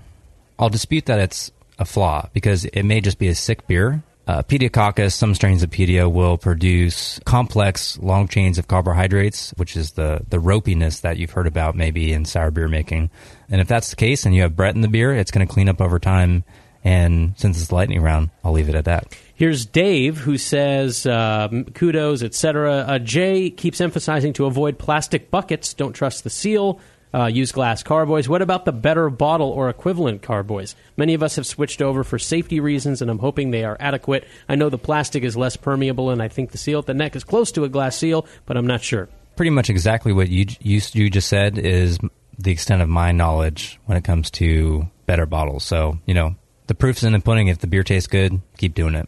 I'll 0.60 0.70
dispute 0.70 1.06
that 1.06 1.20
it's 1.20 1.52
a 1.80 1.86
flaw 1.86 2.30
because 2.34 2.66
it 2.66 2.84
may 2.84 3.02
just 3.02 3.18
be 3.18 3.28
a 3.28 3.36
sick 3.36 3.68
beer. 3.68 4.04
Uh, 4.26 4.42
Pediococcus, 4.42 5.12
some 5.12 5.36
strains 5.36 5.64
of 5.64 5.70
Pedio 5.70 6.10
will 6.10 6.38
produce 6.38 7.20
complex 7.26 8.00
long 8.00 8.30
chains 8.30 8.58
of 8.58 8.70
carbohydrates, 8.70 9.52
which 9.58 9.76
is 9.76 9.92
the, 9.92 10.22
the 10.30 10.38
ropiness 10.38 11.02
that 11.02 11.18
you've 11.18 11.32
heard 11.32 11.48
about 11.48 11.76
maybe 11.76 12.14
in 12.14 12.24
sour 12.24 12.50
beer 12.50 12.70
making. 12.70 13.10
And 13.50 13.60
if 13.60 13.68
that's 13.68 13.90
the 13.90 13.98
case 13.98 14.26
and 14.26 14.34
you 14.34 14.44
have 14.44 14.56
Brett 14.56 14.76
in 14.76 14.82
the 14.82 14.88
beer, 14.88 15.14
it's 15.14 15.32
going 15.32 15.46
to 15.46 15.54
clean 15.54 15.68
up 15.68 15.82
over 15.82 16.00
time. 16.00 16.46
And 16.86 17.34
since 17.38 17.62
it's 17.62 17.72
lightning 17.72 18.02
round, 18.02 18.30
I'll 18.44 18.52
leave 18.52 18.70
it 18.70 18.76
at 18.76 18.86
that. 18.86 19.18
Here's 19.36 19.66
Dave 19.66 20.18
who 20.18 20.38
says, 20.38 21.06
um, 21.06 21.66
kudos, 21.66 22.24
etc. 22.24 22.86
Uh, 22.88 23.00
Jay 23.00 23.50
keeps 23.50 23.82
emphasizing 23.82 24.34
to 24.34 24.46
avoid 24.46 24.78
plastic 24.78 25.32
buckets. 25.32 25.74
Don't 25.74 25.94
trust 25.94 26.24
the 26.24 26.30
seal. 26.30 26.80
Uh, 27.14 27.28
use 27.28 27.52
glass 27.52 27.84
carboys. 27.84 28.28
What 28.28 28.42
about 28.42 28.66
the 28.66 28.72
better 28.72 29.10
bottle 29.10 29.50
or 29.50 29.70
equivalent 29.70 30.24
carboys? 30.24 30.76
Many 30.98 31.14
of 31.14 31.22
us 31.22 31.36
have 31.36 31.46
switched 31.46 31.82
over 31.82 32.04
for 32.04 32.18
safety 32.18 32.60
reasons, 32.60 33.02
and 33.04 33.12
I'm 33.12 33.20
hoping 33.20 33.52
they 33.52 33.64
are 33.64 33.78
adequate. 33.80 34.26
I 34.50 34.56
know 34.56 34.70
the 34.70 34.80
plastic 34.80 35.24
is 35.24 35.38
less 35.38 35.56
permeable, 35.56 36.10
and 36.10 36.24
I 36.24 36.28
think 36.28 36.52
the 36.52 36.58
seal 36.58 36.80
at 36.80 36.88
the 36.88 36.96
neck 36.96 37.16
is 37.16 37.24
close 37.24 37.52
to 37.52 37.66
a 37.66 37.70
glass 37.70 37.96
seal, 37.96 38.26
but 38.48 38.58
I'm 38.58 38.66
not 38.66 38.82
sure. 38.82 39.10
Pretty 39.36 39.52
much 39.52 39.70
exactly 39.70 40.12
what 40.12 40.30
you, 40.30 40.48
you, 40.60 40.82
you 40.94 41.10
just 41.10 41.28
said 41.28 41.58
is 41.60 42.00
the 42.40 42.52
extent 42.52 42.82
of 42.82 42.90
my 42.90 43.12
knowledge 43.12 43.80
when 43.86 43.98
it 43.98 44.04
comes 44.04 44.32
to 44.32 44.90
better 45.06 45.26
bottles. 45.26 45.64
So, 45.64 46.00
you 46.06 46.14
know, 46.14 46.36
the 46.68 46.76
proof's 46.76 47.04
in 47.04 47.14
the 47.14 47.20
pudding. 47.20 47.48
If 47.48 47.60
the 47.60 47.68
beer 47.68 47.84
tastes 47.84 48.08
good, 48.08 48.42
keep 48.58 48.74
doing 48.74 48.96
it. 48.96 49.08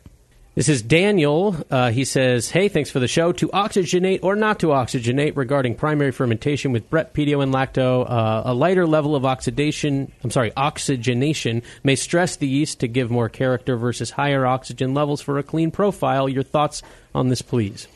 This 0.55 0.69
is 0.69 0.81
Daniel. 0.81 1.53
Uh, 1.69 1.91
he 1.91 2.05
says, 2.05 2.49
Hey, 2.49 2.69
thanks 2.69 2.89
for 2.89 3.01
the 3.01 3.09
show. 3.09 3.33
To 3.33 3.49
oxygenate 3.49 4.21
or 4.23 4.37
not 4.37 4.59
to 4.59 4.67
oxygenate 4.67 5.35
regarding 5.35 5.75
primary 5.75 6.11
fermentation 6.11 6.71
with 6.71 6.89
Brett, 6.89 7.13
Pedio, 7.13 7.43
and 7.43 7.53
Lacto, 7.53 8.09
uh, 8.09 8.43
a 8.45 8.53
lighter 8.53 8.87
level 8.87 9.17
of 9.17 9.25
oxidation, 9.25 10.09
I'm 10.23 10.31
sorry, 10.31 10.53
oxygenation 10.55 11.61
may 11.83 11.97
stress 11.97 12.37
the 12.37 12.47
yeast 12.47 12.79
to 12.79 12.87
give 12.87 13.11
more 13.11 13.27
character 13.27 13.75
versus 13.75 14.11
higher 14.11 14.45
oxygen 14.45 14.93
levels 14.93 15.19
for 15.19 15.37
a 15.39 15.43
clean 15.43 15.71
profile. 15.71 16.29
Your 16.29 16.43
thoughts 16.43 16.83
on 17.13 17.27
this, 17.27 17.41
please? 17.41 17.89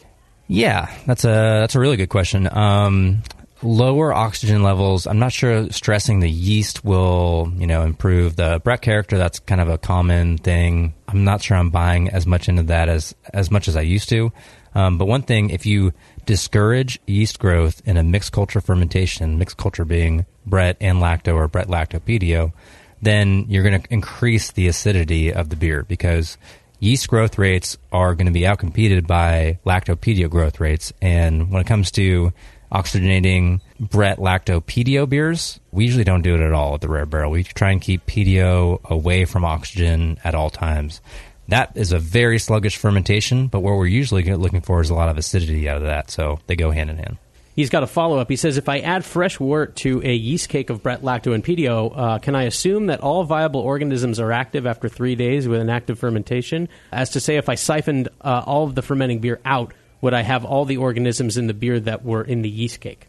Yeah, 0.50 0.94
that's 1.06 1.24
a 1.24 1.62
that's 1.62 1.76
a 1.76 1.80
really 1.80 1.96
good 1.96 2.10
question. 2.10 2.50
Um, 2.52 3.24
lower 3.62 4.14
oxygen 4.14 4.64
levels. 4.64 5.06
I'm 5.08 5.20
not 5.20 5.32
sure 5.32 5.70
stressing 5.72 6.20
the 6.20 6.30
yeast 6.30 6.84
will 6.84 7.52
you 7.58 7.68
know 7.68 7.84
improve 7.84 8.36
the 8.36 8.62
Brett 8.64 8.82
character. 8.82 9.18
That's 9.18 9.40
kind 9.40 9.62
of 9.62 9.70
a 9.70 9.78
common 9.78 10.38
thing. 10.38 10.94
I'm 11.08 11.24
not 11.24 11.42
sure 11.42 11.58
I'm 11.58 11.70
buying 11.70 12.10
as 12.10 12.26
much 12.26 12.50
into 12.50 12.64
that 12.64 12.90
as 12.90 13.16
as 13.34 13.52
much 13.52 13.68
as 13.68 13.76
I 13.76 13.82
used 13.82 14.10
to. 14.10 14.32
Um, 14.76 14.98
but 14.98 15.06
one 15.06 15.24
thing, 15.24 15.50
if 15.50 15.66
you 15.66 15.94
discourage 16.26 17.00
yeast 17.08 17.40
growth 17.40 17.82
in 17.86 17.98
a 17.98 18.04
mixed 18.04 18.32
culture 18.32 18.62
fermentation, 18.62 19.40
mixed 19.40 19.58
culture 19.58 19.86
being 19.86 20.26
Brett 20.46 20.78
and 20.80 21.00
lacto 21.00 21.34
or 21.36 21.48
Brett 21.48 21.68
lactopedio, 21.68 22.54
then 23.02 23.46
you're 23.50 23.64
going 23.64 23.82
to 23.82 23.94
increase 23.94 24.52
the 24.52 24.68
acidity 24.68 25.34
of 25.34 25.50
the 25.50 25.56
beer 25.56 25.84
because 25.84 26.38
yeast 26.80 27.08
growth 27.08 27.38
rates 27.38 27.78
are 27.92 28.14
going 28.14 28.28
to 28.28 28.32
be 28.32 28.42
outcompeted 28.42 29.08
by 29.08 29.60
lactopedia 29.66 30.30
growth 30.30 30.60
rates. 30.60 30.94
And 31.02 31.50
when 31.50 31.62
it 31.62 31.68
comes 31.68 31.92
to 31.92 32.32
oxygenating 32.72 33.62
Brett 33.80 34.18
lactopedio 34.18 35.08
beers, 35.08 35.60
we 35.72 35.86
usually 35.86 36.04
don't 36.04 36.22
do 36.22 36.36
it 36.36 36.42
at 36.42 36.54
all 36.54 36.76
at 36.76 36.82
the 36.82 36.90
Rare 36.90 37.06
Barrel. 37.06 37.32
We 37.32 37.44
try 37.44 37.72
and 37.72 37.82
keep 37.82 38.06
pedio 38.06 38.82
away 38.84 39.26
from 39.26 39.46
oxygen 39.46 40.18
at 40.24 40.36
all 40.36 40.50
times. 40.50 41.02
That 41.48 41.72
is 41.76 41.92
a 41.92 42.00
very 42.00 42.38
sluggish 42.38 42.78
fermentation, 42.78 43.48
but 43.48 43.62
what 43.62 43.76
we're 43.76 43.88
usually 43.88 44.24
looking 44.24 44.62
for 44.62 44.82
is 44.82 44.92
a 44.92 44.96
lot 44.96 45.10
of 45.10 45.18
acidity 45.18 45.68
out 45.68 45.78
of 45.78 45.84
that. 45.84 46.12
So 46.12 46.40
they 46.46 46.56
go 46.56 46.70
hand 46.70 46.92
in 46.92 46.98
hand. 46.98 47.18
He's 47.56 47.70
got 47.70 47.84
a 47.84 47.88
follow 47.88 48.20
up. 48.20 48.30
He 48.30 48.38
says, 48.38 48.56
If 48.56 48.70
I 48.70 48.80
add 48.80 49.04
fresh 49.04 49.38
wort 49.38 49.76
to 49.78 50.02
a 50.02 50.14
yeast 50.14 50.48
cake 50.48 50.70
of 50.70 50.82
Brett, 50.82 51.02
Lacto, 51.02 51.34
and 51.34 51.44
Pedio, 51.44 51.92
uh, 51.94 52.20
can 52.20 52.34
I 52.34 52.44
assume 52.44 52.86
that 52.86 53.02
all 53.02 53.26
viable 53.26 53.60
organisms 53.60 54.18
are 54.18 54.32
active 54.32 54.66
after 54.66 54.88
three 54.88 55.16
days 55.16 55.46
with 55.46 55.60
an 55.60 55.70
active 55.70 56.00
fermentation? 56.00 56.70
As 56.94 57.10
to 57.10 57.20
say, 57.20 57.36
if 57.36 57.50
I 57.50 57.56
siphoned 57.56 58.08
uh, 58.22 58.44
all 58.46 58.64
of 58.64 58.76
the 58.76 58.82
fermenting 58.82 59.20
beer 59.20 59.42
out, 59.44 59.74
would 60.02 60.14
I 60.14 60.22
have 60.22 60.46
all 60.46 60.66
the 60.66 60.78
organisms 60.78 61.38
in 61.38 61.48
the 61.48 61.54
beer 61.54 61.80
that 61.80 62.04
were 62.04 62.24
in 62.24 62.42
the 62.42 62.50
yeast 62.50 62.80
cake? 62.80 63.08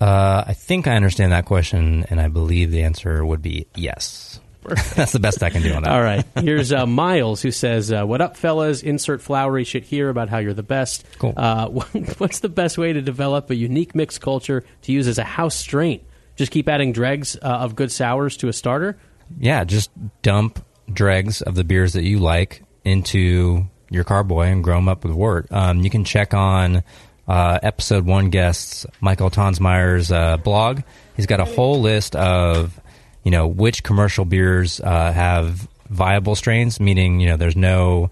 Uh, 0.00 0.44
I 0.46 0.54
think 0.54 0.86
I 0.86 0.94
understand 0.94 1.32
that 1.32 1.44
question, 1.44 2.06
and 2.08 2.20
I 2.20 2.28
believe 2.28 2.70
the 2.70 2.82
answer 2.82 3.24
would 3.24 3.42
be 3.42 3.66
yes. 3.74 4.40
That's 4.94 5.12
the 5.12 5.18
best 5.18 5.42
I 5.42 5.50
can 5.50 5.62
do 5.62 5.72
on 5.72 5.82
that. 5.82 5.92
All 5.92 6.02
right. 6.02 6.24
Here's 6.36 6.72
uh, 6.72 6.84
Miles 6.84 7.40
who 7.40 7.50
says, 7.50 7.90
uh, 7.90 8.04
"What 8.04 8.20
up, 8.20 8.36
fellas? 8.36 8.82
Insert 8.82 9.22
flowery 9.22 9.64
shit 9.64 9.84
here 9.84 10.10
about 10.10 10.28
how 10.28 10.38
you're 10.38 10.52
the 10.52 10.62
best. 10.62 11.06
Cool. 11.18 11.32
Uh, 11.36 11.68
what's 12.18 12.40
the 12.40 12.50
best 12.50 12.76
way 12.76 12.92
to 12.92 13.00
develop 13.00 13.50
a 13.50 13.54
unique 13.56 13.94
mixed 13.94 14.20
culture 14.20 14.64
to 14.82 14.92
use 14.92 15.08
as 15.08 15.16
a 15.18 15.24
house 15.24 15.56
strain? 15.56 16.04
Just 16.36 16.52
keep 16.52 16.68
adding 16.68 16.92
dregs 16.92 17.36
uh, 17.36 17.46
of 17.46 17.76
good 17.76 17.90
sours 17.90 18.36
to 18.38 18.48
a 18.48 18.52
starter. 18.52 18.98
Yeah, 19.38 19.64
just 19.64 19.90
dump 20.22 20.64
dregs 20.92 21.40
of 21.40 21.54
the 21.54 21.64
beers 21.64 21.94
that 21.94 22.04
you 22.04 22.18
like 22.18 22.62
into 22.84 23.66
your 23.90 24.04
carboy 24.04 24.46
and 24.46 24.62
grow 24.62 24.76
them 24.76 24.88
up 24.88 25.04
with 25.04 25.12
wort. 25.12 25.46
Um, 25.50 25.80
you 25.80 25.90
can 25.90 26.04
check 26.04 26.34
on 26.34 26.82
uh, 27.26 27.58
episode 27.62 28.06
one 28.06 28.30
guests, 28.30 28.86
Michael 29.00 29.30
Tonsmeire's 29.30 30.10
uh, 30.10 30.36
blog. 30.38 30.80
He's 31.16 31.26
got 31.26 31.40
a 31.40 31.44
whole 31.44 31.80
list 31.80 32.16
of, 32.16 32.80
you 33.24 33.30
know, 33.30 33.46
which 33.46 33.82
commercial 33.82 34.24
beers 34.24 34.80
uh, 34.80 35.12
have 35.12 35.68
viable 35.88 36.34
strains, 36.34 36.80
meaning, 36.80 37.20
you 37.20 37.28
know, 37.28 37.36
there's 37.36 37.56
no 37.56 38.10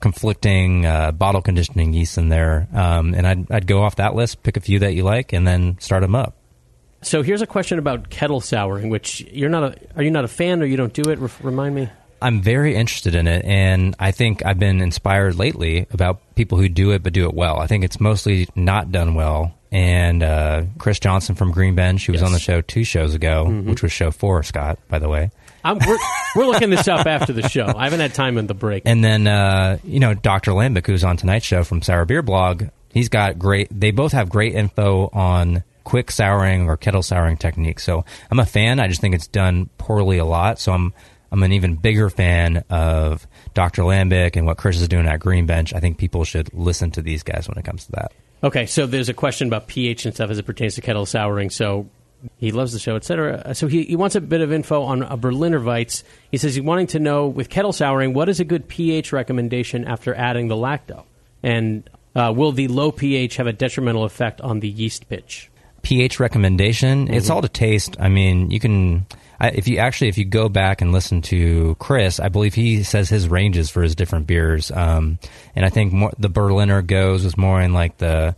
conflicting 0.00 0.84
uh, 0.84 1.12
bottle 1.12 1.42
conditioning 1.42 1.92
yeast 1.92 2.18
in 2.18 2.28
there. 2.28 2.68
Um, 2.72 3.14
and 3.14 3.26
I'd, 3.26 3.50
I'd 3.50 3.66
go 3.66 3.82
off 3.82 3.96
that 3.96 4.14
list, 4.14 4.42
pick 4.42 4.56
a 4.56 4.60
few 4.60 4.80
that 4.80 4.94
you 4.94 5.02
like, 5.04 5.32
and 5.32 5.46
then 5.46 5.78
start 5.80 6.02
them 6.02 6.14
up. 6.14 6.36
So 7.02 7.22
here's 7.22 7.42
a 7.42 7.46
question 7.46 7.78
about 7.78 8.10
kettle 8.10 8.40
souring, 8.40 8.88
which 8.88 9.20
you're 9.20 9.50
not 9.50 9.62
a. 9.62 9.78
Are 9.96 10.02
you 10.02 10.10
not 10.10 10.24
a 10.24 10.28
fan, 10.28 10.60
or 10.60 10.64
you 10.64 10.76
don't 10.76 10.92
do 10.92 11.08
it? 11.10 11.18
Re- 11.18 11.30
remind 11.40 11.74
me. 11.74 11.88
I'm 12.22 12.40
very 12.42 12.74
interested 12.74 13.14
in 13.14 13.26
it, 13.26 13.44
and 13.44 13.94
I 13.98 14.10
think 14.10 14.44
I've 14.44 14.58
been 14.58 14.80
inspired 14.80 15.36
lately 15.36 15.86
about 15.90 16.20
people 16.34 16.58
who 16.58 16.68
do 16.68 16.92
it 16.92 17.02
but 17.02 17.12
do 17.12 17.26
it 17.28 17.34
well. 17.34 17.58
I 17.58 17.66
think 17.66 17.84
it's 17.84 18.00
mostly 18.00 18.48
not 18.54 18.90
done 18.92 19.14
well. 19.14 19.52
And 19.72 20.22
uh, 20.22 20.62
Khris 20.78 21.00
Johnson 21.00 21.34
from 21.34 21.50
Green 21.52 21.74
Bench, 21.74 22.06
who 22.06 22.12
was 22.12 22.20
Yes. 22.22 22.26
on 22.28 22.32
the 22.32 22.38
show 22.38 22.60
two 22.62 22.84
shows 22.84 23.14
ago, 23.14 23.46
Mhm. 23.48 23.64
which 23.64 23.82
was 23.82 23.92
show 23.92 24.10
four, 24.10 24.42
Scott, 24.42 24.78
by 24.88 24.98
the 24.98 25.08
way. 25.08 25.30
I'm, 25.64 25.78
we're, 25.86 25.98
we're 26.36 26.46
looking 26.46 26.70
this 26.70 26.86
up 26.88 27.06
after 27.06 27.32
the 27.32 27.48
show. 27.48 27.66
I 27.76 27.84
haven't 27.84 28.00
had 28.00 28.14
time 28.14 28.38
in 28.38 28.46
the 28.46 28.54
break. 28.54 28.84
And 28.86 29.02
then, 29.04 29.26
uh, 29.26 29.78
you 29.84 29.98
know, 29.98 30.14
Dr. 30.14 30.52
Lambic, 30.52 30.86
who's 30.86 31.02
on 31.04 31.16
tonight's 31.16 31.44
show 31.44 31.64
from 31.64 31.82
Sour 31.82 32.04
Beer 32.06 32.22
Blog, 32.22 32.64
he's 32.92 33.08
got 33.08 33.38
great, 33.38 33.68
they 33.70 33.90
both 33.90 34.12
have 34.12 34.30
great 34.30 34.54
info 34.54 35.10
on 35.12 35.64
quick 35.82 36.10
souring 36.12 36.68
or 36.68 36.76
kettle 36.76 37.02
souring 37.02 37.36
techniques. 37.36 37.82
So 37.84 38.04
I'm 38.30 38.38
a 38.38 38.46
fan. 38.46 38.78
I 38.80 38.86
just 38.86 39.00
think 39.00 39.14
it's 39.16 39.26
done 39.28 39.68
poorly 39.78 40.18
a 40.18 40.24
lot. 40.24 40.58
So 40.60 40.72
I'm, 40.72 40.94
I'm 41.36 41.42
an 41.42 41.52
even 41.52 41.76
bigger 41.76 42.08
fan 42.08 42.64
of 42.70 43.26
Dr. 43.52 43.82
Lambic 43.82 44.36
and 44.36 44.46
what 44.46 44.56
Khris 44.56 44.80
is 44.80 44.88
doing 44.88 45.06
at 45.06 45.20
Green 45.20 45.44
Bench. 45.44 45.74
I 45.74 45.80
think 45.80 45.98
people 45.98 46.24
should 46.24 46.52
listen 46.54 46.90
to 46.92 47.02
these 47.02 47.22
guys 47.22 47.46
when 47.46 47.58
it 47.58 47.64
comes 47.64 47.84
to 47.84 47.92
that. 47.92 48.12
Okay, 48.42 48.64
so 48.64 48.86
there's 48.86 49.10
a 49.10 49.14
question 49.14 49.46
about 49.46 49.66
pH 49.66 50.06
and 50.06 50.14
stuff 50.14 50.30
as 50.30 50.38
it 50.38 50.44
pertains 50.44 50.76
to 50.76 50.80
kettle 50.80 51.04
souring. 51.04 51.50
So 51.50 51.90
he 52.38 52.52
loves 52.52 52.72
the 52.72 52.78
show, 52.78 52.96
etc. 52.96 53.54
So 53.54 53.66
he, 53.66 53.84
he 53.84 53.96
wants 53.96 54.16
a 54.16 54.22
bit 54.22 54.40
of 54.40 54.50
info 54.50 54.82
on 54.82 55.02
a 55.02 55.18
Berliner 55.18 55.60
Weisse. 55.60 56.04
He 56.30 56.38
says 56.38 56.54
he's 56.54 56.64
wanting 56.64 56.86
to 56.88 56.98
know 56.98 57.26
with 57.26 57.50
kettle 57.50 57.74
souring 57.74 58.14
what 58.14 58.30
is 58.30 58.40
a 58.40 58.44
good 58.44 58.66
pH 58.66 59.12
recommendation 59.12 59.84
after 59.84 60.14
adding 60.14 60.48
the 60.48 60.56
lacto, 60.56 61.04
and 61.42 61.88
uh, 62.14 62.32
will 62.34 62.52
the 62.52 62.68
low 62.68 62.90
pH 62.90 63.36
have 63.36 63.46
a 63.46 63.52
detrimental 63.52 64.04
effect 64.04 64.40
on 64.40 64.60
the 64.60 64.68
yeast 64.68 65.06
pitch? 65.10 65.50
pH 65.86 66.18
recommendation. 66.18 67.14
It's 67.14 67.30
all 67.30 67.42
to 67.42 67.48
taste. 67.48 67.96
I 68.00 68.08
mean, 68.08 68.50
you 68.50 68.58
can 68.58 69.06
I, 69.38 69.50
if 69.50 69.68
you 69.68 69.78
actually 69.78 70.08
if 70.08 70.18
you 70.18 70.24
go 70.24 70.48
back 70.48 70.80
and 70.80 70.90
listen 70.90 71.22
to 71.22 71.76
Chris, 71.78 72.18
I 72.18 72.28
believe 72.28 72.54
he 72.54 72.82
says 72.82 73.08
his 73.08 73.28
ranges 73.28 73.70
for 73.70 73.82
his 73.82 73.94
different 73.94 74.26
beers. 74.26 74.72
Um, 74.72 75.20
and 75.54 75.64
I 75.64 75.68
think 75.68 75.92
more, 75.92 76.10
the 76.18 76.28
Berliner 76.28 76.82
goes 76.82 77.22
was 77.22 77.36
more 77.36 77.60
in 77.60 77.72
like 77.72 77.98
the 77.98 78.34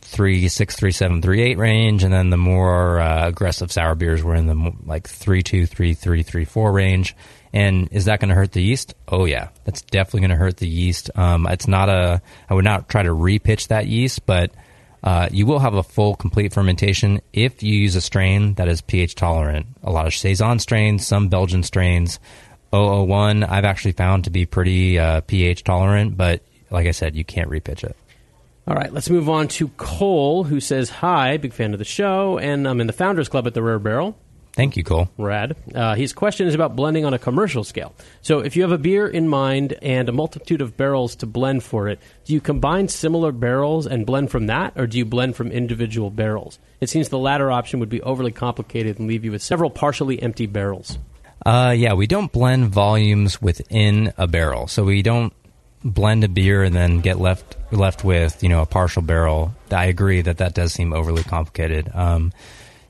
three 0.00 0.48
six 0.48 0.74
three 0.74 0.90
seven 0.90 1.22
three 1.22 1.40
eight 1.40 1.56
range, 1.56 2.02
and 2.02 2.12
then 2.12 2.30
the 2.30 2.36
more 2.36 2.98
uh, 2.98 3.28
aggressive 3.28 3.70
sour 3.70 3.94
beers 3.94 4.24
were 4.24 4.34
in 4.34 4.48
the 4.48 4.72
like 4.84 5.06
three 5.06 5.44
two 5.44 5.66
three 5.66 5.94
three 5.94 6.24
three 6.24 6.44
four 6.44 6.72
range. 6.72 7.14
And 7.52 7.88
is 7.92 8.06
that 8.06 8.18
going 8.18 8.30
to 8.30 8.34
hurt 8.34 8.50
the 8.50 8.62
yeast? 8.62 8.96
Oh 9.06 9.24
yeah, 9.24 9.50
that's 9.62 9.82
definitely 9.82 10.22
going 10.22 10.30
to 10.30 10.36
hurt 10.36 10.56
the 10.56 10.68
yeast. 10.68 11.10
Um, 11.14 11.46
it's 11.46 11.68
not 11.68 11.88
a. 11.88 12.22
I 12.50 12.54
would 12.54 12.64
not 12.64 12.88
try 12.88 13.04
to 13.04 13.10
repitch 13.10 13.68
that 13.68 13.86
yeast, 13.86 14.26
but 14.26 14.50
uh, 15.02 15.28
you 15.32 15.46
will 15.46 15.58
have 15.58 15.74
a 15.74 15.82
full, 15.82 16.14
complete 16.14 16.52
fermentation 16.52 17.20
if 17.32 17.62
you 17.62 17.74
use 17.74 17.96
a 17.96 18.00
strain 18.00 18.54
that 18.54 18.68
is 18.68 18.80
pH 18.80 19.14
tolerant. 19.16 19.66
A 19.82 19.90
lot 19.90 20.06
of 20.06 20.14
saison 20.14 20.58
strains, 20.58 21.06
some 21.06 21.28
Belgian 21.28 21.62
strains. 21.62 22.20
001, 22.72 23.44
I've 23.44 23.66
actually 23.66 23.92
found 23.92 24.24
to 24.24 24.30
be 24.30 24.46
pretty 24.46 24.98
uh, 24.98 25.20
pH 25.22 25.64
tolerant, 25.64 26.16
but 26.16 26.42
like 26.70 26.86
I 26.86 26.92
said, 26.92 27.14
you 27.14 27.24
can't 27.24 27.50
repitch 27.50 27.84
it. 27.84 27.96
All 28.66 28.74
right, 28.74 28.92
let's 28.92 29.10
move 29.10 29.28
on 29.28 29.48
to 29.48 29.68
Cole, 29.68 30.44
who 30.44 30.60
says, 30.60 30.88
Hi, 30.88 31.36
big 31.36 31.52
fan 31.52 31.72
of 31.72 31.78
the 31.78 31.84
show, 31.84 32.38
and 32.38 32.66
I'm 32.66 32.80
in 32.80 32.86
the 32.86 32.92
Founders 32.92 33.28
Club 33.28 33.46
at 33.46 33.54
the 33.54 33.62
Rare 33.62 33.80
Barrel. 33.80 34.16
Thank 34.52 34.76
you, 34.76 34.84
Cole. 34.84 35.08
Rad. 35.16 35.56
Uh, 35.74 35.94
his 35.94 36.12
question 36.12 36.46
is 36.46 36.54
about 36.54 36.76
blending 36.76 37.06
on 37.06 37.14
a 37.14 37.18
commercial 37.18 37.64
scale. 37.64 37.94
So, 38.20 38.40
if 38.40 38.54
you 38.54 38.62
have 38.62 38.72
a 38.72 38.78
beer 38.78 39.08
in 39.08 39.28
mind 39.28 39.74
and 39.80 40.08
a 40.08 40.12
multitude 40.12 40.60
of 40.60 40.76
barrels 40.76 41.16
to 41.16 41.26
blend 41.26 41.62
for 41.64 41.88
it, 41.88 41.98
do 42.26 42.34
you 42.34 42.40
combine 42.40 42.88
similar 42.88 43.32
barrels 43.32 43.86
and 43.86 44.04
blend 44.04 44.30
from 44.30 44.46
that, 44.48 44.74
or 44.76 44.86
do 44.86 44.98
you 44.98 45.06
blend 45.06 45.36
from 45.36 45.50
individual 45.50 46.10
barrels? 46.10 46.58
It 46.80 46.90
seems 46.90 47.08
the 47.08 47.18
latter 47.18 47.50
option 47.50 47.80
would 47.80 47.88
be 47.88 48.02
overly 48.02 48.32
complicated 48.32 48.98
and 48.98 49.08
leave 49.08 49.24
you 49.24 49.32
with 49.32 49.42
several 49.42 49.70
partially 49.70 50.22
empty 50.22 50.46
barrels. 50.46 50.98
Uh, 51.46 51.74
yeah, 51.76 51.94
we 51.94 52.06
don't 52.06 52.30
blend 52.30 52.68
volumes 52.68 53.40
within 53.40 54.12
a 54.18 54.26
barrel, 54.26 54.68
so 54.68 54.84
we 54.84 55.00
don't 55.00 55.32
blend 55.82 56.24
a 56.24 56.28
beer 56.28 56.62
and 56.62 56.76
then 56.76 57.00
get 57.00 57.18
left 57.18 57.56
left 57.72 58.04
with 58.04 58.42
you 58.42 58.48
know 58.48 58.62
a 58.62 58.66
partial 58.66 59.02
barrel. 59.02 59.54
I 59.70 59.86
agree 59.86 60.20
that 60.20 60.38
that 60.38 60.54
does 60.54 60.72
seem 60.72 60.92
overly 60.92 61.24
complicated. 61.24 61.90
Um, 61.94 62.32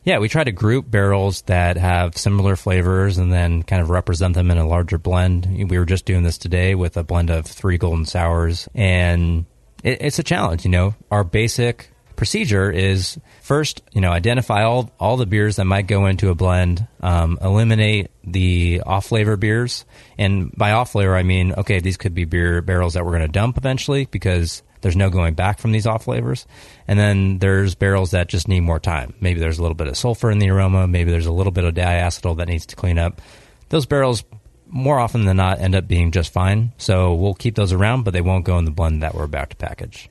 yeah, 0.04 0.18
we 0.18 0.28
try 0.28 0.42
to 0.42 0.52
group 0.52 0.90
barrels 0.90 1.42
that 1.42 1.76
have 1.76 2.16
similar 2.16 2.56
flavors 2.56 3.18
and 3.18 3.32
then 3.32 3.62
kind 3.62 3.80
of 3.80 3.90
represent 3.90 4.34
them 4.34 4.50
in 4.50 4.58
a 4.58 4.66
larger 4.66 4.98
blend. 4.98 5.46
We 5.70 5.78
were 5.78 5.84
just 5.84 6.04
doing 6.04 6.24
this 6.24 6.38
today 6.38 6.74
with 6.74 6.96
a 6.96 7.04
blend 7.04 7.30
of 7.30 7.46
three 7.46 7.78
golden 7.78 8.04
sours, 8.04 8.68
and 8.74 9.44
it, 9.84 9.98
it's 10.00 10.18
a 10.18 10.24
challenge. 10.24 10.64
You 10.64 10.72
know, 10.72 10.94
our 11.10 11.22
basic 11.22 11.92
procedure 12.16 12.70
is 12.70 13.18
first, 13.42 13.82
you 13.92 14.00
know, 14.00 14.10
identify 14.10 14.64
all 14.64 14.90
all 14.98 15.16
the 15.16 15.26
beers 15.26 15.56
that 15.56 15.66
might 15.66 15.86
go 15.86 16.06
into 16.06 16.30
a 16.30 16.34
blend, 16.34 16.86
um, 17.00 17.38
eliminate 17.40 18.10
the 18.24 18.82
off 18.84 19.06
flavor 19.06 19.36
beers, 19.36 19.84
and 20.18 20.52
by 20.56 20.72
off 20.72 20.92
flavor 20.92 21.14
I 21.14 21.22
mean 21.22 21.52
okay, 21.52 21.78
these 21.78 21.96
could 21.96 22.14
be 22.14 22.24
beer 22.24 22.60
barrels 22.60 22.94
that 22.94 23.04
we're 23.04 23.12
going 23.12 23.22
to 23.22 23.28
dump 23.28 23.56
eventually 23.56 24.06
because 24.06 24.62
there's 24.82 24.96
no 24.96 25.10
going 25.10 25.34
back 25.34 25.59
from 25.59 25.72
these 25.72 25.86
off 25.86 26.04
flavors, 26.04 26.46
and 26.86 26.98
then 26.98 27.38
there's 27.38 27.74
barrels 27.74 28.10
that 28.10 28.28
just 28.28 28.48
need 28.48 28.60
more 28.60 28.80
time. 28.80 29.14
Maybe 29.20 29.40
there's 29.40 29.59
a 29.59 29.62
little 29.62 29.74
bit 29.74 29.88
of 29.88 29.96
sulfur 29.96 30.30
in 30.30 30.38
the 30.38 30.50
aroma, 30.50 30.86
maybe 30.86 31.10
there's 31.10 31.26
a 31.26 31.32
little 31.32 31.52
bit 31.52 31.64
of 31.64 31.74
diacetyl 31.74 32.36
that 32.36 32.48
needs 32.48 32.66
to 32.66 32.76
clean 32.76 32.98
up. 32.98 33.22
Those 33.70 33.86
barrels 33.86 34.24
more 34.66 34.98
often 34.98 35.24
than 35.24 35.36
not 35.36 35.60
end 35.60 35.74
up 35.74 35.86
being 35.88 36.10
just 36.10 36.32
fine, 36.32 36.72
so 36.78 37.14
we'll 37.14 37.34
keep 37.34 37.54
those 37.54 37.72
around, 37.72 38.04
but 38.04 38.12
they 38.12 38.20
won't 38.20 38.44
go 38.44 38.59
in 38.59 38.64
the 38.64 38.70
blend 38.70 39.02
that 39.02 39.14
we're 39.14 39.24
about 39.24 39.50
to 39.50 39.56
package. 39.56 40.09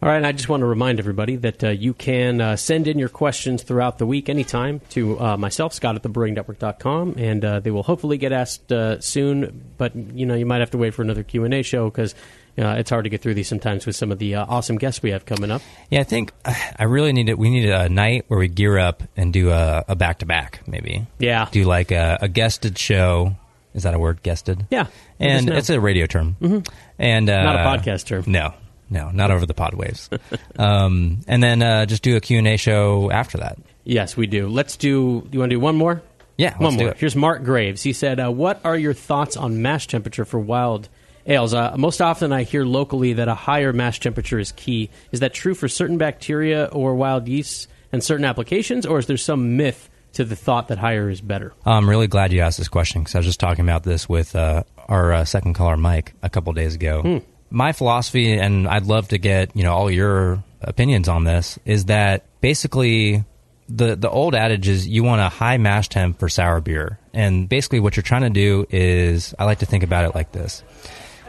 All 0.00 0.08
right, 0.08 0.16
and 0.16 0.26
I 0.26 0.30
just 0.30 0.48
want 0.48 0.60
to 0.60 0.66
remind 0.66 1.00
everybody 1.00 1.34
that 1.36 1.64
uh, 1.64 1.70
you 1.70 1.92
can 1.92 2.40
uh, 2.40 2.54
send 2.54 2.86
in 2.86 3.00
your 3.00 3.08
questions 3.08 3.64
throughout 3.64 3.98
the 3.98 4.06
week 4.06 4.28
anytime 4.28 4.80
to 4.90 5.18
uh, 5.18 5.36
myself, 5.36 5.72
Scott 5.74 5.96
at 5.96 6.02
thebrewingnetwork.com, 6.04 7.14
and 7.16 7.44
uh, 7.44 7.58
they 7.58 7.72
will 7.72 7.82
hopefully 7.82 8.16
get 8.16 8.30
asked 8.30 8.70
uh, 8.70 9.00
soon, 9.00 9.72
but, 9.76 9.96
you 9.96 10.24
know, 10.24 10.34
you 10.36 10.46
might 10.46 10.60
have 10.60 10.70
to 10.70 10.78
wait 10.78 10.94
for 10.94 11.02
another 11.02 11.24
Q&A 11.24 11.62
show 11.62 11.90
because 11.90 12.14
uh, 12.56 12.76
it's 12.78 12.90
hard 12.90 13.04
to 13.04 13.10
get 13.10 13.22
through 13.22 13.34
these 13.34 13.48
sometimes 13.48 13.86
with 13.86 13.96
some 13.96 14.12
of 14.12 14.20
the 14.20 14.36
uh, 14.36 14.46
awesome 14.48 14.78
guests 14.78 15.02
we 15.02 15.10
have 15.10 15.26
coming 15.26 15.50
up. 15.50 15.62
Yeah, 15.90 16.00
I 16.00 16.04
think 16.04 16.32
I 16.44 16.84
really 16.84 17.12
need 17.12 17.28
it. 17.28 17.36
We 17.36 17.50
need 17.50 17.68
a 17.68 17.88
night 17.88 18.24
where 18.28 18.38
we 18.38 18.46
gear 18.46 18.78
up 18.78 19.02
and 19.16 19.32
do 19.32 19.50
a, 19.50 19.84
a 19.88 19.96
back-to-back, 19.96 20.60
maybe. 20.68 21.08
Yeah. 21.18 21.48
Do 21.50 21.64
like 21.64 21.90
a, 21.90 22.18
a 22.22 22.28
guested 22.28 22.78
show. 22.78 23.34
Is 23.74 23.82
that 23.82 23.94
a 23.94 23.98
word, 23.98 24.22
guested? 24.22 24.64
Yeah. 24.70 24.86
And 25.18 25.50
it's 25.50 25.70
a 25.70 25.80
radio 25.80 26.06
term. 26.06 26.36
Mm-hmm. 26.40 26.72
And 27.00 27.28
uh, 27.28 27.42
Not 27.42 27.56
a 27.56 27.78
podcast 27.80 28.06
term. 28.06 28.24
No, 28.28 28.54
no, 28.90 29.10
not 29.10 29.30
over 29.30 29.46
the 29.46 29.54
pod 29.54 29.74
waves. 29.74 30.08
um, 30.58 31.20
and 31.26 31.42
then 31.42 31.62
uh, 31.62 31.86
just 31.86 32.02
do 32.02 32.16
a 32.16 32.20
Q&A 32.20 32.56
show 32.56 33.10
after 33.10 33.38
that. 33.38 33.58
Yes, 33.84 34.16
we 34.16 34.26
do. 34.26 34.48
Let's 34.48 34.76
do. 34.76 35.22
Do 35.22 35.28
you 35.32 35.38
want 35.40 35.50
to 35.50 35.56
do 35.56 35.60
one 35.60 35.76
more? 35.76 36.02
Yeah, 36.36 36.56
one 36.56 36.64
let's 36.64 36.76
do 36.76 36.84
more. 36.84 36.92
it. 36.92 36.98
Here's 36.98 37.16
Mark 37.16 37.42
Graves. 37.42 37.82
He 37.82 37.92
said, 37.92 38.20
uh, 38.20 38.30
"What 38.30 38.60
are 38.64 38.76
your 38.76 38.94
thoughts 38.94 39.36
on 39.36 39.60
mash 39.60 39.86
temperature 39.88 40.24
for 40.24 40.38
wild 40.38 40.88
ales? 41.26 41.52
Uh, 41.52 41.74
most 41.76 42.00
often, 42.00 42.32
I 42.32 42.44
hear 42.44 42.64
locally 42.64 43.14
that 43.14 43.28
a 43.28 43.34
higher 43.34 43.72
mash 43.72 43.98
temperature 44.00 44.38
is 44.38 44.52
key. 44.52 44.90
Is 45.10 45.20
that 45.20 45.34
true 45.34 45.54
for 45.54 45.68
certain 45.68 45.98
bacteria 45.98 46.66
or 46.66 46.94
wild 46.94 47.26
yeasts 47.28 47.66
and 47.90 48.04
certain 48.04 48.24
applications, 48.24 48.86
or 48.86 48.98
is 48.98 49.06
there 49.06 49.16
some 49.16 49.56
myth 49.56 49.90
to 50.12 50.24
the 50.24 50.36
thought 50.36 50.68
that 50.68 50.78
higher 50.78 51.10
is 51.10 51.20
better?" 51.20 51.54
I'm 51.66 51.88
really 51.88 52.06
glad 52.06 52.32
you 52.32 52.40
asked 52.40 52.58
this 52.58 52.68
question 52.68 53.02
because 53.02 53.16
I 53.16 53.18
was 53.18 53.26
just 53.26 53.40
talking 53.40 53.64
about 53.64 53.82
this 53.82 54.08
with 54.08 54.36
uh, 54.36 54.62
our 54.86 55.12
uh, 55.12 55.24
second 55.24 55.54
caller, 55.54 55.76
Mike, 55.76 56.12
a 56.22 56.30
couple 56.30 56.52
days 56.52 56.74
ago. 56.74 57.02
Hmm. 57.02 57.18
My 57.50 57.72
philosophy, 57.72 58.32
and 58.32 58.68
I'd 58.68 58.86
love 58.86 59.08
to 59.08 59.18
get 59.18 59.56
you 59.56 59.62
know 59.62 59.72
all 59.72 59.90
your 59.90 60.42
opinions 60.60 61.08
on 61.08 61.24
this, 61.24 61.58
is 61.64 61.86
that 61.86 62.24
basically 62.40 63.24
the 63.68 63.96
the 63.96 64.10
old 64.10 64.34
adage 64.34 64.68
is 64.68 64.86
you 64.86 65.04
want 65.04 65.20
a 65.20 65.28
high 65.28 65.58
mash 65.58 65.88
temp 65.88 66.18
for 66.18 66.28
sour 66.28 66.60
beer, 66.60 66.98
and 67.12 67.48
basically 67.48 67.80
what 67.80 67.96
you're 67.96 68.02
trying 68.02 68.22
to 68.22 68.30
do 68.30 68.66
is 68.70 69.34
I 69.38 69.44
like 69.44 69.60
to 69.60 69.66
think 69.66 69.84
about 69.84 70.04
it 70.04 70.14
like 70.14 70.32
this: 70.32 70.62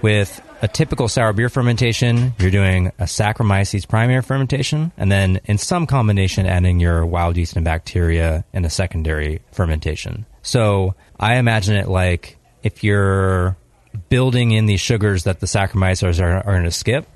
with 0.02 0.42
a 0.62 0.68
typical 0.68 1.08
sour 1.08 1.32
beer 1.34 1.50
fermentation, 1.50 2.34
you're 2.38 2.52
doing 2.52 2.88
a 3.00 3.04
Saccharomyces 3.04 3.88
primary 3.88 4.22
fermentation, 4.22 4.92
and 4.98 5.12
then 5.12 5.40
in 5.46 5.58
some 5.58 5.88
combination, 5.88 6.46
adding 6.46 6.80
your 6.80 7.06
wild 7.06 7.38
yeast 7.38 7.56
and 7.56 7.64
bacteria 7.64 8.44
in 8.54 8.66
a 8.66 8.70
secondary 8.70 9.42
fermentation. 9.52 10.26
So 10.42 10.96
I 11.20 11.36
imagine 11.36 11.76
it 11.76 11.88
like 11.88 12.38
if 12.64 12.84
you're 12.84 13.56
building 14.10 14.52
in 14.52 14.66
these 14.66 14.82
sugars 14.82 15.24
that 15.24 15.40
the 15.40 15.48
Saccharomyces 15.48 16.22
are, 16.22 16.38
are 16.38 16.54
going 16.54 16.64
to 16.64 16.72
skip, 16.72 17.08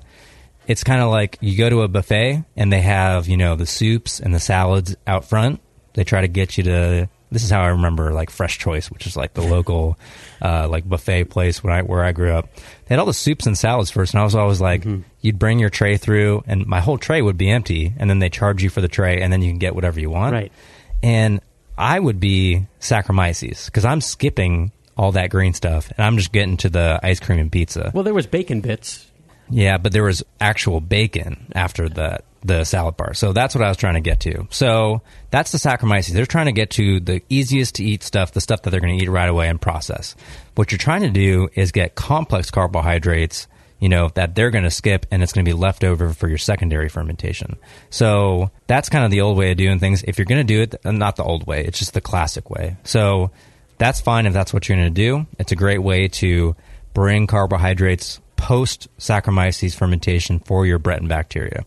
it's 0.66 0.82
kind 0.84 1.00
of 1.02 1.10
like 1.10 1.38
you 1.40 1.56
go 1.58 1.68
to 1.68 1.82
a 1.82 1.88
buffet 1.88 2.44
and 2.56 2.72
they 2.72 2.80
have, 2.80 3.28
you 3.28 3.36
know, 3.36 3.54
the 3.56 3.66
soups 3.66 4.20
and 4.20 4.34
the 4.34 4.40
salads 4.40 4.96
out 5.06 5.24
front. 5.24 5.60
They 5.94 6.04
try 6.04 6.22
to 6.22 6.28
get 6.28 6.56
you 6.58 6.64
to 6.64 7.08
this 7.30 7.42
is 7.42 7.50
how 7.50 7.62
I 7.62 7.68
remember 7.68 8.12
like 8.12 8.30
Fresh 8.30 8.58
Choice, 8.58 8.90
which 8.92 9.08
is 9.08 9.16
like 9.16 9.34
the 9.34 9.42
local 9.42 9.98
uh, 10.40 10.68
like 10.68 10.88
buffet 10.88 11.24
place 11.24 11.64
when 11.64 11.72
I 11.72 11.82
where 11.82 12.04
I 12.04 12.12
grew 12.12 12.32
up. 12.32 12.48
They 12.54 12.94
had 12.94 13.00
all 13.00 13.06
the 13.06 13.12
soups 13.14 13.46
and 13.46 13.58
salads 13.58 13.90
first, 13.90 14.14
and 14.14 14.20
I 14.20 14.24
was 14.24 14.36
always 14.36 14.60
like, 14.60 14.82
Mm-hmm. 14.82 15.02
you'd 15.20 15.38
bring 15.38 15.58
your 15.58 15.70
tray 15.70 15.96
through, 15.96 16.44
and 16.46 16.64
my 16.66 16.80
whole 16.80 16.96
tray 16.96 17.20
would 17.22 17.36
be 17.36 17.50
empty, 17.50 17.92
and 17.98 18.08
then 18.08 18.20
they 18.20 18.28
charge 18.30 18.62
you 18.62 18.70
for 18.70 18.80
the 18.80 18.88
tray, 18.88 19.20
and 19.20 19.32
then 19.32 19.42
you 19.42 19.50
can 19.50 19.58
get 19.58 19.74
whatever 19.74 19.98
you 19.98 20.10
want. 20.10 20.32
Right. 20.32 20.52
And 21.02 21.40
I 21.76 21.98
would 21.98 22.20
be 22.20 22.66
Saccharomyces 22.80 23.66
because 23.66 23.84
I'm 23.84 24.00
skipping 24.00 24.70
all 24.96 25.12
that 25.12 25.30
green 25.30 25.54
stuff, 25.54 25.90
and 25.96 26.04
I'm 26.04 26.16
just 26.16 26.32
getting 26.32 26.56
to 26.58 26.68
the 26.68 27.00
ice 27.02 27.20
cream 27.20 27.38
and 27.38 27.50
pizza. 27.50 27.90
Well, 27.94 28.04
there 28.04 28.14
was 28.14 28.26
bacon 28.26 28.60
bits. 28.60 29.10
Yeah, 29.50 29.78
but 29.78 29.92
there 29.92 30.04
was 30.04 30.22
actual 30.40 30.80
bacon 30.80 31.52
after 31.54 31.88
the 31.88 32.20
the 32.44 32.64
salad 32.64 32.96
bar. 32.96 33.14
So 33.14 33.32
that's 33.32 33.54
what 33.54 33.64
I 33.64 33.68
was 33.68 33.78
trying 33.78 33.94
to 33.94 34.00
get 34.00 34.20
to. 34.20 34.46
So 34.50 35.00
that's 35.30 35.50
the 35.50 35.58
Saccharomyces. 35.58 36.12
They're 36.12 36.26
trying 36.26 36.46
to 36.46 36.52
get 36.52 36.70
to 36.72 37.00
the 37.00 37.22
easiest 37.30 37.76
to 37.76 37.84
eat 37.84 38.02
stuff, 38.02 38.32
the 38.32 38.40
stuff 38.40 38.62
that 38.62 38.70
they're 38.70 38.80
going 38.80 38.98
to 38.98 39.02
eat 39.02 39.08
right 39.08 39.28
away 39.28 39.48
and 39.48 39.58
process. 39.58 40.14
What 40.54 40.70
you're 40.70 40.78
trying 40.78 41.02
to 41.02 41.10
do 41.10 41.48
is 41.54 41.72
get 41.72 41.94
complex 41.94 42.50
carbohydrates, 42.50 43.48
you 43.80 43.88
know, 43.88 44.10
that 44.14 44.34
they're 44.34 44.50
going 44.50 44.64
to 44.64 44.70
skip 44.70 45.06
and 45.10 45.22
it's 45.22 45.32
going 45.32 45.46
to 45.46 45.48
be 45.48 45.58
left 45.58 45.84
over 45.84 46.10
for 46.10 46.28
your 46.28 46.36
secondary 46.36 46.90
fermentation. 46.90 47.56
So 47.88 48.50
that's 48.66 48.90
kind 48.90 49.06
of 49.06 49.10
the 49.10 49.22
old 49.22 49.38
way 49.38 49.50
of 49.50 49.56
doing 49.56 49.78
things. 49.78 50.04
If 50.06 50.18
you're 50.18 50.26
going 50.26 50.46
to 50.46 50.54
do 50.54 50.60
it, 50.60 50.74
not 50.84 51.16
the 51.16 51.24
old 51.24 51.46
way, 51.46 51.64
it's 51.64 51.78
just 51.78 51.94
the 51.94 52.02
classic 52.02 52.50
way. 52.50 52.76
So 52.84 53.30
that's 53.78 54.00
fine 54.00 54.26
if 54.26 54.32
that's 54.32 54.52
what 54.52 54.68
you're 54.68 54.78
going 54.78 54.92
to 54.92 55.02
do. 55.02 55.26
It's 55.38 55.52
a 55.52 55.56
great 55.56 55.82
way 55.82 56.08
to 56.08 56.56
bring 56.92 57.26
carbohydrates 57.26 58.20
post 58.36 58.88
Saccharomyces 58.98 59.74
fermentation 59.74 60.38
for 60.38 60.66
your 60.66 60.78
Brett 60.78 61.00
and 61.00 61.08
bacteria. 61.08 61.64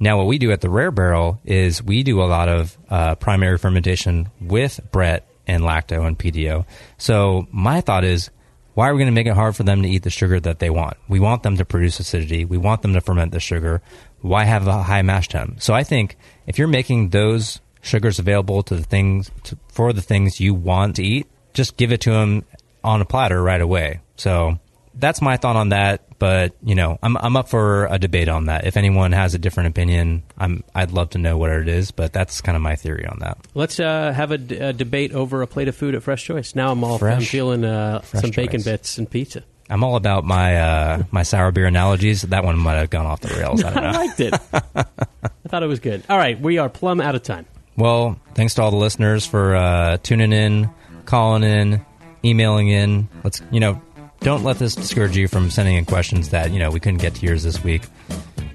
Now, 0.00 0.18
what 0.18 0.26
we 0.26 0.38
do 0.38 0.50
at 0.50 0.60
the 0.60 0.68
Rare 0.68 0.90
Barrel 0.90 1.40
is 1.44 1.82
we 1.82 2.02
do 2.02 2.20
a 2.20 2.24
lot 2.24 2.48
of 2.48 2.76
uh, 2.90 3.14
primary 3.14 3.58
fermentation 3.58 4.28
with 4.40 4.80
Brett 4.90 5.26
and 5.46 5.62
lacto 5.62 6.06
and 6.06 6.18
Pedio. 6.18 6.66
So 6.98 7.46
my 7.52 7.80
thought 7.80 8.04
is, 8.04 8.30
why 8.74 8.88
are 8.88 8.94
we 8.94 8.98
going 8.98 9.06
to 9.06 9.14
make 9.14 9.28
it 9.28 9.34
hard 9.34 9.54
for 9.54 9.62
them 9.62 9.82
to 9.82 9.88
eat 9.88 10.02
the 10.02 10.10
sugar 10.10 10.40
that 10.40 10.58
they 10.58 10.68
want? 10.68 10.96
We 11.08 11.20
want 11.20 11.44
them 11.44 11.56
to 11.58 11.64
produce 11.64 12.00
acidity. 12.00 12.44
We 12.44 12.58
want 12.58 12.82
them 12.82 12.92
to 12.94 13.00
ferment 13.00 13.30
the 13.30 13.38
sugar. 13.38 13.82
Why 14.20 14.44
have 14.44 14.66
a 14.66 14.82
high 14.82 15.02
mash 15.02 15.28
temp? 15.28 15.62
So 15.62 15.74
I 15.74 15.84
think 15.84 16.16
if 16.46 16.58
you're 16.58 16.66
making 16.66 17.10
those 17.10 17.60
sugars 17.84 18.18
available 18.18 18.62
to 18.64 18.74
the 18.76 18.82
things 18.82 19.30
to, 19.44 19.58
for 19.68 19.92
the 19.92 20.02
things 20.02 20.40
you 20.40 20.54
want 20.54 20.96
to 20.96 21.04
eat, 21.04 21.26
just 21.52 21.76
give 21.76 21.92
it 21.92 22.00
to 22.02 22.10
them 22.10 22.44
on 22.82 23.00
a 23.00 23.04
platter 23.04 23.40
right 23.42 23.60
away. 23.60 24.00
So 24.16 24.58
that's 24.94 25.20
my 25.22 25.36
thought 25.36 25.56
on 25.56 25.68
that. 25.70 26.00
But 26.18 26.54
you 26.62 26.74
know, 26.74 26.98
I'm 27.02 27.16
I'm 27.16 27.36
up 27.36 27.48
for 27.48 27.86
a 27.86 27.98
debate 27.98 28.28
on 28.28 28.46
that. 28.46 28.66
If 28.66 28.76
anyone 28.76 29.12
has 29.12 29.34
a 29.34 29.38
different 29.38 29.68
opinion, 29.70 30.22
I'm 30.38 30.64
I'd 30.74 30.92
love 30.92 31.10
to 31.10 31.18
know 31.18 31.36
what 31.36 31.50
it 31.50 31.68
is. 31.68 31.90
But 31.90 32.12
that's 32.12 32.40
kind 32.40 32.56
of 32.56 32.62
my 32.62 32.76
theory 32.76 33.04
on 33.06 33.18
that. 33.18 33.38
Let's 33.54 33.78
uh, 33.80 34.12
have 34.12 34.30
a, 34.30 34.38
d- 34.38 34.56
a 34.56 34.72
debate 34.72 35.12
over 35.12 35.42
a 35.42 35.46
plate 35.46 35.68
of 35.68 35.76
food 35.76 35.94
at 35.94 36.02
Fresh 36.02 36.24
Choice. 36.24 36.54
Now 36.54 36.70
I'm 36.70 36.82
all 36.84 37.02
I'm 37.04 37.20
feeling 37.20 37.64
uh, 37.64 38.00
Fresh 38.00 38.22
some 38.22 38.30
bacon 38.30 38.62
bits 38.62 38.96
and 38.96 39.10
pizza. 39.10 39.42
I'm 39.68 39.82
all 39.82 39.96
about 39.96 40.24
my 40.24 40.56
uh, 40.56 41.02
my 41.10 41.24
sour 41.24 41.50
beer 41.50 41.66
analogies. 41.66 42.22
That 42.22 42.44
one 42.44 42.58
might 42.58 42.74
have 42.74 42.90
gone 42.90 43.06
off 43.06 43.20
the 43.20 43.34
rails. 43.34 43.62
I 43.64 43.74
don't 43.74 43.82
know. 43.82 43.88
I 43.88 43.92
liked 43.92 44.20
it. 44.20 44.34
I 44.54 45.48
thought 45.48 45.62
it 45.62 45.66
was 45.66 45.80
good. 45.80 46.04
All 46.08 46.16
right, 46.18 46.40
we 46.40 46.58
are 46.58 46.68
plumb 46.68 47.00
out 47.00 47.14
of 47.16 47.22
time. 47.22 47.44
Well, 47.76 48.18
thanks 48.34 48.54
to 48.54 48.62
all 48.62 48.70
the 48.70 48.76
listeners 48.76 49.26
for 49.26 49.56
uh, 49.56 49.98
tuning 50.02 50.32
in, 50.32 50.70
calling 51.04 51.42
in, 51.42 51.84
emailing 52.24 52.68
in. 52.68 53.08
Let's 53.22 53.42
you 53.50 53.60
know, 53.60 53.80
don't 54.20 54.44
let 54.44 54.58
this 54.58 54.74
discourage 54.74 55.16
you 55.16 55.28
from 55.28 55.50
sending 55.50 55.76
in 55.76 55.84
questions 55.84 56.30
that 56.30 56.52
you 56.52 56.58
know 56.58 56.70
we 56.70 56.80
couldn't 56.80 57.00
get 57.00 57.14
to 57.16 57.26
yours 57.26 57.42
this 57.42 57.62
week. 57.62 57.82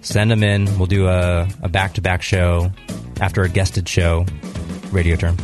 Send 0.02 0.32
them 0.32 0.44
in. 0.44 0.66
We'll 0.78 0.88
do 0.88 1.08
a 1.08 1.48
a 1.62 1.70
back 1.70 1.94
to 1.94 2.02
back 2.02 2.22
show 2.22 2.72
after 3.20 3.44
a 3.44 3.50
guested 3.50 3.88
show, 3.88 4.26
radio 4.92 5.16
term. 5.16 5.38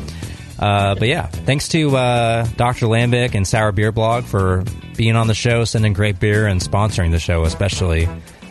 Uh, 0.57 0.95
but 0.95 1.07
yeah, 1.07 1.27
thanks 1.27 1.68
to 1.69 1.95
uh, 1.97 2.47
Dr. 2.56 2.85
Lambic 2.85 3.35
and 3.35 3.45
Sour 3.45 3.73
Beer 3.73 3.91
Blog 3.91 4.23
for 4.23 4.64
being 4.95 5.18
on 5.18 5.27
the 5.27 5.34
show, 5.34 5.65
sending 5.65 5.91
great 5.91 6.19
beer, 6.19 6.47
and 6.47 6.61
sponsoring 6.61 7.11
the 7.11 7.19
show, 7.19 7.43
especially. 7.43 8.07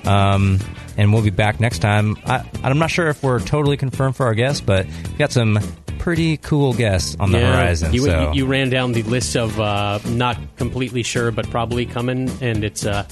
Um, 0.06 0.60
and 0.96 1.12
we'll 1.12 1.22
be 1.22 1.30
back 1.30 1.60
next 1.60 1.80
time. 1.80 2.16
I, 2.26 2.44
I'm 2.62 2.78
not 2.78 2.90
sure 2.90 3.08
if 3.08 3.22
we're 3.22 3.40
totally 3.40 3.76
confirmed 3.76 4.16
for 4.16 4.26
our 4.26 4.34
guests, 4.34 4.60
but 4.60 4.86
we 4.86 5.16
got 5.16 5.32
some 5.32 5.58
pretty 5.98 6.36
cool 6.36 6.74
guests 6.74 7.16
on 7.18 7.32
the 7.32 7.38
Yeah, 7.38 7.56
horizon. 7.56 7.92
You, 7.94 8.04
so 8.04 8.32
you, 8.32 8.40
you 8.40 8.46
ran 8.46 8.68
down 8.68 8.92
the 8.92 9.02
list 9.04 9.36
of 9.36 9.58
uh, 9.58 9.98
not 10.06 10.38
completely 10.56 11.02
sure, 11.02 11.30
but 11.30 11.48
probably 11.50 11.86
coming, 11.86 12.30
and 12.42 12.62
it's 12.62 12.84
uh, 12.84 13.06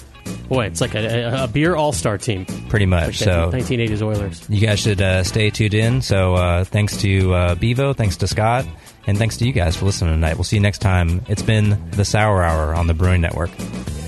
boy, 0.49 0.67
it's 0.67 0.81
like 0.81 0.95
a, 0.95 1.45
a, 1.45 1.49
beer 1.49 1.75
all 1.75 1.93
star 1.93 2.19
team. 2.19 2.45
pretty 2.69 2.87
much. 2.87 3.07
Like 3.07 3.15
so 3.15 3.51
1980s 3.51 4.03
Oilers. 4.03 4.47
you 4.49 4.65
guys 4.65 4.81
should 4.81 5.01
uh, 5.01 5.25
stay 5.25 5.51
tuned 5.51 5.75
in. 5.75 6.03
So 6.03 6.35
uh, 6.35 6.65
thanks 6.65 6.99
to 6.99 7.35
uh, 7.35 7.55
Bevo, 7.55 7.95
thanks 7.95 8.19
to 8.19 8.27
Scott, 8.27 8.67
and 9.07 9.17
thanks 9.17 9.39
to 9.39 9.47
you 9.47 9.53
guys 9.53 9.75
for 9.77 9.87
listening 9.87 10.13
tonight. 10.13 10.35
We'll 10.35 10.45
see 10.45 10.57
you 10.57 10.63
next 10.63 10.79
time. 10.79 11.23
It's 11.29 11.43
been 11.43 11.91
the 11.93 12.05
Sour 12.05 12.43
Hour 12.43 12.75
on 12.75 12.87
the 12.87 12.95
Brewing 12.95 13.23
Network. 13.23 13.51
The 13.57 13.65
Brewing 13.65 13.73
Network. 13.87 14.02